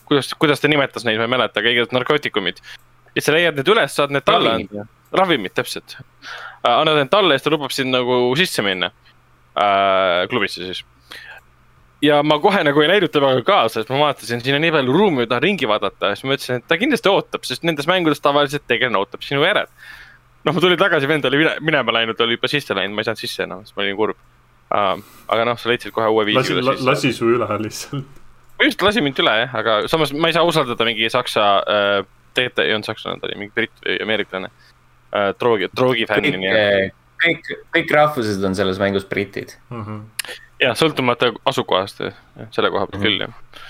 kuidas, 0.03 0.33
kuidas 0.35 0.59
ta 0.59 0.67
nimetas 0.67 1.07
neid, 1.07 1.23
ma 1.23 1.29
ei 1.29 1.33
mäleta, 1.37 1.63
aga 1.63 1.71
igatahes 1.71 1.95
narkootikumid. 1.95 2.59
ja 3.15 3.21
sa 3.21 3.31
leiad 3.31 3.55
need 3.55 3.71
üles, 3.71 3.95
saad 3.95 4.11
need 4.11 4.27
talle 4.27 4.57
anda 4.59 4.87
ravimid, 5.19 5.55
täpselt 5.55 5.97
uh,. 5.99 6.35
annad 6.65 6.99
need 6.99 7.11
talle 7.13 7.35
ja 7.35 7.39
siis 7.39 7.47
ta 7.47 7.53
lubab 7.53 7.73
sind 7.75 7.93
nagu 7.93 8.19
sisse 8.39 8.65
minna 8.65 8.91
uh,, 9.55 10.27
klubisse 10.29 10.65
siis. 10.65 10.83
ja 12.03 12.21
ma 12.23 12.37
kohe 12.43 12.63
nagu 12.67 12.83
ei 12.83 12.89
läinud 12.91 13.13
temaga 13.13 13.43
kaasa, 13.47 13.81
sest 13.81 13.91
ma 13.93 14.01
vaatasin, 14.07 14.43
siin 14.43 14.57
on 14.57 14.65
nii 14.65 14.73
palju 14.75 14.95
ruumi, 14.95 15.23
ma 15.23 15.29
tahan 15.31 15.45
ringi 15.45 15.69
vaadata, 15.69 16.13
siis 16.15 16.27
ma 16.27 16.37
ütlesin, 16.37 16.61
et 16.61 16.67
ta 16.69 16.79
kindlasti 16.81 17.11
ootab, 17.11 17.45
sest 17.47 17.65
nendes 17.67 17.89
mängudes 17.89 18.21
tavaliselt 18.23 18.67
tegelane 18.69 18.99
ootab 18.99 19.23
sinu 19.25 19.45
järel. 19.45 19.69
noh, 20.45 20.53
ma 20.53 20.61
tulin 20.61 20.79
tagasi, 20.79 21.09
vend 21.09 21.25
oli 21.25 21.45
minema 21.65 21.95
läinud, 21.99 22.19
oli 22.21 22.37
juba 22.37 22.51
sisse 22.51 22.77
läinud, 22.77 22.97
ma 22.97 23.01
ei 23.01 23.09
saanud 23.09 23.23
sisse 23.23 23.47
enam, 23.47 23.63
siis 23.65 23.77
ma 23.77 23.85
olin 23.85 23.97
kurb 24.01 24.19
uh,. 24.19 24.99
aga 25.31 25.47
noh, 25.49 25.57
sa 25.61 25.71
leidsid 25.71 25.95
kohe 25.95 26.11
uue 26.11 26.27
viisi. 26.27 26.59
lasi, 26.59 26.85
lasi 26.85 27.15
su 27.15 27.31
üle 27.37 27.49
lihtsalt. 27.63 28.21
just, 28.67 28.85
lasi 28.85 29.01
mind 29.05 29.23
üle 29.23 29.39
jah, 29.45 29.57
aga 29.63 29.81
samas 29.91 30.13
ma 30.13 30.29
ei 30.29 30.37
saa 30.37 30.45
usaldada 30.47 30.87
mingi 30.87 31.09
saksa 31.13 31.49
uh,, 31.63 31.99
tegelikult 32.35 32.65
ei 32.65 32.75
olnud 32.75 32.91
sakslane, 32.91 33.21
ta 33.21 33.29
oli 33.29 33.39
mingi 33.39 33.55
britt 33.55 33.85
või 33.85 34.01
ameeriklane 34.03 34.51
uh, 34.51 34.74
äh, 35.15 35.29
droogi, 35.39 35.69
droogifänni. 35.73 36.35
kõik, 36.35 36.95
kõik, 37.25 37.53
kõik 37.77 37.95
rahvused 37.95 38.43
on 38.43 38.57
selles 38.57 38.81
mängus 38.81 39.07
britid 39.07 39.55
mm. 39.69 39.85
-hmm. 39.85 40.35
jah, 40.63 40.75
sõltumata 40.77 41.31
asukohast, 41.45 42.03
selle 42.51 42.71
koha 42.73 42.87
pealt 42.87 43.01
mm 43.01 43.07
-hmm. 43.07 43.09
küll, 43.09 43.25
jah 43.27 43.63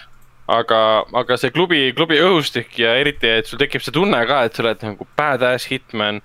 aga, 0.52 0.80
aga 1.24 1.38
see 1.42 1.54
klubi, 1.54 1.80
klubi 1.98 2.20
õhustik 2.22 2.78
ja 2.82 2.96
eriti, 3.00 3.30
et 3.40 3.50
sul 3.50 3.60
tekib 3.62 3.84
see 3.84 3.94
tunne 3.96 4.20
ka, 4.30 4.44
et 4.46 4.56
sa 4.56 4.66
oled 4.66 4.84
nagu 4.86 5.08
badass 5.18 5.70
hitman. 5.72 6.22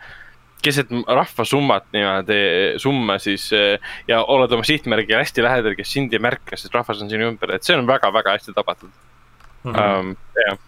keset 0.61 0.91
rahvasummat 1.09 1.87
niimoodi, 1.93 2.41
summa 2.77 3.15
siis 3.17 3.47
ja 4.09 4.19
oled 4.29 4.53
oma 4.53 4.65
sihtmärgi 4.69 5.17
hästi 5.17 5.41
lähedal, 5.41 5.73
kes 5.73 5.89
sind 5.89 6.13
ei 6.13 6.21
märka, 6.21 6.53
sest 6.53 6.75
rahvas 6.75 7.01
on 7.01 7.09
sinu 7.09 7.31
ümber, 7.31 7.55
et 7.55 7.65
see 7.65 7.79
on 7.79 7.89
väga-väga 7.89 8.35
hästi 8.37 8.53
tabatud 8.53 8.91
mm. 9.65 9.73
-hmm. 9.73 10.01
Um, 10.01 10.17
jah 10.37 10.59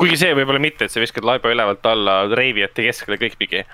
kuigi 0.00 0.18
see 0.20 0.34
võib-olla 0.36 0.62
mitte, 0.62 0.86
et 0.86 0.94
sa 0.94 1.02
viskad 1.02 1.26
laiba 1.26 1.52
ülevalt 1.52 1.84
alla 1.90 2.22
reivijate 2.32 2.86
keskele 2.88 3.18
kõikpidi. 3.20 3.64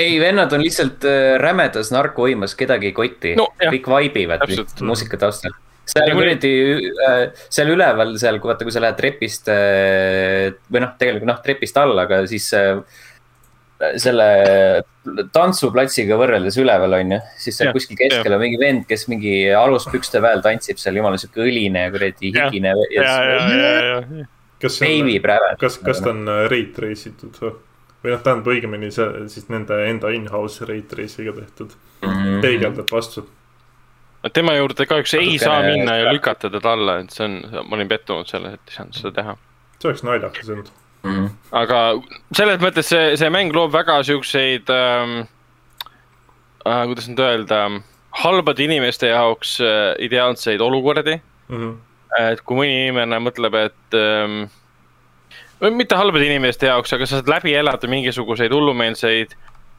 ei, 0.00 0.18
vennad 0.20 0.52
on 0.54 0.64
lihtsalt 0.64 1.06
äh, 1.06 1.36
rämedas 1.40 1.92
narkouimas, 1.94 2.56
kedagi 2.58 2.90
ei 2.90 2.96
koti 2.96 3.34
no,. 3.38 3.50
kõik 3.60 3.88
vaibivad 3.88 4.44
muusika 4.82 5.20
taustal. 5.20 5.54
seal 5.88 6.14
kuradi, 6.16 6.52
äh, 7.08 7.18
seal 7.48 7.74
üleval, 7.74 8.16
seal, 8.20 8.40
vaata, 8.44 8.66
kui 8.66 8.74
sa 8.74 8.82
lähed 8.84 8.98
trepist 8.98 9.50
äh, 9.52 10.54
või 10.70 10.84
noh, 10.84 10.96
tegelikult 11.00 11.30
noh, 11.30 11.42
trepist 11.44 11.78
alla, 11.80 12.08
aga 12.08 12.24
siis 12.30 12.48
selle 14.02 14.24
tantsuplatsiga 15.30 16.16
võrreldes 16.18 16.56
üleval 16.58 16.96
on 16.96 17.12
ju, 17.14 17.18
siis 17.38 17.60
seal 17.60 17.70
kuskil 17.76 17.94
keskel 18.00 18.34
on 18.34 18.42
mingi 18.42 18.58
vend, 18.58 18.82
kes 18.88 19.06
mingi 19.06 19.36
aluspükste 19.54 20.18
väel 20.24 20.42
tantsib 20.42 20.82
seal, 20.82 20.98
jumala 20.98 21.20
sihuke 21.20 21.44
õline 21.44 21.84
kuradi 21.94 22.32
higine. 22.34 22.74
ja, 22.90 23.04
ja, 23.06 23.14
ja, 23.22 23.70
ja, 23.78 24.02
ja 24.02 24.26
kas 24.62 24.78
see 24.78 25.00
on, 25.02 25.56
kas, 25.60 25.78
kas 25.84 26.02
ta 26.02 26.10
on 26.10 26.28
äh, 26.28 26.44
rate 26.50 26.84
race 26.84 27.10
itud 27.10 27.38
või? 27.42 27.54
või 28.04 28.14
noh, 28.14 28.22
tähendab 28.22 28.50
õigemini 28.52 28.90
see 28.94 29.26
siis 29.32 29.48
nende 29.50 29.78
enda 29.88 30.12
in-house 30.14 30.66
rate 30.68 30.98
race'iga 31.00 31.34
tehtud 31.40 31.74
mm 31.74 32.08
-hmm., 32.08 32.40
peegeldab 32.44 32.92
vastu. 32.92 33.26
tema 34.32 34.54
juurde 34.54 34.86
kahjuks 34.86 35.14
ei 35.14 35.26
okay. 35.34 35.38
saa 35.38 35.62
minna 35.62 35.96
ja 35.96 36.12
lükata 36.12 36.50
teda 36.50 36.72
alla, 36.72 36.98
et 36.98 37.10
see 37.10 37.24
on, 37.24 37.40
ma 37.64 37.76
olin 37.76 37.88
pettunud 37.88 38.26
selles, 38.26 38.54
et 38.54 38.70
ei 38.70 38.76
saanud 38.76 39.00
seda 39.00 39.14
teha. 39.22 39.36
see 39.78 39.90
oleks 39.90 40.02
naljakas 40.02 40.48
olnud 40.48 40.70
mm. 41.02 41.10
-hmm. 41.16 41.28
aga 41.52 41.80
selles 42.32 42.60
mõttes 42.60 42.94
see, 42.94 43.16
see 43.16 43.30
mäng 43.30 43.54
loob 43.54 43.72
väga 43.72 44.02
siukseid 44.02 44.70
ähm,, 44.70 45.18
äh, 46.66 46.84
kuidas 46.86 47.08
nüüd 47.08 47.20
öelda, 47.20 47.80
halbade 48.10 48.64
inimeste 48.64 49.06
jaoks 49.06 49.60
äh, 49.60 49.94
ideaalseid 49.98 50.60
olukordi 50.60 51.20
mm. 51.48 51.56
-hmm 51.56 51.87
et 52.18 52.40
kui 52.46 52.56
mõni 52.56 52.78
inimene 52.84 53.20
mõtleb, 53.24 53.58
et 53.68 53.98
ähm,. 53.98 54.46
mitte 55.74 55.98
halbade 55.98 56.26
inimeste 56.28 56.70
jaoks, 56.70 56.92
aga 56.94 57.06
sa 57.06 57.18
saad 57.18 57.30
läbi 57.30 57.54
elada 57.58 57.90
mingisuguseid 57.90 58.52
hullumeelseid 58.54 59.34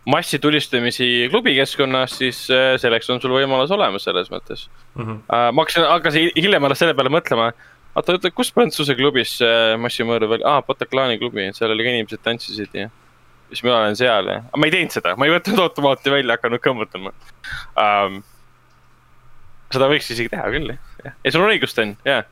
massitulistamisi 0.10 1.28
klubikeskkonnas, 1.32 2.18
siis 2.18 2.46
äh, 2.52 2.76
selleks 2.82 3.10
on 3.10 3.20
sul 3.22 3.34
võimalus 3.36 3.72
olemas 3.76 4.06
selles 4.08 4.32
mõttes 4.32 4.68
mm. 4.96 5.04
-hmm. 5.04 5.20
Ma 5.54 5.62
hakkasin, 5.64 5.86
hakkasin 5.90 6.32
hiljem 6.38 6.64
alles 6.64 6.80
selle 6.80 6.96
peale 6.98 7.12
mõtlema. 7.14 7.52
oota, 7.96 8.16
oota, 8.16 8.32
kus 8.32 8.52
Prantsuse 8.54 8.96
klubis 8.96 9.38
äh, 9.42 9.76
massimõrv 9.78 10.38
oli? 10.38 10.46
aa, 10.46 10.62
Bataclani 10.62 11.20
klubi, 11.20 11.50
seal 11.54 11.76
oli 11.76 11.84
ka 11.84 11.94
inimesed 11.96 12.24
tantsisid 12.24 12.74
ja 12.74 12.90
siis 13.50 13.64
mina 13.64 13.78
olen 13.78 13.96
seal 13.96 14.28
ja, 14.30 14.42
aga 14.48 14.62
ma 14.62 14.70
ei 14.70 14.74
teinud 14.74 14.94
seda, 14.94 15.16
ma 15.18 15.28
ei 15.28 15.34
võtnud 15.34 15.62
automaati 15.64 16.14
välja, 16.14 16.38
hakanud 16.38 16.62
kõmmutama 16.64 17.14
um, 17.74 18.22
seda 19.74 19.90
võiks 19.90 20.10
isegi 20.14 20.32
teha 20.34 20.50
küll, 20.54 20.74
jah. 20.74 20.89
Ei, 21.06 21.32
sul 21.32 21.44
on 21.44 21.52
õigus, 21.54 21.74
Sten, 21.76 21.98
jaa. 22.06 22.24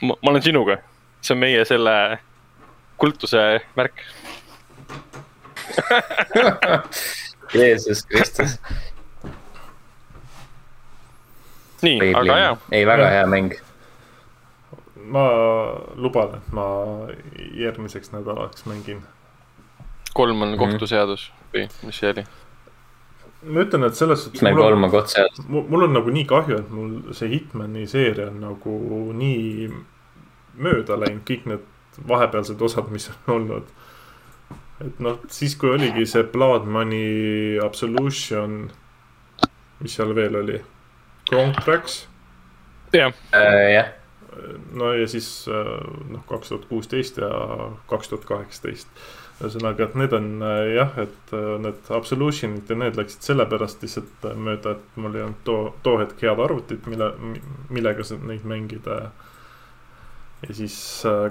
ma 0.00 0.16
olen 0.26 0.42
sinuga. 0.42 0.78
see 1.20 1.34
on 1.34 1.42
meie 1.42 1.64
selle 1.68 2.18
kultuse 3.00 3.60
märk 3.76 4.04
Jeesus 7.54 8.06
Kristus. 8.06 8.58
nii, 11.82 12.14
aga 12.14 12.38
jaa. 12.38 12.56
ei, 12.72 12.86
väga 12.86 13.08
hea 13.08 13.26
mäng. 13.26 13.54
ma 15.10 15.24
luban, 15.94 16.34
et 16.36 16.52
ma 16.52 16.66
järgmiseks 17.54 18.12
nädalaks 18.12 18.66
mängin. 18.66 19.02
kolm 20.14 20.42
on 20.42 20.58
kohtuseadus 20.58 21.32
või 21.54 21.68
mis 21.82 21.98
see 22.02 22.12
oli? 22.14 22.24
Ma 23.42 23.64
ütlen, 23.64 23.84
et 23.88 23.96
selles 23.96 24.24
suhtes. 24.24 24.42
mängu 24.44 24.62
olema 24.62 24.90
kotse 24.92 25.22
all. 25.22 25.44
mul 25.48 25.86
on 25.86 25.94
nagu 25.96 26.12
nii 26.12 26.26
kahju, 26.28 26.58
et 26.60 26.72
mul 26.74 27.14
see 27.16 27.30
Hitmani 27.32 27.86
seeria 27.88 28.28
on 28.28 28.40
nagu 28.44 28.74
nii 29.16 29.70
mööda 30.60 30.98
läinud, 31.00 31.22
kõik 31.28 31.46
need 31.48 31.64
vahepealsed 32.08 32.60
osad, 32.62 32.90
mis 32.92 33.08
on 33.10 33.34
olnud. 33.36 33.70
et 34.84 35.00
noh, 35.04 35.20
siis 35.32 35.56
kui 35.60 35.72
oligi 35.72 36.06
see 36.08 36.26
Blood 36.32 36.68
Money 36.68 37.58
Absolution, 37.64 38.60
mis 39.80 39.96
seal 39.96 40.14
veel 40.16 40.36
oli, 40.42 40.60
Contracts. 41.30 42.04
jah 42.92 43.14
äh,, 43.36 43.72
jah. 43.76 43.90
no 44.74 44.92
ja 44.94 45.08
siis 45.08 45.48
äh, 45.48 45.74
noh, 46.10 46.24
kaks 46.28 46.52
tuhat 46.52 46.68
kuusteist 46.68 47.18
ja 47.22 47.30
kaks 47.88 48.12
tuhat 48.12 48.28
kaheksateist 48.28 48.88
ühesõnaga, 49.40 49.86
et 49.86 49.96
need 49.98 50.14
on 50.16 50.28
äh, 50.44 50.60
jah, 50.76 50.96
et 51.00 51.34
äh, 51.36 51.48
need 51.64 51.90
Absolutionid 51.96 52.70
ja 52.70 52.76
need 52.78 52.98
läksid 52.98 53.24
sellepärast 53.30 53.84
lihtsalt 53.84 54.26
mööda, 54.36 54.76
et 54.76 55.00
mul 55.00 55.16
ei 55.16 55.24
olnud 55.24 55.42
too, 55.46 55.72
too 55.84 55.96
hetk 56.02 56.20
head 56.24 56.42
arvutit, 56.44 56.86
mille, 56.90 57.10
millega 57.72 58.06
neid 58.28 58.46
mängida. 58.48 59.00
ja 60.40 60.54
siis 60.56 60.74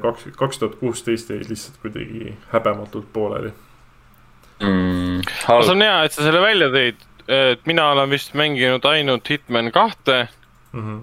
kaks, 0.01 0.27
kaks 0.37 0.59
tuhat 0.61 0.75
kuusteist 0.81 1.31
jäi 1.33 1.39
lihtsalt 1.49 1.79
kuidagi 1.81 2.35
häbematult 2.51 3.07
pooleli 3.13 3.49
mm,. 4.61 5.23
see 5.25 5.71
on 5.73 5.81
hea, 5.81 6.03
et 6.05 6.13
sa 6.13 6.27
selle 6.27 6.41
välja 6.43 6.67
tõid, 6.69 7.01
et 7.25 7.65
mina 7.65 7.87
olen 7.95 8.13
vist 8.13 8.37
mänginud 8.37 8.85
ainult 8.85 9.29
Hitman 9.29 9.71
kahte 9.73 10.27
mm. 10.73 10.83
-hmm. 10.83 10.99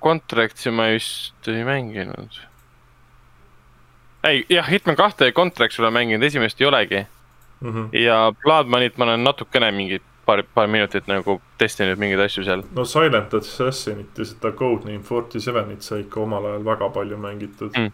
Contractsi 0.00 0.72
ma 0.74 0.88
vist 0.94 1.48
ei 1.48 1.60
mänginud 1.64 2.40
ei, 4.24 4.46
jah, 4.48 4.70
Hitman 4.70 4.96
kahte 4.96 5.32
Contracts 5.32 5.80
olen 5.80 5.92
mänginud, 5.92 6.22
esimest 6.22 6.60
ei 6.60 6.66
olegi 6.66 7.06
mm. 7.60 7.72
-hmm. 7.72 7.98
ja 7.98 8.32
Bloodmoney't 8.44 8.96
ma 8.96 9.04
olen 9.04 9.24
natukene 9.24 9.70
mingi 9.72 10.02
paar, 10.26 10.42
paar 10.54 10.66
minutit 10.66 11.06
nagu 11.06 11.40
testinud 11.58 11.98
mingeid 11.98 12.20
asju 12.20 12.44
seal. 12.44 12.62
no 12.72 12.84
Silent 12.84 13.34
Assassinit 13.34 14.18
ja 14.18 14.24
seda 14.24 14.52
Codename 14.52 15.02
Forty 15.02 15.40
Sevenit 15.40 15.82
sai 15.82 16.00
ikka 16.00 16.20
omal 16.20 16.44
ajal 16.44 16.64
väga 16.64 16.88
palju 16.88 17.16
mängitud 17.16 17.76
mm.. 17.76 17.92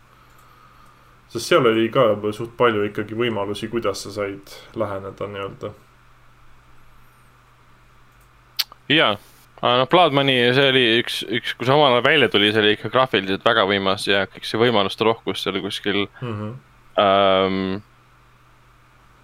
sest 1.29 1.47
seal 1.47 1.67
oli 1.67 1.89
ka 1.89 2.09
suht 2.33 2.57
palju 2.57 2.85
ikkagi 2.91 3.15
võimalusi, 3.15 3.69
kuidas 3.69 4.03
sa 4.03 4.13
said 4.13 4.59
läheneda 4.75 5.27
nii-öelda. 5.27 5.73
jaa 8.89 9.17
aga 9.63 9.81
noh, 9.81 9.89
Blood 9.89 10.13
Money, 10.17 10.53
see 10.57 10.69
oli 10.71 10.85
üks, 11.01 11.23
üks, 11.33 11.57
kui 11.57 11.69
see 11.69 11.75
omal 11.75 11.95
ajal 11.95 12.05
välja 12.05 12.29
tuli, 12.33 12.53
see 12.53 12.63
oli 12.63 12.75
ikka 12.77 12.93
graafiliselt 12.93 13.45
väga 13.47 13.65
võimas 13.69 14.05
ja 14.09 14.27
kõik 14.29 14.49
see 14.49 14.61
võimaluste 14.61 15.07
rohkus 15.09 15.45
seal 15.45 15.61
kuskil 15.65 16.07
mm. 16.21 16.33
-hmm. 16.33 16.57
Ähm, 16.97 17.83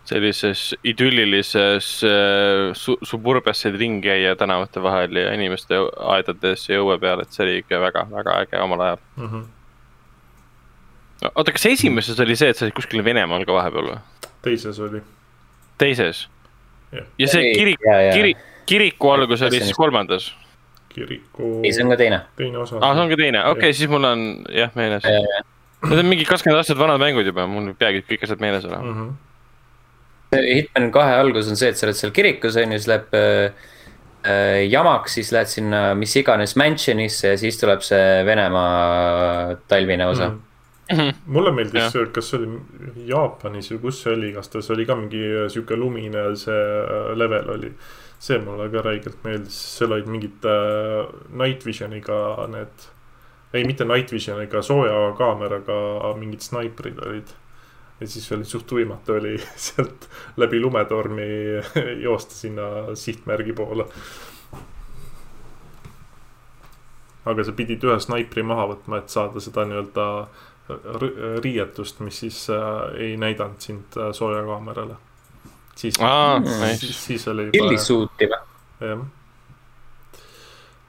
sellises 0.05 0.75
idüllilises 0.85 1.87
äh, 2.05 2.75
su 2.77 2.99
suburbias 3.07 3.63
said 3.63 3.79
ringi 3.81 4.09
käia 4.09 4.35
tänavate 4.37 4.83
vahel 4.83 5.17
ja 5.17 5.33
inimeste 5.33 5.79
aedades 5.97 6.69
ja 6.69 6.83
õue 6.83 6.99
peal, 7.01 7.23
et 7.23 7.33
see 7.33 7.47
oli 7.47 7.57
ikka 7.63 7.81
väga-väga 7.81 8.37
äge 8.43 8.61
omal 8.61 8.81
ajal 8.81 9.01
mm. 9.17 9.29
-hmm. 9.29 9.45
oota, 11.35 11.53
kas 11.53 11.67
esimeses 11.67 12.21
oli 12.21 12.37
see, 12.37 12.49
et 12.49 12.57
sa 12.57 12.67
olid 12.67 12.77
kuskil 12.77 13.05
Venemaal 13.05 13.45
ka 13.49 13.53
vahepeal 13.53 13.93
või? 13.93 13.99
teises 14.43 14.79
oli. 14.79 15.03
teises? 15.79 16.29
ja 16.93 17.29
see 17.29 17.55
kirik, 17.55 17.79
kirik 18.13 18.52
kiriku 18.67 19.11
algus 19.11 19.43
oli 19.43 19.61
siis 19.61 19.77
kolmandas? 19.77 20.33
kiriku. 20.93 21.61
ei, 21.65 21.73
see 21.73 21.85
on 21.85 21.93
ka 21.93 21.99
teine. 22.01 22.21
teine 22.37 22.61
osa. 22.63 22.79
aa, 22.81 22.95
see 22.95 23.05
on 23.05 23.11
ka 23.13 23.19
teine, 23.21 23.43
okei 23.49 23.59
okay,, 23.59 23.77
siis 23.77 23.91
mul 23.93 24.07
on 24.07 24.29
jah 24.53 24.73
meeles. 24.79 25.07
Need 25.83 25.99
on 25.99 26.07
mingi 26.07 26.27
kakskümmend 26.29 26.61
aastat 26.61 26.79
vanad 26.79 27.01
mängud 27.03 27.27
juba, 27.27 27.49
mul 27.51 27.73
peagi 27.79 28.05
kõik 28.07 28.27
asjad 28.27 28.43
meeles 28.45 28.67
enam 28.69 28.85
mm. 28.87 28.97
-hmm. 29.01 29.21
Hitman 30.33 30.89
kahe 30.95 31.19
algus 31.21 31.51
on 31.53 31.59
see, 31.61 31.69
et 31.73 31.77
sa 31.77 31.87
oled 31.87 31.99
seal 31.99 32.13
kirikus 32.17 32.57
on 32.57 32.73
ju, 32.73 32.79
siis 32.79 32.89
läheb 32.89 33.17
äh, 33.19 33.67
äh, 34.25 34.61
jamaks, 34.71 35.19
siis 35.19 35.33
lähed 35.35 35.51
sinna 35.51 35.83
mis 35.99 36.15
iganes 36.17 36.57
mansion'isse 36.57 37.35
ja 37.35 37.41
siis 37.41 37.59
tuleb 37.61 37.85
see 37.85 38.23
Venemaa 38.27 39.59
talvine 39.69 40.07
osa 40.07 40.29
mm. 40.29 40.35
-hmm 40.37 40.49
Mm 40.93 40.99
-hmm. 40.99 41.15
mulle 41.27 41.53
meeldis, 41.53 41.95
kas 42.13 42.31
see 42.31 42.39
oli 42.39 42.59
Jaapanis 43.07 43.71
või 43.73 43.79
kus 43.81 44.03
see 44.03 44.13
oli, 44.13 44.33
kas 44.33 44.49
ta, 44.49 44.61
see 44.61 44.75
oli 44.75 44.85
ka 44.87 44.97
mingi 44.97 45.23
sihuke 45.49 45.77
lumine 45.77 46.25
see 46.37 46.53
äh, 46.53 47.17
level 47.17 47.51
oli 47.51 47.71
see 48.23 48.39
mulle 48.39 48.69
ka 48.71 48.83
räigelt 48.87 49.25
meeldis, 49.27 49.59
seal 49.79 49.97
olid 49.97 50.11
mingid 50.11 50.45
äh, 50.47 51.09
night 51.35 51.67
vision'iga 51.67 52.47
need, 52.53 52.85
ei 53.53 53.65
mitte 53.67 53.87
night 53.89 54.13
vision'iga, 54.15 54.63
sooja 54.63 55.09
kaameraga 55.19 56.13
mingid 56.21 56.45
snaiprid 56.47 57.03
olid. 57.03 57.35
ja 58.01 58.09
siis 58.11 58.31
oli 58.35 58.47
suht 58.47 58.71
võimatu 58.75 59.17
oli 59.19 59.37
sealt 59.67 60.09
läbi 60.37 60.61
lumetormi 60.63 61.27
joosta 62.07 62.35
sinna 62.35 62.69
sihtmärgi 62.95 63.59
poole. 63.59 63.87
aga 67.27 67.45
sa 67.47 67.53
pidid 67.59 67.83
ühe 67.87 68.01
snaipri 68.03 68.43
maha 68.47 68.71
võtma, 68.73 69.03
et 69.03 69.11
saada 69.11 69.43
seda 69.43 69.67
nii-öelda 69.67 70.07
riietust, 71.43 71.99
mis 72.07 72.23
siis 72.23 72.45
äh, 72.55 73.01
ei 73.03 73.17
näidanud 73.19 73.59
sind 73.63 73.99
äh, 73.99 74.15
sooja 74.15 74.47
kaamerale 74.47 75.03
siis 75.77 75.99
ah,, 76.01 76.39
nice. 76.41 76.77
siis, 76.77 77.05
siis 77.05 77.29
oli 77.29 77.49
juba. 77.49 77.67
Illisuuti 77.67 78.29
või? 78.31 78.41
jah 78.83 79.03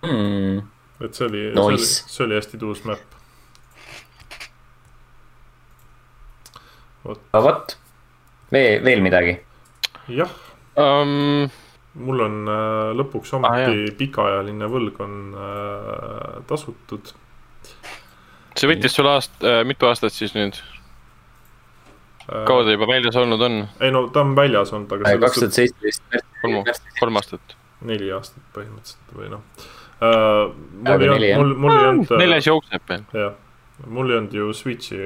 mm.. 0.03 0.61
et 1.05 1.17
see 1.17 1.27
oli 1.27 1.43
nice., 1.49 1.55
see 1.55 1.65
oli, 1.65 1.87
see 1.87 2.25
oli 2.27 2.37
hästi 2.39 2.61
tuus 2.61 2.83
map. 2.89 3.17
vot. 7.05 7.25
vot, 7.47 7.75
veel, 8.51 8.83
veel 8.85 9.03
midagi? 9.05 9.37
jah 10.11 10.31
um.... 10.79 11.49
mul 11.93 12.27
on 12.27 12.39
äh, 12.49 12.91
lõpuks 12.99 13.35
ometi 13.37 13.87
ah, 13.87 13.97
pikaajaline 13.97 14.69
võlg 14.71 15.01
on 15.05 15.17
äh, 15.37 16.37
tasutud. 16.49 17.15
see 18.57 18.69
võttis 18.71 18.95
sul 18.97 19.09
aast- 19.11 19.43
äh,, 19.45 19.61
mitu 19.67 19.87
aastat 19.89 20.15
siis 20.15 20.35
nüüd? 20.37 20.59
Kaua 22.27 22.63
ta 22.63 22.71
juba 22.71 22.87
väljas 22.87 23.15
olnud 23.19 23.41
on? 23.41 23.59
ei 23.79 23.91
no 23.91 24.07
ta 24.13 24.23
on 24.23 24.35
väljas 24.35 24.73
olnud, 24.73 24.91
aga. 24.91 25.15
kaks 25.19 25.39
tuhat 25.39 25.59
seitseteist. 25.59 26.03
kolm, 26.41 26.63
kolm 26.99 27.21
aastat. 27.21 27.55
neli 27.81 28.11
aastat 28.15 28.43
põhimõtteliselt 28.55 29.15
või 29.17 29.31
noh 29.33 29.43
uh,. 29.43 30.53
mul 30.87 31.03
ei 31.03 31.33
olnud, 31.35 31.37
mul, 31.43 31.55
mul 31.65 31.77
ei 31.77 31.87
olnud. 31.91 32.17
neljas 32.23 32.49
jookseb 32.49 32.89
veel. 32.89 33.05
jah, 33.19 33.37
mul 33.87 34.11
ei 34.11 34.19
olnud 34.21 34.35
ju 34.39 34.51
Switch'i 34.55 34.99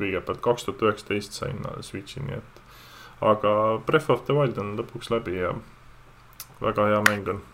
kõigepealt, 0.00 0.42
kaks 0.44 0.68
tuhat 0.68 0.84
üheksateist 0.88 1.40
sain 1.40 1.64
Switch'i, 1.80 2.24
nii 2.24 2.40
et. 2.40 2.62
aga 3.34 3.56
Breath 3.86 4.12
of 4.14 4.24
the 4.28 4.36
Wild 4.36 4.60
on 4.60 4.76
lõpuks 4.80 5.12
läbi 5.12 5.40
ja 5.42 5.54
väga 6.64 6.92
hea 6.92 7.02
mäng 7.10 7.34
on 7.36 7.44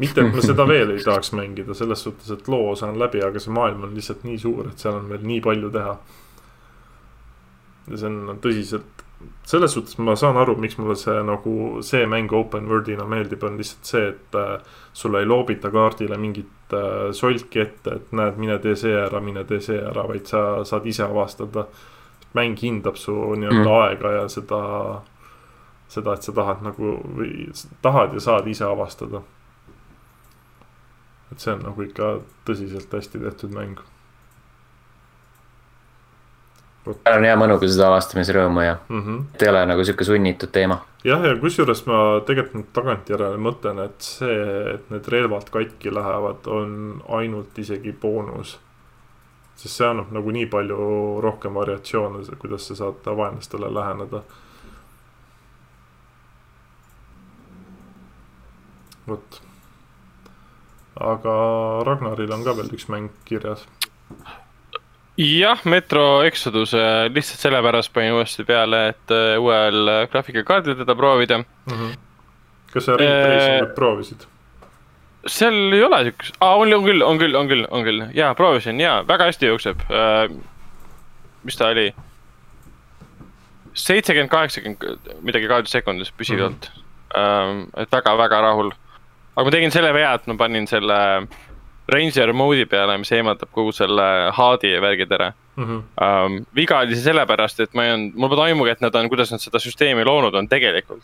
mitte, 0.00 0.24
et 0.24 0.34
ma 0.34 0.44
seda 0.44 0.66
veel 0.72 0.94
ei 0.94 1.04
tahaks 1.04 1.34
mängida, 1.36 1.76
selles 1.76 2.04
suhtes, 2.06 2.30
et 2.34 2.48
loo 2.48 2.74
saan 2.78 2.98
läbi, 3.00 3.22
aga 3.24 3.42
see 3.42 3.54
maailm 3.54 3.84
on 3.86 3.94
lihtsalt 3.96 4.24
nii 4.26 4.40
suur, 4.40 4.70
et 4.70 4.82
seal 4.82 4.98
on 5.00 5.08
veel 5.12 5.26
nii 5.26 5.40
palju 5.44 5.70
teha. 5.76 5.94
ja 7.90 8.00
see 8.00 8.10
on 8.10 8.40
tõsiselt, 8.44 9.04
selles 9.50 9.74
suhtes 9.76 9.98
ma 10.00 10.14
saan 10.16 10.38
aru, 10.40 10.54
miks 10.60 10.78
mulle 10.78 10.96
see 10.98 11.16
nagu, 11.26 11.54
see 11.84 12.06
mäng 12.08 12.32
open 12.36 12.68
world'ina 12.70 13.06
meeldib, 13.08 13.44
on 13.44 13.58
lihtsalt 13.60 13.92
see, 13.92 14.08
et 14.14 14.38
äh, 14.38 14.76
sulle 14.96 15.22
ei 15.22 15.28
loobita 15.28 15.72
kaardile 15.74 16.18
mingit 16.20 16.76
äh, 16.76 17.10
solki 17.16 17.64
ette, 17.64 17.96
et 18.00 18.12
näed, 18.16 18.38
mine 18.40 18.60
tee 18.62 18.76
see 18.78 18.94
ära, 18.96 19.20
mine 19.24 19.44
tee 19.48 19.60
see 19.64 19.80
ära, 19.80 20.06
vaid 20.08 20.30
sa 20.30 20.44
saad 20.68 20.86
ise 20.86 21.06
avastada. 21.08 21.68
mäng 22.30 22.54
hindab 22.62 22.94
su 22.94 23.10
nii-öelda 23.10 23.64
mm. 23.64 23.76
aega 23.82 24.10
ja 24.12 24.26
seda, 24.30 24.58
seda, 25.90 26.12
et 26.14 26.22
sa 26.22 26.32
tahad 26.32 26.60
nagu 26.62 26.92
või 27.16 27.48
tahad 27.82 28.14
ja 28.14 28.20
saad 28.22 28.46
ise 28.46 28.64
avastada 28.64 29.24
et 31.32 31.40
see 31.40 31.54
on 31.54 31.64
nagu 31.64 31.86
ikka 31.86 32.12
tõsiselt 32.48 32.92
hästi 32.92 33.22
tehtud 33.22 33.54
mäng. 33.54 33.80
seal 36.90 37.18
on 37.18 37.26
hea 37.28 37.34
mõnu, 37.36 37.58
kui 37.60 37.68
seda 37.70 37.90
avastamisrõõmu 37.90 38.62
ja 38.64 38.78
mm 38.88 39.02
-hmm. 39.02 39.24
et 39.34 39.42
ei 39.42 39.48
ole 39.48 39.66
nagu 39.66 39.84
sihuke 39.84 40.04
sunnitud 40.04 40.50
teema. 40.52 40.80
jah, 41.04 41.24
ja 41.24 41.36
kusjuures 41.36 41.84
ma 41.86 42.20
tegelikult 42.26 42.54
nüüd 42.54 42.72
tagantjärele 42.72 43.36
mõtlen, 43.36 43.84
et 43.84 44.00
see, 44.02 44.74
et 44.74 44.90
need 44.90 45.08
relvad 45.08 45.50
katki 45.50 45.94
lähevad, 45.94 46.46
on 46.46 47.02
ainult 47.08 47.58
isegi 47.58 47.92
boonus. 47.92 48.58
sest 49.56 49.76
see 49.76 49.88
annab 49.88 50.10
nagu 50.10 50.30
nii 50.30 50.46
palju 50.46 51.20
rohkem 51.20 51.54
variatsioone, 51.54 52.36
kuidas 52.38 52.68
sa 52.68 52.74
saad 52.74 53.04
vaenlastele 53.04 53.74
läheneda 53.74 54.22
vot 59.08 59.49
aga 60.98 61.34
Ragnaril 61.86 62.32
on 62.34 62.42
ka 62.44 62.56
veel 62.58 62.72
üks 62.74 62.88
mäng 62.90 63.10
kirjas. 63.28 63.66
jah, 65.20 65.62
Metro 65.64 66.22
Exodus 66.26 66.74
lihtsalt 67.12 67.44
sellepärast 67.44 67.92
panin 67.92 68.16
uuesti 68.16 68.44
peale, 68.44 68.88
et 68.94 69.14
äh, 69.14 69.38
uuel 69.38 69.88
äh, 69.88 70.02
graafikakaardil 70.10 70.78
teda 70.80 70.94
proovida 70.96 71.38
mm. 71.38 71.72
-hmm. 71.72 71.96
kas 72.72 72.84
sa 72.84 72.96
Ray 72.96 73.08
Tracingut 73.08 73.74
proovisid? 73.74 74.26
seal 75.26 75.72
ei 75.72 75.82
ole 75.84 76.02
siukest, 76.04 76.36
aa 76.40 76.56
on, 76.56 76.72
on 76.74 76.84
küll, 76.84 77.02
on 77.02 77.18
küll, 77.18 77.34
on 77.36 77.48
küll, 77.48 77.66
on 77.70 77.84
küll, 77.84 78.04
jaa, 78.14 78.34
proovisin 78.34 78.80
ja 78.80 79.04
väga 79.08 79.24
hästi 79.24 79.46
jookseb 79.46 79.80
äh,. 79.90 80.30
mis 81.44 81.56
ta 81.56 81.68
oli? 81.68 81.94
seitsekümmend, 83.74 84.30
kaheksakümmend, 84.30 85.10
midagi 85.22 85.48
kaheksakümmend 85.48 85.68
sekundis 85.68 86.12
püsivalt 86.12 86.70
mm. 86.70 86.80
-hmm. 87.14 87.68
äh, 87.76 87.82
et 87.82 87.92
väga-väga 87.92 88.40
rahul 88.40 88.72
aga 89.36 89.46
ma 89.46 89.54
tegin 89.54 89.72
selle 89.74 89.92
vea, 89.94 90.14
et 90.14 90.26
ma 90.26 90.36
panin 90.40 90.66
selle 90.70 90.98
Ranger 91.90 92.32
mode'i 92.36 92.66
peale, 92.70 92.98
mis 93.02 93.10
eemaldab 93.12 93.50
kogu 93.54 93.72
selle 93.74 94.04
HUD-i 94.36 94.74
ja 94.74 94.82
värgid 94.82 95.12
ära 95.12 95.32
mm. 95.56 95.64
-hmm. 95.64 95.80
Um, 96.04 96.46
viga 96.54 96.78
oli 96.78 96.94
see 96.94 97.04
sellepärast, 97.04 97.60
et 97.60 97.74
ma 97.74 97.84
ei 97.84 97.92
olnud, 97.92 98.14
mul 98.14 98.28
pole 98.28 98.44
aimugi, 98.44 98.70
et 98.70 98.80
nad 98.80 98.94
on, 98.94 99.08
kuidas 99.08 99.32
nad 99.32 99.40
seda 99.40 99.58
süsteemi 99.58 100.04
loonud 100.04 100.34
on 100.34 100.48
tegelikult. 100.48 101.02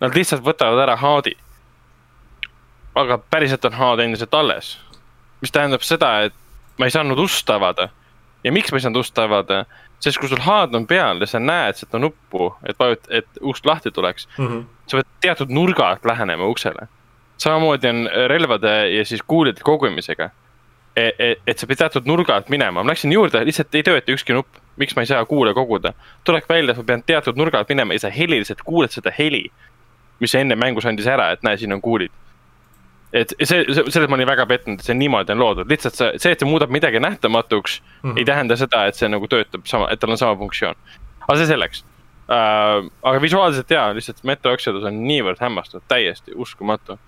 Nad 0.00 0.14
lihtsalt 0.14 0.42
võtavad 0.42 0.82
ära 0.82 0.96
HUD-i. 0.96 1.36
aga 2.94 3.18
päriselt 3.30 3.64
on 3.64 3.74
HUD 3.78 4.00
endiselt 4.00 4.34
alles. 4.34 4.78
mis 5.40 5.52
tähendab 5.52 5.82
seda, 5.82 6.20
et 6.20 6.34
ma 6.78 6.84
ei 6.84 6.90
saanud 6.90 7.18
ust 7.18 7.50
avada. 7.50 7.88
ja 8.44 8.52
miks 8.52 8.72
ma 8.72 8.76
ei 8.76 8.82
saanud 8.82 9.00
ust 9.00 9.18
avada? 9.18 9.64
sest 10.00 10.18
kui 10.18 10.28
sul 10.28 10.40
haad 10.40 10.74
on 10.74 10.86
peal 10.86 11.20
ja 11.20 11.26
sa 11.28 11.38
näed 11.38 11.76
seda 11.76 12.00
nuppu, 12.00 12.54
et 12.64 12.78
vajut-, 12.80 13.08
et 13.10 13.26
usk 13.40 13.66
lahti 13.68 13.90
tuleks 13.90 14.28
mm, 14.38 14.46
-hmm. 14.46 14.64
sa 14.86 14.96
pead 14.96 15.06
teatud 15.20 15.50
nurga 15.50 15.88
alt 15.88 16.04
lähenema 16.04 16.46
uksele. 16.46 16.88
Samamoodi 17.40 17.88
on 17.88 18.04
relvade 18.28 18.72
ja 18.94 19.04
siis 19.08 19.22
kuulide 19.26 19.64
kogumisega. 19.64 20.30
Et, 20.96 21.14
et, 21.18 21.42
et 21.46 21.58
sa 21.58 21.66
pead 21.70 21.78
teatud 21.78 22.08
nurga 22.10 22.34
alt 22.36 22.48
minema, 22.50 22.82
ma 22.82 22.90
läksin 22.90 23.12
juurde, 23.14 23.40
lihtsalt 23.46 23.74
ei 23.78 23.84
tööta 23.86 24.10
ükski 24.12 24.34
nupp, 24.34 24.58
miks 24.80 24.96
ma 24.96 25.04
ei 25.04 25.10
saa 25.10 25.22
kuule 25.24 25.54
koguda. 25.54 25.92
tuleb 26.26 26.48
välja, 26.50 26.74
et 26.74 26.80
ma 26.82 26.84
pean 26.84 27.04
teatud 27.06 27.38
nurga 27.38 27.62
alt 27.62 27.70
minema 27.70 27.94
ja 27.94 28.02
sa 28.04 28.10
heliliselt 28.10 28.64
kuuled 28.66 28.90
seda 28.90 29.12
heli, 29.18 29.44
mis 30.20 30.34
enne 30.34 30.58
mängus 30.58 30.88
andis 30.90 31.06
ära, 31.06 31.30
et 31.32 31.46
näe, 31.46 31.56
siin 31.56 31.72
on 31.72 31.80
kuulid 31.80 32.10
et 33.12 33.32
see, 33.42 33.64
selles 33.74 34.08
ma 34.10 34.16
olin 34.18 34.28
väga 34.28 34.46
pettunud, 34.50 34.80
et 34.80 34.86
see 34.86 34.94
niimoodi 34.94 35.34
on 35.34 35.42
loodud, 35.42 35.70
lihtsalt 35.70 35.98
see, 35.98 36.10
see, 36.22 36.34
et 36.34 36.42
see 36.42 36.48
muudab 36.48 36.70
midagi 36.74 37.00
nähtamatuks 37.02 37.80
mm, 37.80 38.10
-hmm. 38.10 38.18
ei 38.18 38.24
tähenda 38.24 38.56
seda, 38.56 38.84
et 38.86 38.98
see 38.98 39.08
nagu 39.10 39.28
töötab 39.28 39.66
sama, 39.66 39.88
et 39.90 40.00
tal 40.00 40.14
on 40.14 40.18
sama 40.18 40.36
funktsioon. 40.38 40.78
aga 41.26 41.38
see 41.38 41.50
selleks 41.50 41.84
uh,. 42.30 42.86
aga 43.02 43.22
visuaalselt 43.22 43.70
jaa, 43.70 43.94
lihtsalt 43.94 44.22
Metro 44.24 44.54
Exodus 44.54 44.84
on 44.86 45.02
niivõrd 45.06 45.42
hämmastav, 45.42 45.82
täiesti 45.88 46.34
uskumatu. 46.34 46.98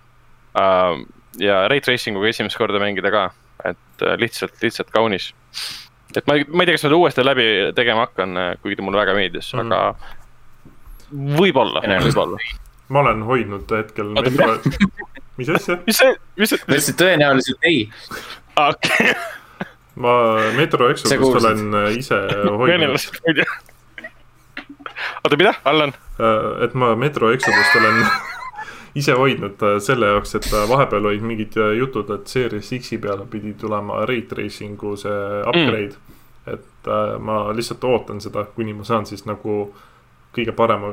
Ja 1.41 1.63
Ray 1.71 1.81
Tracing 1.81 2.19
uga 2.19 2.29
esimest 2.29 2.59
korda 2.61 2.81
mängida 2.83 3.13
ka, 3.15 3.23
et 3.65 4.05
uh, 4.05 4.17
lihtsalt, 4.21 4.57
lihtsalt 4.63 4.91
kaunis. 4.93 5.31
et 6.17 6.27
ma, 6.27 6.37
ma 6.49 6.65
ei 6.65 6.69
tea, 6.69 6.77
kas 6.77 6.85
ma 6.85 6.89
seda 6.89 6.99
uuesti 6.99 7.25
läbi 7.25 7.47
tegema 7.77 8.07
hakkan, 8.07 8.37
kuigi 8.63 8.77
ta 8.81 8.85
mulle 8.85 9.01
väga 9.01 9.15
meeldis 9.17 9.53
mm, 9.55 9.73
aga 9.73 9.95
võib-olla, 11.39 11.85
võib-olla. 12.05 12.41
ma 12.93 13.05
olen 13.07 13.25
hoidnud 13.29 13.73
hetkel 13.79 14.13
mis 15.37 15.49
asja? 15.49 15.79
mis 15.87 15.99
see, 15.99 16.17
mis 16.39 16.53
see? 16.53 16.61
ma 16.67 16.77
ütlesin 16.77 16.99
tõenäoliselt 17.01 17.69
ei. 17.69 17.85
okei. 18.61 19.15
ma 20.03 20.17
Metro 20.57 20.91
Exodust 20.93 21.41
olen 21.43 21.79
äh, 21.81 21.89
ise 21.99 22.19
hoidnud. 22.61 23.45
oota, 25.23 25.37
mida, 25.37 25.55
Allan? 25.65 25.97
Äh, 26.19 26.65
et 26.67 26.77
ma 26.79 26.95
Metro 26.99 27.33
Exodust 27.35 27.81
olen 27.81 28.03
ise 28.99 29.17
hoidnud 29.19 29.63
äh, 29.63 29.79
selle 29.81 30.11
jaoks, 30.13 30.35
et 30.39 30.49
vahepeal 30.69 31.11
olid 31.13 31.25
mingid 31.27 31.59
jutud, 31.79 32.11
et 32.15 32.27
Series 32.29 32.73
X-i 32.79 32.99
peale 33.03 33.27
pidi 33.31 33.55
tulema 33.59 34.03
Ray 34.09 34.27
Tracing'u 34.29 34.97
see 35.01 35.23
upgrade 35.47 35.97
mm.. 35.97 36.21
et 36.55 36.93
ma 37.23 37.39
lihtsalt 37.55 37.85
ootan 37.87 38.21
seda, 38.21 38.45
kuni 38.57 38.75
ma 38.75 38.85
saan 38.85 39.07
siis 39.07 39.25
nagu 39.29 39.65
kõige 40.35 40.55
parema 40.57 40.89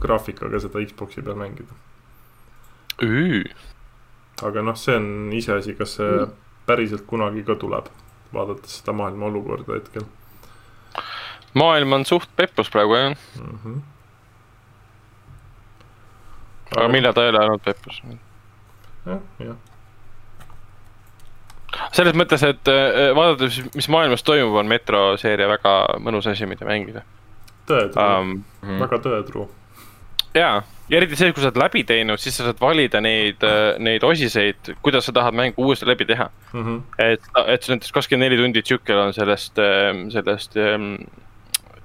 graafikaga 0.00 0.60
seda 0.62 0.82
Xbox'i 0.86 1.22
peal 1.26 1.38
mängida 1.38 1.74
aga 4.46 4.62
noh, 4.64 4.76
see 4.78 4.96
on 4.96 5.08
iseasi, 5.36 5.74
kas 5.78 5.96
see 5.98 6.24
päriselt 6.68 7.06
kunagi 7.08 7.44
ka 7.46 7.56
tuleb, 7.60 7.88
vaadates 8.34 8.80
seda 8.80 8.94
maailma 8.96 9.28
olukorda 9.30 9.78
hetkel. 9.78 10.06
maailm 11.54 11.98
on 11.98 12.04
suht 12.06 12.30
peppus 12.36 12.70
praegu 12.70 12.94
jah 12.94 13.14
mm. 13.14 13.58
-hmm. 13.64 13.80
Aga 16.76 16.88
millal 16.92 17.16
ta 17.16 17.24
ei 17.26 17.32
ole 17.34 17.44
olnud 17.46 17.64
peppus? 17.64 18.02
jah, 19.06 19.20
jah 19.38 19.58
selles 21.94 22.16
mõttes, 22.18 22.42
et 22.46 22.68
äh, 22.70 23.10
vaadates, 23.16 23.60
mis 23.76 23.88
maailmas 23.92 24.24
toimub, 24.26 24.58
on 24.58 24.68
Metro 24.70 25.14
seeria 25.20 25.46
väga 25.50 25.74
mõnus 26.02 26.26
asi, 26.30 26.48
mida 26.50 26.66
mängida. 26.66 27.04
tõetruu 27.70 28.04
um,, 28.04 28.36
väga 28.82 28.98
tõetruu. 29.04 29.46
jaa 30.34 30.60
ja 30.90 30.98
eriti 30.98 31.18
see, 31.18 31.30
kui 31.34 31.42
sa 31.42 31.50
oled 31.50 31.60
läbi 31.60 31.82
teinud, 31.86 32.20
siis 32.20 32.36
sa 32.36 32.48
saad 32.48 32.60
valida 32.60 33.00
neid, 33.02 33.42
äh, 33.46 33.78
neid 33.82 34.04
osiseid, 34.06 34.72
kuidas 34.82 35.06
sa 35.06 35.14
tahad 35.14 35.36
mängu 35.38 35.62
uuesti 35.62 35.88
läbi 35.88 36.06
teha 36.08 36.26
mm. 36.52 36.62
-hmm. 36.64 36.80
et, 36.98 37.30
et 37.46 37.68
näiteks 37.72 37.92
kakskümmend 37.94 38.26
neli 38.26 38.40
tundi 38.40 38.62
tsükkel 38.62 38.98
on 38.98 39.14
sellest, 39.14 39.58
ähm, 39.58 40.08
sellest 40.10 40.56
ähm, 40.56 40.94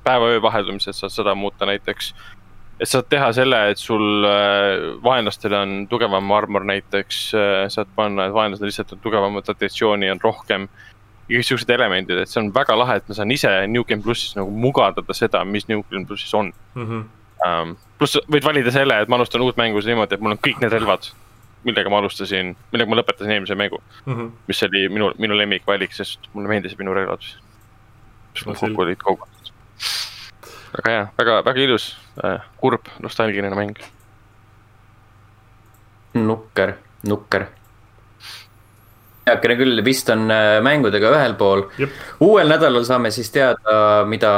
päeva-öö 0.04 0.42
vaheldumisest 0.42 1.00
saad 1.00 1.14
seda 1.14 1.36
muuta 1.36 1.66
näiteks. 1.66 2.14
Et 2.80 2.90
saad 2.90 3.08
teha 3.10 3.32
selle, 3.38 3.60
et 3.72 3.80
sul 3.80 4.26
äh, 4.28 4.96
vaenlastel 5.04 5.54
on 5.56 5.76
tugevam 5.92 6.32
armor 6.36 6.66
näiteks, 6.68 7.22
äh, 7.38 7.66
saad 7.72 7.92
panna, 7.96 8.28
et 8.28 8.36
vaenlastel 8.36 8.72
lihtsalt 8.72 8.96
on 8.98 9.04
tugevamat 9.04 9.54
atratsiooni 9.56 10.12
on 10.12 10.24
rohkem 10.24 10.68
igasugused 11.30 11.70
elemendid, 11.74 12.20
et 12.22 12.30
see 12.30 12.42
on 12.44 12.52
väga 12.54 12.76
lahe, 12.78 13.00
et 13.00 13.08
ma 13.10 13.18
saan 13.18 13.32
ise 13.34 13.52
New 13.72 13.84
Game 13.88 14.04
plussis 14.06 14.36
nagu 14.38 14.52
mugandada 14.52 15.16
seda, 15.18 15.42
mis 15.46 15.70
New 15.72 15.82
Game 15.90 16.06
plussis 16.06 16.34
on 16.38 16.52
mm. 16.76 16.90
-hmm 16.90 17.06
um,. 17.44 17.76
pluss 18.00 18.20
võid 18.32 18.46
valida 18.46 18.74
selle, 18.74 18.98
et 19.02 19.12
ma 19.12 19.20
alustan 19.20 19.44
uut 19.46 19.58
mängu 19.60 19.82
niimoodi, 19.84 20.18
et 20.18 20.24
mul 20.24 20.36
on 20.36 20.42
kõik 20.42 20.62
need 20.64 20.74
relvad, 20.74 21.10
millega 21.68 21.92
ma 21.92 22.02
alustasin, 22.04 22.54
millega 22.74 22.92
ma 22.92 23.00
lõpetasin 23.00 23.36
eelmise 23.36 23.58
mängu 23.60 23.82
mm. 24.06 24.14
-hmm. 24.14 24.32
mis 24.48 24.64
oli 24.68 24.86
minu, 24.90 25.12
minu 25.22 25.38
lemmikvalik, 25.38 25.94
sest 25.94 26.30
mulle 26.34 26.52
meeldisid 26.52 26.82
minu 26.82 26.94
relvad. 26.98 27.24
mis 28.34 28.46
mul 28.46 28.60
kokku 28.60 28.86
olid 28.88 29.02
kogutud. 29.02 29.54
Väga 30.76 30.96
hea, 30.96 31.04
väga, 31.18 31.42
väga 31.46 31.68
ilus 31.68 31.92
äh,, 32.24 32.40
kurb, 32.62 32.90
nostalgiline 33.04 33.56
mäng. 33.56 33.76
nukker, 36.16 36.78
nukker 37.04 37.50
heakene 39.26 39.56
küll, 39.58 39.82
vist 39.86 40.10
on 40.14 40.30
äh, 40.32 40.60
mängudega 40.64 41.12
ühel 41.16 41.34
pool. 41.40 41.66
uuel 42.24 42.52
nädalal 42.52 42.86
saame 42.88 43.12
siis 43.12 43.32
teada, 43.34 44.06
mida 44.08 44.32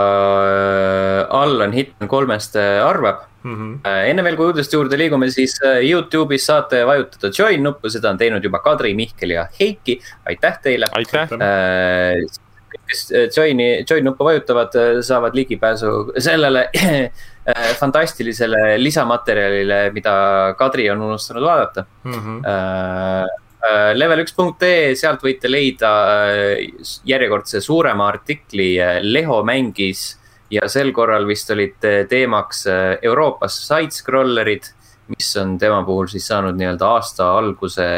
äh, 0.48 1.40
Allan 1.42 1.76
Hitman 1.76 2.10
kolmest 2.10 2.56
arvab 2.56 3.26
mm. 3.44 3.56
-hmm. 3.56 3.94
enne 4.12 4.24
veel, 4.24 4.40
kui 4.40 4.52
uudiste 4.52 4.78
juurde 4.78 4.98
liigume, 4.98 5.30
siis 5.32 5.60
Youtube'is 5.62 6.48
saate 6.48 6.86
vajutada 6.88 7.32
join 7.40 7.64
nuppu, 7.64 7.90
seda 7.90 8.10
on 8.10 8.18
teinud 8.18 8.44
juba 8.44 8.60
Kadri, 8.60 8.94
Mihkel 8.96 9.36
ja 9.36 9.48
Heiki, 9.60 10.00
aitäh 10.26 10.60
teile. 10.64 10.86
aitäh 10.92 11.30
äh,. 11.42 12.47
Kes 12.88 13.08
join'i, 13.36 13.84
join 13.90 14.06
nuppu 14.06 14.28
vajutavad, 14.28 14.78
saavad 15.02 15.36
ligipääsu 15.36 16.14
sellele 16.18 16.70
fantastilisele 17.82 18.78
lisamaterjalile, 18.82 19.82
mida 19.96 20.14
Kadri 20.58 20.90
on 20.92 21.02
unustanud 21.02 21.44
vaadata 21.44 21.86
mm. 22.04 22.14
-hmm. 22.14 22.40
Äh, 22.48 23.44
Äh, 23.58 23.96
level1.ee, 23.98 24.94
sealt 24.96 25.24
võite 25.26 25.50
leida 25.50 25.90
äh, 26.30 26.68
järjekordse 27.10 27.62
suurema 27.64 28.06
artikli. 28.12 28.76
Äh, 28.78 29.00
Leho 29.02 29.40
mängis 29.48 30.12
ja 30.54 30.70
sel 30.72 30.94
korral 30.96 31.26
vist 31.28 31.50
olid 31.52 31.82
teemaks 32.08 32.62
Euroopas 32.70 33.58
side-scrollerid, 33.66 34.70
mis 35.12 35.34
on 35.42 35.58
tema 35.60 35.82
puhul 35.88 36.08
siis 36.12 36.30
saanud 36.30 36.56
nii-öelda 36.60 36.94
aasta 37.00 37.34
alguse. 37.40 37.90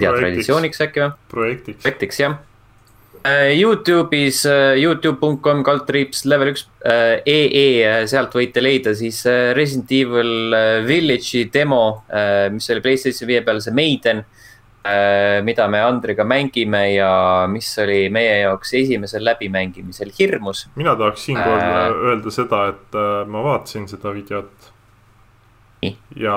tea 0.00 0.10
traditsiooniks 0.10 0.82
äkki 0.88 1.04
või? 1.04 1.12
projektiks. 1.30 1.82
projektiks 1.84 2.18
jah 2.24 2.34
Äh, 2.34 2.53
Youtube'is 3.24 4.44
äh, 4.44 4.76
Youtube.com 4.76 5.62
kaldtriips 5.64 6.26
level 6.28 6.50
üks 6.52 6.66
ee, 6.84 7.22
äh, 7.24 8.02
sealt 8.10 8.34
võite 8.36 8.60
leida 8.60 8.92
siis 8.96 9.22
Resident 9.56 9.92
Evil 9.96 10.52
Village'i 10.84 11.46
demo, 11.52 12.04
mis 12.52 12.68
oli 12.74 12.82
Playstation 12.84 13.30
viie 13.30 13.40
peal, 13.46 13.62
see 13.64 13.72
Maiden. 13.74 14.24
mida 15.42 15.64
me 15.72 15.78
Andriga 15.80 16.26
mängime 16.28 16.82
ja 16.92 17.46
mis 17.48 17.70
oli 17.80 18.10
meie 18.12 18.42
jaoks 18.42 18.74
esimesel 18.76 19.24
läbimängimisel 19.24 20.10
hirmus. 20.18 20.66
mina 20.76 20.92
tahaks 20.92 21.24
siinkohal 21.24 21.62
äh, 21.62 22.04
öelda 22.10 22.30
seda, 22.30 22.60
et 22.74 23.00
ma 23.26 23.44
vaatasin 23.46 23.88
seda 23.88 24.12
videot. 24.12 24.68
ja 26.20 26.36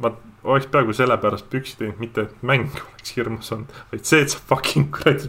ma 0.00 0.14
oleks 0.44 0.72
peaaegu 0.72 0.96
sellepärast 0.96 1.52
püksi 1.52 1.76
teinud, 1.82 2.00
mitte 2.00 2.24
et 2.24 2.40
mäng 2.40 2.72
oleks 2.72 3.12
hirmus 3.18 3.52
olnud, 3.52 3.76
vaid 3.92 4.08
see, 4.08 4.24
et 4.24 4.32
sa 4.32 4.40
fucking 4.48 4.88
kuradi 4.96 5.28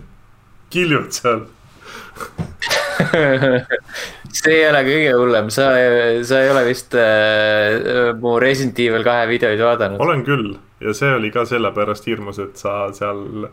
kiljud 0.74 1.12
seal 1.16 1.46
see 4.38 4.54
ei 4.54 4.68
ole 4.70 4.82
kõige 4.86 5.14
hullem, 5.18 5.50
sa, 5.54 5.72
sa 6.28 6.42
ei 6.44 6.50
ole 6.52 6.62
vist 6.68 6.96
äh, 6.98 8.14
mu 8.22 8.36
Resident 8.42 8.80
Evil 8.86 9.04
kahe 9.06 9.26
videoid 9.30 9.62
vaadanud. 9.62 10.02
olen 10.04 10.24
küll 10.28 10.54
ja 10.84 10.94
see 10.98 11.12
oli 11.16 11.32
ka 11.34 11.46
sellepärast 11.48 12.08
hirmus, 12.10 12.40
et 12.44 12.58
sa 12.60 12.72
seal 12.96 13.20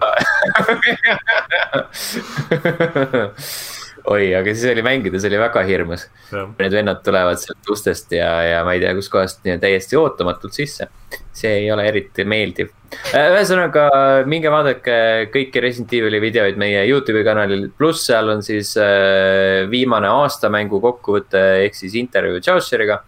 oi, 4.15 4.35
aga 4.35 4.55
siis 4.55 4.67
oli 4.73 4.83
mängides 4.85 5.25
oli 5.29 5.39
väga 5.41 5.63
hirmus. 5.69 6.07
Need 6.33 6.75
vennad 6.75 7.03
tulevad 7.07 7.39
sealt 7.43 7.73
ustest 7.73 8.13
ja, 8.17 8.31
ja 8.47 8.65
ma 8.67 8.75
ei 8.75 8.83
tea, 8.83 8.95
kuskohast 8.99 9.45
täiesti 9.45 9.99
ootamatult 10.01 10.57
sisse. 10.57 10.89
see 11.33 11.53
ei 11.63 11.71
ole 11.73 11.87
eriti 11.89 12.25
meeldiv. 12.25 12.69
Äh, 12.91 13.29
ühesõnaga, 13.35 13.85
minge 14.27 14.51
vaadake 14.51 14.95
kõiki 15.35 15.63
Resident 15.63 15.93
Evil'i 15.95 16.21
videoid 16.23 16.59
meie 16.59 16.83
Youtube'i 16.89 17.25
kanalil, 17.27 17.69
pluss 17.79 18.05
seal 18.09 18.31
on 18.33 18.43
siis 18.43 18.73
äh, 18.79 19.67
viimane 19.71 20.11
aastamängu 20.11 20.81
kokkuvõte 20.83 21.43
ehk 21.65 21.79
siis 21.79 21.95
intervjuu 22.01 22.41
Chauceriga 22.43 23.01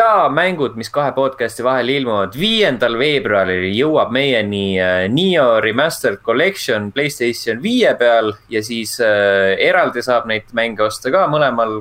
ja 0.00 0.28
mängud, 0.32 0.76
mis 0.80 0.88
kahe 0.92 1.12
podcast'i 1.16 1.64
vahel 1.64 1.92
ilmuvad, 1.92 2.36
viiendal 2.40 2.96
veebruaril 3.00 3.66
jõuab 3.76 4.12
meieni 4.16 4.64
äh, 4.80 5.04
Neo 5.12 5.46
Remastered 5.64 6.20
Collection 6.24 6.90
Playstation 6.92 7.62
viie 7.64 7.92
peal 8.00 8.32
ja 8.52 8.64
siis 8.64 8.98
eraldi 9.00 10.04
saab 10.04 10.28
neid 10.28 10.52
mänge 10.56 10.84
osta 10.84 11.12
ka 11.12 11.26
mõlemal 11.32 11.78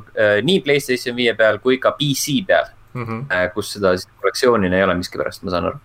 nii 0.48 0.64
Playstation 0.68 1.16
viie 1.20 1.36
peal 1.40 1.60
kui 1.64 1.80
ka 1.80 1.92
PC 2.00 2.40
peal 2.48 2.72
mm. 2.94 3.04
-hmm. 3.04 3.52
Kus 3.56 3.76
seda 3.76 3.98
siis 3.98 4.08
kollektsioonina 4.20 4.80
ei 4.80 4.88
ole 4.88 5.00
miskipärast, 5.00 5.44
ma 5.44 5.56
saan 5.56 5.72
aru 5.72 5.84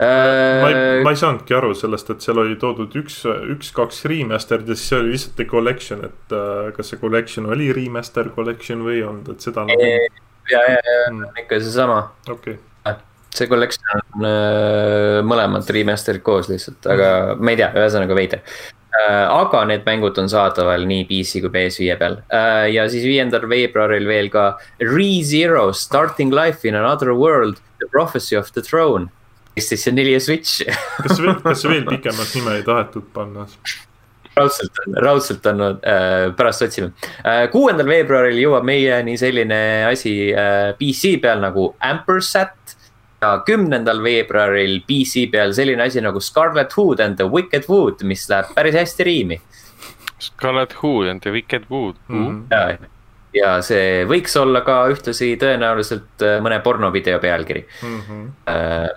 ma 0.00 0.68
ei, 0.70 0.74
Äh, 0.74 1.02
ma 1.04 1.12
ei 1.12 1.18
saanudki 1.20 1.54
aru 1.56 1.74
sellest, 1.76 2.08
et 2.14 2.24
seal 2.24 2.38
oli 2.40 2.56
toodud 2.60 2.94
üks, 2.96 3.20
üks-kaks 3.54 4.04
remaster'd 4.08 4.68
ja 4.70 4.76
siis 4.78 4.88
see 4.88 4.98
oli 5.02 5.12
lihtsalt 5.14 5.36
the 5.36 5.46
collection, 5.50 6.04
et 6.08 6.32
äh, 6.36 6.70
kas 6.76 6.88
see 6.92 7.00
collection 7.02 7.50
oli 7.52 7.68
remaster 7.76 8.30
collection 8.32 8.80
või 8.86 9.00
ei 9.00 9.04
olnud, 9.04 9.28
et 9.34 9.44
seda 9.44 9.66
nagu, 9.68 9.90
ja, 10.50 10.64
ja, 10.64 10.78
ja 10.78 10.98
Mm. 11.10 11.24
ikka 11.44 11.60
seesama, 11.60 12.00
okei. 12.30 12.56
see 13.34 13.46
collection 13.46 14.00
on 14.00 14.24
äh, 14.26 15.20
mõlemad 15.22 15.68
remaster'id 15.70 16.24
koos 16.26 16.48
lihtsalt, 16.50 16.86
aga 16.90 17.36
ma 17.38 17.52
ei 17.52 17.60
tea, 17.60 17.70
ühesõnaga 17.76 18.16
veider. 18.16 18.40
aga 19.30 19.60
need 19.70 19.84
mängud 19.86 20.16
on 20.18 20.28
saadaval 20.28 20.82
nii 20.88 21.04
PC 21.06 21.44
kui 21.44 21.52
PS5 21.54 21.94
peal 22.00 22.16
Äh, 22.34 22.72
ja 22.74 22.88
siis 22.90 23.04
viiendal 23.06 23.46
veebruaril 23.48 24.06
veel 24.08 24.28
ka 24.32 24.58
ReZero 24.80 25.70
Starting 25.72 26.32
Life 26.34 26.66
in 26.66 26.74
Another 26.74 27.12
World, 27.14 27.60
The 27.78 27.86
Prophecy 27.86 28.36
of 28.36 28.50
the 28.52 28.62
Throne. 28.62 29.10
PlayStation 29.54 29.94
neli 29.98 30.12
ja 30.12 30.20
Switch 30.20 30.62
kas 31.02 31.20
veel, 31.20 31.36
kas 31.42 31.64
veel 31.68 31.86
pikemat 31.92 32.34
nime 32.34 32.58
ei 32.60 32.66
tahetud 32.66 33.08
panna? 33.14 33.46
raudselt 34.36 34.78
on, 34.86 34.94
raudselt 35.04 35.46
on 35.46 35.60
äh,, 35.66 36.30
pärast 36.36 36.62
otsime 36.62 36.92
äh,. 37.26 37.46
kuuendal 37.52 37.88
veebruaril 37.90 38.38
jõuab 38.40 38.66
meieni 38.66 39.16
selline 39.20 39.60
asi 39.88 40.14
äh, 40.32 40.70
PC 40.78 41.16
peal 41.22 41.42
nagu 41.42 41.72
Ampersat. 41.80 42.76
ja 43.20 43.34
kümnendal 43.44 43.98
veebruaril 44.02 44.78
PC 44.88 45.26
peal 45.32 45.52
selline 45.52 45.82
asi 45.84 46.00
nagu 46.00 46.20
Scarlet 46.24 46.72
Hood 46.72 47.02
and 47.04 47.18
the 47.20 47.26
Wicked 47.28 47.66
Wood, 47.68 48.04
mis 48.08 48.22
läheb 48.30 48.54
päris 48.56 48.74
hästi 48.78 49.04
riimi. 49.04 49.36
Scarlet 50.20 50.72
Hood 50.80 51.08
and 51.08 51.20
the 51.20 51.30
Wicked 51.34 51.66
Wood 51.70 51.96
mm. 52.08 52.24
-hmm. 52.26 52.40
ja, 52.50 52.78
ja 53.34 53.50
see 53.62 54.04
võiks 54.08 54.36
olla 54.40 54.60
ka 54.64 54.86
ühtlasi 54.92 55.34
tõenäoliselt 55.40 56.22
äh, 56.22 56.38
mõne 56.40 56.62
pornovideo 56.62 57.18
pealkiri 57.18 57.66
Mhm. 57.82 58.26
äh,. 58.48 58.88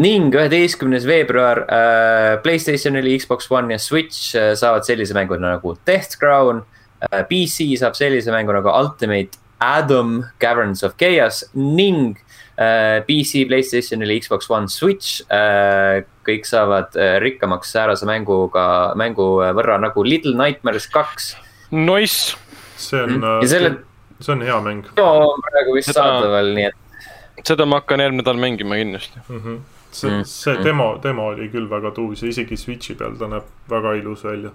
Ning 0.00 0.32
üheteistkümnes 0.34 1.04
veebruar 1.08 1.64
äh, 1.68 2.38
Playstationil, 2.44 3.08
Xbox 3.20 3.50
One 3.52 3.74
ja 3.74 3.78
Switch 3.78 4.34
äh, 4.38 4.54
saavad 4.56 4.86
sellise 4.88 5.14
mängu 5.16 5.36
nagu 5.40 5.76
Death 5.86 6.18
Crown 6.20 6.62
äh,. 7.10 7.22
PC 7.28 7.76
saab 7.80 7.98
sellise 7.98 8.32
mängu 8.32 8.54
nagu 8.56 8.72
Ultimate 8.72 9.38
Adam 9.60 10.24
Caverns 10.40 10.82
of 10.82 10.96
Chaos 10.96 11.44
ning 11.54 12.16
äh, 12.56 13.00
PC, 13.04 13.44
Playstationil, 13.48 14.20
Xbox 14.20 14.50
One, 14.50 14.68
Switch 14.68 15.20
äh,. 15.28 16.02
kõik 16.24 16.48
saavad 16.48 16.96
äh, 16.96 17.18
rikkamaks 17.20 17.72
säärase 17.74 18.08
mänguga, 18.08 18.94
mängu 18.96 19.36
võrra 19.56 19.78
nagu 19.80 20.04
Little 20.04 20.36
Nightmares 20.38 20.88
kaks. 20.92 21.34
Nice, 21.70 22.36
see 22.80 23.00
on 23.04 23.20
ja, 23.20 23.48
selle 23.48 23.74
see 24.20 24.34
on 24.34 24.44
hea 24.44 24.56
mäng 24.64 24.88
on 25.00 25.44
praegu 25.44 25.76
vist 25.76 25.92
Seda- 25.92 26.06
saadaval, 26.06 26.54
nii 26.56 26.70
et 26.70 27.46
seda 27.46 27.66
ma 27.68 27.80
hakkan 27.80 28.02
järgmine 28.04 28.22
nädal 28.22 28.40
mängima 28.40 28.80
kindlasti. 28.80 29.20
mm. 29.28 29.40
-hmm. 29.44 29.60
See 29.92 30.10
Mm., 30.10 30.24
see 30.24 30.64
demo, 30.64 30.98
demo 31.02 31.30
oli 31.34 31.48
küll 31.52 31.68
väga 31.70 31.90
tuus 31.96 32.22
ja 32.22 32.28
isegi 32.28 32.56
Switch'i 32.56 32.96
peal 32.98 33.16
ta 33.18 33.28
näeb 33.30 33.48
väga 33.70 33.94
ilus 34.00 34.24
välja. 34.24 34.50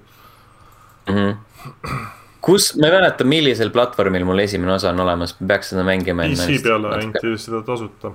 mm. 1.08 1.16
-hmm. 1.16 2.06
kus, 2.42 2.76
ma 2.80 2.88
ei 2.88 2.94
mäleta, 2.98 3.24
millisel 3.24 3.70
platvormil 3.70 4.26
mul 4.26 4.40
esimene 4.40 4.74
osa 4.74 4.90
on 4.90 5.00
olemas, 5.00 5.36
ma 5.40 5.48
peaks 5.48 5.74
seda 5.74 5.84
mängima. 5.84 6.24
PC 6.24 6.64
peale 6.64 6.94
anti 6.96 7.38
seda 7.38 7.62
tasuta. 7.62 8.12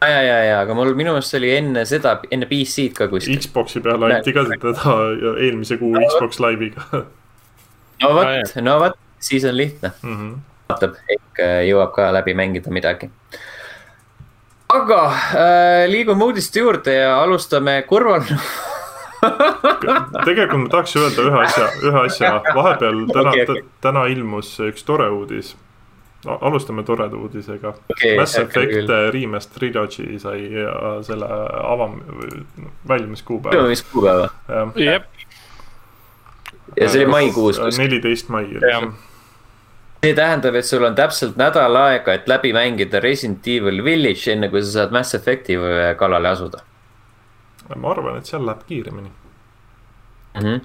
ja, 0.00 0.22
ja, 0.22 0.38
ja, 0.44 0.60
aga 0.60 0.74
mul 0.74 0.94
minu 0.94 1.10
meelest 1.12 1.30
see 1.30 1.38
oli 1.38 1.54
enne 1.56 1.84
seda, 1.84 2.20
enne 2.30 2.46
PC-d 2.46 2.94
ka 2.94 3.08
kuskil. 3.08 3.38
Xbox'i 3.38 3.80
peale 3.80 4.14
anti 4.14 4.32
ka 4.32 4.44
teda 4.44 4.98
ja 5.22 5.38
eelmise 5.46 5.76
kuu 5.76 5.94
Xbox 5.94 6.40
Live'iga 6.40 7.06
no 8.02 8.08
Ah, 8.08 8.14
vot, 8.14 8.54
no 8.62 8.78
vot, 8.78 8.98
siis 9.20 9.44
on 9.44 9.56
lihtne, 9.56 9.90
mm. 10.02 10.16
-hmm. 10.16 10.38
vaatab, 10.68 10.98
ehk 11.10 11.40
äh, 11.42 11.62
jõuab 11.68 11.92
ka 11.94 12.12
läbi 12.14 12.34
mängida 12.34 12.70
midagi. 12.70 13.10
Aga 14.74 15.02
äh, 15.06 15.84
liigume 15.90 16.24
uudiste 16.24 16.60
juurde 16.60 16.94
ja 16.94 17.14
alustame 17.22 17.82
kurval 17.88 18.22
tegelikult 20.24 20.60
ma 20.62 20.68
tahaks 20.70 20.92
öelda 21.00 21.24
ühe 21.26 21.38
asja, 21.42 21.68
ühe 21.88 22.02
asja, 22.04 22.34
vahepeal 22.54 23.00
täna 23.16 23.32
Okei, 23.32 23.46
okei. 23.48 23.64
täna 23.82 24.04
ilmus 24.12 24.52
üks 24.68 24.84
tore 24.86 25.08
uudis. 25.10 25.54
alustame 26.40 26.82
toreda 26.86 27.16
uudisega 27.16 27.72
Okei, 27.94 28.16
Mass 28.18 28.38
Effect 28.38 28.70
küll. 28.74 28.92
Remaster 29.14 29.58
Trilogy 29.58 30.18
sai 30.18 30.44
ja 30.52 30.98
selle 31.06 31.26
avam-, 31.62 32.00
väljumiskuupäeva. 32.88 33.56
ilmumiskuupäeva 33.56 34.28
jep, 34.76 35.06
ja 36.76 36.88
see 36.88 37.02
oli 37.04 37.10
maikuus 37.10 37.58
kuskil. 37.58 37.82
neliteist 37.84 38.28
mai 38.28 38.44
oli 38.50 38.70
Jah. 38.70 38.88
see. 40.02 40.14
tähendab, 40.14 40.54
et 40.54 40.64
sul 40.66 40.84
on 40.84 40.94
täpselt 40.94 41.36
nädal 41.36 41.76
aega, 41.76 42.14
et 42.14 42.28
läbi 42.28 42.52
mängida 42.52 43.00
Resident 43.02 43.46
Evil 43.46 43.84
Village, 43.84 44.32
enne 44.32 44.48
kui 44.48 44.62
sa 44.62 44.70
saad 44.80 44.92
Mass 44.92 45.14
Effect'i 45.14 45.58
kallale 45.98 46.28
asuda 46.28 46.64
ma 47.76 47.92
arvan, 47.92 48.18
et 48.18 48.28
seal 48.28 48.44
läheb 48.46 48.64
kiiremini. 48.68 49.10
mm. 50.34 50.40
-hmm. 50.42 50.60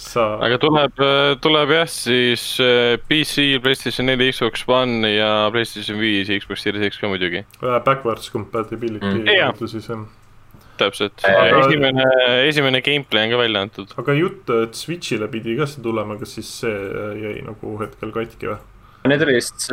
sa, 0.00 0.26
aga 0.44 0.58
tuleb, 0.58 0.92
tuleb 1.40 1.70
jah, 1.70 1.88
siis 1.88 2.60
äh, 2.60 2.98
PC, 3.08 3.62
Playstation 3.62 4.06
neli, 4.06 4.30
Xbox 4.32 4.64
One 4.68 5.10
ja 5.16 5.48
Playstation 5.52 5.98
viis 5.98 6.28
Xbox 6.28 6.62
Series 6.62 6.92
X 6.92 7.00
ka 7.00 7.08
muidugi. 7.08 7.44
backwards 7.84 8.30
compatibility 8.32 9.06
Mm. 9.06 9.20
mm. 9.20 9.26
Jah. 9.38 9.54
siis 9.66 9.90
on. 9.90 10.06
täpselt, 10.80 11.24
Aga- 11.26 11.60
esimene, 11.66 12.04
esimene 12.48 12.80
gameplay 12.84 13.24
on 13.26 13.30
ka 13.34 13.38
välja 13.42 13.62
antud. 13.66 13.92
aga 13.98 14.14
jutt, 14.18 14.50
et 14.62 14.74
Switch'ile 14.78 15.28
pidi 15.32 15.56
ka 15.58 15.66
see 15.66 15.82
tulema, 15.84 16.16
kas 16.20 16.34
siis 16.38 16.50
see 16.62 16.74
jäi 17.22 17.42
nagu 17.46 17.76
hetkel 17.82 18.12
katki 18.14 18.50
või? 18.52 18.58
Need 19.06 19.22
olid 19.22 19.36
vist 19.38 19.68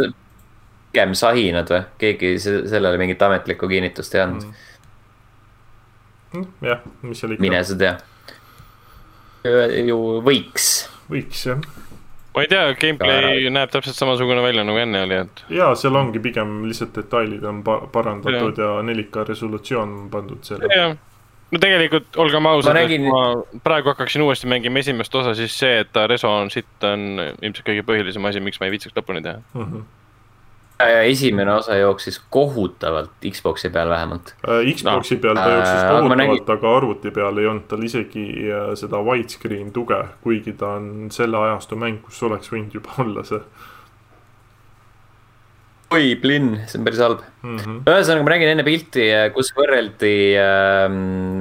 pigem 0.94 1.14
sahinad 1.18 1.70
või, 1.74 1.84
keegi 2.02 2.36
se- 2.40 2.64
sellele 2.70 2.98
mingit 3.02 3.22
ametlikku 3.26 3.68
kinnitust 3.72 4.16
ei 4.16 4.22
andnud 4.28 4.46
mm., 4.50 4.70
Mm, 6.34 6.48
jah, 6.66 6.80
mis 7.06 7.20
seal 7.22 7.36
ikka 7.36 7.44
mine 7.46 7.60
sa 7.64 7.76
tea. 7.78 7.92
ju 9.86 9.98
võiks, 10.26 10.70
võiks 11.12 11.44
jah. 11.46 11.60
Ma 12.36 12.42
ei 12.44 12.50
tea, 12.50 12.66
gameplay 12.82 13.50
näeb 13.54 13.72
täpselt 13.74 13.98
samasugune 13.98 14.42
välja 14.42 14.64
nagu 14.66 14.80
enne 14.82 15.04
oli, 15.06 15.20
et 15.26 15.44
ja 15.54 15.72
seal 15.80 15.96
ongi 16.00 16.22
pigem 16.24 16.62
lihtsalt 16.68 16.96
detailid 16.98 17.44
on 17.50 17.64
pa 17.66 17.80
parandatud 17.94 18.58
ja, 18.58 18.76
ja 18.80 18.86
4K 18.90 19.28
resolutsioon 19.30 19.98
on 20.02 20.08
pandud 20.14 20.42
selle. 20.48 20.70
no 21.54 21.60
tegelikult 21.62 22.18
olgem 22.18 22.46
ausad 22.50 22.74
Ma, 22.74 22.80
et 22.80 22.88
nägin- 22.90 23.06
kui 23.06 23.12
ma 23.14 23.60
praegu 23.64 23.94
hakkaksin 23.94 24.26
uuesti 24.26 24.50
mängima 24.50 24.82
esimest 24.82 25.16
osa, 25.16 25.36
siis 25.38 25.54
see, 25.60 25.80
et 25.84 25.92
ta 25.94 26.08
reso 26.10 26.32
on 26.32 26.50
sitt, 26.50 26.74
on 26.84 27.20
ilmselt 27.42 27.68
kõige 27.68 27.86
põhilisem 27.86 28.26
asi, 28.30 28.42
miks 28.42 28.60
ma 28.60 28.70
ei 28.70 28.74
viitsiks 28.78 28.98
lõpuni 28.98 29.22
teha. 29.26 29.42
Mhm. 30.80 31.12
esimene 31.12 31.54
osa 31.54 31.76
jooksis 31.78 32.22
kohutavalt 32.30 33.12
Xbox'i 33.30 33.70
peal 33.70 33.90
vähemalt. 33.90 34.34
Äh, 34.48 34.74
Xbox'i 34.74 35.18
peal 35.18 35.36
ta 35.36 35.46
Äh, 35.46 35.54
jooksis 35.58 35.84
aga 35.84 35.92
ma 35.92 36.00
kohutavalt 36.00 36.20
nägin-, 36.22 36.56
aga 36.58 36.78
arvuti 36.78 37.12
peal 37.12 37.38
ei 37.38 37.48
olnud 37.48 37.68
tal 37.68 37.84
isegi 37.84 38.26
äh, 38.50 38.74
seda 38.80 39.04
widescreen 39.04 39.72
tuge, 39.72 40.02
kuigi 40.24 40.54
ta 40.58 40.76
on 40.80 41.12
selle 41.12 41.38
ajastu 41.38 41.76
mäng, 41.80 42.02
kus 42.02 42.24
oleks 42.24 42.52
võinud 42.52 42.74
juba 42.74 42.98
olla 43.06 43.24
see 43.24 43.40
oi, 45.94 46.16
plinn, 46.18 46.56
see 46.66 46.80
on 46.80 46.86
päris 46.88 47.02
halb. 47.04 47.22
mm. 47.44 47.58
-hmm. 47.58 47.80
ühesõnaga, 47.86 48.26
ma 48.26 48.34
nägin 48.34 48.54
enne 48.56 48.66
pilti, 48.66 49.08
kus 49.36 49.54
võrreldi 49.58 50.16
äh, 50.42 50.88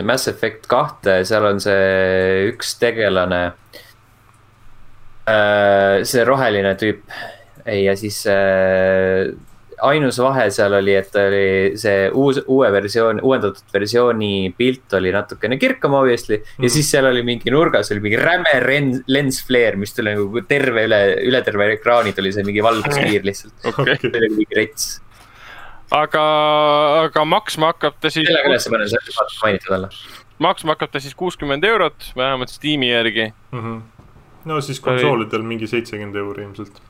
Mass 0.05 0.29
Effect 0.29 0.69
kahte, 0.69 1.23
seal 1.25 1.49
on 1.49 1.61
see 1.61 2.51
üks 2.53 2.77
tegelane 2.79 3.45
äh,. 5.25 6.03
see 6.05 6.25
roheline 6.29 6.75
tüüp 6.77 7.01
ja 7.67 7.97
siis 7.97 8.25
äh, 8.27 9.33
ainus 9.83 10.19
vahe 10.23 10.47
seal 10.55 10.75
oli, 10.77 10.95
et 10.99 11.17
oli 11.19 11.45
see 11.81 12.07
uus, 12.19 12.41
uue 12.51 12.69
versioon, 12.75 13.21
uuendatud 13.25 13.75
versiooni 13.75 14.53
pilt 14.59 14.95
oli 14.99 15.13
natukene 15.15 15.59
kirkam 15.61 15.97
obviously 15.99 16.39
mm. 16.39 16.43
-hmm. 16.45 16.67
ja 16.67 16.71
siis 16.71 16.91
seal 16.91 17.09
oli 17.11 17.23
mingi 17.27 17.51
nurgas 17.51 17.91
oli 17.93 18.03
mingi 18.05 18.21
räme 18.21 18.53
ren- 18.67 19.03
lens 19.07 19.43
flare, 19.47 19.77
mis 19.77 19.95
tuli 19.95 20.15
nagu 20.15 20.45
terve 20.49 20.87
üle, 20.89 21.01
üle 21.29 21.43
terve 21.43 21.73
ekraani 21.77 22.13
tuli 22.17 22.33
see 22.33 22.45
mingi 22.47 22.63
valguskiir 22.63 23.27
lihtsalt. 23.27 23.55
okei, 23.73 23.97
see 24.03 24.13
oli 24.21 24.31
mingi 24.37 24.61
rets. 24.61 25.01
aga, 25.91 26.27
aga 27.09 27.25
maksma 27.25 27.73
hakkab 27.75 27.99
ta 28.01 28.11
siis, 28.11 28.29
sellega 28.29 28.53
üles 28.53 28.69
panen, 28.71 28.93
saab 28.93 29.35
mainitud 29.43 29.77
olla. 29.79 29.91
maksma 30.39 30.77
hakkab 30.77 30.95
ta 30.95 31.03
siis 31.03 31.19
kuuskümmend 31.19 31.65
eurot, 31.65 32.13
vähemalt 32.17 32.55
Steam'i 32.55 32.93
järgi. 32.93 33.33
Mm 33.53 33.61
-hmm. 33.67 34.07
no 34.45 34.61
siis 34.61 34.81
konsoolidel 34.81 35.43
mingi 35.43 35.67
seitsekümmend 35.67 36.17
euri 36.17 36.47
ilmselt. 36.47 36.83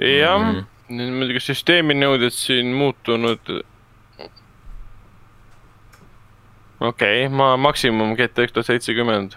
Jah 0.00 0.40
mm., 0.40 0.64
nüüd 0.90 1.12
muidugi 1.14 1.42
süsteemi 1.44 1.94
nõuded 1.94 2.34
siin 2.34 2.72
muutunud. 2.76 3.52
okei 6.80 7.26
okay,, 7.26 7.28
ma 7.28 7.56
maksimum 7.56 8.16
GTX 8.16 8.52
tuhat 8.52 8.66
seitsekümmend. 8.66 9.36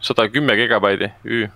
sada 0.00 0.28
kümme 0.32 0.56
gigabaidi, 0.56 1.12
Ü. 1.24 1.48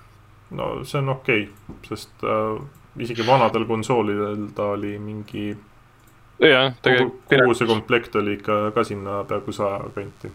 no 0.51 0.85
see 0.85 0.99
on 0.99 1.09
okei 1.09 1.43
okay,, 1.43 1.77
sest 1.89 2.25
äh, 2.25 2.63
isegi 2.99 3.27
vanadel 3.27 3.65
konsoolidel 3.65 4.49
ta 4.57 4.73
oli 4.75 4.99
mingi, 4.99 5.57
jah, 6.41 6.73
tegelikult 6.83 7.23
kogu 7.29 7.55
see 7.55 7.67
komplekt 7.69 8.17
oli 8.17 8.39
ikka 8.41 8.71
ka 8.75 8.85
sinna 8.85 9.25
peaaegu 9.25 9.53
saja 9.53 9.85
kanti. 9.95 10.33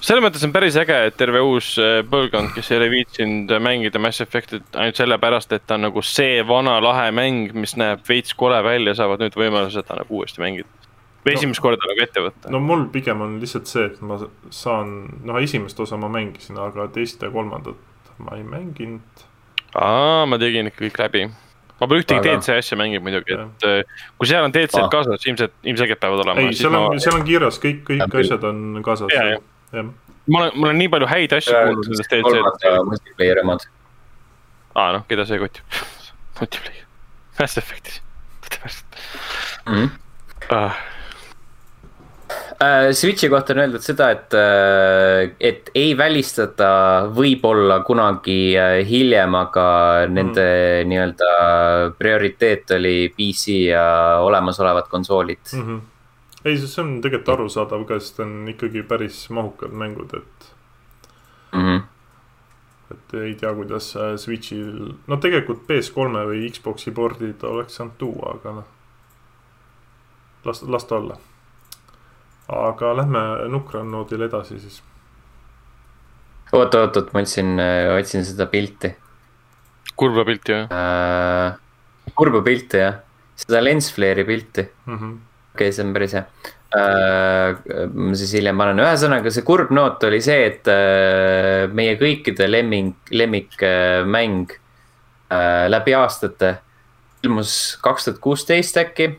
Selles 0.00 0.22
mõttes 0.24 0.44
on 0.46 0.52
päris 0.54 0.76
äge, 0.80 0.96
et 1.08 1.16
terve 1.18 1.42
uus 1.44 1.72
äh, 1.80 2.00
põlvkond, 2.08 2.52
kes 2.56 2.70
ei 2.72 2.78
ole 2.80 2.90
viitsinud 2.92 3.54
mängida 3.62 4.00
Mass 4.02 4.24
Effect'it 4.24 4.78
ainult 4.78 5.00
sellepärast, 5.00 5.52
et 5.56 5.66
ta 5.66 5.78
on 5.78 5.86
nagu 5.88 6.04
see 6.06 6.42
vana 6.46 6.78
lahe 6.82 7.10
mäng, 7.14 7.52
mis 7.56 7.76
näeb 7.80 8.04
veits 8.08 8.36
kole 8.38 8.60
välja, 8.64 8.96
saavad 8.98 9.22
nüüd 9.24 9.36
võimaluse 9.38 9.80
seda 9.80 10.00
nagu 10.02 10.20
uuesti 10.20 10.42
mängida. 10.44 10.68
või 11.22 11.36
esimest 11.36 11.60
no, 11.60 11.68
korda 11.68 11.86
nagu 11.86 12.02
ette 12.02 12.24
võtta. 12.24 12.50
no 12.50 12.60
mul 12.60 12.88
pigem 12.94 13.20
on 13.22 13.38
lihtsalt 13.42 13.70
see, 13.70 13.86
et 13.92 14.00
ma 14.02 14.18
saan, 14.50 14.96
noh, 15.24 15.38
esimest 15.42 15.80
osa 15.80 15.96
ma 16.00 16.10
mängisin, 16.10 16.58
aga 16.58 16.88
teist 16.92 17.22
ja 17.22 17.30
kolmandat 17.30 17.78
ma 18.18 18.36
ei 18.36 18.42
mänginud. 18.42 19.24
aa, 19.74 20.26
ma 20.26 20.38
tegin 20.42 20.70
ikka 20.72 20.84
kõik 20.88 21.00
läbi 21.04 21.24
ma 21.82 21.88
pole 21.90 22.02
ühtegi 22.02 22.20
aga... 22.20 22.38
DC 22.38 22.58
asja 22.62 22.78
mänginud 22.78 23.06
muidugi, 23.06 23.38
et 23.38 23.64
äh, 23.66 24.02
kui 24.18 24.30
seal 24.30 24.46
on 24.46 24.54
DC-d 24.54 24.82
ah. 24.84 24.90
kaasas, 24.92 25.24
ilmselt, 25.26 25.54
ilmselgelt 25.66 26.02
peavad 26.02 26.22
olema. 26.24 26.44
ei, 26.44 26.54
seal 26.58 26.74
on 26.74 26.92
ma..., 26.92 27.00
seal 27.02 27.18
on 27.18 27.24
kirjas 27.26 27.58
kõik, 27.62 27.82
kõik 27.88 28.04
ja, 28.04 28.10
asjad 28.22 28.46
on 28.50 28.60
kaasas. 28.86 29.10
Ma 29.72 30.42
olen, 30.42 30.54
mul 30.54 30.72
on 30.72 30.80
nii 30.82 30.92
palju 30.92 31.10
häid 31.10 31.36
asju 31.38 31.56
kuulnud 31.56 31.90
nendest 31.90 32.14
DC-dest. 32.14 32.68
multiplayer 32.90 33.42
omad. 33.44 33.66
aa, 34.74 34.88
noh, 34.98 35.04
keda 35.10 35.26
see 35.28 35.40
kotib 35.42 35.82
multiplayer, 36.40 36.88
Mass 37.40 37.60
Effect'is, 37.60 38.00
tõepoolest 38.46 39.02
mm. 39.66 39.74
-hmm. 39.74 39.98
Ah 40.52 40.80
Äh, 42.62 42.92
Switchi 42.94 43.28
kohta 43.30 43.54
on 43.56 43.62
öeldud 43.64 43.82
seda, 43.82 44.10
et, 44.14 44.34
äh, 44.38 45.32
et 45.40 45.70
ei 45.74 45.96
välistata 45.98 46.68
võib-olla 47.14 47.80
kunagi 47.86 48.54
äh, 48.58 48.74
hiljem, 48.86 49.34
aga 49.34 49.64
nende 50.06 50.44
mm. 50.44 50.90
nii-öelda 50.90 51.30
prioriteet 51.98 52.74
oli 52.76 52.96
PC 53.16 53.56
ja 53.72 53.86
olemasolevad 54.22 54.86
konsoolid 54.92 55.42
mm. 55.52 55.64
-hmm. 55.64 55.80
Ei, 56.44 56.58
see 56.58 56.82
on 56.82 57.00
tegelikult 57.04 57.32
arusaadav 57.36 57.86
ka, 57.88 57.98
sest 58.00 58.20
on 58.24 58.36
ikkagi 58.52 58.84
päris 58.88 59.24
mahukad 59.30 59.72
mängud, 59.72 60.14
et 60.18 60.52
mm. 61.52 61.64
-hmm. 61.64 61.82
et 62.90 63.14
ei 63.22 63.34
tea, 63.34 63.54
kuidas 63.54 63.94
Switchil, 64.16 64.94
no 65.06 65.16
tegelikult 65.16 65.66
PS3-e 65.70 66.24
või 66.30 66.46
Xbox'i 66.50 66.90
pordid 66.90 67.44
oleks 67.44 67.76
saanud 67.76 67.98
tuua, 67.98 68.38
aga 68.38 68.56
noh. 68.60 68.70
las, 70.44 70.62
las 70.62 70.84
ta 70.84 70.96
olla 70.96 71.18
aga 72.48 72.94
lähme 72.96 73.22
nukral 73.52 73.84
noodil 73.88 74.26
edasi 74.26 74.58
siis. 74.60 74.82
oot, 76.52 76.74
oot, 76.74 76.96
oot, 76.96 77.12
ma 77.14 77.22
otsin, 77.22 77.56
otsin 77.96 78.24
seda 78.26 78.46
pilti. 78.46 78.94
kurba 79.96 80.24
pilti, 80.24 80.52
jah 80.52 80.72
äh,? 80.72 81.58
kurba 82.18 82.42
pilti, 82.42 82.82
jah. 82.82 83.00
seda 83.36 83.62
lensflare'i 83.62 84.24
pilti 84.24 84.66
mm 84.86 84.98
-hmm.. 84.98 85.18
Okei 85.52 85.68
okay,, 85.68 85.72
see 85.76 85.86
on 85.86 85.94
päris 85.96 86.16
hea 86.16 86.24
äh,. 86.76 87.88
ma 87.92 88.16
siis 88.18 88.34
hiljem 88.38 88.60
panen, 88.62 88.82
ühesõnaga 88.84 89.32
see 89.34 89.46
kurb 89.46 89.72
noot 89.74 90.04
oli 90.08 90.22
see, 90.24 90.46
et 90.50 90.70
äh, 90.72 91.68
meie 91.72 91.98
kõikide 92.00 92.48
lemming, 92.50 92.94
lemmikmäng 93.12 94.56
äh, 94.56 95.66
läbi 95.72 95.96
aastate 95.98 96.56
ilmus 97.22 97.76
kaks 97.84 98.08
tuhat 98.08 98.24
kuusteist 98.24 98.80
äkki 98.82 99.12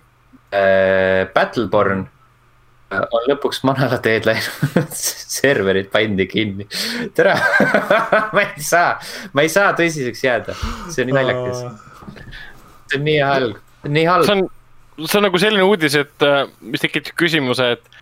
äh,. 0.53 1.29
Battleborn 1.33 2.07
on 3.01 3.27
lõpuks 3.29 3.61
manala 3.67 3.97
teed 4.03 4.27
läinud 4.27 4.93
serverid 5.37 5.89
pandi 5.93 6.27
kinni. 6.29 6.67
tere 7.15 7.35
ma 8.35 8.43
ei 8.43 8.65
saa, 8.65 8.97
ma 9.33 9.45
ei 9.45 9.51
saa 9.51 9.73
tõsiseks 9.77 10.25
jääda, 10.25 10.57
see 10.89 11.05
on 11.05 11.11
nii 11.11 11.17
naljakas. 11.17 11.63
see 12.89 12.99
on 12.99 13.07
nii 13.07 13.21
halb, 13.23 13.63
nii 13.97 14.05
halb. 14.09 14.45
See 14.99 15.19
on, 15.19 15.27
nagu 15.27 15.41
selline 15.41 15.65
uudis, 15.67 15.97
et 15.99 16.25
äh, 16.27 16.43
mis 16.61 16.83
tekitab 16.83 17.17
küsimuse, 17.19 17.71
et. 17.77 18.01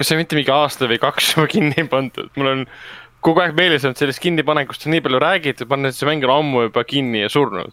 kas 0.00 0.10
see 0.10 0.18
mitte 0.18 0.38
mingi 0.38 0.52
aasta 0.54 0.88
või 0.90 0.98
kaks 1.02 1.34
juba 1.34 1.46
kinni 1.52 1.76
ei 1.76 1.88
pandud, 1.90 2.30
mul 2.36 2.52
on 2.54 2.66
kogu 3.24 3.42
aeg 3.44 3.56
meeles 3.56 3.84
olnud 3.84 4.00
sellest 4.00 4.22
kinnipanekust 4.24 4.86
on 4.86 4.94
nii 4.96 5.04
palju 5.04 5.20
räägitud, 5.20 5.68
ma 5.68 5.76
arvan, 5.76 5.90
et 5.90 5.98
see 5.98 6.08
mäng 6.08 6.24
on 6.24 6.36
ammu 6.38 6.66
juba 6.68 6.84
kinni 6.88 7.24
ja 7.24 7.32
surnud. 7.32 7.72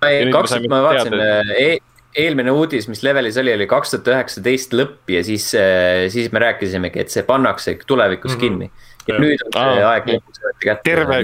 kaks 0.00 0.54
tuhat, 0.54 0.68
ma 0.70 0.82
vaatasin 0.86 1.18
e 1.58 1.70
eelmine 2.18 2.50
uudis, 2.54 2.88
mis 2.90 3.02
levelis 3.06 3.38
oli, 3.38 3.52
oli 3.54 3.66
kaks 3.70 3.94
tuhat 3.94 4.08
üheksateist 4.14 4.74
lõpp 4.74 5.12
ja 5.14 5.22
siis, 5.26 5.50
äh, 5.58 6.06
siis 6.12 6.30
me 6.34 6.42
rääkisimegi, 6.42 7.04
et 7.04 7.12
see 7.12 7.26
pannakse 7.26 7.76
tulevikus 7.86 8.34
mm 8.34 8.36
-hmm. 8.36 8.40
kinni. 8.40 8.70
Ja 9.08 9.18
nüüd 9.20 9.42
on 9.48 9.56
see 9.56 9.86
aeg 9.86 10.08
lõpuks 10.10 10.44
võeti 10.44 10.68
kätte. 10.68 10.84
terve, 10.90 11.18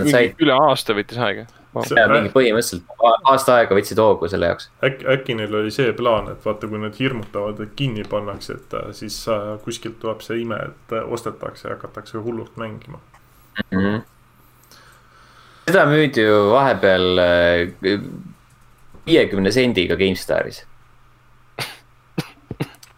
üle 0.44 0.58
aasta 0.66 0.96
võttis 0.96 1.20
aega 1.20 1.46
wow.. 1.76 1.86
ja 1.96 2.06
mingi 2.10 2.32
põhimõtteliselt 2.34 3.06
aasta 3.32 3.58
aega 3.60 3.78
võtsid 3.78 4.00
hoogu 4.00 4.30
selle 4.32 4.50
jaoks. 4.52 4.68
äkki, 4.86 5.08
äkki 5.14 5.38
neil 5.38 5.54
oli 5.60 5.72
see 5.74 5.92
plaan, 5.98 6.30
et 6.32 6.44
vaata, 6.46 6.70
kui 6.70 6.80
nad 6.82 6.98
hirmutavad, 6.98 7.60
et 7.64 7.74
kinni 7.78 8.04
pannakse, 8.08 8.58
et 8.60 8.76
äh, 8.80 8.90
siis 8.96 9.18
äh, 9.32 9.48
kuskilt 9.64 9.98
tuleb 10.02 10.24
see 10.24 10.42
ime, 10.44 10.60
et 10.70 10.96
ostetakse 11.04 11.68
ja 11.68 11.74
hakatakse 11.76 12.22
hullult 12.22 12.56
mängima 12.60 13.00
mm. 13.70 13.78
-hmm. 13.78 14.00
seda 15.66 15.84
müüdi 15.90 16.24
ju 16.26 16.40
vahepeal 16.52 17.24
viiekümne 19.06 19.52
sendiga 19.52 19.96
GameStaris 19.96 20.64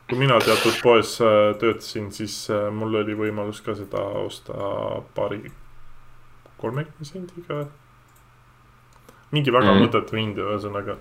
kui 0.09 0.19
mina 0.19 0.39
teatud 0.41 0.79
poes 0.83 1.17
äh, 1.21 1.55
töötasin, 1.61 2.13
siis 2.13 2.37
äh, 2.51 2.69
mul 2.75 3.01
oli 3.03 3.17
võimalus 3.19 3.61
ka 3.65 3.75
seda 3.77 4.03
osta 4.23 4.55
paari, 5.17 5.43
kolmekümne 6.63 7.09
sendiga. 7.09 7.67
mingi 9.31 9.53
väga 9.53 9.75
mm. 9.75 9.83
mõttetu 9.85 10.17
hind, 10.17 10.41
ühesõnaga 10.41 10.97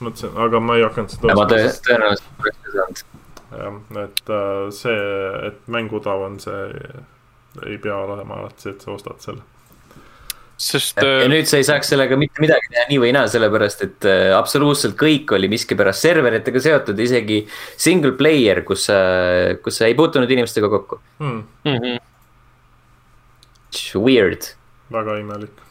mõtlesin, 0.00 0.34
aga 0.46 0.60
ma 0.62 0.78
ei 0.78 0.86
hakanud 0.86 1.14
seda. 1.14 1.36
ma 1.38 1.46
tõenäoliselt 1.50 2.32
poleks 2.40 2.64
ka 2.64 2.74
saanud. 2.74 3.04
jah, 3.52 3.78
et 4.04 4.34
äh, 4.38 4.64
see, 4.80 5.06
et 5.50 5.62
mäng 5.70 5.94
odav 5.94 6.26
on, 6.26 6.40
see 6.42 6.66
ei 7.66 7.78
pea 7.82 7.96
olema 7.96 8.42
alati 8.42 8.66
see, 8.66 8.74
et 8.74 8.84
sa 8.84 8.94
ostad 8.94 9.22
selle 9.22 9.57
sest. 10.58 10.98
ja 10.98 11.22
äh, 11.22 11.28
nüüd 11.30 11.46
sa 11.48 11.60
ei 11.60 11.66
saaks 11.66 11.92
sellega 11.92 12.18
mitte 12.18 12.42
midagi 12.42 12.72
teha 12.72 12.86
nii 12.90 12.98
või 13.04 13.12
naa, 13.14 13.28
sellepärast 13.30 13.84
et 13.86 14.08
äh, 14.08 14.32
absoluutselt 14.36 14.96
kõik 14.98 15.30
oli 15.36 15.50
miskipärast 15.52 16.04
serveritega 16.08 16.62
seotud, 16.64 16.98
isegi 17.02 17.44
single 17.78 18.16
player, 18.18 18.64
kus 18.66 18.88
sa, 18.90 18.98
kus 19.62 19.78
sa 19.78 19.88
ei 19.88 19.96
puutunud 19.98 20.30
inimestega 20.30 20.70
kokku 20.72 21.00
hmm.. 21.22 21.46
Mm 21.64 21.78
-hmm. 21.78 22.04
Weird. 23.94 24.42
väga 24.92 25.18
imelik. 25.20 25.62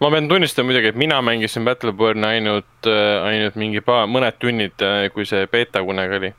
ma 0.00 0.10
pean 0.10 0.28
tunnistama 0.28 0.70
muidugi, 0.70 0.94
et 0.94 0.96
mina 0.96 1.22
mängisin 1.22 1.64
Battleborni 1.64 2.26
ainult, 2.26 2.86
äh, 2.86 3.26
ainult 3.26 3.56
mingi 3.56 3.80
paar, 3.80 4.06
mõned 4.06 4.38
tunnid, 4.38 4.78
kui 5.14 5.26
see 5.26 5.46
beeta 5.46 5.82
kunagi 5.82 6.16
oli. 6.16 6.34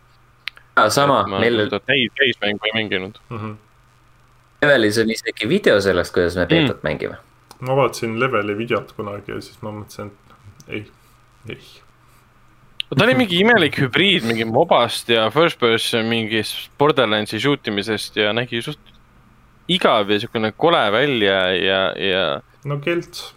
sama, 0.90 1.24
meil. 1.28 1.70
täis, 1.70 2.12
täismängu 2.16 2.66
ei 2.66 2.72
mänginud 2.74 3.20
mm. 3.30 3.38
-hmm 3.38 3.65
Levelis 4.66 4.98
on 5.02 5.12
isegi 5.14 5.48
video 5.50 5.80
sellest, 5.82 6.14
kuidas 6.14 6.36
me 6.40 6.46
beetot 6.50 6.82
mm. 6.82 6.88
mängime. 6.88 7.18
ma 7.66 7.76
vaatasin 7.78 8.20
Leveli 8.20 8.58
videot 8.58 8.92
kunagi 8.98 9.32
ja 9.32 9.42
siis 9.42 9.62
ma 9.64 9.72
mõtlesin, 9.72 10.12
et 10.12 10.74
ei, 10.76 10.82
ei. 11.50 11.62
ta 12.92 13.06
oli 13.06 13.16
mingi 13.22 13.40
imelik 13.42 13.80
hübriid 13.80 14.28
mingi 14.28 14.48
mobast 14.50 15.10
ja 15.10 15.30
first 15.34 15.60
person 15.62 16.10
mingist 16.12 16.70
Borderlandsi 16.80 17.40
shoot 17.40 17.72
imisest 17.72 18.20
ja 18.20 18.34
nägi 18.36 18.62
suht 18.66 18.94
igav 19.72 20.12
ja 20.12 20.20
siukene 20.22 20.52
kole 20.52 20.84
välja 20.94 21.40
ja, 21.56 21.82
ja. 21.96 22.26
no 22.66 22.80
kelts, 22.84 23.30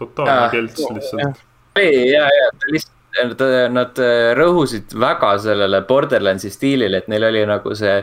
totaalne 0.00 0.48
kelts 0.54 0.82
lihtsalt. 0.88 1.44
ei, 1.76 2.08
ja, 2.14 2.24
ja 2.24 2.50
ta 2.56 2.72
lihtsalt 2.72 2.95
nad 3.72 4.00
äh, 4.02 4.32
rõhusid 4.36 4.92
väga 5.00 5.32
sellele 5.42 5.80
Borderlandsi 5.88 6.50
stiilile, 6.52 7.00
et 7.00 7.08
neil 7.12 7.24
oli 7.28 7.44
nagu 7.48 7.72
see 7.78 7.94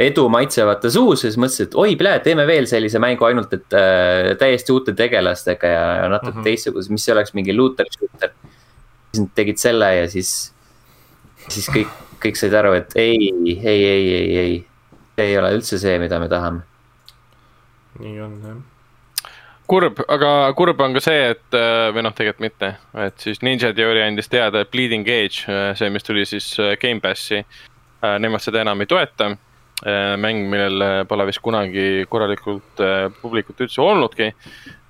edu 0.00 0.26
maitsevaata 0.32 0.90
suus 0.92 1.24
ja 1.24 1.30
siis 1.30 1.38
mõtlesid, 1.40 1.70
et 1.70 1.76
oi, 1.82 1.94
plee, 2.00 2.22
teeme 2.24 2.46
veel 2.48 2.68
sellise 2.70 3.02
mängu 3.02 3.26
ainult, 3.28 3.52
et 3.56 3.76
äh, 3.78 4.32
täiesti 4.40 4.74
uute 4.74 4.96
tegelastega 4.98 5.74
ja, 5.74 5.84
ja 6.02 6.08
natuke 6.08 6.32
mm 6.32 6.40
-hmm. 6.40 6.48
teistsuguse, 6.48 6.92
mis 6.92 7.08
oleks 7.08 7.34
mingi 7.34 7.56
looter 7.56 7.86
shooter. 7.92 8.34
siis 9.12 9.24
nad 9.26 9.30
tegid 9.34 9.58
selle 9.58 9.94
ja 9.96 10.08
siis, 10.08 10.52
siis 11.48 11.68
kõik, 11.68 11.92
kõik 12.24 12.36
said 12.40 12.54
aru, 12.54 12.72
et 12.72 12.96
ei, 12.96 13.32
ei, 13.46 13.84
ei, 13.84 14.14
ei, 14.14 14.36
ei. 14.36 14.66
see 15.16 15.26
ei 15.26 15.38
ole 15.38 15.54
üldse 15.54 15.78
see, 15.78 15.98
mida 15.98 16.18
me 16.18 16.28
tahame. 16.28 16.60
nii 18.00 18.20
on 18.20 18.38
jah 18.42 18.71
kurb, 19.72 20.02
aga 20.12 20.30
kurb 20.56 20.80
on 20.84 20.96
ka 20.96 21.02
see, 21.02 21.20
et 21.32 21.56
äh, 21.56 21.88
või 21.94 22.04
noh, 22.04 22.12
tegelikult 22.16 22.44
mitte, 22.44 22.74
et 23.06 23.24
siis 23.24 23.40
Ninja 23.44 23.72
Theory 23.76 24.02
andis 24.04 24.28
teada, 24.32 24.62
et 24.62 24.72
Bleeding 24.72 25.08
Edge, 25.08 25.46
äh, 25.48 25.70
see, 25.78 25.88
mis 25.94 26.04
tuli 26.04 26.26
siis 26.28 26.50
äh, 26.60 26.74
Gamepassi, 26.80 27.42
nemad 28.02 28.42
seda 28.42 28.64
enam 28.64 28.80
ei 28.82 28.90
toeta. 28.90 29.32
mäng, 30.18 30.44
millel 30.50 31.04
pole 31.10 31.24
vist 31.26 31.40
kunagi 31.42 32.04
korralikult 32.10 32.80
publikut 33.20 33.60
üldse 33.62 33.80
olnudki. 33.82 34.28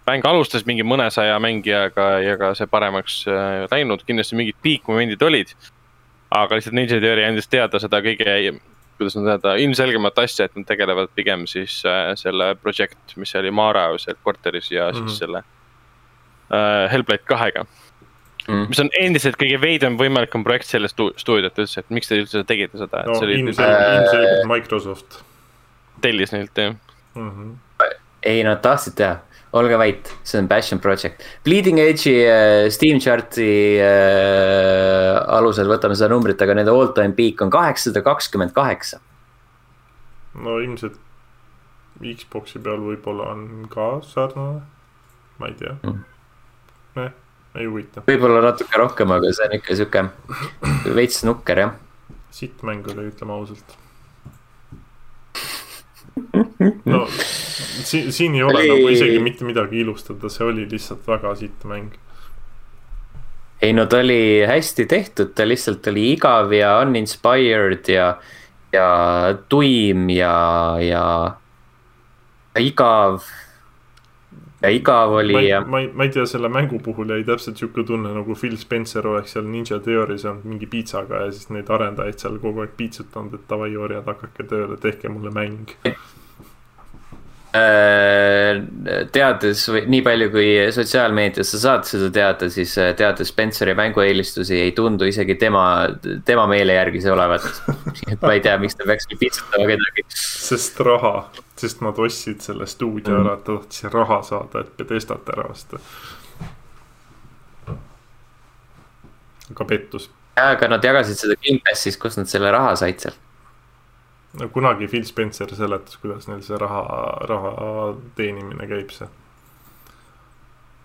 mäng 0.07 0.24
alustas 0.28 0.64
mingi 0.68 0.85
mõnesaja 0.85 1.39
mängijaga 1.41 2.07
ja 2.20 2.37
ka 2.41 2.55
see 2.57 2.66
paremaks 2.66 3.22
läinud, 3.70 4.05
kindlasti 4.05 4.37
mingid 4.37 4.57
piikmomendid 4.62 5.22
olid. 5.22 5.53
aga 6.30 6.57
lihtsalt 6.57 6.76
Ninja 6.76 7.01
Theory 7.01 7.24
andis 7.24 7.49
teada 7.49 7.80
seda 7.80 8.01
kõige 8.01 8.59
kuidas 8.99 9.16
nüüd 9.16 9.30
öelda, 9.32 9.55
ilmselgemat 9.62 10.18
asja, 10.22 10.47
et 10.47 10.57
nad 10.59 10.66
tegelevad 10.68 11.12
pigem 11.16 11.47
siis 11.51 11.80
äh, 11.88 12.12
selle 12.20 12.53
project, 12.61 13.16
mis 13.16 13.34
oli 13.38 13.51
Maarjaos 13.51 14.07
korteris 14.22 14.70
ja 14.70 14.90
mm 14.90 14.90
-hmm. 14.90 15.09
siis 15.09 15.11
mhm. 15.11 15.18
selle 15.18 15.38
äh, 15.38 16.93
Hellblade 16.93 17.24
kahega 17.24 17.66
mm.. 18.49 18.68
mis 18.68 18.80
on 18.80 18.90
endiselt 19.01 19.38
kõige 19.40 19.61
veidem 19.61 19.99
võimalikum 20.01 20.45
projekt 20.45 20.70
sellest 20.70 20.99
stuudiot 21.16 21.59
üldse, 21.59 21.82
et 21.82 21.90
miks 21.90 22.11
te 22.11 22.18
üldse 22.22 22.45
tegite 22.49 22.78
seda, 22.78 23.03
et 23.03 23.12
no, 23.12 23.18
see 23.18 23.28
oli. 23.28 23.38
ilmselgelt 23.40 24.49
Microsoft 24.51 25.20
tellis 26.03 26.32
neilt 26.34 26.59
jah 26.59 26.74
mm. 27.14 27.30
-hmm. 27.30 27.93
ei, 28.22 28.43
nad 28.47 28.62
tahtsid 28.64 28.97
teha, 28.99 29.20
olge 29.53 29.78
vait, 29.78 30.12
see 30.24 30.40
on 30.40 30.48
passion 30.48 30.80
project. 30.80 31.22
Bleeding 31.44 31.80
Edge'i 31.82 32.14
äh, 32.24 32.70
Steam 32.72 33.00
chart'i 33.05 33.76
äh, 33.82 35.16
alusel 35.36 35.68
võtame 35.70 35.96
seda 35.98 36.12
numbrit, 36.12 36.40
aga 36.40 36.57
nende 36.57 36.72
all 36.72 36.92
time 36.96 37.16
peak 37.16 37.42
on 37.44 37.53
kaheksasada 37.53 38.05
kakskümmend 38.07 38.55
kaheksa. 38.57 39.00
no 40.42 40.57
ilmselt 40.64 40.96
Xbox'i 42.03 42.59
peal 42.62 42.80
võib-olla 42.82 43.28
on 43.34 43.66
ka 43.70 43.88
sarnane, 44.07 44.62
ma 45.38 45.50
ei 45.50 45.59
tea 45.59 45.74
mm., 45.76 46.00
eh, 47.03 47.12
ei 47.61 47.68
huvita. 47.68 48.07
võib-olla 48.09 48.40
natuke 48.48 48.80
rohkem, 48.80 49.12
aga 49.12 49.30
see 49.36 49.46
on 49.50 49.57
ikka 49.59 49.76
sihuke 49.78 50.07
veits 50.96 51.22
nukker 51.28 51.62
jah. 51.66 51.76
sitt 52.32 52.64
mäng 52.66 52.88
oli, 52.88 53.11
ütleme 53.12 53.36
ausalt 53.36 53.76
no 56.84 57.06
siin, 57.84 58.12
siin 58.12 58.34
ei 58.34 58.42
ole 58.42 58.58
oli... 58.58 58.68
nagu 58.68 58.88
isegi 58.92 59.18
mitte 59.22 59.44
midagi 59.48 59.80
ilustada, 59.80 60.30
see 60.32 60.46
oli 60.46 60.66
lihtsalt 60.70 61.06
väga 61.08 61.34
sitt 61.38 61.64
mäng. 61.68 61.92
ei 63.62 63.72
no 63.72 63.86
ta 63.86 64.02
oli 64.02 64.44
hästi 64.48 64.86
tehtud, 64.90 65.32
ta 65.34 65.46
lihtsalt 65.48 65.86
oli 65.92 66.10
igav 66.12 66.52
ja 66.52 66.74
uninspired 66.86 67.88
ja, 67.88 68.16
ja 68.72 68.88
tuim 69.48 70.10
ja, 70.10 70.34
ja 70.82 71.06
igav. 72.58 73.22
Ja 74.62 74.70
igav 74.70 75.12
oli 75.18 75.34
ma 75.34 75.40
ei, 75.40 75.48
ja. 75.48 75.60
ma 75.60 75.80
ei, 75.80 75.90
ma 75.94 76.06
ei 76.06 76.12
tea, 76.14 76.26
selle 76.26 76.48
mängu 76.52 76.78
puhul 76.82 77.10
jäi 77.14 77.24
täpselt 77.26 77.58
sihuke 77.58 77.84
tunne 77.86 78.12
nagu 78.14 78.36
Phil 78.38 78.56
Spencer 78.60 79.06
oleks 79.08 79.34
seal 79.36 79.48
Ninja 79.48 79.80
Theory's 79.82 80.26
olnud 80.28 80.46
mingi 80.46 80.68
piitsaga 80.70 81.24
ja 81.24 81.32
siis 81.32 81.50
neid 81.54 81.70
arendajaid 81.70 82.22
seal 82.22 82.38
kogu 82.42 82.62
aeg 82.64 82.76
piitsutanud, 82.78 83.34
et 83.38 83.48
davai, 83.50 83.72
orjad, 83.76 84.06
hakake 84.06 84.46
tööle, 84.50 84.78
tehke 84.82 85.10
mulle 85.12 85.34
mäng 85.34 85.74
teades 89.12 89.66
või 89.68 89.82
nii 89.92 90.00
palju, 90.05 90.28
kui 90.32 90.46
sotsiaalmeedias 90.72 91.50
sa 91.53 91.59
saad 91.61 91.84
seda 91.84 92.09
teada, 92.14 92.48
siis 92.53 92.72
äh, 92.80 92.94
teades 92.96 93.28
Spenceri 93.28 93.74
mängueelistusi 93.76 94.57
ei 94.57 94.72
tundu 94.76 95.05
isegi 95.09 95.36
tema, 95.40 95.64
tema 96.24 96.46
meele 96.48 96.78
järgi 96.78 97.03
see 97.05 97.12
olevat. 97.12 97.44
et 98.09 98.22
ma 98.24 98.32
ei 98.32 98.40
tea, 98.44 98.57
miks 98.62 98.78
ta 98.78 98.88
peaks 98.88 99.11
pitsutama 99.20 99.68
kedagi. 99.68 100.07
sest 100.16 100.80
raha, 100.80 101.12
sest 101.61 101.84
nad 101.84 102.00
ostsid 102.00 102.40
selle 102.44 102.66
stuudio 102.70 103.20
ära, 103.20 103.36
et 103.36 103.44
ta 103.44 103.59
tahtis 103.59 103.84
raha 103.92 104.22
saada, 104.24 104.64
et 104.64 104.72
Bedestat 104.80 105.28
ära 105.34 105.44
osta. 105.53 105.82
aga 109.53 109.68
pettus. 109.68 110.09
jaa, 110.38 110.55
aga 110.55 110.72
nad 110.72 110.88
jagasid 110.88 111.20
seda 111.20 111.36
Gamepassis, 111.44 112.00
kust 112.00 112.16
nad 112.22 112.32
selle 112.32 112.48
raha 112.55 112.72
said 112.80 113.05
sealt 113.05 113.20
kunagi 114.53 114.89
Phil 114.89 115.05
Spencer 115.05 115.51
seletas, 115.55 115.99
kuidas 116.01 116.28
neil 116.28 116.41
see 116.45 116.59
raha, 116.61 116.83
raha 117.28 117.53
teenimine 118.16 118.68
käib 118.70 118.93
see. 118.95 119.09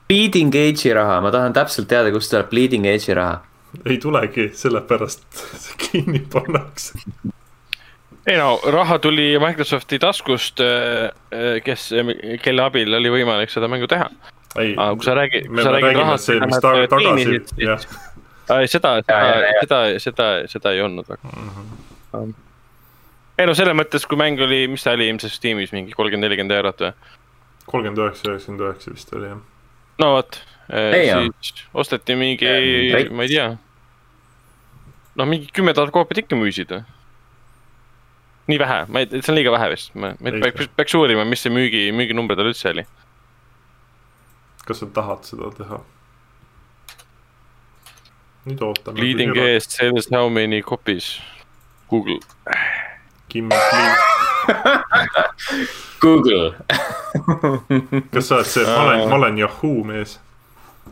Bleeding 0.08 0.56
Edge'i 0.56 0.94
raha, 0.96 1.20
ma 1.24 1.32
tahan 1.32 1.56
täpselt 1.56 1.90
teada, 1.92 2.12
kust 2.16 2.32
tuleb 2.32 2.50
Bleeding 2.52 2.88
Edge'i 2.88 3.16
raha. 3.18 3.42
ei 3.86 3.98
tulegi, 4.02 4.50
sellepärast 4.56 5.26
see 5.64 5.76
kinni 5.82 6.22
pannakse. 6.34 7.00
ei 8.28 8.38
no 8.40 8.58
raha 8.74 8.98
tuli 9.04 9.34
Microsofti 9.40 10.00
taskust, 10.00 10.64
äh, 10.64 11.12
äh, 11.32 11.60
kes, 11.64 11.90
kelle 12.44 12.66
abil 12.66 13.00
oli 13.00 13.12
võimalik 13.12 13.54
seda 13.54 13.70
mängu 13.72 13.88
teha. 13.88 14.10
aga 14.58 14.90
kui 14.96 15.08
sa 15.08 15.16
räägid, 15.16 15.48
kui 15.52 15.64
sa 15.64 15.76
räägid 15.76 16.02
rahast, 16.02 16.32
see, 16.32 16.42
mis 16.44 16.60
ta, 16.64 16.74
tagasi, 16.92 17.40
jah. 17.64 17.88
seda, 18.68 18.98
seda, 19.06 19.24
seda, 19.62 19.82
seda, 20.04 20.28
seda 20.52 20.76
ei 20.76 20.84
olnud 20.84 21.08
väga 21.08 21.32
mm. 21.32 21.56
-hmm 21.56 22.44
ei 23.38 23.46
no 23.46 23.54
selles 23.58 23.78
mõttes, 23.78 24.06
kui 24.10 24.20
mäng 24.20 24.42
oli, 24.42 24.66
mis 24.72 24.86
ta 24.86 24.96
oli 24.98 25.08
ilmselt 25.12 25.36
Steamis 25.36 25.74
mingi 25.76 25.96
kolmkümmend, 25.96 26.26
nelikümmend 26.26 26.58
eurot 26.58 26.84
või? 26.84 26.92
kolmkümmend 27.68 28.02
üheksa, 28.02 28.32
üheksakümmend 28.32 28.66
üheksa 28.66 28.94
vist 28.94 29.14
oli 29.14 29.32
jah. 29.32 29.42
no 30.02 30.12
vot, 30.16 30.40
siis 30.70 31.66
osteti 31.78 32.18
mingi, 32.20 32.54
ma 33.14 33.26
ei 33.28 33.34
tea. 33.34 33.50
noh, 35.20 35.30
mingi 35.30 35.52
kümme 35.54 35.76
tuhat 35.78 35.94
koopiat 35.96 36.24
ikka 36.24 36.40
müüsid 36.40 36.74
või? 36.74 36.86
nii 38.48 38.62
vähe, 38.64 38.80
ma 38.88 39.04
ei, 39.04 39.12
see 39.20 39.34
on 39.34 39.38
liiga 39.38 39.54
vähe 39.54 39.70
vist, 39.76 39.94
ma, 40.00 40.16
ma 40.24 40.34
peaks, 40.42 40.72
peaks 40.80 40.98
uurima, 40.98 41.28
mis 41.28 41.46
see 41.46 41.54
müügi, 41.54 41.84
müüginumber 41.94 42.40
tal 42.40 42.50
üldse 42.50 42.72
oli. 42.74 42.88
kas 44.66 44.82
sa 44.82 44.90
tahad 44.98 45.30
seda 45.30 45.54
teha? 45.60 45.84
nüüd 48.48 48.62
ootame. 48.64 49.04
Leading 49.04 49.38
eest 49.44 49.76
sells 49.76 50.08
how 50.10 50.32
many 50.32 50.64
copies, 50.64 51.18
Google 51.92 52.22
Kim 53.30 53.46
McLean 53.46 53.98
Google 56.02 56.54
kas 58.14 58.28
sa 58.28 58.36
oled 58.40 58.50
see, 58.50 58.66
ma 58.66 58.84
olen, 58.84 59.10
ma 59.10 59.16
olen 59.16 59.38
Yahoo 59.38 59.84
mees. 59.88 60.20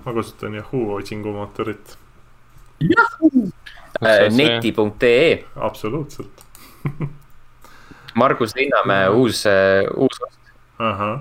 ma 0.05 0.13
kasutan 0.13 0.55
Yahoo 0.55 0.95
otsingumootorit. 0.95 1.97
Äh, 4.03 4.27
neti.ee. 4.35 5.45
absoluutselt 5.55 6.43
Margus 8.19 8.55
Linnamäe 8.55 9.09
uus, 9.09 9.45
äh, 9.45 9.85
uus 9.95 10.21
ost. 10.21 10.39
ahah 10.79 11.19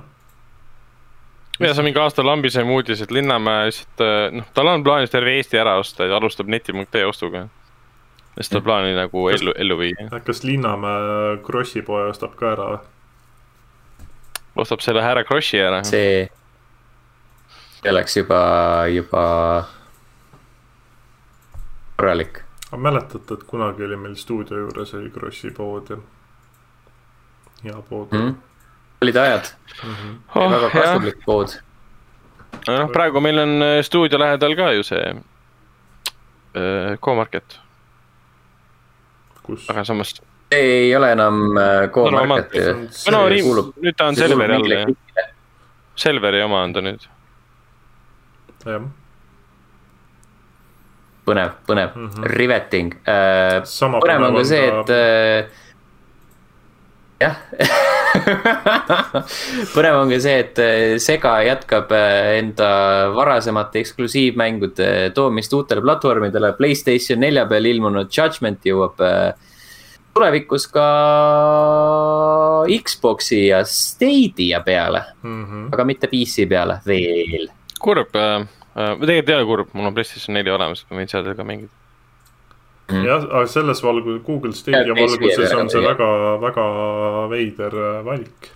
ja 1.61 1.75
see 1.75 1.87
mingi 1.87 2.01
aasta 2.03 2.25
lambisem 2.27 2.71
uudis, 2.71 3.03
et 3.03 3.15
Linnamäe 3.15 3.69
lihtsalt, 3.71 4.03
äh, 4.03 4.31
noh, 4.35 4.49
tal 4.55 4.73
on 4.73 4.85
plaanis 4.85 5.15
terve 5.15 5.37
Eesti 5.39 5.61
ära 5.63 5.77
osta 5.79 6.09
ja 6.11 6.19
alustab 6.19 6.51
neti.ee 6.51 7.07
ostuga 7.07 7.47
seda 8.41 8.61
plaani 8.61 8.95
nagu 8.97 9.29
kas, 9.29 9.41
ellu, 9.41 9.55
ellu 9.59 9.79
viia. 9.79 10.09
kas 10.27 10.43
Linnamäe 10.45 11.37
Krossi 11.47 11.83
poe 11.83 12.09
ostab 12.11 12.35
ka 12.39 12.53
ära 12.55 12.71
või? 12.73 12.81
ostab 14.65 14.83
selle 14.83 15.03
härra 15.03 15.25
Krossi 15.25 15.61
ära. 15.63 15.83
see, 15.85 16.27
see 17.81 17.93
oleks 17.93 18.17
juba, 18.17 18.41
juba 18.91 19.25
korralik. 21.97 22.43
aga 22.71 22.83
mäletate, 22.89 23.39
et 23.39 23.47
kunagi 23.47 23.87
oli 23.87 23.97
meil 23.97 24.17
stuudio 24.19 24.65
juures 24.65 24.95
oli 24.99 25.11
Krossi 25.15 25.51
pood 25.55 25.95
ja 25.95 26.01
hea 27.65 27.83
pood 27.89 28.09
mm. 28.13 28.21
-hmm. 28.21 28.35
olid 29.03 29.17
ajad 29.17 29.53
mm. 29.85 29.95
-hmm. 29.95 30.17
Oh, 30.35 30.51
väga 30.53 30.71
kasumlik 30.71 31.25
pood. 31.25 31.49
noh, 32.67 32.91
praegu 32.93 33.21
meil 33.21 33.39
on 33.39 33.63
äh, 33.63 33.83
stuudio 33.83 34.19
lähedal 34.19 34.57
ka 34.57 34.73
ju 34.73 34.83
see 34.83 35.15
äh, 35.15 36.99
Co-Market 37.01 37.64
kus. 39.45 39.69
aga 39.71 39.85
samas. 39.85 40.15
ei 40.51 40.91
ole 40.97 41.13
enam 41.13 41.41
Go-Market 41.93 42.67
no,. 42.67 43.17
no, 43.17 43.23
no 43.29 43.41
kuulub, 43.49 43.73
nüüd 43.85 43.97
ta 43.99 44.11
on 44.11 44.19
Selveri 44.19 44.59
all 44.59 44.77
jah. 44.77 45.33
Selveri 46.05 46.43
oma 46.45 46.63
on 46.67 46.75
ta 46.75 46.85
nüüd. 46.85 47.09
jah. 48.65 48.87
põnev, 51.25 51.53
põnev 51.69 51.95
mm, 51.97 52.09
-hmm. 52.09 52.33
riveting 52.37 52.97
äh,. 53.09 53.61
põnev 54.01 54.29
on 54.29 54.41
ka 54.41 54.49
see, 54.49 54.65
et 54.69 54.91
äh, 54.91 55.47
jah 57.25 57.37
põnev 59.75 59.99
on 60.01 60.13
ka 60.13 60.19
see, 60.23 60.37
et 60.45 60.61
äh, 60.63 60.97
Sega 61.03 61.35
jätkab 61.47 61.93
äh, 61.95 62.39
enda 62.41 62.69
varasemate 63.15 63.83
eksklusiivmängude 63.83 64.91
toomist 65.17 65.55
uutele 65.57 65.83
platvormidele. 65.85 66.55
Playstation 66.59 67.23
nelja 67.25 67.47
peal 67.51 67.67
ilmunud 67.71 68.13
Judgment 68.15 68.65
jõuab 68.67 69.03
tulevikus 70.15 70.67
ka 70.71 70.89
Xbox'i 72.71 73.41
ja 73.49 73.63
Stadia 73.67 74.61
peale 74.65 75.03
mm, 75.23 75.45
-hmm. 75.45 75.71
aga 75.75 75.85
mitte 75.85 76.11
PC 76.11 76.49
peale 76.49 76.79
veel. 76.87 77.49
kurb 77.81 78.15
äh,, 78.17 78.47
tegelikult 78.75 79.29
ei 79.29 79.35
ole 79.37 79.47
kurb, 79.49 79.73
mul 79.73 79.91
on 79.91 79.95
PlayStation 79.95 80.35
neli 80.39 80.51
olemas, 80.51 80.87
ma 80.91 81.01
võin 81.01 81.11
seal 81.11 81.35
ka 81.35 81.47
mängida 81.47 81.84
mm.. 82.91 83.05
jah, 83.09 83.27
aga 83.31 83.47
selles 83.51 83.83
valgu-, 83.85 84.21
Google 84.27 84.55
Stadia 84.57 84.97
valguses 84.97 85.53
on 85.57 85.71
see 85.73 85.83
väga, 85.85 86.09
väga 86.43 86.69
veider 87.33 87.77
äh, 87.81 87.99
valik, 88.07 88.51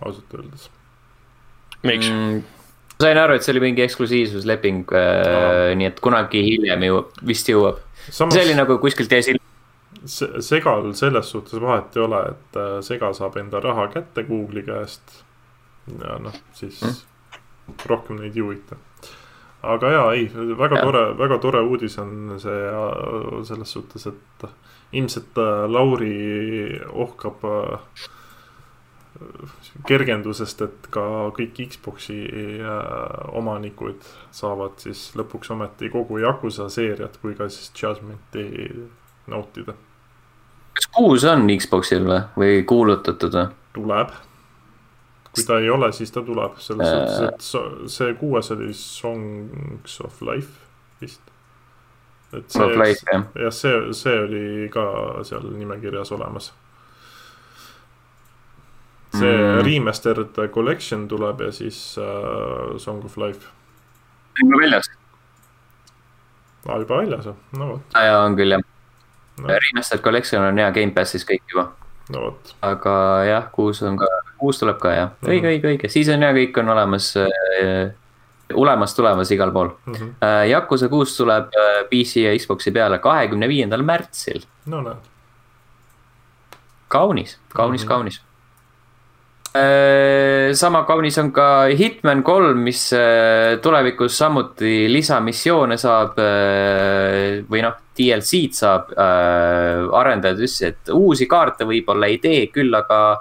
ausalt 0.00 0.38
öeldes. 0.38 0.70
miks 1.86 2.08
mm.? 2.10 2.40
sain 3.00 3.20
aru, 3.20 3.36
et 3.38 3.46
see 3.46 3.54
oli 3.54 3.64
mingi 3.68 3.84
eksklusiivsusleping 3.86 4.90
äh,, 4.92 5.76
nii 5.80 5.90
et 5.92 6.02
kunagi 6.04 6.42
hiljem 6.46 6.88
jõuab, 6.90 7.14
vist 7.32 7.48
jõuab 7.52 7.80
Samas.... 8.08 8.36
see 8.36 8.48
oli 8.48 8.58
nagu 8.58 8.80
kuskilt 8.82 9.12
jäi 9.16 9.22
silma 9.30 9.46
segal 10.40 10.94
selles 10.96 11.28
suhtes 11.28 11.60
vahet 11.60 11.96
ei 11.96 12.02
ole, 12.02 12.20
et 12.32 12.56
äh, 12.56 12.76
Sega 12.84 13.10
saab 13.16 13.36
enda 13.36 13.60
raha 13.60 13.88
kätte 13.92 14.24
Google'i 14.24 14.62
käest. 14.64 15.18
ja 15.90 16.16
noh, 16.22 16.36
siis 16.56 16.80
mm. 16.84 17.74
rohkem 17.90 18.20
neid 18.20 18.36
ei 18.36 18.44
huvita 18.44 18.78
aga 19.62 19.90
jaa, 19.92 20.12
ei, 20.16 20.30
väga 20.58 20.78
ja. 20.78 20.84
tore, 20.86 21.04
väga 21.18 21.38
tore 21.42 21.60
uudis 21.66 21.98
on 22.00 22.38
see 22.40 22.62
selles 23.48 23.72
suhtes, 23.76 24.06
et 24.06 24.48
ilmselt 24.92 25.38
äh, 25.38 25.66
Lauri 25.70 26.80
ohkab 26.90 27.44
äh, 27.44 28.06
kergendusest, 29.88 30.62
et 30.64 30.88
ka 30.94 31.04
kõik 31.36 31.60
Xbox'i 31.74 32.22
äh, 32.62 32.72
omanikud 33.36 34.06
saavad 34.34 34.80
siis 34.82 35.10
lõpuks 35.18 35.52
ometi 35.54 35.90
kogu 35.92 36.22
Yakuza 36.22 36.70
seeriat 36.72 37.20
kui 37.22 37.36
ka 37.38 37.50
siis 37.52 37.70
Judgmenti 37.76 38.48
nautida. 39.30 39.76
kas 40.74 40.90
kuus 40.96 41.24
on 41.28 41.46
Xbox'il 41.52 42.08
või, 42.08 42.24
või 42.40 42.64
kuulutatud 42.64 43.36
või? 43.36 43.46
tuleb 43.76 44.16
kui 45.34 45.44
ta 45.46 45.58
ei 45.62 45.70
ole, 45.70 45.92
siis 45.94 46.10
ta 46.10 46.22
tuleb, 46.26 46.58
selles 46.58 46.88
äh... 46.88 46.94
suhtes, 46.94 47.28
et 47.28 47.44
so, 47.46 47.64
see 47.90 48.14
kuues 48.18 48.50
oli 48.54 48.72
Songs 48.74 50.00
of 50.04 50.22
Life 50.26 50.58
vist. 51.00 51.22
et 52.34 52.50
see, 52.50 52.66
jah 53.12 53.28
ja, 53.38 53.50
see, 53.54 53.76
see 53.96 54.16
oli 54.24 54.68
ka 54.72 54.84
seal 55.26 55.46
nimekirjas 55.54 56.12
olemas. 56.16 56.52
see 59.14 59.30
mm. 59.30 59.62
Remastered 59.66 60.42
Collection 60.54 61.06
tuleb 61.10 61.46
ja 61.46 61.52
siis 61.54 61.78
uh, 61.98 62.76
Song 62.78 63.04
of 63.04 63.16
Life. 63.18 63.46
juba 64.42 64.62
väljas? 64.64 64.90
aa, 66.66 66.78
juba 66.82 67.02
väljas 67.04 67.30
või, 67.30 67.38
no 67.58 67.72
vot. 67.74 67.94
aa 67.94 68.06
jaa, 68.08 68.24
on 68.26 68.38
küll 68.38 68.58
jah 68.58 68.66
no.. 69.38 69.46
Remastered 69.46 70.02
Collection 70.02 70.42
on 70.46 70.58
hea 70.58 70.70
Gamepassis 70.74 71.26
kõik 71.28 71.46
juba 71.54 71.70
no 72.10 72.26
vot. 72.26 72.54
aga 72.66 72.94
jah, 73.28 73.48
kuus 73.54 73.82
on 73.86 73.98
ka, 74.00 74.10
kuus 74.40 74.60
tuleb 74.60 74.78
ka 74.80 74.94
jah, 74.94 75.10
õige 75.22 75.30
mm, 75.30 75.42
-hmm. 75.42 75.52
õige, 75.54 75.72
õige, 75.74 75.92
siis 75.92 76.08
on 76.12 76.22
ja 76.26 76.32
kõik 76.36 76.62
on 76.62 76.72
olemas 76.76 77.12
äh,. 77.16 77.92
olemas 78.54 78.94
tulemas 78.94 79.30
igal 79.30 79.52
pool 79.52 79.68
mm. 79.86 79.92
-hmm. 79.94 80.14
Äh, 80.26 80.48
Yakuza 80.50 80.88
kuus 80.88 81.16
tuleb 81.16 81.54
äh, 81.54 81.84
PC 81.90 82.24
ja 82.24 82.32
Xbox'i 82.38 82.72
peale 82.74 82.98
kahekümne 82.98 83.48
viiendal 83.48 83.82
märtsil. 83.82 84.42
no 84.66 84.82
näed. 84.82 85.06
kaunis, 86.88 87.38
kaunis 87.54 87.82
mm, 87.82 87.84
-hmm. 87.84 87.88
kaunis 87.88 88.20
äh, 89.56 90.54
sama 90.54 90.84
kaunis 90.84 91.18
on 91.18 91.32
ka 91.32 91.66
Hitman 91.78 92.22
kolm, 92.22 92.58
mis 92.58 92.92
äh, 92.92 93.58
tulevikus 93.62 94.18
samuti 94.18 94.92
lisamissioone 94.92 95.76
saab 95.76 96.18
äh, 96.18 97.42
või 97.50 97.62
noh 97.62 97.78
DLC-d 98.00 98.56
saab 98.56 98.92
arendajad 98.96 100.38
ütlesid, 100.38 100.68
et 100.68 100.92
uusi 100.94 101.26
kaarte 101.28 101.66
võib-olla 101.68 102.08
ei 102.08 102.16
tee, 102.22 102.46
küll 102.54 102.72
aga 102.74 103.20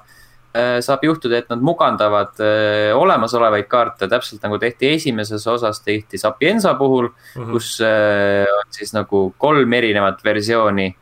saab 0.81 1.03
juhtuda, 1.05 1.37
et 1.37 1.49
nad 1.51 1.61
mugandavad 1.61 2.39
äh, 2.41 2.89
olemasolevaid 2.97 3.67
kaarte, 3.69 4.07
täpselt 4.09 4.41
nagu 4.41 4.57
tehti 4.57 4.93
esimeses 4.95 5.45
osas, 5.47 5.81
tehti 5.85 6.17
Sapienza 6.17 6.73
puhul 6.73 7.09
mm, 7.09 7.43
-hmm. 7.43 7.51
kus 7.51 7.81
äh, 7.81 8.47
on 8.49 8.73
siis 8.73 8.93
nagu 8.93 9.33
kolm 9.37 9.73
erinevat 9.73 10.23
versiooni 10.25 10.95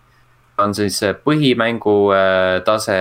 on 0.57 0.73
siis 0.75 0.99
põhimängu 1.23 1.95
äh, 2.15 2.63
tase 2.65 2.97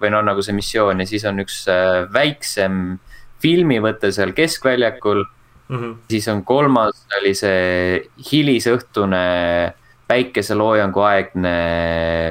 või 0.00 0.10
noh, 0.14 0.22
nagu 0.22 0.42
see 0.42 0.54
missioon 0.54 1.02
ja 1.02 1.06
siis 1.06 1.24
on 1.28 1.42
üks 1.42 1.64
äh, 1.70 2.04
väiksem 2.12 2.98
filmivõte 3.42 4.12
seal 4.14 4.32
keskväljakul 4.32 5.24
mm. 5.24 5.76
-hmm. 5.76 5.96
siis 6.10 6.28
on 6.28 6.44
kolmas 6.44 7.06
oli 7.20 7.34
see 7.34 8.04
hilisõhtune 8.30 9.74
päikeseloojangu 10.06 11.00
aegne 11.00 11.56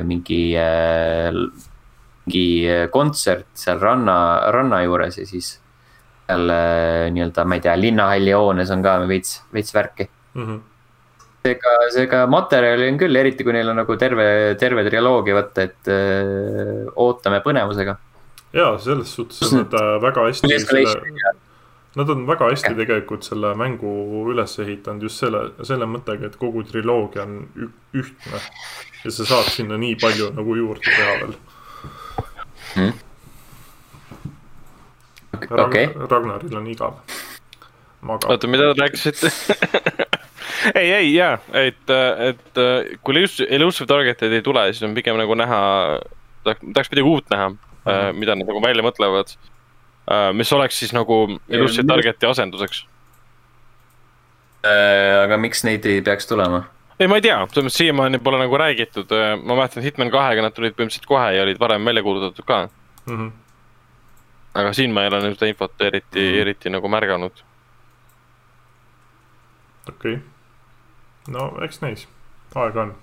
mingi 0.07 0.55
äh,, 0.57 1.33
mingi 2.25 2.87
kontsert 2.91 3.49
seal 3.59 3.81
ranna, 3.81 4.17
ranna 4.55 4.83
juures 4.85 5.17
ja 5.19 5.25
siis 5.27 5.55
seal 6.23 6.53
nii-öelda, 7.13 7.43
ma 7.45 7.57
ei 7.57 7.63
tea, 7.65 7.73
linnahalli 7.77 8.31
hoones 8.31 8.71
on 8.71 8.83
ka 8.85 8.99
veits, 9.07 9.41
veits 9.53 9.75
värki 9.75 10.07
mm. 10.07 10.45
-hmm 10.45 10.61
seega, 11.43 11.75
seega 11.93 12.23
materjali 12.31 12.89
on 12.91 12.99
küll, 13.01 13.19
eriti 13.19 13.45
kui 13.45 13.55
neil 13.55 13.71
on 13.73 13.79
nagu 13.81 13.97
terve, 13.99 14.25
terve 14.59 14.83
triloogia 14.87 15.37
võtta, 15.37 15.67
et 15.67 15.91
öö, 15.91 16.01
äh, 16.63 16.91
ootame 17.03 17.41
põnevusega. 17.45 17.97
ja 18.53 18.73
selles 18.81 19.15
suhtes 19.17 19.41
on 19.49 19.63
nad 19.63 19.79
äh, 19.79 19.95
väga 20.03 20.29
hästi 20.29 20.59
selle, 20.67 21.39
Nad 21.93 22.09
on 22.09 22.23
väga 22.25 22.47
hästi 22.49 22.71
ja. 22.71 22.77
tegelikult 22.77 23.21
selle 23.21 23.51
mängu 23.53 23.89
üles 24.31 24.55
ehitanud 24.63 25.03
just 25.05 25.19
selle, 25.21 25.43
selle 25.61 25.85
mõttega, 25.85 26.25
et 26.25 26.39
kogu 26.41 26.63
triloogia 26.65 27.21
on 27.27 27.35
ühtne. 27.93 28.39
ja 29.03 29.11
sa 29.13 29.27
saad 29.29 29.51
sinna 29.53 29.77
nii 29.77 29.99
palju 30.01 30.31
nagu 30.33 30.55
juurde 30.57 30.87
teha 30.87 31.19
veel 31.19 31.35
hmm.. 32.75 32.93
Ragn 35.43 35.63
okay. 35.65 35.89
Ragnaril 36.09 36.57
on 36.57 36.67
igav. 36.71 36.99
oota, 38.07 38.47
mida 38.47 38.73
te 38.73 38.81
rääkisite 38.81 39.31
ei, 40.81 40.91
ei 40.91 41.13
ja, 41.13 41.37
et, 41.53 41.89
et 42.29 42.61
kui 43.03 43.23
elusive 43.47 43.87
target'id 43.89 44.35
ei 44.35 44.43
tule, 44.45 44.67
siis 44.73 44.83
on 44.87 44.95
pigem 44.95 45.17
nagu 45.19 45.35
näha, 45.39 45.63
tahaks 46.43 46.91
midagi 46.91 47.07
uut 47.07 47.31
näha 47.31 47.49
mm, 47.49 47.57
-hmm. 47.87 48.19
mida 48.19 48.35
nad 48.35 48.47
nagu 48.47 48.61
välja 48.63 48.83
mõtlevad 48.83 49.35
Äh, 50.11 50.33
mis 50.35 50.51
oleks 50.53 50.79
siis 50.79 50.91
nagu 50.93 51.39
Illusion 51.49 51.87
Targeti 51.87 52.27
asenduseks. 52.27 52.83
Äh, 54.67 55.23
aga 55.23 55.37
miks 55.39 55.63
neid 55.63 55.85
ei 55.87 56.01
peaks 56.03 56.27
tulema? 56.27 56.65
Ei, 56.99 57.07
ma 57.07 57.17
ei 57.19 57.25
tea, 57.25 57.37
selles 57.49 57.67
mõttes 57.67 57.79
siiamaani 57.81 58.19
pole 58.23 58.39
nagu 58.41 58.57
räägitud, 58.59 59.11
äh, 59.15 59.33
ma 59.39 59.57
mäletan 59.57 59.85
Hitman 59.85 60.11
kahega 60.13 60.45
nad 60.45 60.55
tulid 60.55 60.75
põhimõtteliselt 60.77 61.09
kohe 61.09 61.31
ja 61.35 61.45
olid 61.45 61.59
varem 61.59 61.85
välja 61.85 62.03
kuulutatud 62.03 62.45
ka 62.45 62.59
mm. 63.05 63.17
-hmm. 63.17 63.31
aga 64.61 64.73
siin 64.73 64.93
ma 64.93 65.03
ei 65.03 65.11
ole 65.11 65.21
seda 65.21 65.49
infot 65.49 65.81
eriti 65.81 66.19
mm, 66.19 66.27
-hmm. 66.27 66.41
eriti 66.41 66.69
nagu 66.69 66.87
märganud. 66.87 67.43
okei 69.89 70.13
okay., 70.13 70.21
no 71.27 71.51
eks 71.63 71.81
näis, 71.81 72.07
aega 72.55 72.81
on. 72.81 72.95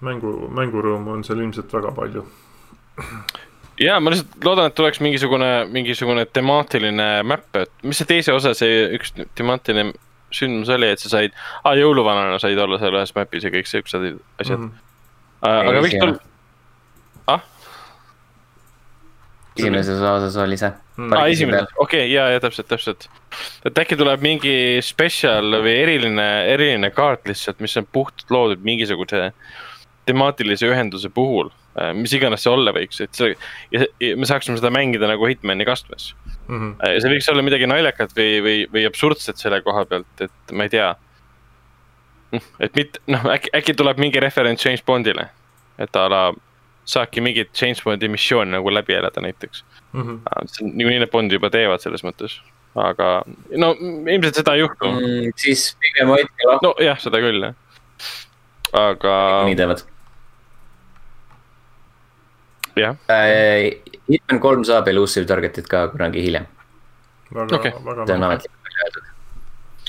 mängu, 0.00 0.36
mängurõõmu 0.50 1.12
on 1.16 1.24
seal 1.24 1.40
ilmselt 1.40 1.72
väga 1.72 1.92
palju 1.92 2.26
ja 3.80 4.00
ma 4.00 4.10
lihtsalt 4.10 4.44
loodan, 4.44 4.66
et 4.66 4.74
tuleks 4.74 5.00
mingisugune, 5.00 5.66
mingisugune 5.72 6.26
temaatiline 6.26 7.22
map, 7.22 7.48
et 7.56 7.70
mis 7.82 7.98
see 7.98 8.06
teise 8.06 8.32
osa, 8.32 8.54
see 8.54 8.84
üks 8.98 9.14
temaatiline 9.34 9.92
sündmus 10.36 10.70
oli, 10.74 10.90
et 10.94 11.02
sa 11.02 11.10
said 11.12 11.34
ah,, 11.62 11.74
jõuluvanana 11.78 12.38
said 12.42 12.60
olla 12.60 12.78
seal 12.82 12.96
ühes 12.98 13.14
map'is 13.16 13.46
ja 13.46 13.52
kõik 13.54 13.70
siuksed 13.70 14.06
asjad 14.42 14.60
mm. 14.60 14.70
-hmm. 14.70 15.72
aga 15.72 15.82
miks 15.84 15.98
tul-, 16.02 16.16
ah? 17.32 17.42
esimeses 19.56 20.00
osas 20.00 20.38
oli 20.44 20.58
see 20.60 20.70
mm.. 20.70 21.12
aa, 21.14 21.26
esimeses, 21.32 21.74
okei 21.76 22.06
okay,, 22.06 22.12
ja, 22.12 22.28
ja 22.34 22.42
täpselt, 22.42 22.70
täpselt. 22.70 23.08
et 23.64 23.84
äkki 23.84 23.98
tuleb 24.00 24.24
mingi 24.24 24.56
spetsial 24.82 25.60
või 25.60 25.76
eriline, 25.82 26.30
eriline 26.54 26.90
kaart 26.94 27.28
lihtsalt, 27.30 27.62
mis 27.64 27.76
on 27.80 27.86
puhtalt 27.92 28.30
loodud 28.34 28.66
mingisuguse 28.66 29.30
temaatilise 30.04 30.68
ühenduse 30.68 31.08
puhul 31.08 31.48
Äh, 31.74 31.90
mis 31.98 32.12
iganes 32.14 32.44
see 32.44 32.52
olla 32.54 32.70
võiks, 32.74 33.00
et 33.02 33.18
see, 33.18 33.32
ja, 33.74 33.86
ja 33.98 34.14
me 34.14 34.28
saaksime 34.30 34.60
seda 34.60 34.70
mängida 34.70 35.08
nagu 35.10 35.26
Hitmani 35.26 35.66
kastmes 35.66 36.12
mm. 36.14 36.33
-hmm. 36.48 37.00
see 37.00 37.12
võiks 37.12 37.30
olla 37.32 37.42
midagi 37.42 37.66
naljakat 37.66 38.16
või, 38.16 38.40
või, 38.44 38.56
või 38.72 38.86
absurdset 38.88 39.40
selle 39.40 39.62
koha 39.62 39.84
pealt, 39.84 40.20
et 40.20 40.52
ma 40.52 40.68
ei 40.68 40.72
tea. 40.72 40.94
Noh, 42.34 42.48
et 42.60 42.74
mitte, 42.74 43.00
noh 43.06 43.28
äkki, 43.30 43.52
äkki 43.54 43.74
tuleb 43.78 44.00
mingi 44.02 44.20
referents 44.20 44.64
James 44.64 44.82
Bondile, 44.82 45.28
et 45.78 45.96
a 45.96 46.08
la 46.10 46.24
saabki 46.84 47.20
mingit 47.20 47.62
James 47.62 47.80
Bondi 47.84 48.08
missiooni 48.08 48.52
nagu 48.52 48.72
läbi 48.72 48.92
elada 48.92 49.20
näiteks 49.20 49.64
mm. 49.92 50.02
-hmm. 50.02 50.72
niikuinii 50.72 50.98
need 50.98 51.10
Bondi 51.10 51.34
juba 51.34 51.50
teevad 51.50 51.80
selles 51.80 52.04
mõttes, 52.04 52.36
aga 52.74 53.22
no 53.56 53.72
ilmselt 53.80 54.34
seda 54.34 54.54
ei 54.54 54.60
juhtu 54.60 54.90
mm,. 54.90 55.32
siis 55.36 55.76
pigem 55.80 56.12
hoidke 56.12 56.48
lahti. 56.50 56.66
nojah, 56.66 57.00
seda 57.00 57.22
küll 57.24 57.48
jah, 57.48 57.54
aga. 58.72 59.16
nii 59.48 59.56
teevad 59.56 59.86
jah 62.76 62.96
äh,. 63.08 63.80
Hitman 64.04 64.40
kolm 64.40 64.64
saab 64.68 64.88
elusive 64.92 65.24
target'it 65.24 65.68
ka 65.68 65.86
kunagi 65.88 66.20
hiljem. 66.26 66.44
Okay. 67.32 67.72
see 67.72 68.14
on 68.14 68.22
ametlikult 68.22 68.60
välja 68.68 68.84
öeldud 68.84 69.14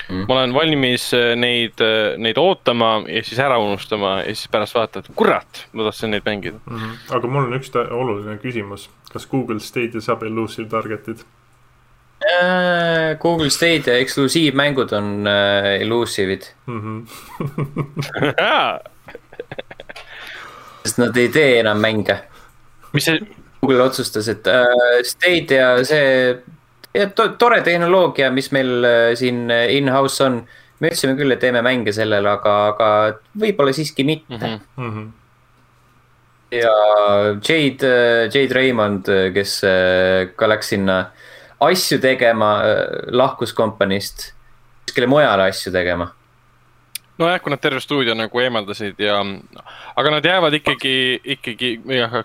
mm.. 0.10 0.26
ma 0.28 0.34
olen 0.34 0.53
valmis 0.53 1.14
äh, 1.14 1.36
neid, 1.40 1.82
äh, 1.84 2.18
neid 2.22 2.38
ootama 2.41 3.03
ja 3.07 3.24
siis 3.24 3.40
ära 3.40 3.57
unustama 3.62 4.18
ja 4.24 4.36
siis 4.36 4.49
pärast 4.52 4.76
vaatad, 4.78 5.10
kurat, 5.16 5.66
ma 5.74 5.84
tahtsin 5.88 6.12
neid 6.16 6.26
mängida 6.26 6.57
mm. 6.66 6.78
-hmm. 6.78 6.91
aga 7.18 7.28
mul 7.28 7.44
on 7.48 7.57
üks 7.60 7.72
oluline 7.76 8.38
küsimus, 8.41 8.90
kas 9.14 9.28
Google 9.32 9.60
Stadia 9.60 10.02
saab 10.02 10.24
elusive 10.24 10.70
target'id? 10.70 11.26
Google 13.22 13.49
Stadia 13.49 13.98
eksklusiivmängud 14.02 14.94
on 14.94 15.28
äh, 15.28 15.82
elusive'id 15.82 16.44
mm. 16.66 16.82
-hmm. 16.82 16.98
sest 20.86 20.98
nad 20.98 21.18
ei 21.18 21.30
tee 21.30 21.60
enam 21.60 21.78
mänge 21.78 22.20
mis 22.95 23.09
see? 23.09 23.19
Google 23.65 23.88
otsustas, 23.88 24.27
et 24.30 24.47
äh, 24.47 25.01
Stadia, 25.03 25.72
see 25.88 26.38
ja, 26.95 27.09
to, 27.09 27.27
tore 27.39 27.61
tehnoloogia, 27.65 28.30
mis 28.34 28.51
meil 28.55 28.85
äh, 28.85 29.11
siin 29.17 29.49
äh, 29.51 29.67
in-house 29.77 30.23
on. 30.26 30.45
me 30.76 30.89
ütlesime 30.91 31.13
küll, 31.15 31.31
et 31.31 31.39
teeme 31.39 31.61
mänge 31.63 31.93
sellele, 31.95 32.27
aga, 32.27 32.53
aga 32.73 32.88
võib-olla 33.39 33.72
siiski 33.73 34.03
mitte 34.03 34.35
mm. 34.49 34.57
-hmm. 34.76 35.05
ja 36.51 36.73
Jade, 37.39 37.88
äh, 37.88 38.26
Jade 38.27 38.53
Raymond, 38.53 39.07
kes 39.34 39.61
ka 40.35 40.49
läks 40.51 40.73
sinna 40.76 40.97
asju 41.63 41.99
tegema, 42.03 42.51
lahkus 43.07 43.53
kompaniist 43.55 44.34
kuskile 44.84 45.07
mujale 45.07 45.47
asju 45.47 45.72
tegema 45.72 46.11
nojah, 47.17 47.39
kui 47.39 47.51
nad 47.51 47.61
terve 47.63 47.80
stuudio 47.80 48.15
nagu 48.15 48.39
eemaldasid 48.39 48.99
ja, 48.99 49.22
aga 49.95 50.11
nad 50.11 50.26
jäävad 50.26 50.53
ikkagi, 50.59 50.95
ikkagi, 51.38 51.69
jah, 51.88 52.19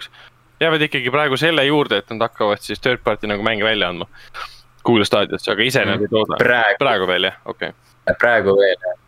jäävad 0.61 0.87
ikkagi 0.89 1.11
praegu 1.11 1.37
selle 1.41 1.65
juurde, 1.65 2.01
et 2.03 2.11
nad 2.15 2.29
hakkavad 2.29 2.63
siis 2.65 2.81
third 2.81 3.05
party 3.05 3.31
nagu 3.31 3.45
mänge 3.47 3.65
välja 3.65 3.89
andma. 3.89 4.09
Google 4.85 5.05
Stadiasse, 5.05 5.53
aga 5.53 5.63
ise 5.63 5.85
mm. 5.85 5.91
nad 5.91 6.03
ei 6.05 6.09
tooda. 6.09 6.41
praegu 6.79 7.07
veel 7.07 7.29
jah, 7.29 7.39
okei 7.45 7.73
okay.. 7.73 8.17
praegu 8.19 8.57
veel 8.57 8.77
jah. 8.77 8.99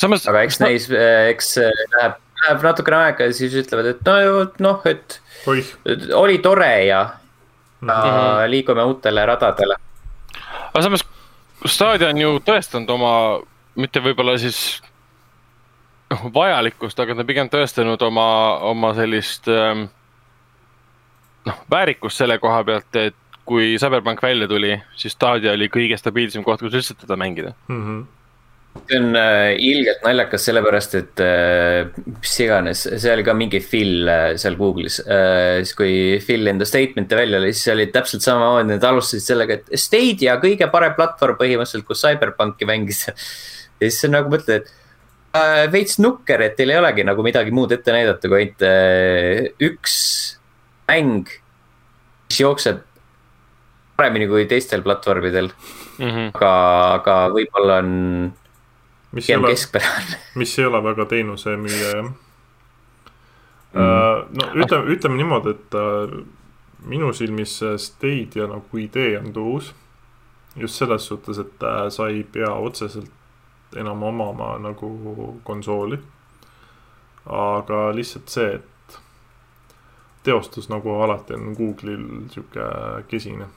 Samas, 0.00 0.24
aga 0.30 0.42
eks 0.46 0.60
neis, 0.62 0.86
eks 1.32 1.56
läheb 1.58 2.18
läheb 2.38 2.62
natukene 2.62 2.98
aega 3.02 3.26
ja 3.28 3.34
siis 3.34 3.54
ütlevad, 3.58 3.92
et 3.92 4.04
no 4.06 4.44
noh, 4.62 4.84
et 4.86 5.20
et 5.48 6.10
oli 6.14 6.38
tore 6.44 6.70
ja, 6.86 7.00
ja 7.00 7.00
Mhm. 7.82 8.50
liigume 8.50 8.82
uutele 8.82 9.26
radadele. 9.26 9.76
aga 10.74 10.82
samas 10.82 11.04
staadion 11.66 12.18
ju 12.18 12.38
tõestanud 12.42 12.90
oma, 12.90 13.12
mitte 13.74 14.00
võib-olla 14.00 14.38
siis 14.38 14.82
noh, 16.10 16.24
vajalikkust, 16.34 16.98
aga 17.00 17.14
ta 17.14 17.24
pigem 17.24 17.50
tõestanud 17.50 18.02
oma, 18.02 18.58
oma 18.58 18.94
sellist 18.94 19.48
ähm, 19.48 19.88
noh, 21.46 21.64
väärikust 21.70 22.22
selle 22.22 22.38
koha 22.42 22.62
pealt, 22.66 22.98
et 22.98 23.16
kui 23.48 23.76
Cyberpunk 23.80 24.22
välja 24.22 24.48
tuli, 24.48 24.76
siis 24.98 25.16
Stadia 25.16 25.54
oli 25.56 25.70
kõige 25.72 25.96
stabiilsem 25.98 26.44
koht, 26.46 26.62
kus 26.64 26.76
üldse 26.76 26.96
teda 26.98 27.18
mängida. 27.20 27.56
Mhm. 27.72 28.06
see 28.86 28.98
on 29.00 29.16
äh, 29.16 29.56
ilgelt 29.64 30.04
naljakas, 30.04 30.44
sellepärast 30.46 30.92
et 30.94 31.20
äh, 31.24 31.88
mis 32.06 32.34
iganes, 32.44 32.84
see 32.86 33.10
oli 33.10 33.24
ka 33.26 33.32
mingi 33.34 33.58
Phil 33.64 34.06
äh, 34.06 34.36
seal 34.38 34.54
Google'is 34.60 35.00
äh,. 35.02 35.64
siis 35.64 35.74
kui 35.74 35.94
Phil 36.22 36.46
enda 36.46 36.68
statement'i 36.68 37.16
välja 37.18 37.40
oli, 37.40 37.50
siis 37.56 37.72
oli 37.72 37.88
täpselt 37.90 38.22
samamoodi, 38.22 38.68
nad 38.76 38.86
alustasid 38.86 39.24
sellega, 39.24 39.56
et 39.58 39.80
Stadia 39.82 40.36
kõige 40.38 40.68
parem 40.70 40.94
platvorm 40.94 41.40
põhimõtteliselt, 41.40 41.88
kus 41.88 42.04
Cyberpunki 42.04 42.68
mängida. 42.70 43.16
ja 43.16 43.88
siis 43.88 43.98
sa 44.04 44.12
nagu 44.12 44.30
mõtled, 44.30 44.68
et 44.68 45.40
äh, 45.40 45.64
veits 45.72 45.98
nukker, 45.98 46.46
et 46.46 46.54
teil 46.60 46.76
ei 46.76 46.78
olegi 46.78 47.08
nagu 47.08 47.24
midagi 47.26 47.54
muud 47.54 47.74
ette 47.74 47.96
näidata, 47.96 48.30
kui 48.30 48.44
ainult 48.44 48.68
äh, 48.68 49.48
üks 49.72 49.98
mäng, 50.88 51.28
mis 52.28 52.40
jookseb 52.40 52.84
paremini 53.98 54.28
kui 54.30 54.46
teistel 54.46 54.82
platvormidel, 54.82 55.52
Mm 55.98 56.10
-hmm. 56.10 56.26
aga, 56.34 56.50
aga 56.94 57.14
võib-olla 57.34 57.78
on 57.82 57.88
mis 59.10 59.24
ei 59.24 59.34
pigem 59.34 59.44
ole, 59.44 59.50
keskpärane. 59.50 60.18
mis 60.40 60.58
ei 60.58 60.64
ole 60.64 60.82
väga 60.84 61.04
teenusemüüja 61.04 61.88
jah 61.96 62.04
mm.. 62.04 62.12
no 64.38 64.46
ütleme, 64.54 64.94
ütleme 64.94 65.16
niimoodi, 65.16 65.50
et 65.50 65.74
äh, 65.74 66.14
minu 66.88 67.12
silmis 67.12 67.58
see 67.58 67.78
Stadia 67.78 68.46
nagu 68.46 68.78
idee 68.78 69.18
on 69.18 69.32
tuus. 69.32 69.74
just 70.56 70.74
selles 70.74 71.06
suhtes, 71.06 71.38
et 71.38 71.62
äh, 71.62 71.88
sa 71.90 72.08
ei 72.08 72.24
pea 72.24 72.52
otseselt 72.52 73.10
enam 73.76 74.02
omama 74.02 74.58
nagu 74.58 75.40
konsooli. 75.44 75.98
aga 77.26 77.94
lihtsalt 77.94 78.28
see, 78.28 78.54
et 78.54 78.77
teostus 80.28 80.68
nagu 80.68 81.00
alati 81.02 81.34
on 81.38 81.56
Google'il 81.56 82.04
sihuke 82.34 82.68
kesine 83.08 83.48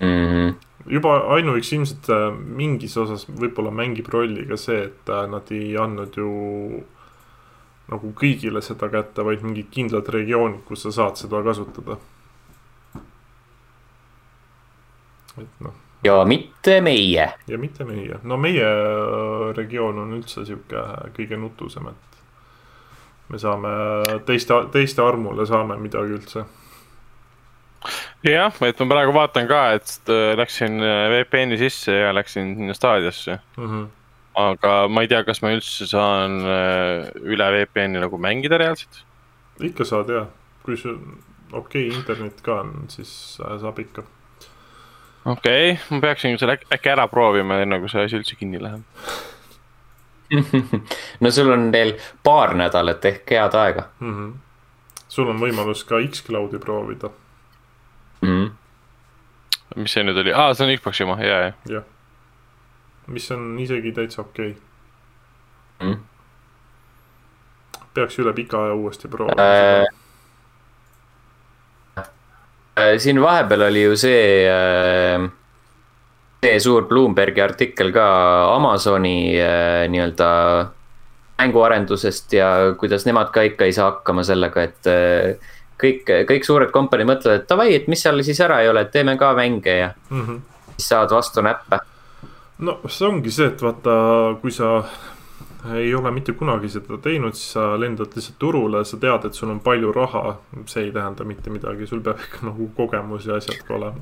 Mhm. 0.00 0.54
juba 0.86 1.16
ainuüksi 1.34 1.74
ilmselt 1.76 2.06
äh, 2.14 2.28
mingis 2.32 2.94
osas 2.96 3.24
võib-olla 3.26 3.72
mängib 3.74 4.06
rolli 4.12 4.44
ka 4.46 4.56
see, 4.56 4.84
et 4.86 5.10
äh, 5.10 5.24
nad 5.30 5.50
ei 5.50 5.72
andnud 5.76 6.14
ju 6.16 6.28
nagu 7.88 8.12
kõigile 8.14 8.62
seda 8.62 8.90
kätte, 8.92 9.24
vaid 9.26 9.42
mingid 9.42 9.72
kindlad 9.74 10.08
regioonid, 10.14 10.62
kus 10.68 10.86
sa 10.86 10.92
saad 10.94 11.18
seda 11.18 11.42
kasutada. 11.42 11.98
et 15.38 15.60
noh, 15.62 15.74
ja 16.06 16.16
mitte 16.26 16.80
meie. 16.82 17.26
ja 17.46 17.58
mitte 17.58 17.84
meie, 17.84 18.22
no 18.22 18.38
meie 18.38 18.70
äh, 18.70 19.50
regioon 19.58 19.98
on 20.04 20.14
üldse 20.20 20.46
sihuke 20.46 20.84
kõige 21.18 21.42
nutusem, 21.42 21.90
et 21.90 22.17
me 23.28 23.40
saame 23.40 23.72
teiste, 24.28 24.56
teiste 24.72 25.04
armule 25.04 25.46
saame 25.48 25.76
midagi 25.80 26.16
üldse. 26.16 26.44
jah, 28.26 28.56
et 28.66 28.80
ma 28.82 28.88
praegu 28.90 29.14
vaatan 29.14 29.48
ka, 29.50 29.60
et 29.78 30.12
äh, 30.12 30.32
läksin 30.38 30.80
äh, 30.82 31.04
VPN-i 31.14 31.60
sisse 31.60 31.94
ja 31.94 32.12
läksin 32.16 32.56
sinna 32.56 32.74
staadiosse. 32.74 33.38
Mm 33.56 33.70
-hmm. 33.70 33.86
aga 34.34 34.88
ma 34.88 35.02
ei 35.02 35.08
tea, 35.08 35.22
kas 35.24 35.42
ma 35.42 35.54
üldse 35.54 35.86
saan 35.86 36.40
äh, 36.40 37.08
üle 37.22 37.52
VPN-i 37.54 38.00
nagu 38.00 38.18
mängida 38.18 38.58
reaalselt. 38.58 39.04
ikka 39.60 39.84
saad 39.84 40.08
ja, 40.08 40.26
kui 40.62 40.76
sul 40.76 40.98
okei 41.52 41.88
okay, 41.88 41.98
internet 41.98 42.40
ka 42.42 42.60
on, 42.60 42.84
siis 42.88 43.38
saab 43.38 43.78
ikka 43.78 44.02
okei 45.24 45.72
okay,, 45.72 45.84
ma 45.90 46.00
peaksin 46.00 46.38
selle 46.38 46.54
äk- 46.54 46.68
äkki 46.74 46.88
ära 46.88 47.08
proovima, 47.08 47.60
enne 47.62 47.80
kui 47.80 47.88
see 47.88 48.04
asi 48.04 48.16
üldse 48.16 48.36
kinni 48.36 48.62
läheb. 48.62 48.82
no 51.20 51.30
sul 51.30 51.52
on 51.52 51.72
veel 51.72 51.94
paar 52.22 52.54
nädalat 52.58 53.04
ehk 53.04 53.30
head 53.30 53.54
aega 53.54 53.86
mm. 54.00 54.14
-hmm. 54.14 54.32
sul 55.08 55.28
on 55.28 55.40
võimalus 55.40 55.84
ka 55.88 56.00
X-Cloudi 56.04 56.58
proovida, 56.58 57.10
mm.. 58.20 58.50
mis 59.76 59.92
see 59.92 60.04
nüüd 60.04 60.20
oli, 60.24 60.34
aa, 60.34 60.54
see 60.54 60.66
on 60.66 60.74
Xbox'i 60.76 61.04
oma, 61.04 61.20
ja, 61.22 61.40
ja. 61.46 61.52
jah. 61.68 61.86
mis 63.06 63.30
on 63.30 63.54
isegi 63.58 63.92
täitsa 63.92 64.22
okei 64.22 64.50
okay.. 64.50 65.88
Mm. 65.88 66.02
peaks 67.94 68.18
üle 68.18 68.32
pika 68.32 68.64
aja 68.64 68.74
uuesti 68.74 69.08
proovima 69.08 69.42
Äh. 69.42 69.86
Äh, 72.78 72.98
siin 72.98 73.22
vahepeal 73.22 73.62
oli 73.62 73.82
ju 73.82 73.96
see, 73.96 74.46
see 76.42 76.58
suur 76.62 76.86
Bloombergi 76.86 77.42
artikkel 77.42 77.92
ka 77.92 78.08
Amazoni 78.54 79.34
äh, 79.42 79.86
nii-öelda 79.90 80.28
mänguarendusest 81.38 82.32
ja 82.32 82.50
kuidas 82.78 83.06
nemad 83.06 83.30
ka 83.34 83.42
ikka 83.46 83.66
ei 83.66 83.72
saa 83.72 83.90
hakkama 83.92 84.24
sellega, 84.26 84.62
et 84.62 84.90
äh, 84.90 85.52
kõik, 85.78 86.08
kõik 86.30 86.46
suured 86.46 86.72
kompaniid 86.74 87.10
mõtlevad, 87.10 87.42
et 87.42 87.50
davai, 87.50 87.68
et 87.76 87.86
mis 87.90 88.02
seal 88.02 88.22
siis 88.26 88.40
ära 88.42 88.62
ei 88.62 88.70
ole, 88.70 88.86
et 88.86 88.94
teeme 88.94 89.16
ka 89.18 89.34
mänge 89.34 89.76
ja 89.78 89.92
Mm 90.10 90.26
-hmm. 90.26 90.40
siis 90.76 90.88
saavad 90.88 91.10
vastu 91.10 91.42
näppe. 91.42 91.78
no 92.58 92.80
see 92.88 93.08
ongi 93.08 93.30
see, 93.30 93.46
et 93.46 93.62
vaata, 93.62 93.90
kui 94.40 94.50
sa 94.50 94.84
ei 95.74 95.94
ole 95.94 96.10
mitte 96.10 96.32
kunagi 96.32 96.68
seda 96.68 96.98
teinud, 97.02 97.34
siis 97.34 97.52
sa 97.52 97.80
lendad 97.80 98.14
lihtsalt 98.16 98.38
turule, 98.38 98.84
sa 98.84 98.96
tead, 98.96 99.24
et 99.24 99.34
sul 99.34 99.50
on 99.50 99.60
palju 99.60 99.92
raha, 99.92 100.36
see 100.66 100.84
ei 100.84 100.92
tähenda 100.92 101.24
mitte 101.24 101.50
midagi, 101.50 101.86
sul 101.86 102.00
peab 102.00 102.18
ikka 102.18 102.46
nagu 102.46 102.70
kogemus 102.76 103.26
ja 103.26 103.34
asjad 103.34 103.62
ka 103.68 103.74
olema. 103.74 104.00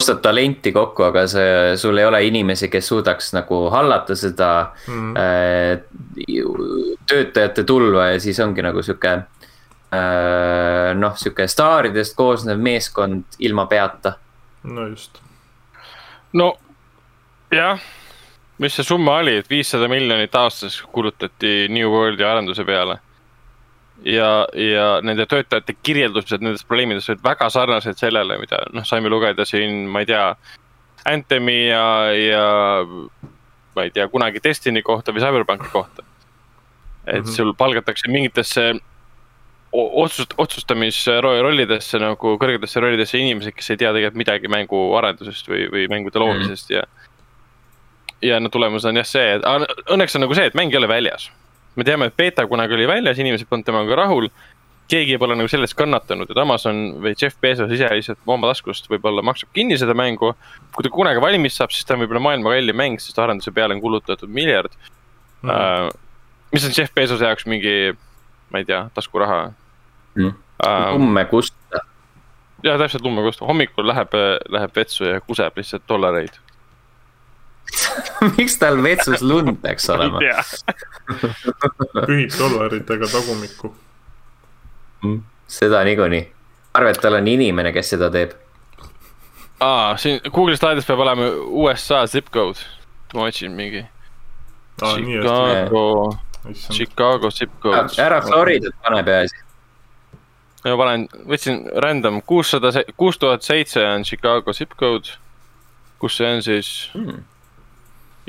Ostad 0.00 0.22
talenti 0.24 0.72
kokku, 0.72 1.02
aga 1.10 1.26
see, 1.28 1.76
sul 1.76 1.98
ei 2.00 2.06
ole 2.08 2.22
inimesi, 2.24 2.70
kes 2.72 2.86
suudaks 2.88 3.34
nagu 3.36 3.66
hallata 3.72 4.16
seda 4.16 4.50
Mm. 4.88 5.16
äh, 5.16 5.80
töötajate 7.06 7.64
tulva 7.64 8.06
ja 8.14 8.20
siis 8.20 8.40
ongi 8.40 8.62
nagu 8.64 8.82
sihuke 8.82 9.12
äh, 9.12 10.94
noh, 10.96 11.16
sihuke 11.20 11.46
staaridest 11.48 12.16
koosnev 12.16 12.58
meeskond 12.58 13.24
ilma 13.38 13.66
peata. 13.66 14.14
no 14.62 14.86
just, 14.88 15.18
no 16.32 16.54
jah, 17.52 17.80
mis 18.58 18.74
see 18.76 18.84
summa 18.84 19.18
oli, 19.20 19.36
et 19.40 19.50
viissada 19.50 19.88
miljonit 19.88 20.34
aastas 20.34 20.80
kulutati 20.92 21.68
New 21.68 21.88
Worldi 21.90 22.24
arenduse 22.24 22.64
peale. 22.64 22.98
ja, 24.04 24.46
ja 24.54 24.86
nende 25.02 25.26
töötajate 25.26 25.74
kirjeldused 25.82 26.42
nendest 26.42 26.66
probleemidest 26.68 27.10
olid 27.12 27.24
väga 27.24 27.50
sarnased 27.50 27.98
sellele, 28.00 28.38
mida 28.40 28.62
noh, 28.72 28.84
saime 28.88 29.08
lugeda 29.12 29.44
siin, 29.44 29.86
ma 29.88 30.04
ei 30.04 30.06
tea. 30.06 30.34
Anthemi 31.08 31.66
ja, 31.70 32.12
ja 32.12 32.46
ma 33.76 33.82
ei 33.86 33.90
tea, 33.90 34.08
kunagi 34.12 34.42
Destiny 34.44 34.82
kohta 34.84 35.14
või 35.16 35.22
Cyberpunki 35.24 35.70
kohta. 35.72 36.02
et 37.06 37.14
mm 37.14 37.20
Mhm. 37.20 37.28
-hmm. 37.28 37.36
sul 37.36 37.54
palgatakse 37.54 38.08
mingitesse 38.10 38.74
otsust, 39.72 40.34
otsustamisrollidesse 40.38 41.98
nagu 41.98 42.34
kõrgetesse 42.38 42.80
rollidesse 42.80 43.18
inimesed, 43.18 43.54
kes 43.54 43.70
ei 43.70 43.76
tea 43.76 43.92
tegelikult 43.92 44.18
midagi 44.18 44.48
mänguarendusest 44.48 45.48
või, 45.48 45.68
või 45.70 45.86
mängude 45.88 46.18
loomisest 46.18 46.70
ja. 46.70 46.82
ja 48.22 48.40
no 48.40 48.48
tulemus 48.48 48.84
on 48.84 48.96
jah 48.96 49.06
see, 49.06 49.36
et 49.36 49.42
õnneks 49.90 50.16
on 50.16 50.26
nagu 50.26 50.34
see, 50.34 50.46
et 50.50 50.54
mäng 50.58 50.74
ei 50.74 50.78
ole 50.78 50.88
väljas. 50.88 51.30
Me 51.76 51.86
teame, 51.86 52.10
et 52.10 52.16
beeta 52.16 52.46
kunagi 52.50 52.76
oli 52.76 52.88
väljas, 52.90 53.20
inimesed 53.22 53.48
polnud 53.50 53.66
temaga 53.66 54.00
rahul. 54.04 54.30
keegi 54.90 55.20
pole 55.22 55.36
nagu 55.38 55.46
sellest 55.46 55.76
kannatanud, 55.78 56.30
et 56.32 56.38
Amazon 56.42 56.78
või 56.98 57.12
Jeff 57.14 57.36
Bezos 57.38 57.70
ise 57.70 57.86
lihtsalt 57.94 58.18
oma 58.26 58.48
taskust 58.50 58.88
võib-olla 58.90 59.22
maksab 59.22 59.52
kinni 59.54 59.78
seda 59.78 59.94
mängu. 59.94 60.32
kui 60.74 60.82
ta 60.82 60.90
kunagi 60.90 61.22
valmis 61.22 61.54
saab, 61.56 61.70
siis 61.70 61.86
ta 61.86 61.94
on 61.94 62.02
võib-olla 62.02 62.24
maailma 62.26 62.56
kallim 62.56 62.76
mäng, 62.76 62.98
sest 62.98 63.18
arenduse 63.18 63.54
peale 63.54 63.76
on 63.76 63.80
kulutatud 63.80 64.28
miljard 64.28 64.74
mm.. 65.42 65.50
Uh, 65.50 65.90
mis 66.52 66.66
on 66.66 66.74
Jeff 66.74 66.94
Bezose 66.94 67.24
jaoks 67.24 67.46
mingi, 67.46 67.94
ma 68.50 68.58
ei 68.58 68.66
tea, 68.66 68.88
taskuraha 68.94 69.52
Mm. 70.14 70.26
uh,. 70.66 70.94
umme 70.94 71.24
kustuda. 71.24 71.80
ja 72.62 72.78
täpselt 72.78 73.02
lummekost, 73.02 73.40
hommikul 73.40 73.86
läheb, 73.88 74.14
läheb 74.48 74.76
vetsu 74.76 75.04
ja 75.04 75.20
kuseb 75.20 75.56
lihtsalt 75.56 75.86
dollareid. 75.88 76.34
miks 78.36 78.58
tal 78.60 78.80
vetsus 78.82 79.22
lund 79.22 79.58
peaks 79.62 79.88
olema? 79.90 80.20
ei 80.22 80.30
tea, 80.30 80.42
pühib 82.08 82.34
dollaritega 82.38 83.08
tagumikku. 83.12 83.72
seda 85.50 85.82
niikuinii. 85.84 86.24
arva, 86.74 86.90
et 86.94 87.00
tal 87.02 87.18
on 87.18 87.28
inimene, 87.28 87.72
kes 87.72 87.90
seda 87.94 88.10
teeb. 88.14 88.34
aa, 89.60 89.96
siin 89.96 90.20
Google 90.30 90.56
slaidis 90.56 90.86
peab 90.88 91.02
olema 91.06 91.30
USA 91.64 92.04
zip 92.06 92.30
code, 92.34 92.58
ma 93.14 93.28
otsin 93.28 93.52
mingi. 93.58 93.84
aa, 94.82 94.96
nii 94.96 95.20
Chicago. 95.22 95.84
Chicago 96.72 97.30
zip 97.30 97.50
code. 97.62 97.96
ära 98.00 98.20
Floridat 98.24 98.76
pane 98.84 99.02
peaasi. 99.04 99.36
ma 100.64 100.76
panen, 100.76 101.08
võtsin 101.28 101.64
random 101.84 102.20
kuussada, 102.26 102.70
kuus 102.96 103.18
tuhat 103.18 103.42
seitse 103.44 103.82
on 103.86 104.04
Chicago 104.04 104.52
zip 104.56 104.76
code. 104.80 105.16
kus 106.00 106.16
see 106.16 106.30
on 106.32 106.42
siis 106.42 106.68
Hmm. 106.94 107.18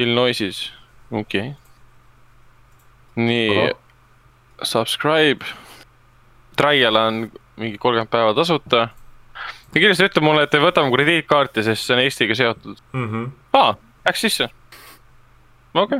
Illinoisis, 0.01 0.63
okei 1.11 1.51
okay.. 1.51 1.53
nii, 3.15 3.71
subscribe, 4.63 5.45
trial 6.57 6.95
on 6.95 7.23
mingi 7.61 7.77
kolmkümmend 7.77 8.11
päeva 8.11 8.33
tasuta. 8.33 8.87
ja 9.73 9.79
kindlasti 9.79 10.07
ütle 10.09 10.23
mulle, 10.25 10.45
et 10.45 10.53
ei 10.57 10.63
võta 10.63 10.83
mu 10.85 10.93
krediitkaarti, 10.95 11.63
sest 11.65 11.87
see 11.87 11.95
on 11.95 12.03
Eestiga 12.03 12.37
seotud 12.37 12.77
mm. 12.93 13.07
-hmm. 13.07 13.29
aa, 13.53 13.75
läks 14.05 14.21
sisse. 14.27 14.49
okei 15.73 15.99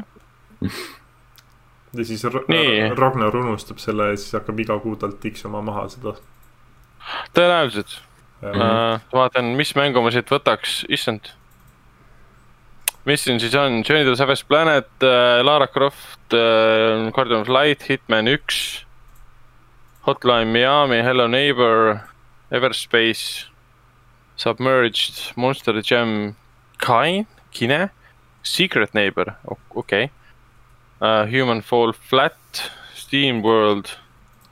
okay. 0.61 0.69
ja 1.93 2.05
siis 2.05 2.23
Nii. 2.47 2.95
Ragnar 2.97 3.35
unustab 3.35 3.77
selle 3.83 4.11
ja 4.11 4.17
siis 4.17 4.33
hakkab 4.33 4.59
iga 4.59 4.79
kuu 4.79 4.95
talt 4.95 5.19
tiksuma 5.19 5.61
maha 5.61 5.87
seda. 5.89 6.15
tõenäoliselt 7.33 7.99
uh,. 8.41 8.99
vaatan, 9.13 9.53
mis 9.57 9.75
mängu 9.75 10.01
ma 10.01 10.11
siit 10.11 10.31
võtaks, 10.31 10.81
issand. 10.89 11.33
Mis 13.05 13.23
siin 13.25 13.39
siis 13.41 13.55
on, 13.55 13.81
Journey 13.87 14.05
to 14.05 14.13
the 14.13 14.19
Savage 14.19 14.45
Planet 14.47 14.89
uh,, 15.03 15.41
Lara 15.45 15.67
Croft 15.67 16.33
uh,, 16.33 17.09
Guardian 17.15 17.41
of 17.41 17.49
Light, 17.49 17.87
Hitman 17.89 18.29
üks. 18.31 18.85
Hotline 20.07 20.49
Miami, 20.49 21.03
Hello 21.05 21.27
Neighbor, 21.27 22.01
Everspace, 22.51 23.45
Submerged, 24.35 25.33
Monster 25.37 25.79
Jam, 25.81 26.35
Kain, 26.79 27.27
Kine, 27.51 27.91
Secret 28.41 28.93
Neighbor, 28.93 29.35
okei 29.45 29.75
okay. 29.75 30.09
uh,. 31.01 31.25
Human 31.29 31.61
Fall 31.61 31.93
Flat, 31.93 32.71
Steam 32.95 33.43
World 33.43 33.97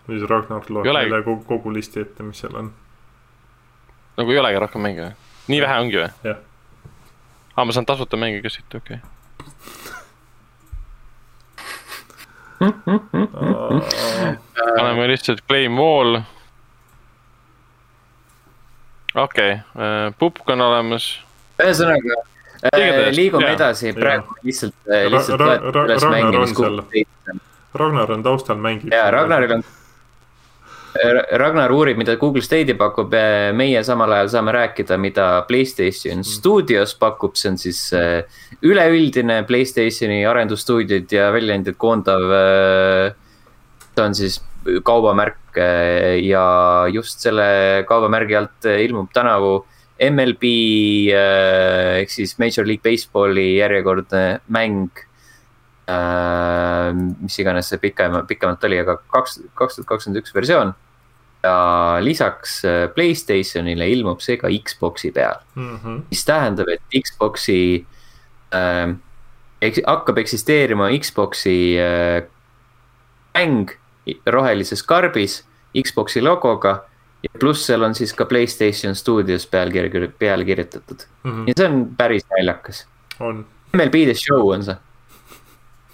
siis 0.09 0.30
Ragnar 0.30 0.69
loeb 0.69 0.88
meile 0.88 1.21
kogu, 1.26 1.43
kogu 1.47 1.73
listi 1.73 2.03
ette, 2.03 2.26
mis 2.26 2.41
seal 2.41 2.55
on. 2.59 2.71
nagu 4.17 4.34
ei 4.34 4.41
olegi 4.41 4.61
rohkem 4.63 4.85
mänge 4.85 5.11
nii 5.51 5.61
vähe 5.63 5.81
ongi 5.84 5.99
või? 6.01 6.09
jah, 6.26 6.39
aa, 7.60 7.65
ma 7.65 7.76
saan 7.76 7.86
tasuta 7.86 8.18
mänge 8.18 8.40
ka 8.41 8.49
siit, 8.53 8.76
okei 8.76 8.99
okay.. 9.03 9.19
paneme 14.77 15.07
lihtsalt 15.11 15.41
claim 15.48 15.76
wall. 15.80 16.22
okei 19.15 19.53
okay., 19.53 20.11
pupk 20.19 20.49
on 20.56 20.61
olemas. 20.61 21.10
ühesõnaga 21.60 22.22
äh, 22.72 23.11
liigume 23.15 23.49
jaa. 23.49 23.57
edasi, 23.60 23.91
praegu 23.98 24.40
lihtsalt, 24.44 24.76
lihtsalt 24.88 25.44
Ra- 25.44 25.60
loed 25.60 25.76
Ra- 25.76 26.23
üles. 26.31 26.56
Google 26.56 26.84
Ragnar 27.73 28.11
on 28.11 28.23
taustal, 28.23 28.57
mängib. 28.57 28.94
ja 28.94 29.11
Ragnaril 29.11 29.60
on. 29.60 29.68
Ragnar 31.39 31.71
uurib, 31.71 31.99
mida 32.01 32.15
Google 32.17 32.41
Stadia 32.41 32.75
pakub, 32.77 33.13
meie 33.55 33.81
samal 33.85 34.15
ajal 34.15 34.31
saame 34.33 34.53
rääkida, 34.55 34.97
mida 34.97 35.27
Playstation 35.47 36.23
Studios 36.25 36.95
pakub, 36.97 37.37
see 37.37 37.51
on 37.51 37.59
siis 37.61 37.81
äh, 37.93 38.23
üleüldine 38.65 39.43
Playstationi 39.47 40.23
arendusstuudioid 40.25 41.13
ja 41.13 41.29
väljaandjaid 41.35 41.77
koondav. 41.77 42.25
see 43.95 44.05
on 44.05 44.15
siis 44.15 44.39
kaubamärk 44.83 45.57
äh, 45.57 46.19
ja 46.25 46.87
just 46.91 47.21
selle 47.23 47.83
kaubamärgi 47.87 48.35
alt 48.35 48.65
äh, 48.65 48.81
ilmub 48.85 49.11
tänavu 49.13 49.65
MLB 49.99 50.43
äh, 51.11 51.99
ehk 52.01 52.11
siis 52.13 52.37
Major 52.39 52.67
League 52.67 52.83
Baseballi 52.83 53.57
järjekordne 53.57 54.41
mäng 54.47 54.89
äh, 54.95 55.09
mis 57.21 57.39
iganes 57.41 57.71
see 57.71 57.81
pikem, 57.81 58.19
pikemalt 58.29 58.63
oli, 58.67 58.79
aga 58.83 58.97
kaks, 59.09 59.39
kaks 59.57 59.79
tuhat 59.79 59.87
kakskümmend 59.89 60.21
üks 60.23 60.35
versioon. 60.35 60.73
ja 61.43 61.99
lisaks 62.03 62.57
äh, 62.67 62.89
Playstationile 62.91 63.85
ilmub 63.87 64.19
see 64.19 64.35
ka 64.37 64.49
Xbox'i 64.51 65.13
peal, 65.15 65.39
mm. 65.55 65.77
-hmm. 65.77 66.01
mis 66.09 66.25
tähendab, 66.25 66.67
et 66.67 66.81
Xbox'i 67.03 67.85
äh,. 68.53 68.95
Eks, 69.61 69.81
hakkab 69.83 70.17
eksisteerima 70.17 70.85
Xbox'i 70.95 71.75
äh, 71.75 72.23
mäng 73.35 73.71
rohelises 74.25 74.83
karbis 74.83 75.43
Xbox'i 75.75 76.21
logoga. 76.23 76.83
ja 77.23 77.39
pluss 77.39 77.65
seal 77.67 77.83
on 77.83 77.95
siis 77.95 78.13
ka 78.15 78.25
Playstation 78.25 78.95
Studios 78.95 79.47
peal 79.47 79.71
kirja, 79.71 80.07
peale 80.19 80.45
kirjutatud 80.45 81.03
Mm 81.23 81.31
-hmm. 81.31 81.47
ja 81.47 81.53
see 81.57 81.67
on 81.67 81.95
päris 81.97 82.25
naljakas. 82.29 82.87
on, 83.19 83.45
MLB 83.73 83.93
The 83.93 84.13
Show 84.13 84.53
on 84.53 84.63
see. 84.63 84.75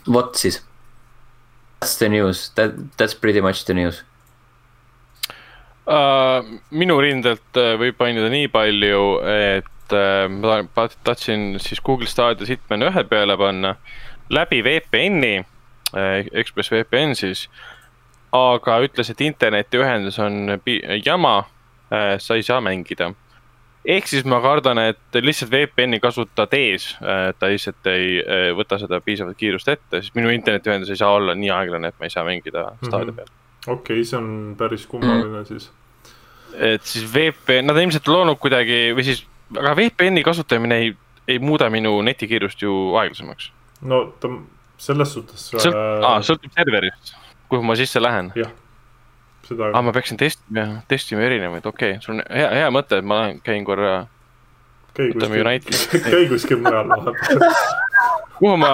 Vot 0.07 0.36
siis. 0.36 0.61
That's 1.80 1.98
the 1.98 2.10
news, 2.10 2.49
that, 2.56 2.72
that's 2.98 3.14
pretty 3.14 3.41
much 3.41 3.65
the 3.65 3.73
news. 3.73 4.03
Uh, 5.86 6.41
minu 6.73 6.98
rindelt 6.98 7.60
uh, 7.61 7.76
võib 7.77 7.99
mainida 8.02 8.30
nii 8.34 8.48
palju, 8.49 9.02
et 9.30 9.94
uh, 9.94 10.26
ma 10.34 10.64
ta- 10.73 10.88
tahtsin 11.06 11.60
siis 11.61 11.82
Google 11.86 12.10
Stadia 12.10 12.48
Hitman 12.49 12.88
ühe 12.88 13.03
peale 13.06 13.36
panna 13.38 13.76
läbi 14.34 14.64
VPN-i 14.65 15.44
uh,, 15.44 16.23
Express 16.34 16.73
VPN 16.73 17.14
siis. 17.19 17.45
aga 18.36 18.80
ütles, 18.84 19.11
et 19.14 19.22
internetiühendus 19.22 20.18
on 20.19 20.57
jama 21.06 21.36
uh,, 21.45 22.18
sa 22.18 22.36
ei 22.36 22.44
saa 22.44 22.57
mängida. 22.65 23.14
Ehk 23.86 24.07
siis 24.10 24.26
ma 24.26 24.40
kardan, 24.41 24.80
et 24.91 25.18
lihtsalt 25.22 25.52
VPN-i 25.52 25.99
kasutades 26.03 26.88
uh, 27.02 27.32
ta 27.40 27.49
lihtsalt 27.52 27.90
ei 27.91 28.20
uh, 28.22 28.49
võta 28.57 28.80
seda 28.82 28.99
piisavat 29.06 29.38
kiirust 29.38 29.70
ette, 29.70 30.02
siis 30.02 30.16
minu 30.18 30.32
internetiühendus 30.34 30.90
ei 30.94 30.99
saa 31.02 31.14
olla 31.20 31.36
nii 31.38 31.52
aeglane, 31.53 31.91
et 31.94 31.99
ma 31.99 32.10
ei 32.10 32.14
saa 32.14 32.26
mängida 32.28 32.66
Mhm. 32.82 33.16
peal. 33.16 33.32
okei 33.68 34.03
see 34.06 34.18
on 34.18 34.56
päris 34.57 34.86
kummaline 34.88 35.40
mm. 35.40 35.45
siis. 35.45 35.70
et 36.57 36.84
siis 36.84 37.06
VPN, 37.14 37.66
nad 37.70 37.78
ilmselt 37.82 38.07
loonud 38.07 38.38
kuidagi 38.41 38.94
või 38.98 39.03
siis, 39.03 39.26
aga 39.57 39.76
VPN-i 39.78 40.24
kasutamine 40.24 40.82
ei, 40.84 40.91
ei 41.28 41.40
muuda 41.40 41.70
minu 41.70 42.02
netikiirust 42.02 42.62
ju 42.62 42.95
aeglasemaks. 42.98 43.52
no 43.82 44.06
ta 44.20 44.30
selles 44.78 45.14
suhtes 45.14 45.49
sõlt-, 45.53 45.78
äh, 45.78 46.20
sõltub 46.26 46.52
serverist, 46.56 47.16
kuhu 47.49 47.64
ma 47.64 47.76
sisse 47.80 48.02
lähen. 48.02 48.32
jah, 48.36 48.52
seda 49.47 49.69
aa, 49.73 49.81
ma 49.85 49.91
peaksin 49.95 50.17
testima, 50.17 50.81
testima 50.88 51.22
erinevaid, 51.27 51.65
okei 51.65 51.95
okay., 51.95 52.01
sul 52.01 52.15
on 52.17 52.23
hea, 52.30 52.49
hea 52.61 52.69
mõte, 52.73 52.97
et 53.01 53.05
ma 53.05 53.19
lähen- 53.23 53.41
käin 53.45 53.65
korra, 53.65 54.05
käi 54.97 55.11
kuskil, 55.13 56.01
käi 56.13 56.27
kuskil 56.31 56.57
mujal 56.63 56.89
vahepeal. 56.89 57.43
kuhu 58.39 58.55
ma, 58.57 58.72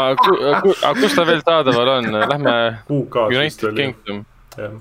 kus 1.02 1.15
ta 1.15 1.26
veel 1.27 1.41
saadaval 1.45 1.91
on, 1.98 2.07
lähme 2.30 2.56
United 3.27 3.76
Kingdom. 3.77 4.23
jah. 4.57 4.80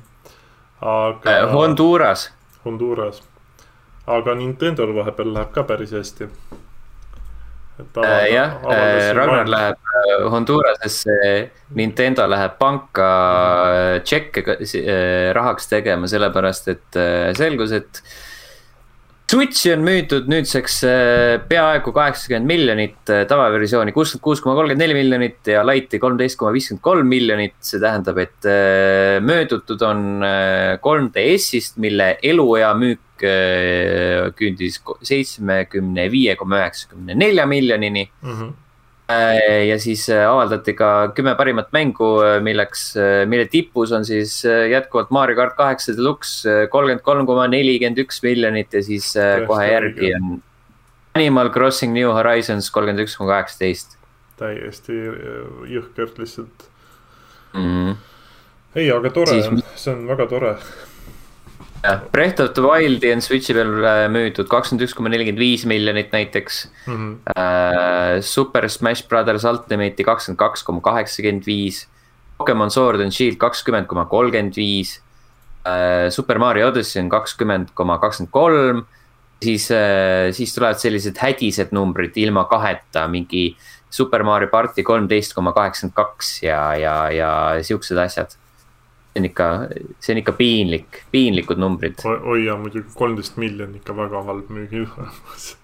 aga 0.81 1.31
Äh, 1.31 1.51
Honduras, 1.53 2.31
Honduras, 2.65 3.23
aga 4.07 4.35
Nintendo'l 4.35 4.95
vahepeal 4.97 5.35
läheb 5.35 5.53
ka 5.53 5.63
päris 5.69 5.93
hästi. 5.93 6.29
Äh, 8.03 8.35
jah, 8.35 8.61
Ragnar 9.17 9.47
läheb 9.47 9.77
äh, 9.77 10.25
Hondurasesse, 10.31 11.51
Nintendo 11.75 12.27
läheb 12.27 12.59
panka 12.59 13.11
äh, 13.97 14.01
tšekke 14.05 14.59
äh, 14.61 15.33
rahaks 15.37 15.69
tegema, 15.69 16.09
sellepärast 16.11 16.69
et 16.69 16.97
äh, 16.97 17.33
selgus, 17.35 17.73
et. 17.73 18.03
Switchi 19.31 19.71
on 19.77 19.85
müüdud 19.87 20.27
nüüdseks 20.27 20.81
äh, 20.89 21.37
peaaegu 21.47 21.93
kaheksakümmend 21.95 22.51
miljonit, 22.51 22.97
tavaversiooni 23.31 23.93
kuuskümmend 23.95 24.25
kuus 24.25 24.41
koma 24.43 24.57
kolmkümmend 24.59 24.83
neli 24.83 24.97
miljonit 24.97 25.51
ja 25.53 25.61
Lite'i 25.63 26.01
kolmteist 26.03 26.39
koma 26.41 26.51
viiskümmend 26.57 26.83
kolm 26.83 27.07
miljonit. 27.07 27.55
see 27.63 27.79
tähendab, 27.79 28.19
et 28.19 28.49
äh, 28.49 29.21
möödutud 29.23 29.85
on 29.87 30.25
äh, 30.27 30.81
3DS-ist, 30.83 31.79
mille 31.79 32.17
eluea 32.27 32.73
müük 32.75 33.23
äh, 33.23 34.33
küündis 34.35 34.81
seitsmekümne 35.07 36.09
viie 36.11 36.35
koma 36.41 36.65
üheksakümne 36.65 37.15
nelja 37.15 37.47
miljonini. 37.47 38.09
Mhm. 38.27 38.51
Äh, 38.51 38.70
ja 39.69 39.77
siis 39.81 40.05
äh, 40.13 40.25
avaldati 40.29 40.75
ka 40.79 40.91
kümme 41.17 41.35
parimat 41.39 41.71
mängu, 41.75 42.11
milleks, 42.45 42.85
mille 43.31 43.47
tipus 43.51 43.93
on 43.97 44.05
siis 44.07 44.41
äh, 44.49 44.69
jätkuvalt 44.73 45.11
Mario 45.15 45.39
kart 45.39 45.57
kaheksa 45.59 45.95
deluxe 45.97 46.67
kolmkümmend 46.73 47.05
kolm 47.07 47.27
koma 47.29 47.47
nelikümmend 47.51 48.01
üks 48.05 48.23
miljonit 48.25 48.75
ja 48.77 48.83
siis 48.85 49.13
äh, 49.17 49.41
Tõesti 49.41 49.49
kohe 49.51 49.67
järgi 49.71 50.13
on. 50.19 50.37
Animal 51.19 51.51
Crossing 51.55 51.95
New 51.97 52.13
Horizons 52.15 52.71
kolmkümmend 52.71 53.07
üks 53.07 53.17
koma 53.19 53.35
kaheksateist. 53.37 53.97
täiesti 54.41 54.97
äh, 55.11 55.65
jõhkert 55.77 56.21
lihtsalt. 56.23 56.69
Mhm. 57.55 57.99
ei, 58.79 58.87
aga 58.95 59.11
tore 59.11 59.35
Siis- 59.35 59.51
on, 59.51 59.63
see 59.75 59.95
on 59.95 60.07
väga 60.09 60.27
tore. 60.31 60.55
jah, 61.83 62.01
Breath 62.13 62.41
of 62.41 62.55
the 62.55 62.63
Wildi 62.63 63.13
on 63.13 63.23
Switchi 63.25 63.55
peal 63.57 63.71
äh, 63.85 64.07
müüdud 64.13 64.49
kakskümmend 64.51 64.85
üks 64.87 64.95
koma 64.97 65.13
nelikümmend 65.13 65.41
viis 65.41 65.65
miljonit 65.69 66.13
näiteks. 66.15 66.63
Mhm. 66.87 67.13
Äh, 67.35 68.21
Super 68.25 68.69
Smash 68.69 69.07
Brothers 69.09 69.47
Ultimate'i 69.49 70.07
kakskümmend 70.07 70.41
kaks 70.41 70.65
koma 70.67 70.83
kaheksakümmend 70.85 71.47
viis. 71.49 71.87
Pokemon 72.41 72.73
Sword 72.73 73.05
and 73.05 73.13
Shield 73.17 73.39
kakskümmend 73.41 73.89
koma 73.89 74.07
kolmkümmend 74.09 74.57
viis. 74.57 74.99
Super 76.09 76.39
Mario 76.41 76.71
Odyssey 76.71 77.03
on 77.03 77.11
kakskümmend 77.13 77.75
koma 77.77 77.99
kakskümmend 78.01 78.33
kolm. 78.33 78.87
siis, 79.41 79.71
siis 80.37 80.53
tulevad 80.53 80.77
sellised 80.77 81.17
hädised 81.17 81.71
numbrid 81.73 82.17
ilma 82.21 82.45
kaheta, 82.45 83.07
mingi 83.09 83.57
Super 83.91 84.23
Mario 84.23 84.49
party 84.53 84.83
kolmteist 84.85 85.33
koma 85.37 85.53
kaheksakümmend 85.53 85.97
kaks 85.97 86.43
ja, 86.43 86.61
ja, 86.77 86.95
ja 87.13 87.31
siuksed 87.65 87.97
asjad. 88.01 88.37
See 89.11 89.21
on 89.21 89.25
ikka, 89.27 89.47
see 90.01 90.15
on 90.15 90.21
ikka 90.23 90.33
piinlik, 90.39 91.01
piinlikud 91.11 91.59
numbrid. 91.59 92.03
oi 92.07 92.45
ja 92.45 92.57
muidugi 92.57 92.93
kolmteist 92.95 93.37
miljonit 93.37 93.83
ikka 93.83 93.97
väga 93.97 94.23
halb 94.29 94.51
müügitulemus. 94.55 95.57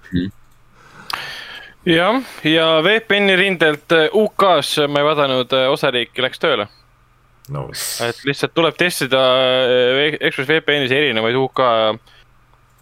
jah, 1.87 2.23
ja 2.45 2.67
VPN-i 2.83 3.37
rindelt 3.37 3.93
äh, 3.93 4.09
UK-s 4.13 4.87
ma 4.89 5.03
ei 5.03 5.07
vaadanud, 5.07 5.55
osariik 5.71 6.19
läks 6.19 6.43
tööle. 6.43 6.67
no 7.49 7.69
et 8.03 8.25
lihtsalt 8.27 8.55
tuleb 8.55 8.75
testida 8.79 9.23
äh, 9.71 10.17
ExpressVPN-is 10.21 10.91
erinevaid 10.93 11.39
UK 11.39 11.63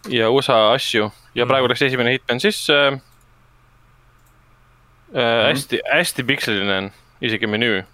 ja 0.09 0.31
USA 0.31 0.73
asju 0.73 1.11
ja 1.35 1.45
Mm. 1.45 1.49
praegu 1.51 1.69
läks 1.69 1.83
esimene 1.83 2.13
Hitman 2.15 2.41
sisse 2.41 2.77
äh,. 2.87 3.01
Mhm. 5.15 5.49
hästi, 5.51 5.81
hästi 5.93 6.23
pikseliline 6.23 6.77
on 6.79 6.91
isegi 7.21 7.47
menüü. 7.47 7.85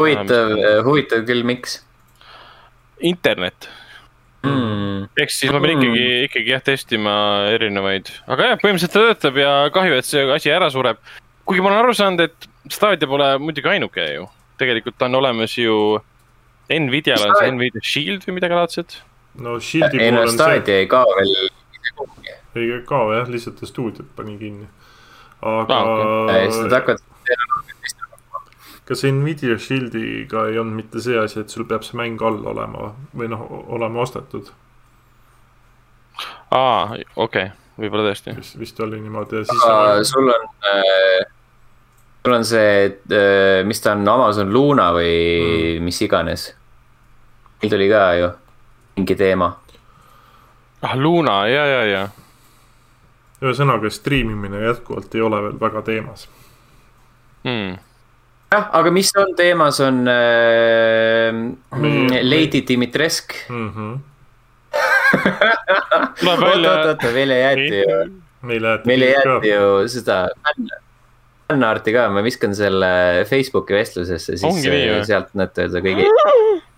huvitav, 0.00 0.54
huvitav 0.86 1.24
küll, 1.28 1.44
miks 1.46 1.80
internet, 3.04 3.68
mm.? 4.44 5.06
ehk 5.20 5.32
siis 5.32 5.52
ma 5.52 5.60
pean 5.62 5.76
ikkagi, 5.76 6.04
ikkagi 6.28 6.54
jah 6.54 6.64
testima 6.64 7.14
erinevaid, 7.54 8.10
aga 8.26 8.52
jah, 8.52 8.60
põhimõtteliselt 8.62 8.94
ta 8.96 9.04
töötab 9.10 9.40
ja 9.40 9.54
kahju, 9.74 9.96
et 9.98 10.08
see 10.08 10.24
asi 10.36 10.52
ära 10.52 10.70
sureb. 10.72 11.00
kuigi 11.46 11.64
ma 11.64 11.72
olen 11.72 11.84
aru 11.84 11.96
saanud, 11.96 12.24
et 12.26 12.48
Stadia 12.72 13.08
pole 13.08 13.28
muidugi 13.38 13.70
ainuke 13.70 14.06
ju, 14.14 14.28
tegelikult 14.60 15.02
on 15.06 15.20
olemas 15.20 15.58
ju 15.58 16.00
Nvidial 16.66 17.22
on 17.22 17.36
see 17.38 17.52
Nvidia 17.54 17.84
Shield 17.86 18.24
või 18.26 18.40
midagi 18.40 18.56
laadset. 18.58 18.96
no 19.38 19.60
Shieldi 19.62 20.00
ei 20.00 20.10
puhul 20.10 20.16
no 20.16 20.24
on 20.24 20.32
see, 20.32 20.40
Stadia 20.40 20.80
ei 20.82 20.88
kao 20.90 21.12
veel 21.20 21.36
ei 22.56 22.80
kao 22.88 23.12
jah, 23.12 23.28
lihtsalt 23.30 23.60
ta 23.60 23.68
stuudiot 23.68 24.08
pani 24.16 24.38
kinni. 24.40 24.66
aga 25.44 25.76
Aa, 25.76 26.06
Äh, 26.32 26.48
siis 26.48 26.64
nad 26.64 26.72
hakkavad 26.80 27.02
kas 28.86 29.02
Nvidia 29.04 29.58
Shieldiga 29.58 30.46
ei 30.50 30.58
olnud 30.58 30.78
mitte 30.78 31.02
see 31.02 31.18
asi, 31.18 31.40
et 31.42 31.52
sul 31.52 31.66
peab 31.68 31.84
see 31.86 31.98
mäng 31.98 32.22
all 32.22 32.38
olema 32.46 32.92
või 33.16 33.30
noh, 33.32 33.42
olema 33.76 34.04
ostetud, 34.04 34.50
aa, 36.54 36.94
okei 36.94 37.02
okay., 37.16 37.50
võib-olla 37.80 38.10
tõesti. 38.10 38.36
vist, 38.38 38.58
vist 38.60 38.80
oli 38.80 39.00
niimoodi 39.02 39.42
ja 39.42 39.48
siis 39.48 39.66
sul 40.12 40.30
on 40.32 40.46
äh,, 40.70 41.26
sul 42.24 42.38
on 42.38 42.46
see 42.46 42.70
äh,, 42.86 43.60
mis 43.66 43.82
ta 43.82 43.96
on, 43.96 44.06
Amazon 44.08 44.52
Luna 44.54 44.90
või 44.96 45.14
mm. 45.42 45.84
mis 45.84 46.02
iganes. 46.06 46.48
meil 47.62 47.72
tuli 47.72 47.88
ka 47.90 48.08
ju 48.20 48.30
mingi 48.96 49.16
teema. 49.16 49.50
ah, 50.82 50.96
Luna, 50.96 51.48
ja, 51.48 51.66
ja, 51.66 51.82
ja. 51.84 52.08
ühesõnaga 53.42 53.90
striimimine 53.90 54.62
jätkuvalt 54.62 55.14
ei 55.14 55.20
ole 55.20 55.42
veel 55.42 55.60
väga 55.60 55.82
teemas. 55.82 56.28
Hmm. 57.44 57.76
jah, 58.52 58.68
aga 58.78 58.92
mis 58.94 59.10
on 59.18 59.34
teemas, 59.38 59.80
on 59.84 60.02
äh, 60.08 61.32
Me- 61.80 62.22
Lady 62.22 62.62
Dimitresk. 62.68 63.34
Mm 63.48 63.70
-hmm. 63.72 63.98
tuleb 66.20 66.40
välja 66.40 66.70
oota, 66.70 66.88
oota, 66.88 67.12
meile 67.14 67.38
jäeti 67.38 67.78
ju, 67.78 68.00
meile 68.42 68.68
jäeti 68.68 68.86
meile 68.90 69.06
jäeti 69.06 69.48
ju 69.48 69.88
seda 69.88 70.16
fänn, 70.44 70.68
fännarti 71.48 71.92
ka, 71.94 72.08
ma 72.10 72.22
viskan 72.22 72.54
selle 72.54 73.24
Facebooki 73.30 73.74
vestlusesse, 73.74 74.36
siis 74.36 74.64
nii, 74.64 74.88
äh, 74.98 75.04
sealt 75.06 75.32
näete 75.38 75.68
seda 75.68 75.80
kõigi, 75.84 76.08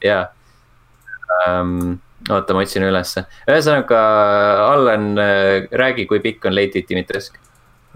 jaa 0.05 0.29
um,. 1.49 1.99
oota, 2.31 2.55
ma 2.55 2.63
otsin 2.67 2.85
ülesse, 2.87 3.25
ühesõnaga 3.49 3.99
Allan, 4.69 5.13
räägi, 5.73 6.07
kui 6.07 6.21
pikk 6.21 6.49
on 6.51 6.55
Lady 6.55 6.85
Dimitresk. 6.89 7.39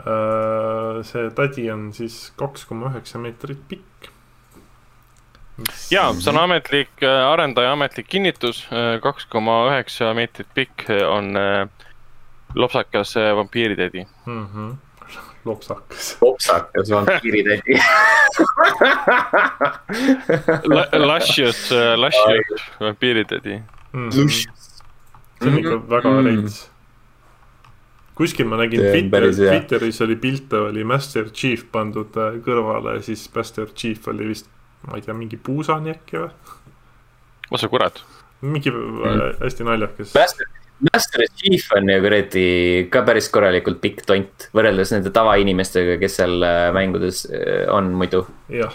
Äh, 0.00 1.02
see 1.04 1.28
tädi 1.36 1.66
on 1.70 1.90
siis 1.92 2.32
kaks 2.40 2.64
koma 2.64 2.88
üheksa 2.88 3.18
meetrit 3.20 3.60
pikk. 3.68 4.08
ja 5.92 6.06
see 6.16 6.30
on 6.32 6.38
ametlik 6.40 7.02
äh, 7.04 7.26
arendaja 7.28 7.74
ametlik 7.76 8.08
kinnitus, 8.08 8.64
kaks 9.04 9.26
koma 9.30 9.66
üheksa 9.68 10.14
meetrit 10.16 10.48
pikk 10.56 10.88
on 11.08 11.36
äh, 11.36 11.68
lopsakas 12.54 13.16
äh, 13.16 13.36
vampiiritädi. 13.36 14.06
mm. 14.26 14.46
-hmm. 14.46 14.74
lopsakas. 15.44 16.16
popsakas 16.20 16.90
vampiiritädi. 16.90 17.78
Luscious, 20.92 21.70
luscious 21.96 22.62
vampiiritädi. 22.80 23.62
Mm 23.92 24.08
-hmm. 24.08 24.28
see 24.28 25.48
on 25.48 25.58
ikka 25.58 25.88
väga 25.88 26.10
Mm. 26.10 26.24
reits. 26.26 26.71
Kuskil 28.18 28.48
ma 28.48 28.60
nägin 28.60 28.82
Twitter. 28.84 29.28
Twitteris 29.32 30.00
oli 30.04 30.16
pilte, 30.20 30.60
oli 30.68 30.84
Master 30.84 31.30
Chief 31.32 31.64
pandud 31.72 32.16
äh, 32.20 32.38
kõrvale 32.44 32.98
ja 32.98 33.04
siis 33.04 33.24
Master 33.34 33.70
Chief 33.74 34.08
oli 34.12 34.32
vist, 34.32 34.50
ma 34.88 34.98
ei 34.98 35.06
tea, 35.06 35.16
mingi 35.16 35.38
puusani 35.40 35.94
äkki 35.94 36.20
või? 36.20 36.32
oh 37.52 37.60
sa 37.60 37.68
kurat. 37.72 38.02
mingi 38.42 38.72
mm. 38.72 39.40
hästi 39.42 39.68
naljakas. 39.68 40.14
Master, 40.18 40.48
Master 40.92 41.24
Chief 41.38 41.66
on 41.76 41.90
ju 41.92 41.98
kuradi 42.04 42.46
ka 42.92 43.04
päris 43.06 43.28
korralikult 43.32 43.80
pikk 43.82 44.06
tont 44.08 44.48
võrreldes 44.56 44.94
nende 44.94 45.12
tavainimestega, 45.14 45.98
kes 46.00 46.20
seal 46.20 46.42
äh, 46.46 46.68
mängudes 46.74 47.24
äh, 47.30 47.68
on 47.72 47.92
muidu. 47.96 48.24
jah. 48.52 48.74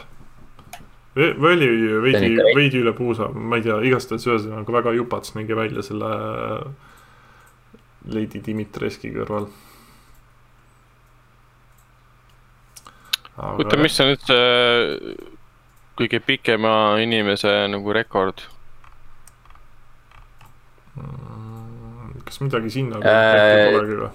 või 1.17 1.55
oli 1.57 1.69
veidi 2.05 2.35
veidi. 2.55 2.81
üle 2.81 2.93
puusa, 2.97 3.29
ma 3.33 3.57
ei 3.57 3.65
tea, 3.65 3.79
igastahes 3.89 4.27
ühesõnaga 4.29 4.79
väga 4.79 4.93
jupats 4.97 5.33
nägi 5.37 5.57
välja 5.57 5.85
selle 5.85 6.11
Lady 8.07 8.41
Dimitreski 8.45 9.11
kõrval. 9.15 9.47
oota, 13.37 13.77
mis 13.77 13.99
on 14.01 14.13
üldse 14.15 14.37
äh, 14.37 15.25
kõige 15.99 16.21
pikema 16.25 16.71
inimese 17.03 17.51
nagu 17.69 17.93
rekord? 17.93 18.41
Mm, 20.97 22.23
kas 22.25 22.39
midagi 22.41 22.71
sinna 22.73 23.01
Äh, 23.05 23.73
polegi 23.75 23.99
või? 24.01 24.11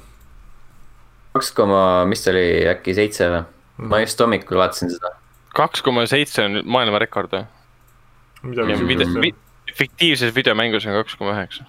kaks 1.33 1.53
koma, 1.57 1.83
mis 2.11 2.25
ta 2.25 2.33
oli, 2.35 2.47
äkki 2.73 2.95
seitse 2.99 3.29
või? 3.33 3.45
ma 3.89 4.03
just 4.03 4.21
hommikul 4.21 4.59
vaatasin 4.61 4.91
seda. 4.93 5.15
kaks 5.57 5.83
koma 5.87 6.05
seitse 6.11 6.45
on 6.45 6.61
maailmarekord 6.67 7.33
või? 7.33 7.47
midagi 8.43 8.75
ja 8.75 8.83
video 8.83 9.07
siukest, 9.07 9.23
vi, 9.23 9.33
fiktiivses 9.79 10.35
videomängus 10.37 10.87
on 10.91 10.99
kaks 10.99 11.17
koma 11.21 11.37
üheksa. 11.39 11.65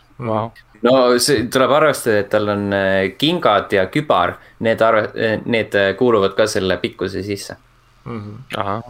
No 0.83 0.93
see 1.23 1.45
tuleb 1.51 1.71
arvestada, 1.77 2.23
et 2.23 2.31
tal 2.31 2.49
on 2.51 2.65
äh, 2.75 3.13
kingad 3.19 3.71
ja 3.71 3.85
kübar, 3.91 4.35
need 4.65 4.81
arve-, 4.83 5.37
need 5.47 5.75
äh, 5.79 5.93
kuuluvad 5.99 6.35
ka 6.35 6.47
selle 6.51 6.77
pikkuse 6.81 7.23
sisse. 7.23 7.55
Mhm. 8.03 8.31
ahah, 8.59 8.81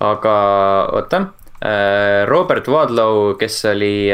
aga 0.00 0.36
oota, 0.96 1.18
Robert 2.28 2.66
Wadlow, 2.68 3.34
kes 3.40 3.58
oli, 3.68 4.08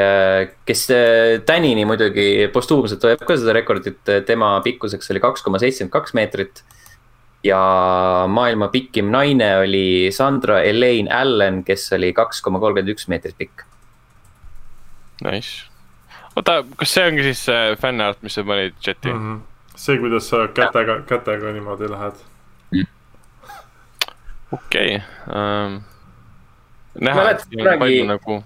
kes 0.67 0.83
äh, 0.95 1.39
tänini 1.47 1.87
muidugi 1.87 2.51
postuumselt 2.53 3.07
hoiab 3.07 3.23
ka 3.27 3.39
seda 3.39 3.55
rekordit, 3.55 4.03
tema 4.27 4.57
pikkuseks 4.67 5.15
oli 5.15 5.23
kaks 5.23 5.47
koma 5.47 5.63
seitsekümmend 5.63 5.95
kaks 5.95 6.15
meetrit. 6.19 6.63
ja 7.43 7.59
maailma 8.29 8.69
pikim 8.69 9.09
naine 9.11 9.55
oli 9.63 10.11
Sandra 10.13 10.61
Elaine 10.61 11.09
Allen, 11.09 11.63
kes 11.65 11.87
oli 11.97 12.13
kaks 12.13 12.43
koma 12.45 12.61
kolmkümmend 12.61 12.95
üks 12.99 13.09
meetrit 13.09 13.39
pikk. 13.39 13.67
nice. 15.23 15.70
oota, 16.41 16.59
kas 16.81 16.95
see 16.97 17.07
ongi 17.11 17.23
siis 17.29 17.45
see 17.51 17.77
fännart, 17.81 18.21
mis 18.27 18.35
sa 18.39 18.45
panid 18.49 18.77
chati 18.81 19.13
mm? 19.13 19.21
Mhm. 19.21 19.41
see, 19.77 19.99
kuidas 20.03 20.29
sa 20.33 20.45
kätega, 20.57 21.01
kätega 21.09 21.53
niimoodi 21.57 21.89
lähed. 21.93 22.19
okei 24.53 25.01
um,. 25.29 25.81
näha, 27.01 27.21
et 27.21 27.27
Mäletad 27.27 27.45
siin 27.49 27.61
on 27.61 27.67
kunagi- 27.67 27.79
palju 27.85 28.07
nagu, 28.15 28.45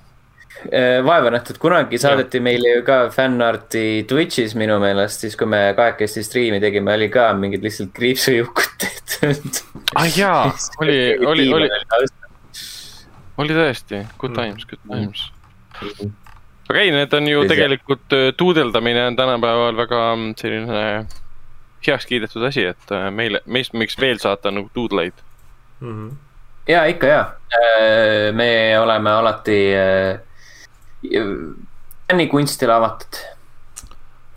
Äh, 0.70 1.00
vaeva 1.04 1.32
nähtud, 1.34 1.56
kunagi 1.58 1.98
saadeti 1.98 2.38
meile 2.40 2.70
ju 2.76 2.82
ka 2.86 3.08
fännarti 3.10 4.04
Twitch'is 4.08 4.52
minu 4.56 4.76
meelest, 4.80 5.24
siis 5.24 5.34
kui 5.36 5.48
me 5.50 5.58
kahekesti 5.76 6.22
striimi 6.24 6.60
tegime, 6.62 6.92
oli 6.94 7.08
ka 7.12 7.24
mingid 7.34 7.64
lihtsalt 7.66 7.90
kriipsujukud 7.96 8.76
tehtud. 8.78 9.58
ah 9.98 10.06
jaa, 10.16 10.44
oli, 10.80 10.94
oli, 11.26 11.48
oli, 11.58 11.68
oli 13.42 13.56
tõesti, 13.58 14.04
good 14.18 14.30
Mm. 14.30 14.36
times, 14.36 14.64
good 14.70 14.80
times. 14.88 15.26
Aga 16.70 16.80
ei, 16.80 16.90
need 16.94 17.12
on 17.14 17.26
ju 17.28 17.42
Tõsi. 17.42 17.48
tegelikult, 17.54 18.14
tuudeldamine 18.40 19.06
on 19.06 19.16
tänapäeval 19.16 19.76
väga 19.76 20.00
mm, 20.16 20.34
selline 20.40 21.06
heaks 21.86 22.06
kiidetud 22.08 22.44
asi, 22.48 22.64
et 22.72 22.92
äh, 22.96 23.10
meile, 23.12 23.40
meist 23.46 23.74
võiks 23.76 23.98
veel 24.00 24.18
saata 24.22 24.50
nagu 24.50 24.70
tuudleid. 24.74 25.12
Mhm. 25.80 26.08
ja 26.68 26.84
ikka 26.88 27.06
ja, 27.10 27.22
me 28.32 28.48
oleme 28.80 29.10
alati 29.10 29.58
äh, 29.76 30.20
fännikunstile 32.08 32.72
avatud. 32.72 33.18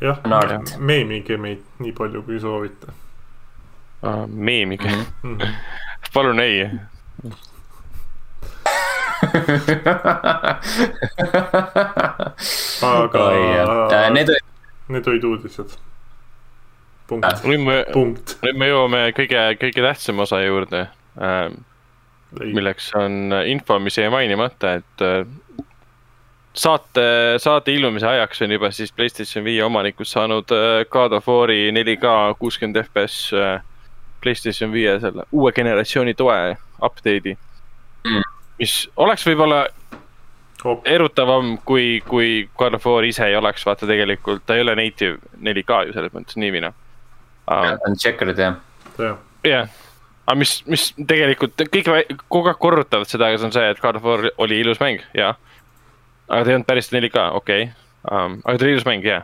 jah 0.01 0.19
meemige 0.77 1.37
meid 1.41 1.63
nii 1.79 1.91
palju, 1.97 2.21
kui 2.23 2.39
soovite. 2.39 2.91
meemige, 4.27 4.89
Mhm. 5.23 5.41
palun 6.13 6.39
ei. 6.39 6.69
Aga 12.87 13.23
Need 14.13 14.29
olid, 14.29 14.45
need 14.87 15.07
olid 15.07 15.23
uudised. 15.23 15.77
punkt, 17.07 17.43
nüüd 17.47 17.63
me, 17.63 17.77
nüüd 17.95 18.57
me 18.59 18.67
jõuame 18.67 19.01
kõige, 19.15 19.41
kõige 19.61 19.81
tähtsama 19.85 20.25
osa 20.27 20.41
juurde 20.43 20.81
äh,, 21.15 21.49
milleks 22.43 22.91
on 22.99 23.31
info, 23.47 23.79
mis 23.79 23.97
jäi 23.97 24.09
mainimata, 24.11 24.73
et 24.81 25.03
äh, 25.05 25.23
saate, 26.57 27.05
saate 27.37 27.73
ilmumise 27.73 28.07
ajaks 28.07 28.41
on 28.41 28.51
juba 28.51 28.71
siis 28.71 28.91
Playstation 28.91 29.45
viie 29.45 29.63
omanikud 29.65 30.09
saanud 30.09 30.51
äh, 30.55 30.85
God 30.89 31.15
of 31.17 31.27
War'i 31.29 31.71
4K 31.71 32.13
kuuskümmend 32.39 32.81
FPS 32.83 33.33
äh, 33.33 33.59
Playstation 34.21 34.73
viie 34.73 34.97
selle 34.99 35.27
uue 35.31 35.51
generatsiooni 35.53 36.13
toe 36.17 36.57
update'i. 36.83 37.37
Mm. 38.07 38.36
Mis 38.59 38.79
oleks 38.97 39.25
võib-olla 39.27 39.67
Oh. 40.65 40.81
erutavam, 40.89 41.51
kui, 41.65 42.01
kui 42.01 42.49
God 42.57 42.73
of 42.73 42.85
War 42.89 43.05
ise 43.05 43.27
ei 43.29 43.35
oleks, 43.37 43.61
vaata 43.65 43.85
tegelikult 43.85 44.41
ta 44.45 44.55
ei 44.57 44.63
ole 44.63 44.73
native 44.75 45.19
4K 45.37 45.75
ju 45.85 45.93
selles 45.93 46.13
mõttes 46.15 46.39
nii 46.41 46.49
või 46.55 46.63
naa 46.65 46.73
um,. 47.47 47.77
on 47.85 47.97
checkerid 48.01 48.39
jah. 48.41 48.57
jah, 48.97 49.19
jah, 49.45 49.69
aga 50.25 50.37
mis, 50.39 50.55
mis 50.67 50.89
tegelikult 50.97 51.61
kõik 51.73 51.91
kogu 52.25 52.51
aeg 52.51 52.59
korrutavad 52.61 53.09
seda, 53.09 53.29
see 53.37 53.47
on 53.47 53.53
see, 53.55 53.67
et 53.69 53.81
God 53.83 53.99
of 53.99 54.07
War 54.07 54.27
oli 54.43 54.59
ilus 54.63 54.81
mäng, 54.83 55.03
jaa. 55.17 55.35
aga 56.27 56.41
ta 56.41 56.51
ei 56.51 56.57
olnud 56.57 56.69
päris 56.69 56.91
4K, 56.93 57.27
okei 57.39 57.67
okay. 57.69 57.73
um,, 58.11 58.39
aga 58.43 58.57
ta 58.57 58.67
oli 58.67 58.75
ilus 58.75 58.87
mäng, 58.89 59.05
jaa. 59.07 59.21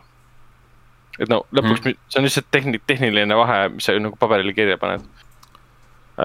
et 1.18 1.32
no 1.34 1.44
lõpuks 1.52 1.84
mm. 1.84 1.98
see 2.08 2.22
on 2.22 2.28
lihtsalt 2.30 2.52
tehni-, 2.54 2.84
tehniline 2.94 3.40
vahe, 3.42 3.60
mis 3.76 3.90
sa 3.90 3.98
nagu 3.98 4.20
paberile 4.22 4.56
kirja 4.56 4.78
paned. 4.82 5.04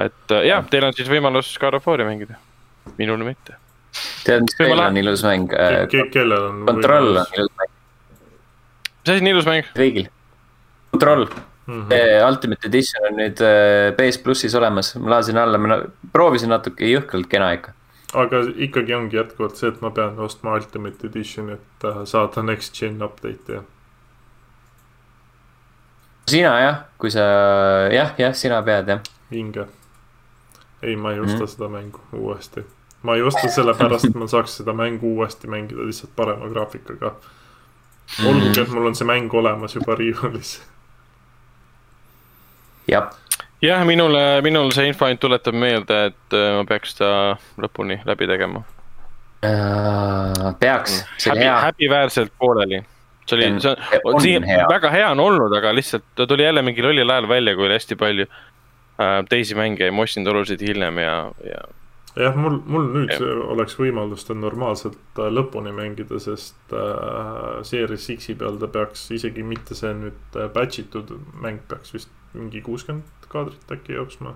et 0.05 0.37
äh, 0.37 0.47
jah, 0.53 0.69
teil 0.71 0.87
on 0.87 0.95
siis 0.95 1.11
võimalus 1.11 1.57
God 1.63 1.81
of 1.81 1.89
War'i 1.89 2.07
mängida, 2.07 2.39
minul 2.99 3.25
mitte. 3.27 3.57
tead, 4.25 4.45
mis 4.47 4.57
veel 4.59 4.81
on 4.81 4.97
ilus 5.01 5.25
mäng? 5.27 5.51
kellel 6.13 6.49
on 6.51 6.65
kontroll 6.67 7.21
on 7.21 7.37
ilus 7.37 7.55
mäng, 7.61 7.73
mis 9.01 9.13
asi 9.13 9.23
on 9.23 9.31
ilus 9.33 9.49
mäng? 9.49 9.71
kõigil. 9.77 10.11
kontroll, 10.93 11.27
mm. 11.67 11.97
Ultimate 12.29 12.69
Edition 12.69 13.09
on 13.11 13.19
nüüd 13.21 13.43
äh, 13.45 13.91
PS 13.99 14.21
plussis 14.25 14.55
olemas, 14.59 14.95
ma 15.01 15.17
lasin 15.17 15.41
alla, 15.41 15.61
ma 15.61 15.81
proovisin 16.13 16.53
natuke, 16.53 16.89
jõhkralt 16.89 17.31
kena 17.31 17.51
ikka. 17.57 17.75
aga 18.19 18.45
ikkagi 18.69 18.95
ongi 18.97 19.19
jätkuvalt 19.19 19.59
see, 19.61 19.73
et 19.73 19.83
ma 19.85 19.93
pean 19.95 20.21
ostma 20.25 20.57
Ultimate 20.59 21.11
Edition, 21.11 21.51
et 21.57 21.89
äh, 21.89 22.05
saada 22.09 22.45
next 22.45 22.79
gen 22.79 23.03
update'i 23.05 23.59
ja. 23.59 23.65
sina 26.29 26.57
jah, 26.63 26.81
kui 27.01 27.13
sa 27.13 27.29
jah, 27.93 28.17
jah, 28.21 28.35
sina 28.37 28.63
pead 28.63 28.95
jah. 28.95 29.05
vinge. 29.33 29.69
ei, 30.83 30.97
ma 30.97 31.13
ei 31.13 31.21
osta 31.25 31.43
mm. 31.43 31.55
seda 31.55 31.73
mängu 31.73 32.05
uuesti. 32.13 32.65
Ma 33.03 33.15
ei 33.15 33.23
osta 33.23 33.49
sellepärast, 33.49 34.09
et 34.11 34.17
ma 34.19 34.27
saaks 34.31 34.59
seda 34.61 34.75
mängu 34.77 35.15
uuesti 35.17 35.51
mängida 35.51 35.87
lihtsalt 35.87 36.15
parema 36.17 36.49
graafikaga. 36.51 37.15
olgugi, 38.25 38.61
et 38.61 38.69
mul 38.73 38.89
on 38.89 38.97
see 38.97 39.07
mäng 39.07 39.35
olemas 39.35 39.75
juba 39.75 39.95
riiulis. 39.95 40.59
jah, 42.89 43.11
jah, 43.63 43.85
minule, 43.87 44.43
minul 44.43 44.73
see 44.75 44.89
info 44.89 45.07
ainult 45.07 45.21
tuletab 45.21 45.55
meelde, 45.55 46.03
et 46.11 46.37
äh, 46.37 46.51
ma 46.59 46.67
peaks 46.69 46.99
ta 46.99 47.13
lõpuni 47.61 48.01
läbi 48.09 48.29
tegema. 48.31 48.65
Äh, 49.47 50.55
peaks, 50.59 51.03
see 51.17 51.31
oli 51.31 51.45
häbi, 51.45 51.51
hea. 51.51 51.59
häbiväärselt 51.69 52.33
pooleli. 52.39 52.83
see 53.29 53.37
oli, 53.37 53.61
see 53.63 53.77
On 54.05 54.15
on, 54.15 54.21
siin 54.21 54.47
hea. 54.49 54.67
väga 54.71 54.91
hea 54.91 55.11
on 55.13 55.21
olnud, 55.21 55.55
aga 55.55 55.75
lihtsalt 55.77 56.07
ta 56.17 56.27
tuli 56.27 56.43
jälle 56.43 56.63
mingil 56.63 56.89
lollil 56.89 57.11
ajal 57.11 57.29
välja, 57.29 57.55
kui 57.55 57.69
oli 57.69 57.77
hästi 57.77 57.97
palju 57.97 58.27
äh, 58.27 59.19
teisi 59.29 59.55
mänge 59.55 59.85
ja 59.85 59.93
ma 59.93 60.03
ostsin 60.03 60.25
ta 60.25 60.33
oluliselt 60.35 60.65
hiljem 60.65 60.99
ja, 60.99 61.19
ja 61.45 61.67
jah, 62.19 62.37
mul, 62.37 62.59
mul 62.67 62.89
nüüd 62.95 63.13
see 63.15 63.35
oleks 63.53 63.77
võimalus 63.79 64.27
ta 64.27 64.37
normaalselt 64.37 65.21
äh, 65.21 65.31
lõpuni 65.33 65.73
mängida, 65.75 66.19
sest 66.23 66.75
äh, 66.75 67.61
Series 67.67 68.09
X-i 68.15 68.37
peal 68.39 68.59
ta 68.61 68.71
peaks 68.73 69.09
isegi 69.15 69.45
mitte 69.47 69.77
see 69.79 69.93
nüüd 69.97 70.39
äh, 70.39 70.49
batch 70.55 70.83
itud 70.83 71.15
mäng 71.43 71.63
peaks 71.71 71.95
vist 71.95 72.13
mingi 72.35 72.63
kuuskümmend 72.65 73.29
kaadrit 73.33 73.73
äkki 73.73 73.97
jooksma 73.97 74.35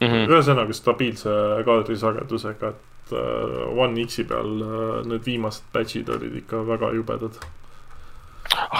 mm. 0.00 0.06
-hmm. 0.06 0.26
ühesõnaga 0.30 0.76
stabiilse 0.76 1.30
kaadrisagedusega, 1.66 2.72
et 2.74 3.16
äh, 3.16 3.78
One 3.84 4.06
X-i 4.06 4.24
peal 4.28 4.66
äh, 4.66 5.06
need 5.08 5.26
viimased 5.26 5.64
batch'id 5.74 6.10
olid 6.12 6.36
ikka 6.44 6.66
väga 6.68 6.92
jubedad. 6.96 7.40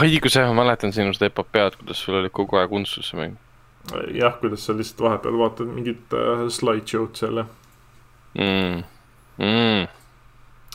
õigus 0.02 0.36
jah, 0.36 0.50
ma 0.52 0.62
mäletan 0.64 0.92
sinu 0.92 1.14
seda 1.16 1.30
epopead, 1.32 1.78
kuidas 1.80 2.04
sul 2.04 2.20
oli 2.20 2.30
kogu 2.30 2.60
aeg 2.60 2.72
unistus 2.72 3.10
see 3.10 3.20
mäng 3.20 3.40
jah, 4.14 4.38
kuidas 4.40 4.66
sa 4.66 4.76
lihtsalt 4.76 5.00
vahepeal 5.08 5.38
vaatad 5.38 5.66
mingit 5.66 6.14
äh, 6.14 6.46
slideshow'd 6.48 7.18
seal 7.18 7.42
ja 7.42 7.48
mm.. 8.34 8.82
Mm. 9.42 9.86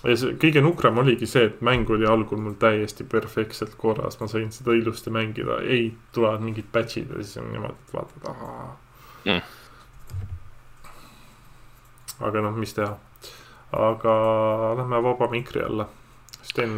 ja 0.04 0.16
see 0.18 0.34
kõige 0.42 0.62
nukram 0.66 0.98
oligi 1.04 1.30
see, 1.30 1.46
et 1.52 1.62
mäng 1.62 1.90
oli 1.94 2.08
algul 2.10 2.42
mul 2.42 2.58
täiesti 2.60 3.06
perfektselt 3.08 3.78
korras, 3.78 4.20
ma 4.20 4.28
sain 4.32 4.52
seda 4.52 4.76
ilusti 4.78 5.14
mängida, 5.14 5.62
ei, 5.64 5.92
tulevad 6.16 6.44
mingid 6.46 6.68
batch'id 6.74 7.14
ja 7.14 7.24
siis 7.24 7.38
on 7.44 7.52
niimoodi, 7.54 7.78
et 7.88 7.96
vaatad, 7.98 8.28
ahaa 8.34 8.76
Mm. 9.28 9.42
aga 12.24 12.42
noh, 12.46 12.56
mis 12.56 12.74
teha. 12.74 12.94
aga 13.76 14.14
lähme 14.80 15.02
vaba 15.04 15.28
mikri 15.28 15.60
alla. 15.66 15.88
Sten, 16.48 16.78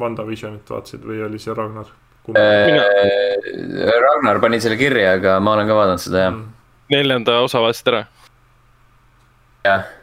WandaVisionit 0.00 0.70
vaatasid 0.70 1.04
või 1.04 1.20
oli 1.26 1.38
see 1.42 1.52
Ragnar? 1.54 1.90
Äh, 2.32 2.78
Ragnar 4.00 4.40
pani 4.40 4.60
selle 4.64 4.78
kirja, 4.80 5.12
aga 5.18 5.36
ma 5.44 5.52
olen 5.52 5.68
ka 5.68 5.76
vaadanud 5.76 6.02
seda 6.02 6.22
jah. 6.24 6.38
neljanda 6.90 7.36
osa 7.44 7.60
vaatasid 7.60 7.92
ära? 7.92 8.06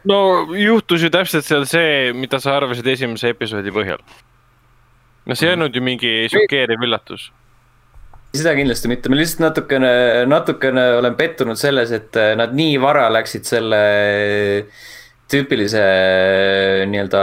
No 0.10 0.20
juhtus 0.58 1.06
ju 1.06 1.12
täpselt 1.14 1.46
seal 1.48 1.68
see, 1.70 2.12
mida 2.18 2.40
sa 2.44 2.58
arvasid 2.58 2.88
esimese 2.96 3.34
episoodi 3.34 3.74
põhjal. 3.76 4.02
no 5.26 5.38
see 5.38 5.50
ei 5.50 5.58
olnud 5.58 5.76
ju 5.76 5.84
mingi 5.86 6.14
šokeeriv 6.32 6.86
üllatus. 6.88 7.30
seda 8.34 8.56
kindlasti 8.58 8.92
mitte, 8.92 9.12
ma 9.12 9.20
lihtsalt 9.20 9.46
natukene, 9.48 9.94
natukene 10.30 10.88
olen 11.00 11.16
pettunud 11.20 11.60
selles, 11.60 11.94
et 11.96 12.20
äh, 12.20 12.34
nad 12.40 12.56
nii 12.56 12.80
vara 12.82 13.10
läksid 13.14 13.46
selle 13.50 13.84
tüüpilise 15.34 15.84
äh, 15.84 16.86
nii-öelda 16.90 17.22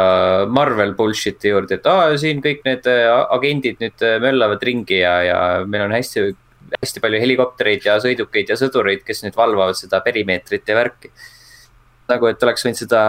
Marvel 0.50 0.94
bullshit'i 0.98 1.52
juurde, 1.52 1.80
et 1.80 1.90
aa, 1.90 2.14
siin 2.18 2.42
kõik 2.44 2.62
need 2.66 2.86
agendid 2.90 3.82
nüüd 3.82 4.06
möllavad 4.22 4.62
ringi 4.66 5.02
ja, 5.02 5.16
ja 5.26 5.40
meil 5.66 5.88
on 5.88 5.98
hästi, 5.98 6.30
hästi 6.78 7.02
palju 7.02 7.20
helikoptereid 7.22 7.86
ja 7.86 7.98
sõidukeid 8.02 8.50
ja 8.50 8.56
sõdureid, 8.58 9.02
kes 9.06 9.24
nüüd 9.24 9.36
valvavad 9.38 9.78
seda 9.78 10.00
perimeetrit 10.04 10.68
ja 10.68 10.76
värki. 10.78 11.10
nagu, 12.10 12.28
et 12.30 12.42
oleks 12.42 12.66
võinud 12.66 12.80
seda 12.82 13.02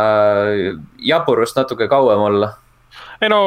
jaburust 1.03 1.57
natuke 1.59 1.89
kauem 1.91 2.27
olla 2.31 2.53
ei 3.21 3.29
no 3.29 3.39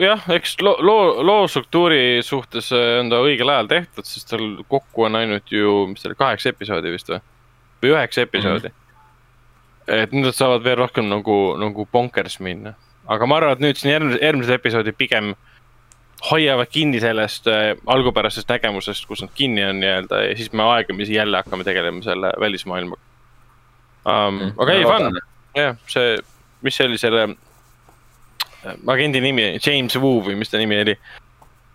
jah, 0.00 0.22
eks 0.32 0.56
loo, 0.64 0.76
loo, 0.84 1.22
loo 1.24 1.46
struktuuri 1.50 2.20
suhtes 2.24 2.70
äh, 2.72 2.98
on 3.02 3.12
ta 3.12 3.20
õigel 3.24 3.52
ajal 3.52 3.70
tehtud, 3.70 4.08
sest 4.08 4.30
tal 4.32 4.46
kokku 4.70 5.08
on 5.08 5.18
ainult 5.20 5.52
ju, 5.52 5.82
mis 5.90 6.02
ta 6.02 6.10
oli, 6.10 6.18
kaheksa 6.18 6.52
episoodi 6.54 6.92
vist 6.94 7.12
või? 7.12 7.20
või 7.82 7.92
üheksa 7.94 8.24
episoodi 8.24 8.70
mm. 8.70 8.78
-hmm. 8.78 9.98
et 10.02 10.14
nüüd 10.16 10.30
nad 10.30 10.38
saavad 10.38 10.64
veel 10.64 10.80
rohkem 10.80 11.10
nagu, 11.10 11.38
nagu 11.60 11.86
bonkers 11.92 12.40
minna. 12.44 12.74
aga 13.06 13.28
ma 13.28 13.38
arvan, 13.38 13.58
et 13.58 13.64
nüüd 13.66 13.80
siin 13.80 13.92
järgmised, 13.92 14.22
järgmised 14.24 14.56
episoodid 14.56 14.98
pigem 14.98 15.34
hoiavad 16.30 16.72
kinni 16.72 17.00
sellest 17.00 17.46
äh, 17.52 17.74
algupärasest 17.86 18.48
nägemusest, 18.48 19.06
kus 19.06 19.22
nad 19.22 19.34
kinni 19.34 19.64
on 19.64 19.78
nii-öelda 19.84 20.24
ja 20.24 20.36
siis 20.36 20.52
me 20.52 20.64
aegamisi 20.72 21.14
jälle 21.14 21.36
hakkame 21.36 21.68
tegelema 21.68 22.02
selle 22.02 22.32
välismaailmaga 22.40 23.07
um,. 24.08 24.42
aga 24.56 24.74
ei, 24.74 24.84
fun, 24.88 25.20
jah, 25.56 25.78
see, 25.90 26.18
mis 26.64 26.76
see 26.78 26.88
oli 26.88 26.98
selle 27.00 27.24
äh, 27.28 28.74
agendi 28.94 29.22
nimi, 29.24 29.50
James 29.64 29.96
Wu 30.00 30.18
või 30.26 30.38
mis 30.40 30.52
ta 30.52 30.60
nimi 30.60 30.80
oli 30.82 30.96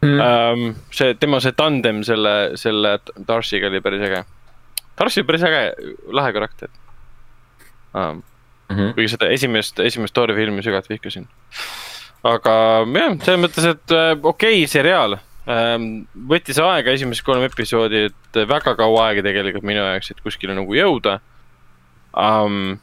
mm.. 0.03 0.19
um,. 0.19 0.75
see, 0.93 1.15
tema 1.19 1.41
see 1.43 1.55
tandem 1.57 2.03
selle, 2.07 2.35
selle 2.59 2.97
Darcy'ga 3.27 3.71
oli 3.71 3.81
päris 3.83 4.05
äge. 4.09 4.23
Darcy 4.99 5.21
oli 5.21 5.29
päris 5.31 5.47
äge, 5.49 5.65
lahe 6.11 6.35
karakter 6.35 6.71
um,. 7.93 8.23
Mm 8.71 8.79
-hmm. 8.79 8.93
kuigi 8.95 9.11
seda 9.11 9.27
esimest, 9.29 9.79
esimest 9.79 10.13
Tori 10.15 10.33
filmi 10.33 10.63
sügavalt 10.63 10.89
vihkasin. 10.89 11.27
aga 12.23 12.53
jah, 12.87 13.17
selles 13.21 13.41
mõttes, 13.43 13.65
et 13.67 13.91
äh, 13.91 14.13
okei 14.23 14.63
okay, 14.63 14.67
seriaal 14.67 15.17
ähm,. 15.47 16.07
võttis 16.29 16.57
aega 16.63 16.95
esimesed 16.95 17.25
kolm 17.27 17.43
episoodi, 17.43 18.05
et 18.07 18.39
väga 18.47 18.75
kaua 18.79 19.09
aega 19.09 19.21
tegelikult 19.21 19.67
minu 19.67 19.83
jaoks, 19.83 20.11
et 20.11 20.23
kuskile 20.23 20.55
nagu 20.55 20.73
jõuda 20.73 21.19
um,. 22.13 22.79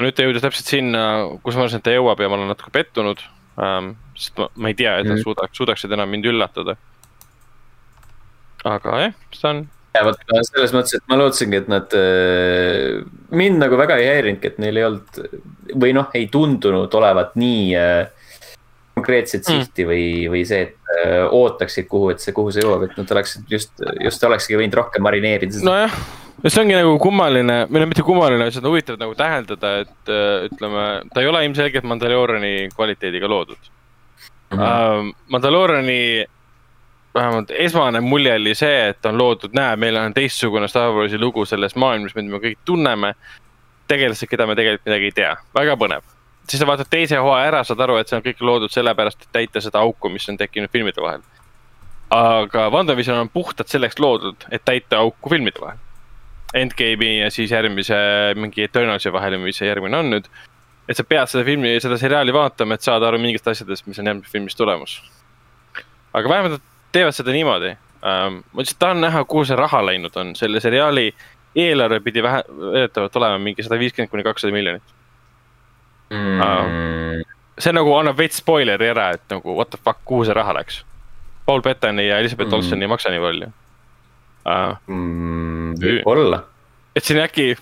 nüüd 0.00 0.16
ta 0.16 0.24
jõudis 0.26 0.42
täpselt 0.42 0.66
sinna, 0.72 1.02
kus 1.44 1.54
ma 1.54 1.64
arvasin, 1.66 1.78
et 1.78 1.86
ta 1.86 1.92
jõuab 1.94 2.18
ja 2.20 2.28
ma 2.28 2.38
olen 2.40 2.50
natuke 2.50 2.72
pettunud 2.74 3.20
um,. 3.56 3.92
sest 4.18 4.38
ma, 4.38 4.48
ma 4.56 4.70
ei 4.72 4.74
tea, 4.78 4.96
et 4.98 5.06
nad 5.06 5.16
Mhm. 5.18 5.22
suudaks, 5.26 5.56
suudaksid 5.58 5.92
enam 5.94 6.10
mind 6.10 6.24
üllatada. 6.30 6.76
aga 8.64 8.98
jah, 9.02 9.14
seda 9.36 9.50
on, 9.52 9.62
ja 9.94 10.02
vot 10.06 10.20
selles 10.48 10.72
mõttes, 10.74 10.94
et 10.96 11.04
ma 11.10 11.18
lootsingi, 11.20 11.58
et 11.60 11.68
nad 11.68 11.92
äh, 11.98 13.02
mind 13.30 13.60
nagu 13.60 13.76
väga 13.76 13.98
ei 14.00 14.08
häirinudki, 14.08 14.52
et 14.54 14.58
neil 14.62 14.80
ei 14.80 14.86
olnud 14.88 15.20
või 15.74 15.92
noh, 15.96 16.08
ei 16.16 16.26
tundunud 16.32 16.94
olevat 16.96 17.34
nii 17.36 17.74
äh, 17.76 18.08
konkreetset 18.94 19.44
Mm. 19.44 19.60
sihti 19.60 19.84
või, 19.88 20.06
või 20.32 20.44
see, 20.48 20.62
et 20.70 20.92
äh, 21.04 21.26
ootaksid, 21.28 21.86
kuhu, 21.90 22.12
et 22.14 22.22
see, 22.24 22.32
kuhu 22.32 22.52
see 22.54 22.62
jõuab, 22.64 22.86
et 22.88 22.96
nad 22.96 23.10
oleksid 23.18 23.50
just, 23.50 23.72
just 24.00 24.24
olekski 24.24 24.56
võinud 24.56 24.74
rohkem 24.80 25.02
marineerida 25.04 25.58
seda 25.58 25.88
no.. 26.42 26.50
see 26.50 26.62
ongi 26.62 26.76
nagu 26.76 26.98
kummaline, 27.02 27.60
või 27.70 27.84
no 27.84 27.90
mitte 27.90 28.06
kummaline, 28.06 28.50
seda 28.54 28.70
huvitav 28.72 29.00
nagu 29.00 29.16
täheldada, 29.18 29.76
et 29.84 30.12
äh, 30.12 30.48
ütleme, 30.50 30.84
ta 31.12 31.24
ei 31.24 31.30
ole 31.30 31.44
ilmselgelt 31.46 31.88
Mandalooriani 31.88 32.70
kvaliteediga 32.74 33.30
loodud 33.30 33.70
mm. 34.50 34.58
-hmm. 34.58 35.12
Mandalooriani 35.28 36.00
vähemalt 37.14 37.50
esmane 37.50 38.00
mulje 38.00 38.34
oli 38.34 38.54
see, 38.54 38.88
et 38.88 39.06
on 39.06 39.18
loodud, 39.18 39.54
näe, 39.54 39.76
meil 39.76 39.96
on 39.96 40.14
teistsugune 40.14 40.68
Star 40.68 40.90
Warsi 40.92 41.18
lugu 41.20 41.44
selles 41.46 41.76
maailmas, 41.76 42.14
mida 42.14 42.30
me 42.30 42.42
kõik 42.42 42.58
tunneme. 42.64 43.14
tegelased, 43.88 44.28
keda 44.28 44.46
me 44.48 44.54
tegelikult 44.56 44.86
midagi 44.88 45.10
ei 45.10 45.12
tea, 45.12 45.32
väga 45.54 45.76
põnev. 45.76 46.02
siis 46.48 46.60
sa 46.60 46.66
vaatad 46.66 46.88
teise 46.90 47.16
hooaja 47.20 47.48
ära, 47.50 47.64
saad 47.64 47.80
aru, 47.80 47.96
et 48.00 48.08
see 48.08 48.16
on 48.16 48.22
kõik 48.24 48.40
loodud 48.40 48.72
sellepärast, 48.72 49.22
et 49.22 49.32
täita 49.32 49.60
seda 49.60 49.78
auku, 49.84 50.08
mis 50.08 50.28
on 50.28 50.36
tekkinud 50.40 50.72
filmide 50.72 51.02
vahel. 51.02 51.20
aga 52.10 52.68
WandaVision 52.70 53.18
on 53.18 53.28
puhtalt 53.28 53.68
selleks 53.68 53.98
loodud, 53.98 54.46
et 54.50 54.64
täita 54.64 54.98
auku 54.98 55.30
filmide 55.30 55.60
vahel. 55.60 55.83
Endgame'i 56.54 57.18
ja 57.18 57.30
siis 57.34 57.50
järgmise 57.50 57.96
mingi 58.38 58.62
Eternalsi 58.62 59.12
vahel, 59.12 59.38
mis 59.42 59.58
see 59.58 59.68
järgmine 59.68 59.98
on 59.98 60.12
nüüd. 60.14 60.28
et 60.88 60.96
sa 60.96 61.04
pead 61.08 61.30
seda 61.32 61.44
filmi, 61.46 61.72
seda 61.80 61.96
seriaali 61.98 62.32
vaatama, 62.34 62.76
et 62.76 62.84
saada 62.84 63.08
aru 63.08 63.18
mingitest 63.18 63.48
asjadest, 63.54 63.86
mis 63.88 63.98
on 63.98 64.10
järgmises 64.10 64.32
filmis 64.32 64.56
tulemas. 64.56 64.98
aga 66.12 66.28
vähemalt 66.28 66.58
nad 66.58 66.66
teevad 66.92 67.16
seda 67.16 67.34
niimoodi 67.34 67.74
um,. 68.02 68.42
ma 68.52 68.62
lihtsalt 68.62 68.78
tahan 68.78 69.00
näha, 69.00 69.24
kuhu 69.24 69.44
see 69.44 69.56
raha 69.58 69.82
läinud 69.86 70.16
on, 70.20 70.34
selle 70.36 70.60
seriaali 70.60 71.08
eelarve 71.54 72.00
pidi 72.00 72.22
vähe, 72.22 72.42
väidetavalt 72.48 73.16
olema 73.16 73.38
mingi 73.38 73.62
sada 73.62 73.78
viiskümmend 73.78 74.10
kuni 74.10 74.26
kakssada 74.26 74.52
miljonit 74.54 74.94
mm. 76.10 76.40
um, 76.40 77.24
see 77.58 77.74
nagu 77.74 77.94
annab 77.98 78.18
veits 78.18 78.40
spoileri 78.42 78.90
ära, 78.90 79.10
et 79.18 79.26
nagu 79.30 79.56
what 79.58 79.70
the 79.70 79.80
fuck, 79.80 80.02
kuhu 80.04 80.24
see 80.26 80.34
raha 80.34 80.54
läks. 80.56 80.82
Paul 81.46 81.62
Bettani 81.62 82.08
ja 82.08 82.18
Elizabeth 82.18 82.48
mm. 82.48 82.54
Olsen 82.54 82.82
ei 82.82 82.88
maksa 82.90 83.12
nii 83.12 83.22
palju 83.22 83.52
uh,. 84.44 84.76
Mm, 84.86 85.74
võib-olla. 85.80 86.42
et 86.94 87.04
siin 87.04 87.20
äkki, 87.22 87.54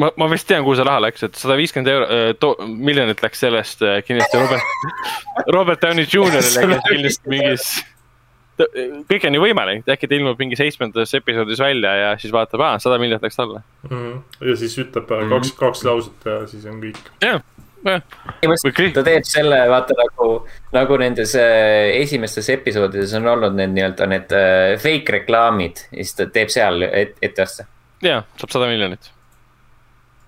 ma, 0.00 0.10
ma 0.20 0.28
vist 0.32 0.48
tean, 0.48 0.64
kuhu 0.66 0.76
see 0.78 0.86
raha 0.86 1.04
läks, 1.06 1.24
et 1.26 1.38
sada 1.38 1.56
viiskümmend 1.60 1.92
euro 1.92 2.10
äh,, 2.10 2.66
miljonit 2.90 3.22
läks 3.24 3.46
sellest 3.46 3.82
äh, 3.86 4.00
kindlasti 4.06 4.42
Robert 4.42 5.00
Robert 5.56 5.82
Downey 5.82 6.06
Jr.'ile, 6.06 6.44
kes 6.44 6.84
kindlasti 6.88 7.34
mingis 7.36 7.70
kõik 9.08 9.24
on 9.26 9.36
ju 9.36 9.42
võimalik, 9.42 9.86
äkki 9.88 10.08
ta 10.08 10.16
ilmub 10.16 10.40
mingi 10.40 10.58
seitsmendas 10.58 11.14
episoodis 11.16 11.60
välja 11.62 11.92
ja 11.96 12.10
siis 12.20 12.32
vaatab, 12.34 12.62
aa, 12.66 12.78
sada 12.82 12.98
miljonit 13.00 13.24
läks 13.24 13.38
talle 13.38 13.62
mm. 13.88 13.90
-hmm. 13.90 14.48
ja 14.50 14.56
siis 14.56 14.76
ütleb 14.78 15.08
mm 15.08 15.22
-hmm. 15.22 15.34
kaks, 15.34 15.52
kaks 15.58 15.84
lauset 15.84 16.26
ja 16.26 16.46
siis 16.46 16.66
on 16.66 16.80
kõik. 16.82 17.00
jah, 17.24 17.40
põhimõtteliselt 17.84 18.94
ta 18.96 19.04
teeb 19.06 19.26
selle, 19.28 19.60
vaata 19.70 19.96
nagu, 19.98 20.28
nagu 20.74 20.98
nendes 21.00 21.32
äh, 21.38 21.90
esimestes 22.00 22.50
episoodides 22.52 23.14
on 23.18 23.28
olnud 23.32 23.56
need 23.56 23.72
nii-öelda 23.76 24.08
need 24.10 24.34
äh, 24.36 24.74
fake 24.80 25.16
reklaamid 25.20 25.84
ja 25.88 26.04
siis 26.04 26.16
ta 26.18 26.28
teeb 26.32 26.52
seal 26.52 26.84
et, 26.86 27.16
ette 27.22 27.44
osta. 27.44 27.66
ja, 28.04 28.22
saab 28.40 28.54
sada 28.56 28.68
miljonit. 28.70 29.10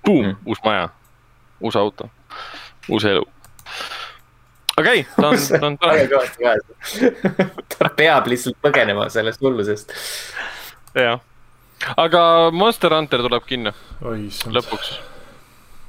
Boom 0.07 0.33
mm., 0.33 0.39
uus 0.51 0.62
maja, 0.65 0.89
uus 1.61 1.77
auto, 1.79 2.09
uus 2.89 3.05
elu. 3.09 3.27
okei 4.79 5.05
okay,, 5.05 5.07
ta 5.19 5.29
on, 5.29 5.39
ta 5.53 5.66
on 5.66 5.79
tore. 5.79 6.57
ta 7.77 7.93
peab 7.97 8.33
lihtsalt 8.33 8.59
põgenema 8.65 9.11
sellest 9.12 9.45
hullusest. 9.45 9.97
jah, 10.97 11.20
aga 11.97 12.27
Monster 12.53 12.97
Hunter 12.97 13.29
tuleb 13.29 13.49
kinno 13.49 13.77
lõpuks 14.03 14.97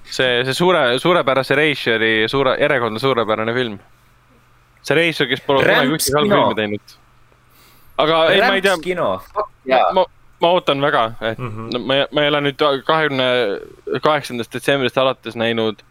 see, 0.05 0.43
see 0.45 0.53
suure, 0.53 0.99
suurepärase 0.99 1.55
Reisjeri 1.55 2.13
suure, 2.27 2.57
järjekordne 2.61 2.99
suurepärane 2.99 3.53
film. 3.53 3.79
see 4.81 4.97
Reisjer, 4.97 5.29
kes 5.29 5.45
pole 5.45 5.63
kunagi 5.63 5.95
ühtegi 5.95 6.17
halba 6.17 6.35
filmi 6.35 6.59
teinud. 6.59 6.97
aga 7.97 8.19
Rämps 8.25 8.35
ei, 8.35 8.47
ma 8.47 8.55
ei 8.55 8.61
tea. 8.65 8.75
kino, 8.83 9.07
ma, 9.93 10.05
ma 10.41 10.51
ootan 10.57 10.81
väga, 10.81 11.05
et 11.21 11.37
mm 11.37 11.49
-hmm. 11.49 11.79
ma, 11.87 11.99
ma 12.11 12.21
ei 12.21 12.33
ole 12.33 12.41
nüüd 12.49 12.67
kahekümne 12.85 13.27
kaheksandast 14.01 14.53
detsembrist 14.53 14.97
alates 14.97 15.35
näinud 15.35 15.83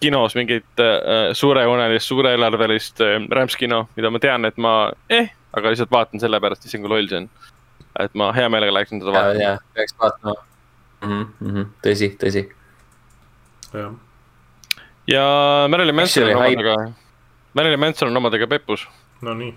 kinos 0.00 0.34
mingit 0.34 0.80
äh, 0.80 1.32
suurejoonelist, 1.32 2.06
suureelarvelist 2.06 3.00
äh, 3.00 3.16
rämpskino, 3.30 3.88
mida 3.96 4.10
ma 4.10 4.18
tean, 4.18 4.44
et 4.44 4.56
ma 4.56 4.92
eh, 5.08 5.30
aga 5.56 5.70
lihtsalt 5.72 5.90
vaatan 5.90 6.20
sellepärast, 6.20 6.66
issand 6.66 6.84
kui 6.84 6.92
loll 6.92 7.08
see 7.08 7.22
on. 7.22 7.30
et 8.02 8.14
ma 8.14 8.32
hea 8.34 8.48
meelega 8.50 8.74
läheksin 8.74 9.00
teda 9.00 9.12
vaatama. 9.14 9.58
peaks 9.74 9.94
vaatama 10.00 10.34
mm. 11.00 11.26
-hmm. 11.42 11.66
tõsi, 11.86 12.10
tõsi 12.18 12.48
ja 15.06 15.24
Marilyn 15.68 15.94
Manson 15.94 16.28
on 16.28 16.36
omadega, 16.36 16.76
Marilyn 17.54 17.80
Manson 17.80 18.08
on 18.08 18.16
omadega 18.16 18.46
pepus. 18.46 18.88
Nonii. 19.22 19.54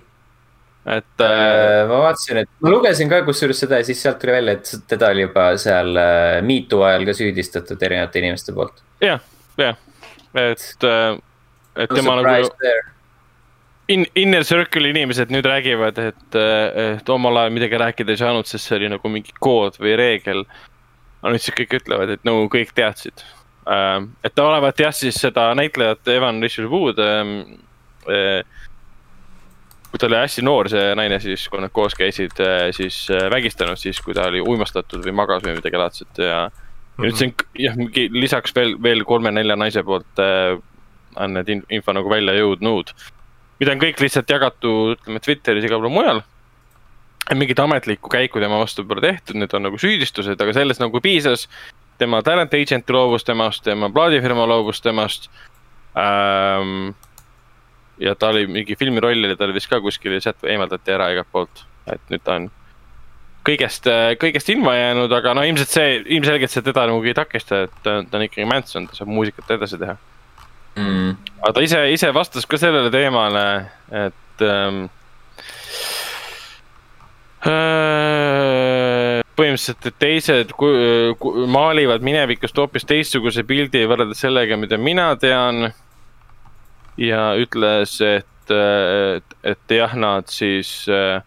et 0.88 1.22
äh,. 1.22 1.88
ma 1.88 1.98
vaatasin, 2.06 2.38
et 2.44 2.50
ma 2.64 2.72
lugesin 2.72 3.10
ka 3.12 3.20
kusjuures 3.28 3.60
seda 3.60 3.82
ja 3.82 3.88
siis 3.88 4.02
sealt 4.02 4.22
tuli 4.22 4.38
välja, 4.38 4.54
et 4.56 4.70
teda 4.88 5.10
oli 5.12 5.26
juba 5.26 5.50
seal 5.60 6.00
äh, 6.00 6.38
MeToo 6.48 6.86
ajal 6.88 7.04
ka 7.10 7.16
süüdistatud 7.18 7.82
erinevate 7.84 8.22
inimeste 8.22 8.56
poolt. 8.56 8.80
jah, 9.04 9.20
jah, 9.60 9.76
et 10.34 10.88
äh,, 10.88 11.18
et 11.76 11.92
no 11.92 12.00
tema 12.00 12.22
nagu. 12.22 12.54
In, 13.88 14.04
inner 14.20 14.44
circle'i 14.44 14.90
inimesed 14.92 15.30
nüüd 15.32 15.46
räägivad, 15.48 16.00
et, 16.04 16.36
äh, 16.36 16.96
et 16.98 17.10
omal 17.12 17.40
ajal 17.40 17.54
midagi 17.56 17.80
rääkida 17.80 18.12
ei 18.12 18.20
saanud, 18.20 18.48
sest 18.48 18.68
see 18.68 18.80
oli 18.80 18.90
nagu 18.92 19.12
mingi 19.12 19.36
kood 19.40 19.80
või 19.80 19.96
reegel. 20.00 20.44
aga 21.22 21.32
nüüd 21.34 21.44
siis 21.44 21.56
kõik 21.56 21.78
ütlevad, 21.82 22.12
et 22.16 22.26
no 22.28 22.42
kõik 22.52 22.74
teadsid 22.76 23.24
Äh, 23.24 23.47
et 24.24 24.36
ta 24.36 24.48
olevat 24.48 24.80
jah, 24.80 24.94
siis 24.96 25.18
seda 25.20 25.50
näitlejat 25.58 26.08
Evan 26.14 26.42
Rachel 26.44 26.70
Wood 26.72 27.02
ähm, 27.04 27.34
äh, 28.08 28.46
kui 29.92 30.00
ta 30.00 30.08
oli 30.08 30.20
hästi 30.20 30.44
noor, 30.46 30.70
see 30.72 30.94
naine 31.00 31.20
siis, 31.24 31.48
kui 31.50 31.62
nad 31.64 31.74
koos 31.76 31.96
käisid, 31.98 32.38
äh, 32.44 32.70
siis 32.76 33.06
vägistanud 33.32 33.80
siis, 33.80 34.00
kui 34.04 34.16
ta 34.16 34.28
oli 34.32 34.44
uimastatud 34.44 35.04
või 35.06 35.16
magas 35.20 35.44
või 35.44 35.58
midagi 35.58 35.80
laadset 35.80 36.24
ja. 36.24 36.48
-hmm. 36.48 37.04
nüüd 37.06 37.20
see 37.20 37.30
on 37.30 37.36
jah, 37.66 37.78
mingi 37.80 38.08
lisaks 38.14 38.56
veel, 38.56 38.76
veel 38.84 39.04
kolme-nelja 39.08 39.58
naise 39.60 39.84
poolt 39.84 40.24
äh, 40.24 40.58
on 41.18 41.34
need 41.38 41.50
info 41.74 41.96
nagu 41.96 42.10
välja 42.10 42.36
jõudnud. 42.38 42.94
mida 43.60 43.74
on 43.74 43.82
kõik 43.82 44.02
lihtsalt 44.02 44.30
jagatud, 44.30 44.98
ütleme 45.00 45.20
Twitteris, 45.20 45.66
igal 45.66 45.82
pool 45.82 45.94
mujal. 45.94 46.22
mingit 47.36 47.60
ametlikku 47.60 48.10
käiku 48.10 48.40
tema 48.40 48.60
vastu 48.60 48.86
pole 48.86 49.02
tehtud, 49.02 49.36
need 49.36 49.54
on 49.54 49.64
nagu 49.64 49.78
süüdistused, 49.78 50.40
aga 50.40 50.54
sellest 50.54 50.80
nagu 50.80 51.02
piisas 51.02 51.48
tema 51.98 52.22
talent 52.26 52.54
agent 52.54 52.90
loobus 52.90 53.26
temast, 53.28 53.64
tema 53.66 53.90
plaadifirma 53.94 54.48
loobus 54.50 54.82
temast 54.82 55.30
ähm,. 55.98 56.94
ja 58.00 58.14
ta 58.16 58.30
oli 58.30 58.46
mingi 58.48 58.76
filmiroll 58.78 59.26
oli 59.26 59.36
tal 59.38 59.54
vist 59.56 59.70
ka 59.72 59.82
kuskil 59.82 60.18
ja 60.18 60.22
sealt 60.22 60.46
eemaldati 60.46 60.94
ära 60.94 61.10
igalt 61.14 61.32
poolt, 61.32 61.64
et 61.90 62.02
nüüd 62.14 62.24
ta 62.24 62.38
on 62.38 62.52
kõigest, 63.48 63.88
kõigest 64.22 64.52
ilma 64.52 64.76
jäänud, 64.76 65.14
aga 65.18 65.34
no 65.38 65.46
ilmselt 65.48 65.72
see, 65.72 65.96
ilmselgelt 66.18 66.52
see 66.52 66.66
teda 66.66 66.86
nagu 66.90 67.02
ei 67.08 67.16
takista, 67.18 67.64
et 67.68 67.82
ta, 67.84 68.02
ta 68.04 68.20
on 68.20 68.28
ikkagi 68.28 68.46
Manson, 68.50 68.88
ta 68.90 68.98
saab 68.98 69.10
muusikat 69.14 69.56
edasi 69.58 69.80
teha 69.82 69.96
mm.. 70.78 71.16
aga 71.42 71.54
ta 71.56 71.66
ise, 71.66 71.82
ise 71.94 72.12
vastas 72.16 72.46
ka 72.50 72.60
sellele 72.62 72.92
teemale, 72.94 73.46
et 74.06 74.46
ähm, 74.46 74.84
äh, 77.48 78.87
põhimõtteliselt, 79.38 79.88
teised 80.02 80.54
maalivad 81.54 82.06
minevikust 82.06 82.58
hoopis 82.58 82.88
teistsuguse 82.90 83.46
pildi 83.48 83.86
võrreldes 83.90 84.24
sellega, 84.26 84.58
mida 84.58 84.80
mina 84.82 85.12
tean. 85.22 85.72
ja 86.98 87.36
ütles, 87.38 88.00
et, 88.02 88.52
et, 88.52 89.36
et 89.46 89.74
jah, 89.78 89.94
nad 89.94 90.26
siis 90.34 90.88
äh, 90.90 91.22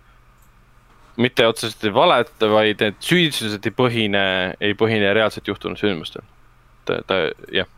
mitte 1.20 1.46
otseselt 1.46 1.84
ei 1.86 1.94
valeta, 1.94 2.48
vaid 2.50 2.82
need 2.82 2.98
süüdistused 3.04 3.66
ei 3.68 3.74
põhine, 3.76 4.24
ei 4.58 4.74
põhine 4.78 5.12
reaalselt 5.14 5.48
juhtunud 5.48 5.78
sündmustel. 5.78 6.24
ta, 6.88 6.98
ta 7.06 7.20
jah, 7.54 7.68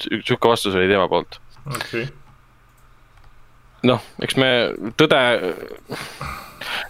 sihuke 0.00 0.48
vastus 0.48 0.74
oli 0.74 0.88
tema 0.90 1.08
poolt. 1.08 1.38
okei 1.66 2.02
okay. 2.02 2.06
noh, 3.86 4.02
eks 4.24 4.38
me 4.40 4.50
tõde 4.98 5.20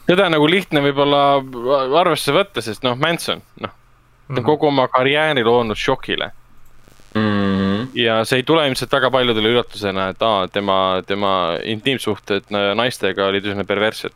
seda 0.06 0.28
nagu 0.32 0.48
lihtne 0.51 0.82
võib-olla 0.84 1.22
arvesse 2.01 2.34
võtta, 2.34 2.64
sest 2.64 2.82
noh, 2.86 2.98
Manson, 2.98 3.42
noh 3.60 3.74
mm 4.30 4.36
-hmm., 4.36 4.44
kogu 4.47 4.66
oma 4.66 4.88
karjääri 4.88 5.44
loonud 5.44 5.76
šokile 5.76 6.30
mm. 7.14 7.20
-hmm. 7.20 7.88
ja 7.94 8.24
see 8.24 8.36
ei 8.36 8.42
tule 8.42 8.68
ilmselt 8.68 8.92
väga 8.92 9.10
paljudele 9.10 9.48
üllatusena, 9.48 10.09
et 10.09 10.22
aa, 10.22 10.48
tema, 10.48 11.02
tema 11.06 11.56
intiimsuhted 11.64 12.51
naistega 12.74 13.26
olid 13.26 13.44
üsna 13.44 13.64
perverssed 13.64 14.12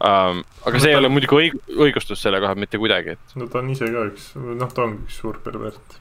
um,. 0.00 0.44
aga 0.66 0.78
see 0.78 0.90
no, 0.90 0.92
ei 0.92 1.00
ole 1.02 1.08
muidugi 1.08 1.36
õig-, 1.36 1.60
õigustus 1.76 2.22
selle 2.22 2.40
koha 2.40 2.54
pealt 2.54 2.66
mitte 2.66 2.78
kuidagi, 2.78 3.16
et. 3.16 3.34
no 3.34 3.46
ta 3.46 3.58
on 3.58 3.70
ise 3.70 3.90
ka 3.92 4.06
üks, 4.10 4.32
noh, 4.36 4.72
ta 4.72 4.86
ongi 4.86 5.04
üks 5.06 5.20
suur 5.22 5.40
pervert 5.44 6.00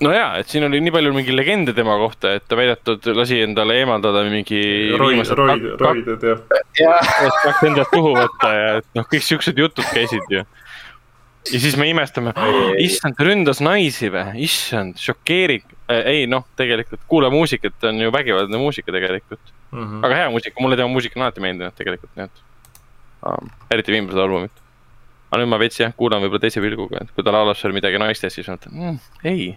no 0.00 0.12
jaa, 0.14 0.38
et 0.40 0.48
siin 0.50 0.64
oli 0.66 0.80
nii 0.82 0.92
palju 0.94 1.12
mingi 1.14 1.34
legende 1.34 1.74
tema 1.76 1.94
kohta, 2.00 2.34
et 2.38 2.46
ta 2.48 2.56
väidetud 2.58 3.06
lasi 3.16 3.42
endale 3.44 3.76
eemaldada 3.82 4.24
mingi. 4.30 4.62
roid, 4.98 5.22
roid, 5.38 5.68
roided 5.80 6.26
jah. 6.26 6.42
et 7.26 7.38
tahaks 7.42 7.62
endast 7.68 7.92
tuhu 7.94 8.14
võtta 8.16 8.52
ja 8.56 8.68
et 8.80 8.88
noh, 8.98 9.06
kõik 9.12 9.26
siuksed 9.26 9.58
jutud 9.58 9.86
käisid 9.92 10.32
ju. 10.32 10.44
ja 11.52 11.62
siis 11.66 11.76
me 11.78 11.88
imestame, 11.90 12.34
issand, 12.82 13.18
ta 13.18 13.26
ründas 13.26 13.62
naisi 13.64 14.10
või, 14.14 14.44
issand, 14.46 15.00
šokeerik 15.02 15.66
äh,. 15.90 16.02
ei 16.14 16.30
noh, 16.30 16.46
tegelikult 16.58 17.04
kuula 17.10 17.30
muusikat 17.34 17.90
on 17.90 18.00
ju 18.06 18.14
vägivaldne 18.14 18.62
muusika 18.62 18.94
tegelikult 18.94 19.42
mm. 19.70 19.82
-hmm. 19.82 20.00
väga 20.06 20.22
hea 20.22 20.30
muusika, 20.30 20.62
mulle 20.62 20.80
tema 20.80 20.92
muusika 20.92 21.20
on 21.20 21.28
alati 21.28 21.44
meeldinud 21.44 21.78
tegelikult, 21.78 22.14
nii 22.16 22.30
et 22.30 22.44
um,. 23.28 23.52
eriti 23.70 23.98
viimased 23.98 24.18
albumid 24.18 24.62
aga 25.32 25.40
nüüd 25.40 25.48
ma 25.48 25.58
veits 25.60 25.78
jah, 25.80 25.92
kuulan 25.96 26.20
võib-olla 26.20 26.44
teise 26.44 26.60
pilguga, 26.60 27.04
et 27.04 27.12
kui 27.16 27.24
ta 27.24 27.32
laulab 27.32 27.56
seal 27.56 27.72
midagi 27.72 28.00
naistest, 28.00 28.36
siis 28.36 28.48
mõtlen 28.52 28.74
mm,, 28.76 28.98
ei 29.30 29.52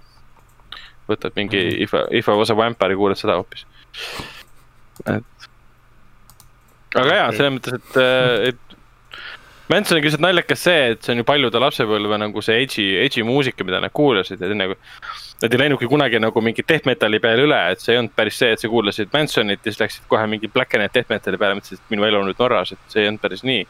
võtad 1.09 1.35
mingi 1.37 1.61
mm 1.61 1.69
-hmm. 1.69 1.83
If, 1.83 1.93
If 2.11 2.29
I 2.29 2.37
was 2.39 2.51
a 2.51 2.57
vampire, 2.57 2.95
kuulad 2.95 3.19
seda 3.19 3.37
hoopis. 3.39 3.65
et. 5.05 5.49
aga 6.95 7.15
jaa, 7.15 7.31
selles 7.31 7.53
mõttes, 7.57 7.81
et, 7.81 7.97
äh, 7.97 8.47
et. 8.49 8.61
Mansoniga 9.69 10.05
lihtsalt 10.05 10.21
naljakas 10.21 10.59
see, 10.63 10.81
et 10.91 11.01
see 11.01 11.11
on 11.11 11.17
ju 11.17 11.23
paljude 11.25 11.59
lapsepõlve 11.59 12.17
nagu 12.21 12.41
see 12.41 12.59
edgy, 12.61 12.83
edgy 13.01 13.23
muusika, 13.25 13.63
mida 13.65 13.79
nad 13.81 13.89
kuulasid 13.91 14.41
ja 14.41 14.47
nagu. 14.53 14.75
Nad 15.41 15.53
ei 15.53 15.59
läinudki 15.59 15.87
kunagi 15.89 16.19
nagu 16.19 16.41
mingi 16.41 16.63
death 16.67 16.85
metal'i 16.85 17.19
peale 17.19 17.43
üle, 17.43 17.71
et 17.71 17.81
see 17.81 17.95
ei 17.95 17.99
olnud 17.99 18.13
päris 18.15 18.37
see, 18.37 18.51
et 18.53 18.59
sa 18.59 18.69
kuulasid 18.69 19.09
Mansonit 19.13 19.65
ja 19.65 19.71
siis 19.71 19.81
läksid 19.81 20.05
kohe 20.07 20.27
mingi 20.27 20.47
black 20.47 20.75
and 20.75 20.85
white 20.85 20.93
death 20.93 21.09
metal'i 21.09 21.37
peale, 21.37 21.57
mõtlesid, 21.57 21.81
et 21.81 21.89
minu 21.89 22.05
elu 22.05 22.19
on 22.19 22.29
nüüd 22.29 22.39
Norras, 22.39 22.71
et 22.71 22.79
see 22.87 23.01
ei 23.01 23.07
olnud 23.07 23.21
päris 23.21 23.43
nii. 23.43 23.65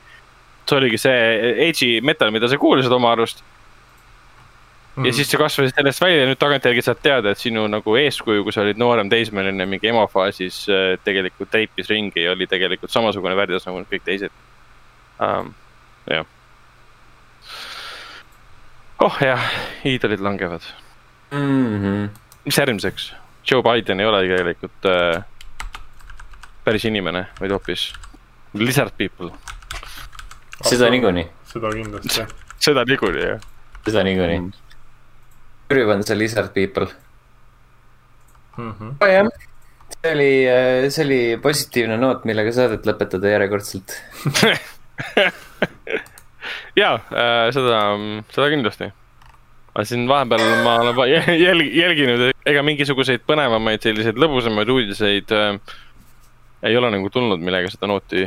see 0.69 0.77
oligi 0.77 0.97
see 0.97 1.55
edgy 1.69 2.01
metal, 2.01 2.31
mida 2.31 2.47
sa 2.47 2.57
kuulasid 2.57 2.91
oma 2.91 3.11
arust 3.15 3.43
ja 5.03 5.11
siis 5.13 5.31
sa 5.31 5.37
kasvasid 5.39 5.75
sellest 5.75 6.01
välja 6.01 6.21
ja 6.21 6.27
nüüd 6.29 6.39
tagantjärgi 6.39 6.83
saad 6.85 7.01
teada, 7.03 7.33
et 7.33 7.41
sinu 7.41 7.65
nagu 7.67 7.95
eeskuju, 7.99 8.45
kui 8.45 8.55
sa 8.55 8.63
olid 8.63 8.79
noorem 8.79 9.09
teismeline 9.11 9.67
mingi 9.67 9.89
emafaasis 9.91 10.61
äh, 10.71 10.85
tegelikult 11.03 11.51
treipis 11.51 11.89
ringi 11.91 12.23
ja 12.23 12.31
oli 12.35 12.47
tegelikult 12.47 12.93
samasugune 12.93 13.35
värdjas 13.35 13.67
nagu 13.67 13.83
kõik 13.91 14.05
teised 14.07 14.33
um,. 15.19 15.51
jah. 16.07 16.25
oh 19.03 19.21
jah, 19.21 19.51
iidolid 19.85 20.23
langevad 20.23 20.63
mm. 21.31 21.77
-hmm. 21.83 22.09
mis 22.45 22.57
järgmiseks? 22.57 23.13
Joe 23.51 23.61
Biden 23.61 23.99
ei 23.99 24.05
ole 24.05 24.23
tegelikult 24.23 24.85
äh, 24.89 25.23
päris 26.63 26.85
inimene, 26.85 27.27
vaid 27.39 27.51
hoopis 27.51 27.93
lizard 28.53 28.95
people. 28.97 29.31
seda 30.63 30.89
niikuinii. 30.89 31.27
seda 31.51 31.73
kindlasti 31.73 32.29
seda 32.65 32.85
niikuinii 32.87 33.25
jah. 33.33 33.41
seda 33.85 34.03
niikuinii 34.03 34.39
mm 34.39 34.64
on 35.69 36.03
see 36.03 36.17
Lizard 36.17 36.53
People 36.53 36.87
mm. 38.57 38.71
-hmm. 38.71 38.95
Oh, 39.01 39.07
jah, 39.07 39.27
see 40.01 40.13
oli, 40.13 40.47
äh, 40.47 40.89
see 40.89 41.05
oli 41.05 41.39
positiivne 41.41 41.97
noot, 41.97 42.25
millega 42.25 42.51
saadet 42.51 42.85
lõpetada 42.85 43.31
järjekordselt 43.31 43.95
ja 46.81 46.93
äh, 46.93 47.49
seda, 47.55 47.79
seda 48.31 48.49
kindlasti. 48.53 48.91
aga 49.75 49.85
siin 49.85 50.07
vahepeal 50.07 50.45
ma 50.63 50.77
olen 50.83 50.95
jälg, 51.47 51.73
jälginud, 51.73 52.29
ega 52.45 52.63
mingisuguseid 52.63 53.25
põnevamaid 53.27 53.83
selliseid 53.83 54.21
lõbusamaid 54.21 54.71
uudiseid 54.71 55.35
äh, 55.35 55.59
ei 56.65 56.77
ole 56.77 56.89
nagu 56.91 57.09
tulnud, 57.09 57.41
millega 57.41 57.69
seda 57.69 57.87
nooti, 57.87 58.25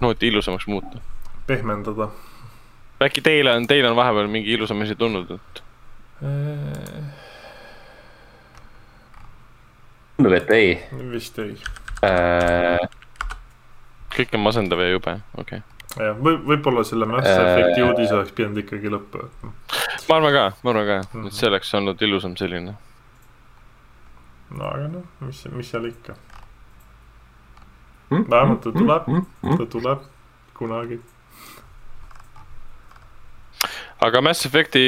nooti 0.00 0.28
ilusamaks 0.28 0.66
muuta. 0.66 0.98
pehmendada. 1.46 2.08
äkki 3.02 3.20
teile 3.20 3.52
on, 3.52 3.66
teil 3.66 3.86
on 3.86 3.96
vahepeal 3.96 4.28
mingi 4.32 4.52
ilusam 4.52 4.80
asi 4.82 4.96
tulnud, 4.96 5.30
et 5.30 5.62
tundub, 10.16 10.32
et 10.32 10.50
ei. 10.50 10.70
vist 11.12 11.38
ei 11.38 11.56
äh.... 12.06 12.80
kõik 14.16 14.36
on 14.36 14.44
masendav 14.46 14.80
ja 14.80 14.88
jube, 14.94 15.18
okei 15.36 15.60
okay. 15.60 16.06
jah, 16.06 16.16
või 16.16 16.38
võib-olla 16.52 16.84
selle 16.88 17.08
Mass 17.10 17.28
Effect'i 17.28 17.82
äh... 17.82 17.88
uudise 17.88 18.16
oleks 18.16 18.32
pidanud 18.36 18.62
ikkagi 18.64 18.92
lõppu 18.92 19.26
jätma. 19.26 19.52
ma 20.08 20.18
arvan 20.20 20.32
ka, 20.38 20.44
ma 20.62 20.72
arvan 20.72 20.86
ka 20.86 20.98
mm, 21.00 21.10
-hmm. 21.12 21.26
et 21.28 21.40
see 21.40 21.50
oleks 21.50 21.74
olnud 21.80 22.06
ilusam 22.08 22.36
selline. 22.40 22.76
no 24.56 24.70
aga 24.70 24.88
noh, 24.94 25.04
mis, 25.20 25.44
mis 25.52 25.70
seal 25.74 25.84
ikka. 25.90 26.16
vähemalt 28.10 28.64
ta 28.64 28.72
tuleb, 28.72 29.12
ta 29.58 29.66
tuleb 29.66 30.08
kunagi 30.56 31.00
aga 34.04 34.20
Mass 34.20 34.46
Effect'i 34.48 34.82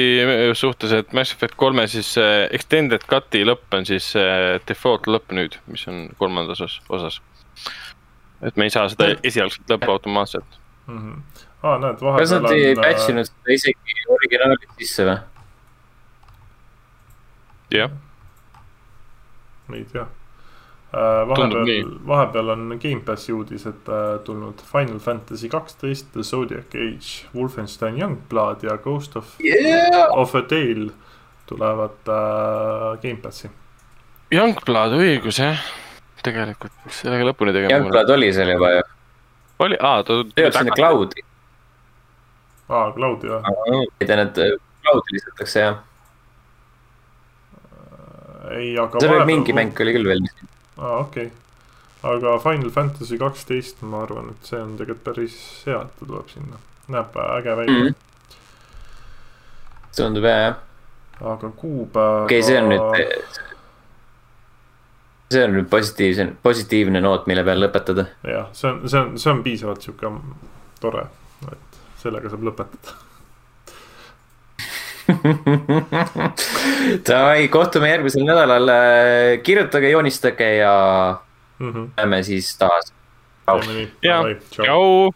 suhtes, 0.57 0.93
et 0.93 1.13
Mass 1.17 1.33
Effect 1.33 1.57
kolme 1.59 1.85
siis 1.89 2.11
äh, 2.21 2.45
extended 2.55 3.05
cut'i 3.09 3.41
lõpp 3.47 3.77
on 3.77 3.87
siis 3.89 4.11
äh, 4.19 4.57
default 4.69 5.09
lõpp 5.09 5.33
nüüd, 5.35 5.57
mis 5.71 5.85
on 5.89 6.07
kolmandas 6.21 6.61
osas, 6.61 7.21
et 8.45 8.59
me 8.59 8.69
ei 8.69 8.73
saa 8.73 8.89
seda 8.91 9.15
esialgset 9.25 9.71
lõppu 9.71 9.95
automaatselt 9.95 10.59
mm. 10.87 10.99
-hmm. 10.99 11.41
aa, 11.63 11.79
näed, 11.85 12.05
vahepeal 12.05 12.21
kas 12.21 12.35
nad 12.37 12.51
ei 12.53 12.77
patch 12.77 13.09
inud 13.15 13.31
seda 13.31 13.57
isegi 13.57 13.99
originaalis 14.19 14.77
sisse 14.83 15.09
või? 15.09 15.17
jah. 17.79 17.91
ei 19.73 19.85
tea 19.91 20.07
Äh, 20.07 20.18
vahepeal, 20.93 21.91
vahepeal 22.07 22.49
on 22.49 22.79
Gamepassi 22.81 23.33
uudised 23.33 23.89
äh, 23.89 24.19
tulnud 24.25 24.61
Final 24.71 24.99
Fantasy 24.99 25.49
kaksteist, 25.49 26.11
The 26.13 26.23
Zodiac 26.23 26.75
Age, 26.75 27.27
Wolfenstein 27.35 27.99
Youngblood 28.01 28.63
ja 28.63 28.77
Ghost 28.77 29.15
of 29.15 29.35
yeah., 29.43 30.07
of 30.09 30.35
a 30.35 30.41
Tale 30.41 30.89
tulevad 31.45 32.09
äh, 32.09 32.97
Gamepassi. 33.01 33.51
Youngblood 34.33 34.97
õigus 34.97 35.41
jah, 35.41 35.61
tegelikult 36.25 36.73
sellega 36.93 37.29
lõpuni 37.31 37.53
tegema. 37.53 37.75
Youngblood 37.75 38.15
oli 38.17 38.33
seal 38.33 38.53
juba 38.55 38.73
ju. 38.73 38.83
oli, 39.65 39.77
aa 39.81 40.03
ta. 40.03 40.21
jõuab 40.25 40.57
sinna 40.57 40.77
cloud'i. 40.81 41.25
aa, 42.69 42.91
cloud'i 42.97 43.29
või? 43.35 43.57
ei 44.01 44.05
tea, 44.09 44.17
need 44.23 44.37
cloud'i 44.85 45.19
lisatakse 45.19 45.67
jah. 45.67 45.81
ei, 48.57 48.73
aga. 48.73 48.97
seal 48.97 49.19
oli 49.19 49.35
mingi 49.35 49.53
mäng 49.53 49.85
oli 49.85 49.99
küll 49.99 50.15
veel 50.15 50.25
aa, 50.79 50.97
okei 50.97 51.25
okay.. 51.25 52.13
aga 52.15 52.37
Final 52.43 52.69
Fantasy 52.69 53.17
kaksteist, 53.17 53.81
ma 53.81 54.03
arvan, 54.05 54.31
et 54.33 54.51
see 54.51 54.61
on 54.61 54.75
tegelikult 54.79 55.05
päris 55.11 55.35
hea, 55.67 55.81
et 55.81 55.99
ta 55.99 56.07
tuleb 56.07 56.31
sinna. 56.31 56.61
näeb 56.89 57.19
äge 57.25 57.55
välja 57.61 57.75
mm. 57.75 57.87
-hmm. 57.87 57.95
tundub 59.97 60.23
hea, 60.29 60.39
jah. 60.45 60.55
aga 61.33 61.49
kuupäeva. 61.49 62.23
okei 62.23 62.39
okay,, 62.39 62.47
see 62.47 62.61
on 62.61 62.69
nüüd, 62.69 63.43
see 65.31 65.43
on 65.43 65.53
nüüd 65.57 65.69
positiivse, 65.69 66.31
positiivne 66.43 67.01
noot, 67.01 67.27
mille 67.27 67.43
peal 67.43 67.61
lõpetada. 67.65 68.07
jah, 68.23 68.49
see 68.53 68.71
on, 68.71 68.81
see 68.89 69.03
on, 69.03 69.19
see 69.19 69.33
on 69.33 69.43
piisavalt 69.43 69.85
sihuke 69.85 70.15
tore, 70.79 71.05
et 71.51 71.79
sellega 71.99 72.31
saab 72.31 72.49
lõpetada 72.51 73.08
Davai, 77.07 77.47
kohtume 77.47 77.89
järgmisel 77.89 78.23
nädalal. 78.27 78.69
kirjutage, 79.43 79.89
joonistage 79.89 80.55
ja 80.55 80.75
mm 81.59 81.71
-hmm. 81.71 81.89
näeme 81.97 82.23
siis 82.23 82.57
taas. 82.57 82.93
tšau. 84.49 85.11